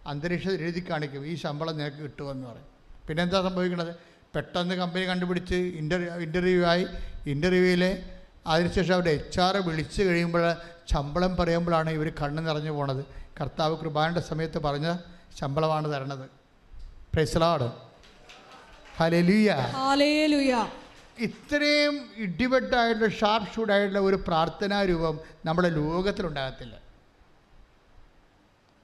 അന്തരീക്ഷത്തിൽ 0.08 0.62
എഴുതി 0.62 0.82
കാണിക്കും 0.90 1.28
ഈ 1.28 1.36
ശമ്പളം 1.44 1.78
നിനക്ക് 1.78 1.98
കിട്ടുമെന്ന് 1.98 2.48
പറയും. 2.48 2.68
പിന്നെ 3.08 3.24
എന്താ 3.24 3.40
സംഭവിക്കുന്നത്? 3.48 3.96
പെട്ടെന്ന് 4.36 4.76
കമ്പനി 4.76 5.06
കണ്ടുപിടിച്ച് 5.06 5.56
ഇന്റർവ്യൂ 5.82 6.14
ഇന്റർവ്യൂ 6.26 6.64
ആയി. 6.74 6.86
ഇന്റർവ്യൂവിൽ 7.34 7.84
അതിനുശേഷം 8.48 8.94
അവരുടെ 8.94 9.14
എച്ച് 9.20 9.40
ആർ 9.46 9.56
വിളിച്ച് 9.68 10.02
കഴിയുമ്പോൾ 10.04 10.44
ശമ്പളം 10.92 11.32
പറയുമ്പോഴാണ് 11.40 11.90
ഇവർ 11.98 12.08
കണ്ണ് 12.22 12.42
നിറഞ്ഞു 12.48 12.72
പോണത്. 12.72 13.04
കർത്താവ് 13.40 13.74
കുർബാനയുടെ 13.78 14.24
സമയത്ത് 14.30 14.60
പറഞ്ഞ 14.66 14.88
ശമ്പളമാണ് 15.40 15.88
തരണത്. 15.94 16.26
പ്രൈസലാട് 17.14 17.68
ഹലലിയ 18.98 19.50
ഹാലേലുയ 19.78 20.54
ഇത്രയും 21.26 21.96
ഇടിവെട്ടായിട്ടുള്ള 22.26 23.10
ഷാർപ്പ് 23.20 23.54
ഷൂട്ടായിട്ടുള്ള 23.54 24.02
ഒരു 24.10 24.18
പ്രാർത്ഥനാ 24.28 24.80
രൂപം 24.92 25.16
നമ്മുടെ 25.46 25.70
ലോകത്തിലുണ്ടാകത്തില്ല. 25.78 26.76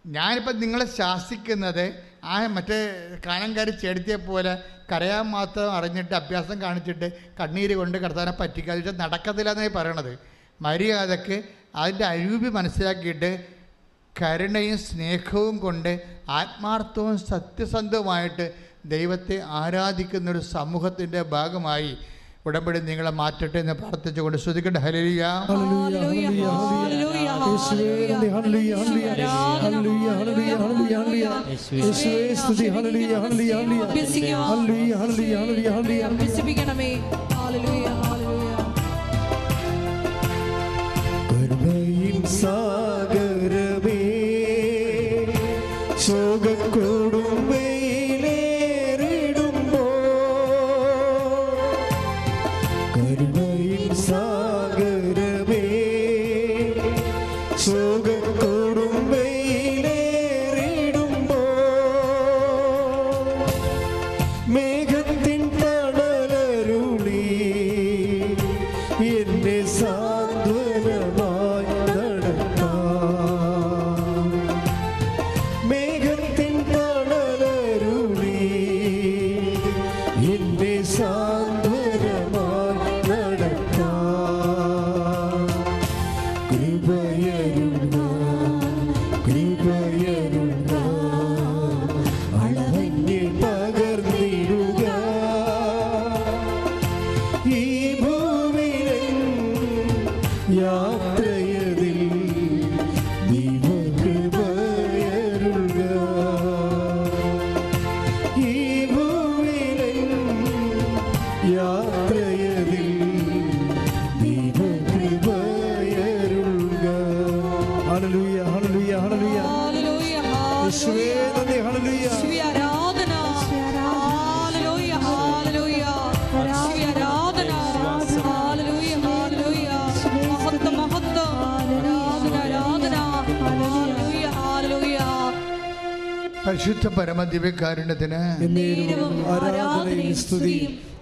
ഞാനിപ്പോൾ 0.06 0.54
നിങ്ങളെ 0.64 0.86
ശാസിക്കുന്നത് 1.00 1.86
ആ 2.24 2.36
മറ്റേ 2.56 2.78
കാനംകാരി 3.26 3.72
ചേടത്തിയെ 3.82 4.18
പോലെ 4.30 4.54
കരയാൻ 4.92 5.26
മാത്രം 5.36 5.72
അറിഞ്ഞിട്ട് 5.78 6.14
അഭ്യാസം 6.22 6.58
കാണിച്ചിട്ട് 6.62 7.08
കണ്ണീര് 7.40 7.76
കൊണ്ട് 7.80 7.98
കർത്താനെ 7.98 8.34
പറ്റിക്കാതിട്ട് 8.42 8.94
നടക്കത്തില്ല 9.04 9.52
എന്നായി 9.56 9.72
പറയണത്. 9.78 10.14
മര്യാദയ്ക്ക് 10.66 11.38
അതിന്റെ 11.82 12.06
അരൂപി 12.06 12.50
മനസ്സിലാക്കിയിട്ട് 12.58 13.32
കരുണയും 14.16 14.78
സ്നേഹവും 14.78 15.56
കൊണ്ട് 15.58 15.92
ആത്മാർത്ഥവും 16.40 17.16
സത്യസന്ധവുമായിട്ട് 17.32 18.46
ദൈവത്തെ 18.86 19.38
ആരാധിക്കുന്നൊരു 19.62 20.42
സമൂഹത്തിന്റെ 20.56 21.22
ഭാഗമായി 21.36 21.92
ഉടമ്പടി 22.46 22.80
നിങ്ങളെ 22.88 23.12
മാറ്റട്ടെ 23.20 23.58
എന്ന് 23.60 23.74
പ്രാർത്ഥിച്ചുകൊണ്ട് 23.74 24.38
ശ്രദ്ധിക്കേണ്ട 24.38 24.80
ഹലിയ 24.86 25.22
ഹല്ലേലൂയ, 25.50 26.28
ഹല്ലേലൂയ, 28.34 28.84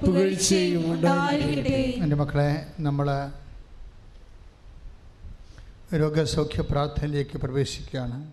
പുകഴ്ചയും 0.05 0.83
എന്റെ 2.03 2.15
മക്കളെ 2.15 2.67
നമ്മൾ 2.79 3.07
രോഗസൗഖ്യ 5.97 6.61
പ്രാർത്ഥനയിലേക്ക് 6.61 7.37
പ്രവേശിക്കുകയാണ്. 7.37 8.31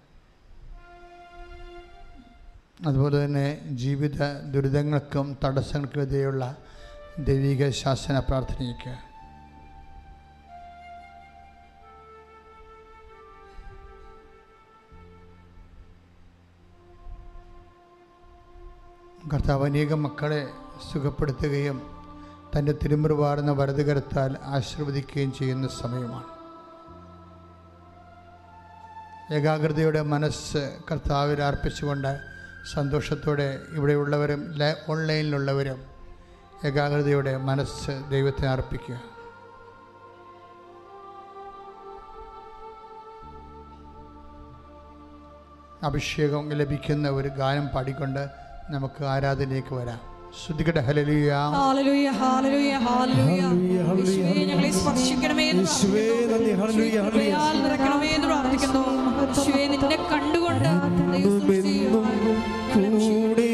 അതുപോലെ 2.87 3.25
തന്നെ 3.25 3.61
ജീവിത 3.71 4.41
ദുരിതങ്ങൾക്കും 4.43 5.39
തടസ്സങ്ങൾക്കും 5.45 6.03
എതിരെയുള്ള 6.03 6.57
ദൈവിക 7.19 7.71
ശാസന 7.71 8.19
പ്രാർത്ഥനയ്ക്ക് 8.19 9.08
കർത്താവ് 19.33 19.65
അനേകം 19.65 20.03
മക്കളെ 20.03 20.51
സുഖപ്പെടുത്തുകയും 20.93 21.83
തന്റെ 22.57 22.73
തിരുമുറിവാടുന്ന 22.73 23.53
വരത് 23.53 23.87
കരുത്താൽ 23.87 24.37
ആശീർവദിക്കുകയും 24.45 25.33
ചെയ്യുന്ന 25.33 25.69
സമയമാണ്. 25.69 26.29
ഏകാഗ്രതയുടെ 29.35 30.03
മനസ്സ് 30.03 30.79
കർത്താവിൽ 30.91 31.43
അർപ്പിച്ചുകൊണ്ട് 31.43 32.21
സന്തോഷത്തോടെ 32.73 33.61
ഇവിടെയുള്ളവരും 33.73 34.55
ഓൺലൈനിലുള്ളവരും 34.89 35.83
ഏകാഗ്രതയുടെ 36.65 37.37
മനസ്സ് 37.37 38.11
ദൈവത്തിന് 38.11 38.47
അർപ്പിക്കുക. 38.47 39.01
അഭിഷേകം 45.83 46.49
ലഭിക്കുന്ന 46.49 47.09
ഒരു 47.09 47.29
ഗാനം 47.29 47.69
പാടിക്കൊണ്ട് 47.69 48.48
നമുക്ക് 48.71 49.03
ആരാധനയിലേക്ക് 49.13 49.73
വരാം. 49.79 50.01
ശ്രുതികട 50.39 50.79
ഹലലുയ 50.87 51.29
ഹാലലൂയ 51.55 52.09
ഹാലലൂയ 52.21 52.73
ഹാലലൂയ 52.87 53.43
യേശുവേ 54.01 54.43
ഞങ്ങളെ 54.51 54.71
സ്പർശിക്കണമേ 54.79 55.47
എന്ന് 55.53 55.65
യേശുവേ 55.65 56.05
നന്ദി 56.33 56.53
ഹല്ലേലൂയ 56.61 56.99
ഹല്ലേലൂയ. 57.07 57.31
കൃപയാൽ 57.35 57.57
എന്ന് 58.17 58.29
പ്രാർത്ഥിക്കുന്നു. 58.31 58.83
യേശുവേ 59.21 59.65
നിന്നെ 59.75 59.99
കണ്ടുകൊണ്ട് 60.13 60.71
കൂടെ 63.07 63.48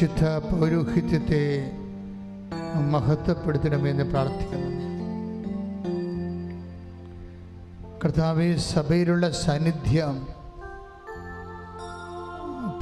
വിശുദ്ധ 0.00 0.24
പൗരോഹിത്യത്തെ 0.24 1.72
മഹത്വപ്പെടുത്തണമെന്ന് 2.90 4.04
പ്രാർത്ഥിക്കുന്നു. 4.04 4.70
കർത്താവെ 8.04 8.56
സഭയിലുള്ള 8.56 9.30
സാന്നിധ്യം 9.30 10.28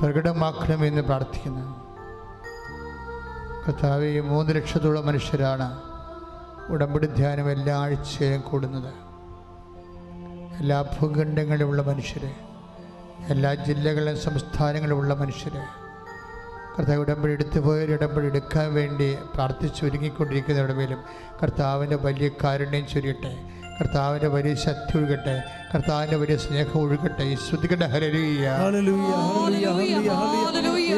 പ്രകടമാക്കണമെന്ന് 0.00 1.02
പ്രാർത്ഥിക്കുന്നു. 1.02 1.64
കർത്താവെ 3.66 4.20
മൂന്ന് 4.20 4.54
ലക്ഷത്തോളം 4.54 5.06
മനുഷ്യരാണ് 5.06 5.80
ഉടമ്പടി 6.72 7.06
ധ്യാനം 7.06 7.50
എല്ലാ 7.50 7.78
ആഴ്ചയും 7.78 8.40
കൂടുന്നത്. 8.40 8.94
എല്ലാ 10.58 10.82
ഭൂഖണ്ഡങ്ങളിലുമുള്ള 10.82 11.82
മനുഷ്യരെ 11.82 12.34
എല്ലാ 13.28 13.54
ജില്ലകളിലും 13.54 14.18
സംസ്ഥാനങ്ങളിലുള്ള 14.18 15.14
മനുഷ്യരെ 15.14 15.87
കർത്താവ് 16.78 16.98
ഉടമ്പടി 16.98 17.32
എടുത്തു 17.32 17.60
പോയൊരു 17.60 17.92
ഉടമ്പടി 17.92 18.26
എടുക്കാൻ 18.26 18.74
വേണ്ടി 18.74 19.16
പ്രാർത്ഥിച്ച് 19.34 19.84
ഒരുങ്ങിക്കൊണ്ടിരിക്കുന്ന 19.84 20.72
മേലും 20.72 21.00
കർത്താവിന്റെ 21.42 21.96
വലിയ 21.96 22.28
കാരുണ്യം 22.44 22.86
ചൊരിയട്ടെ. 22.86 23.32
കർത്താവിന്റെ 23.80 24.28
വലിയ 24.28 24.54
ശക്തി 24.54 24.98
ഒഴുകട്ടെ. 24.98 25.42
കർത്താവിന്റെ 25.74 26.16
വലിയ 26.16 26.36
സ്നേഹം 26.36 26.80
ഒഴുകട്ടെ. 26.80 27.24
ഈ 27.24 27.34
ശ്രുതികട 27.34 27.84
ഹരലിയ 27.86 28.48
ഹല്ലേലൂയ 28.50 29.14
ഹല്ലേലൂയ 30.46 30.88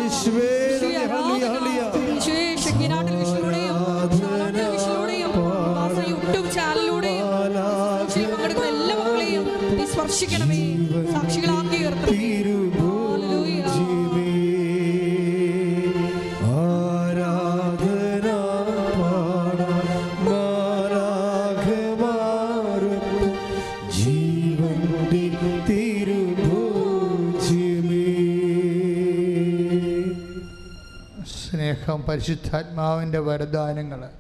പരിശുദ്ധാത്മാവിന്റെ 32.11 33.19
വരദാനങ്ങൾ 33.19 34.11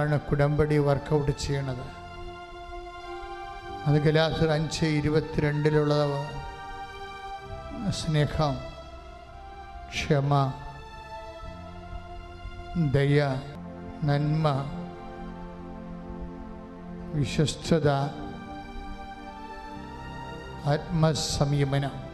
ആണ് 0.00 0.20
കുടമ്പടി 0.20 0.78
വർക്കൗട്ട് 0.78 1.32
ചെയ്യണത്. 1.40 1.84
അത് 3.86 3.98
ഗലാസർ 4.02 4.50
അഞ്ച് 4.50 4.86
ഇരുപത്തിരണ്ടിലുള്ള 4.86 5.94
സ്നേഹം 7.90 8.54
ക്ഷമ 9.90 10.32
ദയ 12.96 13.20
നന്മ 14.04 14.46
വിശ്വസ്തത 17.14 17.90
ആത്മസംയമനം. 20.72 22.05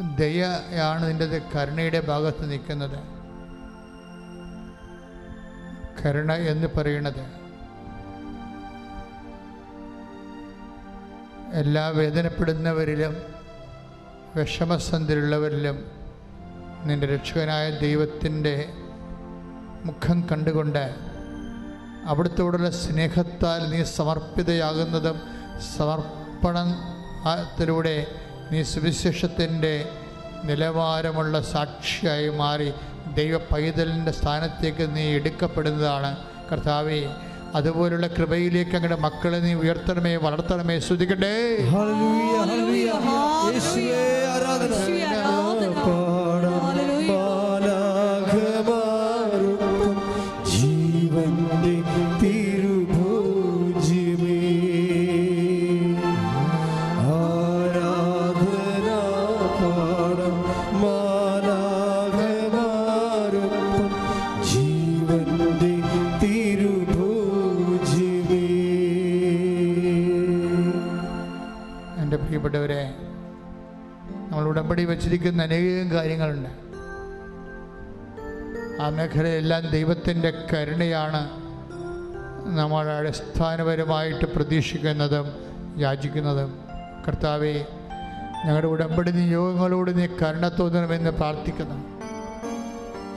ദയയാണ് 0.00 1.08
നിന്റെ 1.08 1.42
കരുണയുടെ 1.54 2.00
ഭാഗത്ത് 2.00 2.50
നിൽക്കുന്നത്. 2.50 2.98
കരുണ 6.00 6.32
എന്ന് 6.32 6.68
പറയുന്നത് 6.76 7.42
എല്ലാ 11.52 11.88
വേദനപ്പെടുന്നവരിലും 11.88 13.16
വിഷമസന്ധിയിലുള്ളവരിലും 14.34 16.02
നിന്റെ 16.84 17.06
രക്ഷകനായ 17.06 17.80
ദൈവത്തിന്റെ 17.80 18.74
മുഖം 19.84 20.28
കണ്ടുകൊണ്ട് 20.32 20.94
അവിടുത്തോടുള്ള 22.06 22.70
സ്നേഹത്താൽ 22.70 23.70
നീ 23.70 23.84
സമർപ്പിതയാകുന്നതും 23.96 25.22
സമർപ്പണത്തിലൂടെ 25.76 28.06
നീ 28.52 28.62
സുവിശേഷത്തിന്റെ 28.62 29.74
നിലവാരമുള്ള 30.44 31.40
സാക്ഷിയായി 31.40 32.28
മാറി 32.28 32.70
ദൈവ 33.14 33.38
പൈതലിന്റെ 33.52 34.12
സ്ഥാനത്തേക്ക് 34.12 34.96
നീ 34.96 35.04
എടുക്കപ്പെടുന്നതാണ്. 35.14 36.10
കർത്താവെ 36.50 37.00
അതുപോലുള്ള 37.54 38.06
കൃപയിലേക്ക് 38.06 38.74
അങ്ങയുടെ 38.76 38.96
മക്കളെ 38.96 39.38
നീ 39.38 39.54
ഉയർത്തണമേ 39.54 40.16
വളർത്തണമേ. 40.16 40.78
ശ്രുതിക്കട്ടെ 40.78 41.34
വച്ചിരിക്കുന്ന 74.92 75.42
അനേകം 75.42 75.90
കാര്യങ്ങളുണ്ട്. 75.90 76.48
ആ 78.82 78.88
മേഖലയെല്ലാം 78.88 79.70
ദൈവത്തിന്റെ 79.70 80.32
കരുണയാണ് 80.52 81.22
നമ്മൾ 82.58 82.86
അടിസ്ഥാനപരമായിട്ട് 82.90 84.24
പ്രതീക്ഷിക്കുന്നതും 84.24 85.26
യാചിക്കുന്നതും. 85.78 86.58
കർത്താവെ 87.08 87.66
ഞങ്ങളുടെ 88.44 88.66
ഉടമ്പടി 88.66 89.10
നിയോഗങ്ങളോട് 89.10 89.98
നീ 89.98 90.06
കരുണ 90.06 90.48
തോന്നണമെന്ന് 90.48 91.10
പ്രാർത്ഥിക്കുന്നു. 91.10 91.76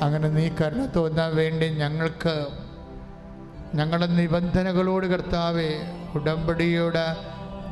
അങ്ങനെ 0.02 0.30
നീ 0.30 0.50
കരുണ 0.50 0.86
തോന്നാൻ 0.96 1.36
വേണ്ടി 1.36 1.66
ഞങ്ങൾക്ക് 1.66 2.48
ഞങ്ങളുടെ 3.76 4.06
നിബന്ധനകളോട് 4.06 5.08
കർത്താവെ 5.08 5.72
ഉടമ്പടിയുടെ 6.16 7.06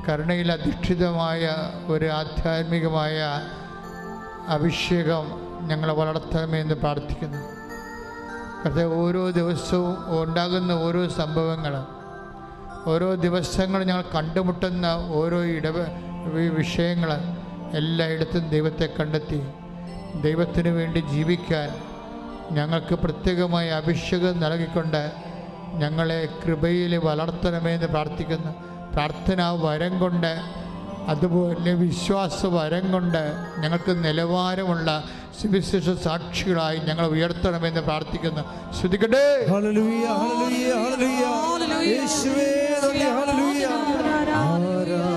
കരുണയിൽ 0.10 0.52
അധിഷ്ഠിതമായ 0.52 1.50
ഒരു 1.88 2.06
ആധ്യാത്മികമായ 2.06 3.20
അഭിഷേകം 4.48 5.26
ഞങ്ങളെ 5.68 5.94
വളർത്തണമെന്ന് 5.94 6.74
പ്രാർത്ഥിക്കുന്നു. 6.74 7.38
കർത്താവ് 8.66 8.96
ഓരോ 8.96 9.30
ദിവസവും 9.30 10.24
ഉണ്ടാകുന്ന 10.24 10.72
ഓരോ 10.72 11.08
സംഭവങ്ങൾ 11.08 11.86
ഓരോ 12.88 13.16
ദിവസങ്ങൾ 13.16 13.84
ഞങ്ങൾ 13.84 14.04
കണ്ടുമുട്ടുന്ന 14.16 14.86
ഓരോ 15.14 15.44
ഇടവ 15.44 15.76
വിഷയങ്ങൾ 16.54 17.10
എല്ലായിടത്തും 17.74 18.50
ദൈവത്തെ 18.50 18.90
കണ്ടെത്തി 19.00 19.44
ദൈവത്തിനു 20.22 20.70
വേണ്ടി 20.70 21.00
ജീവിക്കാൻ 21.00 21.82
ഞങ്ങൾക്ക് 22.52 22.96
പ്രത്യേകമായ 22.96 23.70
അഭിഷേകം 23.70 24.40
നൽകിക്കൊണ്ട് 24.40 25.12
ഞങ്ങളെ 25.74 26.28
കൃപയിൽ 26.46 26.98
വളർത്തണമെന്ന് 26.98 27.88
പ്രാർത്ഥിക്കുന്നു. 27.88 28.52
പ്രാർത്ഥന 28.94 29.50
വരം 29.50 30.00
കൊണ്ട് 30.00 30.63
അതുപോലെ 31.08 31.74
വിശ്വാസ 31.74 32.46
വരം 32.46 32.92
കൊണ്ട് 32.92 33.34
ഞങ്ങൾക്ക് 33.60 34.04
നിലവാരമുള്ള 34.04 35.04
സുവിശേഷ 35.42 35.90
സാക്ഷികളായി 35.90 36.78
ഞങ്ങൾ 36.78 37.06
ഉയർത്തണമെന്ന് 37.06 37.82
പ്രാർത്ഥിക്കുന്നു. 37.82 38.42
ഹല്ലേലൂയ. 39.50 40.06
ആരാധന. 44.36 45.13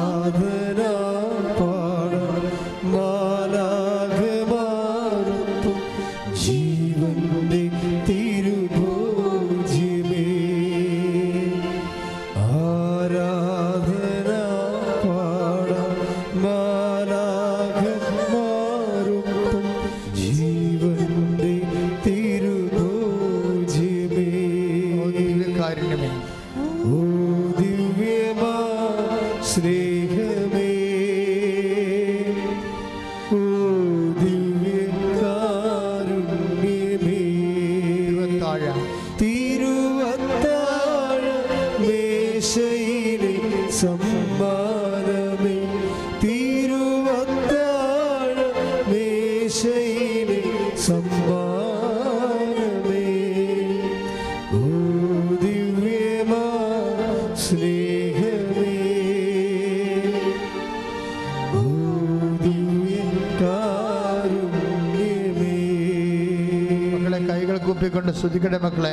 കൂപ്പിക്കൊണ്ട് 67.76 68.12
ശ്രുതിക്കട്ടെ 68.18 68.58
മക്കളെ. 68.64 68.92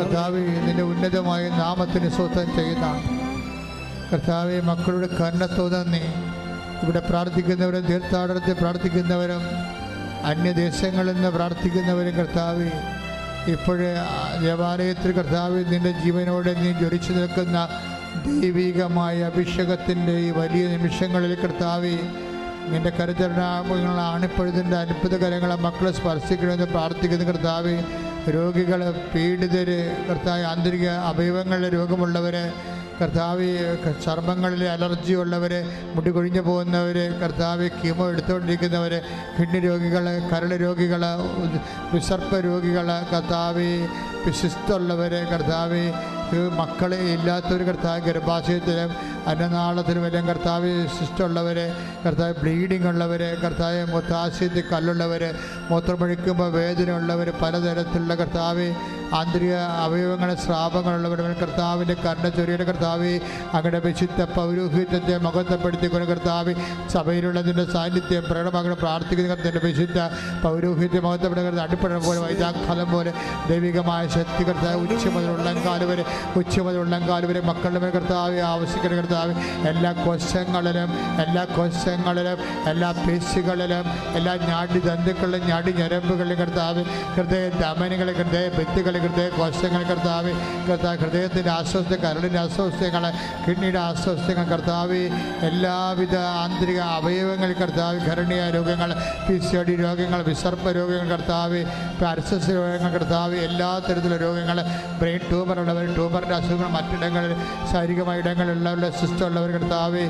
കർത്താവെ 0.00 0.42
നിന്റെ 0.66 0.82
ഉന്നതമായ 0.90 1.44
നാമത്തിന് 1.60 2.08
സ്വത്തം 2.16 2.48
ചെയ്യുന്ന 2.56 2.86
കർത്താവെ 4.10 4.58
മക്കളുടെ 4.68 5.08
കരുണ 5.18 5.44
തോന്നി. 5.54 6.02
ഇവിടെ 6.82 7.00
പ്രാർത്ഥിക്കുന്നവരും 7.08 7.82
തീർത്ഥാടനത്തിൽ 7.88 8.54
പ്രാർത്ഥിക്കുന്നവരും 8.60 9.42
അന്യദേശങ്ങളിൽ 10.30 11.14
നിന്ന് 11.16 11.30
പ്രാർത്ഥിക്കുന്നവരും 11.38 12.14
കർത്താവെ 12.20 12.70
ഇപ്പോഴേ 13.54 13.90
ദേവാലയത്തിൽ 14.44 15.10
കർത്താവ് 15.18 15.58
നിന്റെ 15.72 15.92
ജീവനോടെ 16.04 16.54
നീ 16.62 16.70
ജ്വലിച്ചു 16.80 17.12
നിൽക്കുന്ന 17.18 17.58
ദൈവികമായ 18.42 19.16
അഭിഷേകത്തിന്റെ 19.30 20.16
ഈ 20.28 20.30
വലിയ 20.40 20.64
നിമിഷങ്ങളിൽ 20.74 21.34
കർത്താവെ 21.42 21.94
നിന്റെ 22.72 22.90
കരുതരണാമങ്ങൾ 22.90 23.96
ആണിപ്പഴുതിന്റെ 24.08 24.76
അത്ഭുത 24.76 25.14
കരങ്ങളെ 25.16 25.56
മക്കളെ 25.56 25.92
സ്പർശിക്കണമെന്ന് 25.92 26.66
പ്രാർത്ഥിക്കുന്ന 26.66 27.24
കർത്താവ്. 27.24 27.74
രോഗികൾ 28.34 28.80
പീഡിതർ 29.12 29.68
കർത്താവ് 30.08 30.42
ആന്തരിക 30.42 30.86
അവയവങ്ങളിലെ 31.10 31.68
രോഗമുള്ളവർ 31.68 32.34
കർത്താവ് 33.00 33.46
ചർമ്മങ്ങളിൽ 34.04 34.68
അലർജി 34.68 35.12
ഉള്ളവർ 35.12 35.52
മുടി 35.94 36.10
കൊഴിഞ്ഞു 36.10 36.40
പോകുന്നവർ 36.40 36.96
കർത്താവ് 37.20 37.68
കീമോ 37.76 38.08
എടുത്തുകൊണ്ടിരിക്കുന്നവർ 38.08 38.92
കിഡ്നി 39.36 39.58
രോഗികൾ 39.58 40.06
കരൾ 40.32 40.52
രോഗികൾ 40.56 41.02
വിസർപ്പ 41.92 42.40
രോഗികൾ 42.40 42.88
കർത്താവ് 43.12 43.68
വിശിസ്തുള്ളവർ 44.26 45.14
കർത്താവ് 45.32 45.82
മക്കളെ 46.56 46.98
ഇല്ലാത്തവർ 47.12 47.62
കർത്താവ് 47.62 48.00
ഗർഭാശയത്തിലും 48.00 48.90
അന്നനാളത്തിലും 49.28 50.04
എല്ലാം 50.06 50.26
കർത്താവ് 50.28 50.70
സിസ്റ്റുള്ളവരെ 50.98 51.66
കർത്താവ് 52.04 52.34
ബ്ലീഡിംഗ് 52.40 52.88
ഉള്ളവർ 52.88 53.22
കർത്താവ് 53.42 53.80
മൂത്രാശയത്തിൽ 53.84 54.64
കല്ലുള്ളവർ 54.72 55.22
മൂത്രമൊഴിക്കുമ്പോൾ 55.70 56.50
വേദന 56.50 56.92
ഉള്ളവർ 56.92 57.30
പലതരത്തിലുള്ള 57.42 58.14
കർത്താവ് 58.14 58.68
ആന്തരിക 59.12 59.54
അവയവങ്ങളെ 59.84 60.34
സ്രാവങ്ങളുള്ളവരുടെ 60.36 61.22
മേൽ 61.22 61.36
കർത്താവിന്റെ 61.38 61.94
കരുണ 61.94 62.26
ചൊരിയുടെ 62.28 62.64
കർത്താവ് 62.64 63.12
അങ്ങയുടെ 63.52 63.78
വിശുദ്ധ 63.78 64.22
പൗരോഹിത്യത്തെ 64.34 65.14
മഹത്വപ്പെടുത്തിക്കൊണ്ട് 65.18 66.06
കർത്താവ് 66.06 66.52
സഭയിലുള്ളതിന്റെ 66.92 67.64
സാന്നിധ്യം 67.72 68.24
പ്രകടമാകണം 68.28 68.78
പ്രാർത്ഥിക്കുന്ന 68.80 69.30
കർത്തന്റെ 69.30 69.62
വിശുദ്ധ 69.64 70.00
പൗരോഹിത്യ 70.42 71.00
മഹത്വപ്പെടുന്ന 71.00 71.62
അടിപ്പഴം 71.62 72.02
പോലെ 72.04 72.20
വൈദാഖലം 72.20 72.90
പോലെ 72.90 73.12
ദൈവികമായ 73.48 74.02
ശക്തി 74.08 74.44
കർത്താവ് 74.44 74.82
ഉച്ച 74.86 75.06
മുതൽ 75.06 75.62
കാലുവരെ 75.64 75.86
വരെ 75.88 76.04
ഉച്ച 76.36 76.54
മുതൽ 76.58 76.78
ഉള്ളംകാൽ 76.78 77.24
വരെ 77.26 77.40
മക്കളുടെ 77.42 77.90
കർത്താവ് 77.90 78.38
ആവശ്യിക്കുന്ന 78.48 78.96
കർത്താവ് 78.96 79.17
എല്ലാ 79.64 79.92
കോശങ്ങളിലും 80.00 80.90
എല്ലാ 81.24 81.44
കോശങ്ങളിലും 81.56 82.38
എല്ലാ 82.66 82.90
പേശികളിലും 82.98 83.86
എല്ലാ 84.16 84.34
ഞാടി 84.44 84.80
ദന്തുക്കളിലും 84.80 85.44
ഞാടി 85.48 85.72
ഞരമ്പുകളിലും 85.72 86.38
കർത്താവ് 86.38 86.82
ഹൃദയ 87.16 87.46
ധമനികളെ 87.60 88.12
ഹൃദയ 88.12 88.46
ഭിത്തികളെ 88.56 88.98
ഹൃദയ 88.98 89.28
കോശങ്ങൾ 89.38 89.82
കർത്താവ് 89.82 90.32
കർത്താവ് 90.68 90.96
ഹൃദയത്തിന്റെ 90.96 91.52
അസ്വസ്ഥ 91.52 91.94
കരളിന്റെ 92.04 92.40
അസ്വസ്ഥങ്ങൾ 92.40 93.04
കിഡ്നിയുടെ 93.46 93.80
അസ്വസ്ഥങ്ങൾ 93.84 94.46
കർത്താവ് 94.52 95.00
എല്ലാവിധ 95.42 96.16
ആന്തരിക 96.38 96.80
അവയവങ്ങൾ 96.96 97.52
കർത്താവ് 97.60 97.98
ഘരണീയ 98.08 98.42
രോഗങ്ങൾ 98.50 98.90
പി 99.28 99.36
സി 99.38 99.56
ഡി 99.62 99.74
രോഗങ്ങൾ 99.82 100.20
വിസർപ്പ 100.22 100.68
രോഗങ്ങൾ 100.70 101.08
കർത്താവ് 101.08 101.60
പാരസസ് 102.00 102.50
രോഗങ്ങൾ 102.50 102.90
കർത്താവ് 102.92 103.36
എല്ലാ 103.40 103.70
തരത്തിലുള്ള 103.78 104.18
രോഗങ്ങൾ 104.22 104.58
ബ്രെയിൻ 104.98 105.22
ട്യൂമർ 105.28 105.58
ഉള്ളവർ 105.58 105.86
ട്യൂമറിന്റെ 105.94 106.34
അസുഖങ്ങൾ 106.34 106.70
മറ്റിടങ്ങളിൽ 106.70 107.32
ശാരീരികമായ 107.72 108.22
ഇടങ്ങളിലുള്ളവരുടെ 108.22 108.90
സിസ്റ്റം 109.00 109.26
ഉള്ളവർ 109.28 109.50
കർത്താവ് 109.52 110.02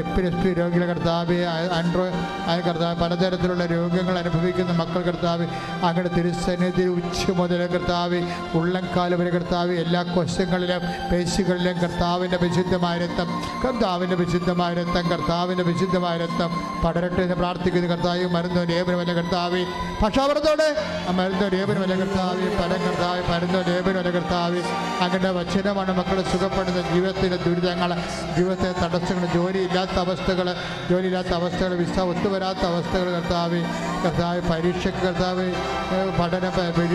എപ്പിലെസ്പി 0.00 0.50
രോഗികളെ 0.58 0.86
കർത്താവ് 0.90 1.36
ആൻഡ്രോ 1.78 2.04
ആയ 2.50 2.58
കർത്താവ് 2.60 2.96
പലതരത്തിലുള്ള 3.02 3.64
രോഗങ്ങൾ 3.72 4.16
അനുഭവിക്കുന്ന 4.22 4.72
മക്കൾ 4.80 5.02
കർത്താവ് 5.08 5.44
അങ്ങയുടെ 5.86 6.10
തിരുസന്നിധി 6.16 6.86
ഉച്ച 6.96 7.24
മുതൽ 7.40 7.62
കർത്താവ് 7.74 8.20
ഉള്ളംകാൽ 8.60 9.14
വരെ 9.20 9.30
കർത്താവ് 9.30 9.74
എല്ലാ 9.84 10.02
കൊശങ്ങളിലും 10.14 10.82
പേശികളിലും 11.10 11.76
കർത്താവിന്റെ 11.84 12.38
വിശുദ്ധമായ 12.44 12.96
രക്തം 13.04 13.28
കർത്താവിന്റെ 13.64 14.18
വിശുദ്ധമായ 14.22 14.72
രക്തം 14.80 15.04
കർത്താവിന്റെ 15.12 15.66
വിശുദ്ധമായ 15.70 16.16
രക്തം 16.24 16.50
പടരട്ടെ 16.84 17.22
എന്ന് 17.22 17.38
പ്രാർത്ഥിക്കുന്ന 17.40 17.88
കർത്താവ് 17.92 18.26
മരുന്നോ 18.36 18.64
ലേപനമല്ല 18.70 19.14
കർത്താവ് 19.20 19.60
ഭക്ഷാവർത്തോടെ 20.02 20.68
ആ 21.08 21.14
മരുന്നോ 21.18 21.48
ലേപനമല്ല 21.54 21.94
കർത്താവ് 22.02 22.46
പരം 22.60 22.80
കർത്താവ് 22.86 23.22
മരുന്നോ 23.30 23.60
ലേപനമല്ല 23.68 24.10
കർത്താവ് 24.10 24.60
അങ്ങനെ 25.04 25.30
വചനമാണ് 25.38 25.92
മക്കളെ 25.98 26.22
സുഖപ്പെടുന്ന 26.32 26.80
ജീവിതത്തിന്റെ 26.90 27.38
ദുരിതങ്ങൾ. 27.44 27.90
ജീവിതത്തെ 28.36 28.70
തടസ്സങ്ങൾ 28.80 29.26
ജോലിയില്ലാത്ത 29.34 29.96
അവസ്ഥകൾ 29.98 30.48
ജോലിയില്ലാത്ത 30.90 31.32
അവസ്ഥകൾ 31.34 31.74
വിസ 31.74 31.96
ഒത്തുവരാത്ത 32.06 32.62
അവസ്ഥകൾ 32.64 33.08
കർത്താവ് 33.10 33.60
കർത്താവ് 34.04 34.40
പരീക്ഷയ്ക്ക് 34.50 35.02
കർത്താവ് 35.06 35.46
പഠന 36.18 36.46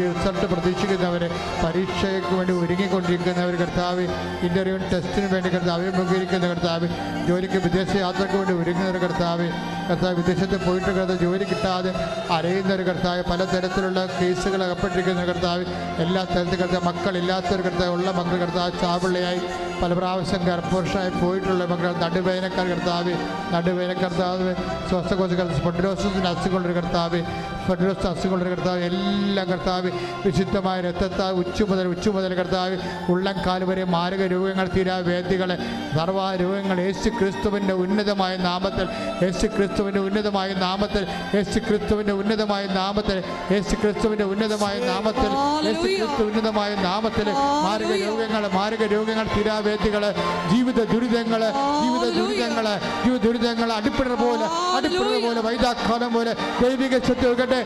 റിസൾട്ട് 0.08 0.46
പ്രതീക്ഷിക്കുന്നവർ 0.46 1.24
പരീക്ഷയ്ക്ക് 1.64 2.34
വേണ്ടി 2.36 2.54
ഒരുങ്ങിക്കൊണ്ടിരിക്കുന്നവർ 2.54 3.56
കർത്താവ് 3.56 4.04
ഇന്റർവ്യൂ 4.44 4.78
ടെസ്റ്റിന് 4.94 5.30
വേണ്ടി 5.34 5.50
കർത്താവ് 5.50 5.84
അഭിമുഖീകരിക്കുന്ന 5.84 6.48
കർത്താവ് 6.48 6.88
ജോലിക്ക് 7.28 7.60
വിദേശ 7.60 7.94
യാത്രയ്ക്ക് 7.98 8.38
വേണ്ടി 8.38 8.54
ഒരുങ്ങുന്നവർ 8.54 8.98
കർത്താവ് 8.98 9.48
കർത്താവ് 9.90 10.16
വിദേശത്ത് 10.16 10.58
പോയിട്ട് 10.66 10.90
കർത്താവ് 10.90 11.18
ജോലി 11.18 11.46
കിട്ടാതെ 11.46 11.92
അരയുന്നവർ 12.32 12.82
കർത്താവ് 12.82 13.22
പലതരത്തിലുള്ള 13.24 14.00
കേസുകൾ 14.16 14.62
അകപ്പെട്ടിരിക്കുന്ന 14.64 15.26
കർത്താവ് 15.26 15.66
എല്ലാ 16.00 16.24
തരത്തിൽ 16.26 16.60
കർത്താവ് 16.62 16.86
മക്കളില്ലാത്തവർ 16.86 17.62
കർത്താവ് 17.62 17.94
ഉള്ള 17.94 18.12
മക്കൾ 18.12 18.38
കർത്താവ് 18.38 18.74
ചാപിള്ളയായി 18.82 19.42
പല 19.82 19.94
പ്രാവശ്യം 19.94 20.42
ഗർഭവർഷമായി 20.44 21.12
പോയിട്ടുള്ള 21.20 21.66
മക്കൾ 21.66 21.92
നടുവേനക്കാർ 22.02 22.68
കർത്താവ് 22.68 23.14
നടുവേന 23.54 23.94
കർത്താവ് 23.94 24.50
ശ്വാസകോശ 24.90 25.32
സ്പൊട്ടിലോസിന്റെ 25.58 26.30
അസുഖമുള്ളൊരു 26.30 26.74
കർത്താവ് 26.74 27.20
സ്പൊട്ടിലോസ് 27.64 28.08
അസുഖമുള്ളൊരു 28.08 28.52
കർത്താവ് 28.52 28.82
എല്ലാം 28.82 29.48
കർത്താവ് 29.48 29.90
വിശുദ്ധമായ 30.26 30.82
രക്തത്താൽ 30.82 31.32
ഉച്ചുമുതൽ 31.34 31.74
മുതൽ 31.76 31.88
ഉച്ച 31.88 32.10
മുതൽ 32.10 32.34
കർത്താവ് 32.34 33.66
വരെ 33.66 33.84
മാരക 33.86 34.24
രോഗങ്ങൾ 34.26 34.68
തീരാ 34.68 34.98
വേദികൾ 35.00 35.50
സർവ 35.96 36.20
രോഗങ്ങൾ 36.36 36.78
യേശു 36.80 37.10
ക്രിസ്തുവിന്റെ 37.10 37.74
ഉന്നതമായ 37.74 38.36
നാമത്തിൽ 38.38 38.88
യേശു 39.24 39.48
ക്രിസ്തുവിന്റെ 39.48 40.02
ഉന്നതമായ 40.02 40.54
നാമത്തിൽ 40.60 41.04
യേശു 41.36 41.60
ക്രിസ്തുവിന്റെ 41.60 42.14
ഉന്നതമായ 42.14 42.64
നാമത്തിൽ 42.74 43.18
യേശു 43.54 43.76
ക്രിസ്തുവിന്റെ 43.76 44.26
ഉന്നതമായ 44.26 44.76
നാമത്തിൽ 44.86 45.32
യേശു 45.68 45.86
ക്രിസ്തു 45.96 46.24
ഉന്നതമായ 46.24 46.72
നാമത്തിൽ 46.84 47.28
മാരക 47.66 47.92
രോഗങ്ങൾ 48.04 48.44
മാരക 48.56 48.84
രോഗങ്ങൾ 48.94 49.28
തീരാവേദികൾ 49.36 50.04
ജീവിത 50.52 50.80
ദുരിതങ്ങൾ 51.07 51.41
ജീവിത 51.82 52.06
ദുരിതങ്ങൾ 52.18 52.65
ജീവിത 53.03 53.19
ദുരിതങ്ങൾ 53.26 53.69
അടിപ്പിട 53.76 54.10
പോലെ 54.18 54.45
അടിപ്പിട 54.77 54.94
പോലെ 55.26 55.41
വൈദാഖാനം 55.48 56.11
പോലെ 56.15 56.32
ദൈവിക 56.61 56.95
ശക്തി 57.07 57.26
വെക്കട്ടെ 57.32 57.60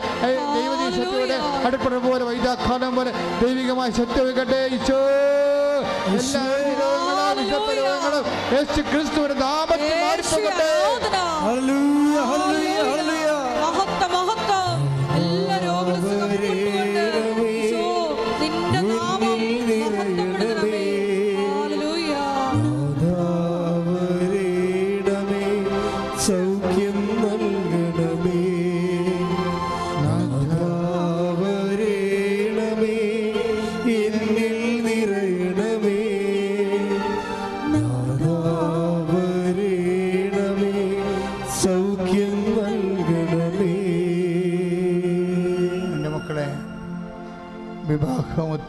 ദൈവീക 0.56 0.82
ശക്തി 0.98 1.36
അടിപ്പിട 1.66 1.94
പോലെ 2.06 2.24
വൈദാഖാനം 2.28 2.92
പോലെ 2.98 3.12
ദൈവികമായ 3.42 3.88
ശക്തി 3.98 4.20
വെക്കട്ടെ 4.28 4.60
ഈശോ. 4.76 5.00
എല്ലാ 6.10 6.42
രോഗങ്ങളും 6.72 7.38
വിശപ്പ 7.40 7.68
രോഗങ്ങളും 7.80 8.24
യേശു 8.54 8.80
ക്രിസ്തുവിന്റെ 8.90 9.36
നാമത്തിൽ 9.42 9.92
മാറിപ്പോകട്ടെ 10.02 10.70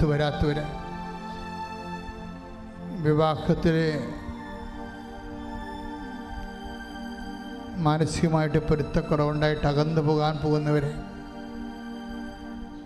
വിവാഹം 0.02 0.12
വരാത്തവർ 0.12 0.58
വിവാഹത്തിൽ 3.02 3.76
മാനസികമായിട്ട് 7.80 8.60
പൊരുത്തക്കുറവുണ്ടായിട്ട് 8.60 9.66
അകന്നു 9.68 10.02
പോകാൻ 10.02 10.34
പോകുന്നവർ 10.38 10.86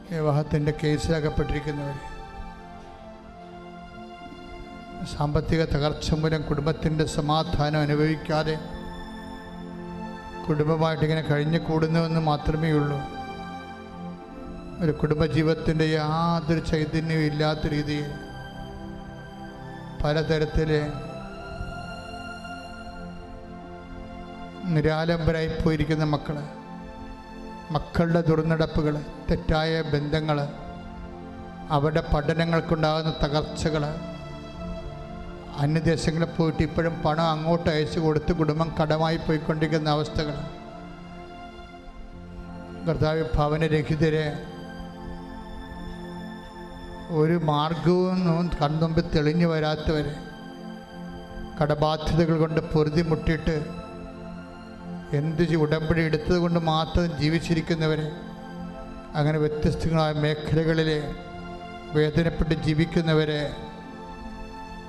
വിവാഹത്തിന്റെ 0.09 0.73
കേസിലകപ്പെട്ടിരിക്കുന്നവർ 0.81 1.97
സാമ്പത്തിക 5.05 5.63
തകർച്ച 5.65 6.13
മൂലം 6.13 6.43
കുടുംബത്തിന്റെ 6.43 7.05
സമാധാനം 7.13 7.81
അനുഭവിക്കാതെ 7.81 8.55
കുടുംബമായിട്ടിങ്ങനെ 10.47 11.23
കഴിഞ്ഞു 11.23 11.61
കൂടുന്നുവെന്ന് 11.67 12.21
മാത്രമേ 12.21 12.71
ഉള്ളൂ 12.71 12.97
ഒരു 14.81 14.91
കുടുംബജീവിതത്തിന്റെ 14.91 15.85
യാതൊരു 15.85 16.60
ചൈതന്യവും 16.60 17.26
ഇല്ലാത്ത 17.26 17.68
രീതിയിൽ 17.68 18.07
പലതരത്തിൽ 20.03 20.72
നിരാലംബരായി 24.73 25.47
പോയിരിക്കുന്ന 25.47 26.06
മക്കൾ 26.06 26.38
മക്കളുടെ 27.72 28.22
ദുർനടപ്പുകൾ 28.22 28.95
തെറ്റായ 29.30 29.81
ബന്ധങ്ങൾ 29.93 30.39
അവരുടെ 31.69 32.03
പഠനങ്ങൾക്കുണ്ടാകുന്ന 32.14 33.11
തകർച്ചകൾ 33.23 33.84
അന്യദേശങ്ങളിൽ 35.57 36.30
പോയിട്ട് 36.30 36.61
ഇപ്പോഴും 36.64 36.95
പണം 37.06 37.27
അങ്ങോട്ട് 37.30 37.69
അയച്ചു 37.69 37.99
കൊടുത്ത് 37.99 38.34
കുടുംബം 38.34 38.69
കടമായി 38.81 39.18
പോയിക്കൊണ്ടിരിക്കുന്ന 39.18 39.89
അവസ്ഥകൾ 39.89 40.35
കർത്താവ് 42.85 43.23
ഭവനരഹിതരെ 43.35 44.26
ഒരു 47.14 47.36
മാർഗവും 47.44 48.19
കൺതുമ്പിൽ 48.61 49.06
തെളിഞ്ഞു 49.15 49.48
വരാത്തവർ 49.48 50.06
കടബാധ്യതകൾ 51.60 52.36
കൊണ്ട് 52.38 52.61
പൊറുതിമുട്ടിയിട്ട് 52.61 53.57
എന്ത് 55.14 55.44
ഉടമ്പടി 55.56 56.02
എടുത്തത് 56.02 56.38
കൊണ്ട് 56.38 56.60
മാത്രം 56.60 57.06
ജീവിച്ചിരിക്കുന്നവരെ 57.19 58.07
അങ്ങനെ 59.15 59.38
വ്യത്യസ്തങ്ങളായ 59.38 60.14
മേഖലകളിൽ 60.14 60.90
വേദനപ്പെട്ട് 61.94 62.56
ജീവിക്കുന്നവരെ 62.64 63.41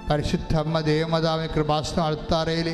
പരിശുദ്ധ 0.09 0.53
അമ്മ 0.57 0.81
ദേവമാതാവിന് 0.81 1.49
കൃപാസന 1.49 2.01
അൾത്താറയിൽ 2.01 2.69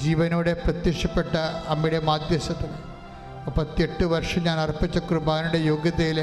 ജീവനോടെ 0.00 0.52
പ്രത്യക്ഷപ്പെട്ട 0.54 1.34
അമ്മയുടെ 1.68 2.00
മാധ്യസ്ഥത്തിൽ 2.00 2.70
മുപ്പത്തിയെട്ട് 3.44 4.04
വർഷം 4.04 4.42
ഞാൻ 4.42 4.58
അർപ്പിച്ച 4.60 4.98
കുർബാനയുടെ 4.98 5.60
യോഗ്യതയിൽ 5.62 6.18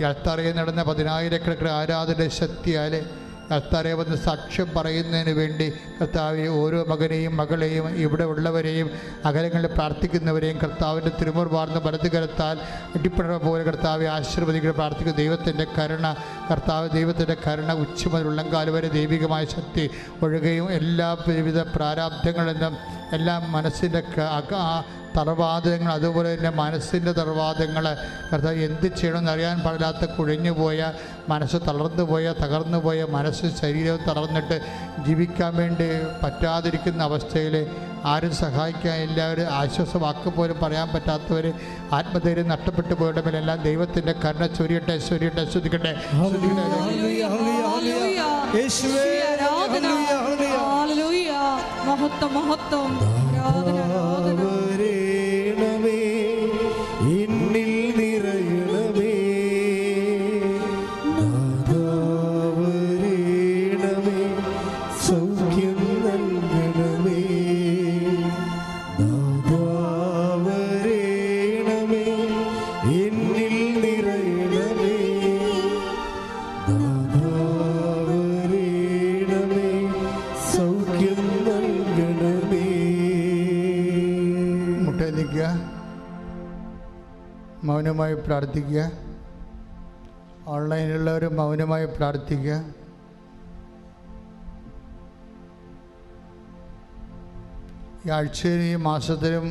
ഈ 0.00 0.04
അൾത്താറയിൽ 0.04 0.54
നടന്ന 0.54 0.82
പതിനായിരക്കണക്കിന് 0.82 1.68
ആരാധന 1.68 2.28
ശക്തിയാലേ 2.28 3.02
കർത്താരെ 3.50 3.92
വന്ന് 3.94 4.16
സാക്ഷ്യം 4.16 4.68
പറയുന്നതിന് 4.76 5.30
വേണ്ടി 5.30 5.66
കർത്താവ് 6.00 6.48
ഓരോ 6.48 6.84
മകനെയും 6.88 7.36
മകളെയും 7.36 7.88
ഇവിടെ 7.96 8.24
ഉള്ളവരെയും 8.24 8.88
അകലങ്ങളിൽ 9.24 9.66
പ്രാർത്ഥിക്കുന്നവരെയും 9.66 10.58
കർത്താവിന്റെ 10.62 11.12
തിരുമുറുവാർന്ന 11.20 11.78
വലത് 11.78 12.08
കരത്താൽ 12.12 12.56
അടിപ്പിട 12.96 13.36
പോലെ 13.36 13.62
കർത്താവെ 13.64 14.06
ആശീർവദികൾ 14.06 14.70
പ്രാർത്ഥിക്കുന്ന. 14.70 15.16
ദൈവത്തിന്റെ 15.16 15.66
കരുണ 15.78 16.06
കർത്താവ് 16.50 16.90
ദൈവത്തിന്റെ 16.90 17.36
കരുണ 17.46 17.72
ഉച്ച 17.72 18.08
മുതൽ 18.08 18.26
ഉള്ളംകാൽ 18.26 18.70
വരെ 18.70 18.88
ദൈവികമായ 18.88 19.44
ശക്തി 19.44 19.90
ഒഴുകയും 20.22 20.72
എല്ലാ 20.72 21.16
വിവിധ 21.26 21.60
പ്രാരാബ്ധങ്ങളിൽ 21.60 22.52
നിന്നും 22.52 22.76
എല്ലാ 23.12 23.38
മനസ്സിന്റെ 23.38 24.02
തറവാദങ്ങൾ 25.18 25.90
അതുപോലെ 25.94 26.28
തന്നെ 26.32 26.52
മനസ്സിന്റെ 26.58 27.12
തറവാദങ്ങൾ 27.18 27.84
കർത്താവ് 28.30 28.64
എന്ത് 28.68 28.88
ചെയ്യണമെന്ന് 28.92 29.32
അറിയാൻ 29.32 29.58
പാടില്ലാത്ത 29.64 30.06
കുഴഞ്ഞുപോയ 30.16 30.80
മനസ്സ് 31.28 31.58
തളർന്നു 31.66 32.04
പോയ 32.10 32.34
തകർന്നു 32.40 32.80
പോയ 32.80 33.00
മനസ്സ് 33.14 33.46
ശരീരവും 33.60 34.02
തളർന്നിട്ട് 34.08 34.58
ജീവിക്കാൻ 35.06 35.52
വേണ്ടി 35.60 35.88
പറ്റാതിരിക്കുന്ന 36.22 37.02
അവസ്ഥയിൽ 37.08 37.56
ആരും 38.08 38.34
സഹായിക്കാൻ 38.40 38.96
എല്ലാവരും 39.06 39.48
ആശ്വാസവാക്ക് 39.54 40.30
പോലും 40.34 40.58
പറയാൻ 40.60 40.88
പറ്റാത്തവർ 40.92 41.46
ആത്മധൈര്യം 41.98 42.48
നഷ്ടപ്പെട്ടു 42.52 42.94
പോയവരെല്ലാം 42.94 43.58
ദൈവത്തിന്റെ 43.64 44.14
കരുണ 44.24 44.46
ചൊരിയട്ടെ 44.58 44.96
ചൊരിയട്ടെ 45.08 45.44
ശ്രദ്ധിക്കട്ടെ 45.52 45.92
മഹത്വം 52.30 52.92
ഹല്ലേലൂയ, 53.38 53.77
പ്രാർത്ഥിക്കുക. 88.28 88.82
ഓൺലൈനിലുള്ളവർ 90.54 91.24
മൗനമായി 91.38 91.86
പ്രാർത്ഥിക്കുക. 91.98 92.54
ഈ 98.06 98.10
ആഴ്ചയിലും 98.16 98.66
ഈ 98.72 98.74
മാസത്തിലും 98.88 99.46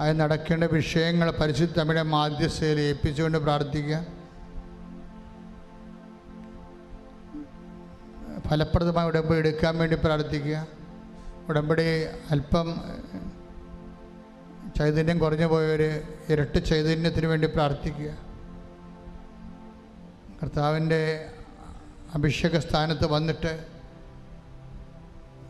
അത് 0.00 0.12
നടക്കേണ്ട 0.20 0.64
വിഷയങ്ങൾ 0.78 1.28
പരിശുദ്ധ 1.40 1.74
തമ്മിലെ 1.78 2.02
മാധ്യസ്ഥയിൽ 2.14 2.78
ഏൽപ്പിച്ചുകൊണ്ട് 2.86 3.38
പ്രാർത്ഥിക്കുക. 3.46 3.98
ഫലപ്രദമായ 8.48 9.04
ഉടമ്പടി 9.10 9.38
എടുക്കാൻ 9.42 9.74
വേണ്ടി 9.80 9.96
പ്രാർത്ഥിക്കുക. 10.04 10.56
ഉടമ്പടി 11.48 11.84
അല്പം 12.34 12.68
ചൈതന്യം 14.78 15.18
കുറഞ്ഞു 15.18 15.46
പോയവർ 15.46 15.82
ഇരട്ടി 16.28 16.58
ചൈതന്യത്തിന് 16.58 17.26
വേണ്ടി 17.26 17.46
പ്രാർത്ഥിക്കുക. 17.46 18.10
കർത്താവിന്റെ 20.42 21.26
അഭിഷേക 22.14 22.58
സ്ഥാനത്ത് 22.58 23.06
വന്നിട്ട് 23.06 23.66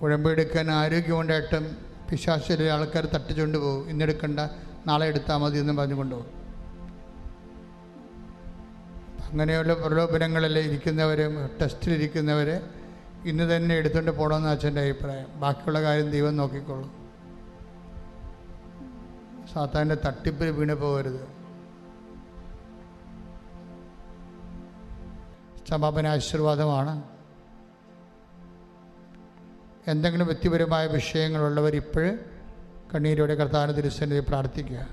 ഉഴമ്പെടുക്കാൻ 0.02 0.70
ആരോഗ്യമുണ്ടായിട്ടും 0.70 1.76
പിശാശിലെ 2.10 2.70
ആൾക്കാർ 2.70 3.04
തട്ടിച്ചുകൊണ്ട് 3.14 3.58
പോകും. 3.58 3.90
ഇന്നെടുക്കണ്ട 3.90 4.40
നാളെ 4.86 5.06
എടുത്താൽ 5.06 5.36
മതി 5.36 5.58
എന്ന് 5.58 5.72
പറഞ്ഞു 5.72 5.94
കൊണ്ടുപോകും 5.94 6.30
അങ്ങനെയുള്ള 9.30 9.74
പ്രലോഭനങ്ങളിൽ 9.74 10.58
ഇരിക്കുന്നവർ 10.58 11.20
ടെസ്റ്റിലിരിക്കുന്നവർ 11.60 12.48
ഇന്ന് 13.24 13.56
തന്നെ 13.56 13.74
എടുത്തുകൊണ്ട് 13.74 14.10
പോകണമെന്ന് 14.10 14.48
അച്ഛന്റെ 14.48 14.80
അഭിപ്രായം. 14.80 15.40
ബാക്കിയുള്ള 15.40 15.82
കാര്യം 15.82 16.10
ദൈവം 16.10 16.36
നോക്കിക്കോളും. 16.36 17.03
സാത്താന്റെ 19.54 19.96
തട്ടിപ്പിൽ 20.06 20.50
വീണ് 20.50 20.74
പോകരുത്. 20.74 21.20
സമാപന 25.68 26.06
ആശീർവാദമാണ്. 26.06 26.94
എന്തെങ്കിലും 29.90 30.26
വ്യക്തിപരമായ 30.26 30.86
വിഷയങ്ങളുള്ളവർ 30.86 31.76
ഇപ്പോൾ 31.76 32.18
കണ്ണീരോടെ 32.94 33.34
കർത്താന 33.34 33.70
തിരുസന്നിധി 33.70 34.20
പ്രാർത്ഥിക്കുക. 34.20 34.88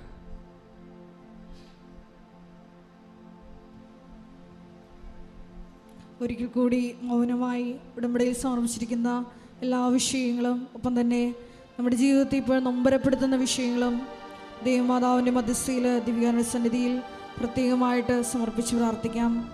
ഒരിക്കൽ 6.22 6.46
കൂടി 6.46 6.96
മൗനമായി 7.02 7.76
ഉടമ്പടിയിൽ 7.98 8.34
സമർപ്പിച്ചിരിക്കുന്ന 8.34 9.26
എല്ലാ 9.62 9.88
വിഷയങ്ങളും 9.88 10.68
ഒപ്പം 10.76 11.02
തന്നെ 11.02 11.36
നമ്മുടെ 11.78 11.96
ജീവിതത്തിൽ 11.96 12.38
ഇപ്പോൾ 12.38 12.60
നൊമ്പരപ്പെടുത്തുന്ന 12.60 13.36
വിഷയങ്ങളും 13.36 14.21
ദേവമാതാവിന്റെ 14.64 15.32
മധ്യസ്ഥയിൽ 15.32 16.00
ദിവ്യാന 16.00 16.42
സന്നിധിയിൽ 16.42 17.02
പ്രത്യേകമായിട്ട് 17.38 18.22
സമർപ്പിച്ച് 18.22 18.76
പ്രാർത്ഥിക്കാം. 18.76 19.50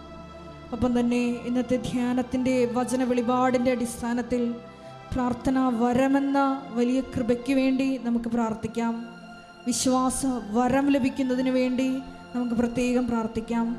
ഒപ്പം 0.71 0.99
തന്നെ 0.99 1.17
ഇന്നത്തെ 1.17 1.75
ധ്യാനത്തിന്റെ 1.75 2.65
വചന 2.73 3.03
വെളിപാടിന്റെ 3.03 3.71
അടിസ്ഥാനത്തിൽ 3.71 4.55
പ്രാർത്ഥന 5.13 5.59
വരമെന്ന 5.59 6.61
വലിയ 6.73 7.01
കൃപയ്ക്ക് 7.01 7.53
വേണ്ടി 7.53 7.97
നമുക്ക് 7.97 8.29
പ്രാർത്ഥിക്കാം. 8.29 9.05
വിശ്വാസ 9.67 10.25
വരം 10.51 10.89
ലഭിക്കുന്നതിന് 10.89 11.49
വേണ്ടി 11.49 11.87
നമുക്ക് 12.35 12.55
പ്രത്യേകം 12.55 13.07
പ്രാർത്ഥിക്കാം. 13.07 13.77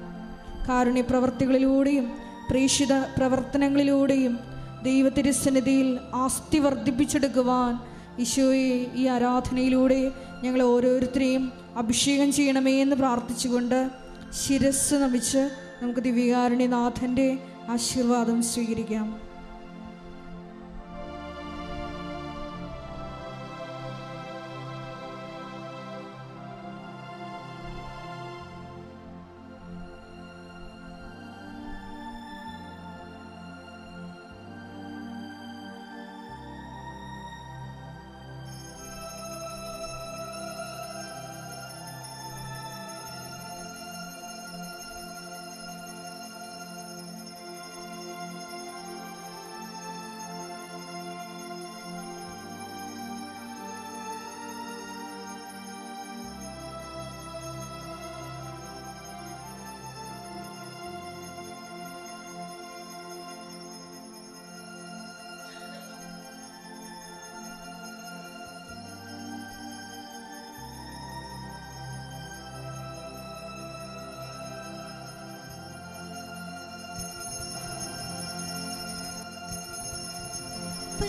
കാരുണ്യ 0.69 1.01
പ്രവർത്തികളിലൂടെയും 1.01 2.13
പ്രേക്ഷിത 2.51 2.93
പ്രവർത്തനങ്ങളിലൂടെയും 2.93 4.39
ദൈവത്തിരുസന്നിധിയിൽ 4.83 5.99
ആസ്തി 6.15 6.59
വർദ്ധിപ്പിച്ചെടുക്കുവാൻ 6.59 7.98
ഈശോയെ 8.19 8.91
ഈ 8.95 9.07
ആരാധനയിലൂടെ 9.07 10.13
ഞങ്ങൾ 10.43 10.63
ഓരോരുത്തരെയും 10.63 11.53
അഭിഷേകം 11.77 12.33
ചെയ്യണമേ 12.33 12.81
എന്ന് 12.81 12.97
പ്രാർത്ഥിച്ചുകൊണ്ട് 12.97 13.91
ശിരസ് 14.33 14.95
നമിച്ച് 14.95 15.43
നമുക്ക് 15.83 16.01
ദിവ്യകാരുണ്യനാഥന്റെ 16.01 17.39
ആശീർവാദം 17.69 18.43
സ്വീകരിക്കാം. 18.43 19.28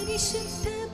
പരിശുദ്ധ 0.10 0.68
പരമമാ 0.68 0.89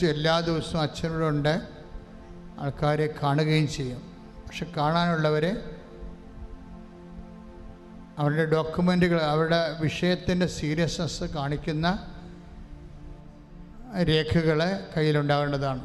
ഒഴിച്ച് 0.00 0.18
എല്ലാ 0.18 0.34
ദിവസവും 0.40 0.82
അച്ഛനോട് 0.82 1.24
ഉണ്ട്. 1.24 1.54
ആൾക്കാരെ 2.58 3.06
കാണുകയും 3.22 3.68
ചെയ്യും. 3.68 4.00
പക്ഷെ 4.46 4.66
കാണാനുള്ളവരെ 4.76 5.50
അവരുടെ 8.18 8.44
ഡോക്യുമെന്റുകൾ 8.52 9.18
അവരുടെ 9.22 9.60
വിഷയത്തിന്റെ 9.80 10.46
സീരിയസ്നെസ് 10.46 11.24
കാണിക്കുന്ന 11.24 11.86
രേഖകൾ 14.08 14.60
കയ്യിലുണ്ടാവേണ്ടതാണ്. 14.96 15.82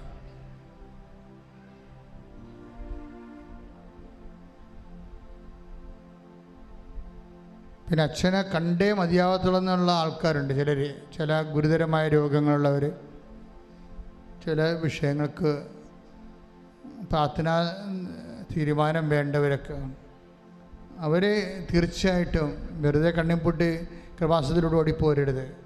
പിന്നെ 7.90 8.04
അച്ഛനെ 8.04 8.42
കണ്ടേ 8.42 8.88
മതിയാവത്തുള്ളെന്നുള്ള 8.94 9.92
ആൾക്കാരുണ്ട് 9.92 10.54
ചിലർ 10.54 10.80
ചില 11.18 11.42
ഗുരുതരമായ 11.42 12.06
രോഗങ്ങളുള്ളവർ 12.08 12.86
ചില 14.46 14.62
വിഷയങ്ങൾക്ക് 14.62 15.68
പ്രാർത്ഥന 17.12 17.48
തീരുമാനം 18.58 19.10
വേണ്ടവരൊക്കെ. 19.10 19.90
അവർ 20.98 21.22
തീർച്ചയായിട്ടും 21.74 22.82
വെറുതെ 22.82 23.12
കണ്ണിപ്പൊട്ടി 23.12 23.88
കൃപാസത്തിലൂടെ 24.22 24.76
ഓടിപ്പോരരുത്. 24.76 25.58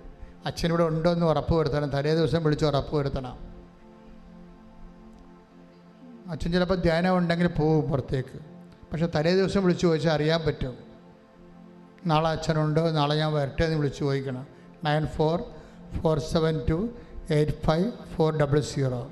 അച്ഛനിവിടെ 0.46 0.84
ഉണ്ടോ 0.84 1.12
എന്ന് 1.12 1.26
ഉറപ്പ് 1.26 1.56
വരുത്തണം. 1.56 1.90
തലേ 1.90 2.16
ദിവസം 2.16 2.44
വിളിച്ച് 2.44 2.66
ഉറപ്പ് 2.66 2.96
വരുത്തണം. 2.96 3.40
അച്ഛൻ 6.32 6.52
ചിലപ്പോൾ 6.52 6.76
ധ്യാനം 6.76 7.18
ഉണ്ടെങ്കിൽ 7.18 7.48
പോകും 7.48 7.90
പുറത്തേക്ക്. 7.90 8.40
പക്ഷെ 8.92 9.10
തലേ 9.16 9.36
ദിവസം 9.36 9.64
വിളിച്ച് 9.64 9.82
ചോദിച്ചാൽ 9.82 10.12
അറിയാൻ 10.12 10.42
പറ്റും. 10.48 10.78
നാളെ 12.06 12.30
അച്ഛനുണ്ടോ? 12.30 12.92
നാളെ 12.92 13.16
ഞാൻ 13.16 13.34
വരട്ടെ 13.34 13.64
എന്ന് 13.64 13.78
വിളിച്ച് 13.78 14.00
ചോദിക്കണം. 14.00 14.48
Nine 14.86 15.06
four 15.06 15.44
four 16.02 16.20
seven 16.20 16.62
two 16.70 16.90
eight 17.32 17.54
five 17.66 17.92
four 18.16 18.38
double 18.38 18.60
zero. 18.60 19.12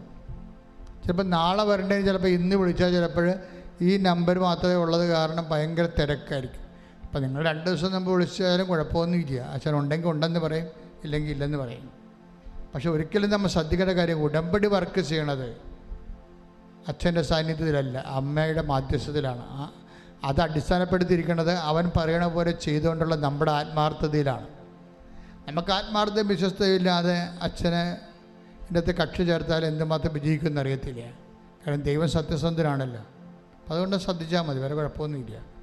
ചിലപ്പോൾ 1.04 1.24
നാളെ 1.24 1.64
വരണ്ടേ 1.64 2.02
ചിലപ്പോൾ 2.02 2.28
ഇന്ന് 2.28 2.56
വിളിച്ചാൽ 2.56 2.94
ചിലപ്പോൾ 2.94 3.34
ഈ 3.82 3.98
നമ്പർ 3.98 4.40
മാത്രമേ 4.40 4.74
ഉള്ളത് 4.74 5.10
കാരണം 5.10 5.50
ഭയങ്കര 5.50 5.88
തിരക്കായിരിക്കും. 6.00 6.64
അപ്പോൾ 7.04 7.20
നിങ്ങൾ 7.20 7.46
രണ്ട് 7.46 7.70
ദിവസം 7.70 7.92
മുമ്പ് 7.92 8.12
വിളിച്ചാലും 8.12 8.68
കുഴപ്പമൊന്നുമില്ല. 8.68 9.40
അച്ഛൻ 9.40 9.76
ഉണ്ടെങ്കിൽ 9.76 10.10
ഉണ്ടെന്ന് 10.10 10.40
പറയും 10.40 10.68
ഇല്ലെങ്കിൽ 11.04 11.32
ഇല്ലെന്ന് 11.32 11.58
പറയും. 11.58 11.90
പക്ഷെ 12.74 12.90
ഒരിക്കലും 12.90 13.30
നമ്മൾ 13.30 13.48
ശ്രദ്ധിക്കേണ്ട 13.48 13.92
കാര്യം 13.92 14.24
ഉടമ്പടി 14.24 14.68
വർക്ക് 14.68 15.02
ചെയ്യണത് 15.02 15.58
അച്ഛന്റെ 16.88 17.22
സാന്നിധ്യത്തിലല്ല 17.22 17.98
അമ്മയുടെ 17.98 18.62
മാധ്യസ്ഥത്തിലാണ്. 18.62 19.72
അത് 20.24 20.42
അടിസ്ഥാനപ്പെടുത്തിയിരിക്കുന്നത് 20.42 21.52
അവൻ 21.52 21.92
പറയണ 21.98 22.28
പോലെ 22.28 22.52
ചെയ്തുകൊണ്ടുള്ള 22.52 23.16
നമ്മുടെ 23.16 23.52
ആത്മാർത്ഥതയിലാണ്. 23.52 24.48
നമുക്ക് 25.48 25.72
ആത്മാർത്ഥതയും 25.72 26.28
വിശ്വസ്തയില്ലാതെ 26.28 27.18
അച്ഛനെ 27.42 27.98
ഇതിനകത്ത് 28.68 28.96
കക്ഷി 28.96 29.24
ചേർത്താൽ 29.24 29.66
എന്തുമാത്രം 29.66 30.14
വിജയിക്കുമെന്ന് 30.14 30.62
അറിയത്തില്ല. 30.62 31.02
കാരണം 31.68 31.82
ദൈവം 31.82 32.10
സത്യസന്ധനാണല്ലോ. 32.10 33.02
അതുകൊണ്ട് 33.70 33.96
ശ്രദ്ധിച്ചാൽ 33.96 34.42
മതി 34.42 34.60
വേറെ 34.60 34.76
കുഴപ്പമൊന്നുമില്ല. 34.76 35.57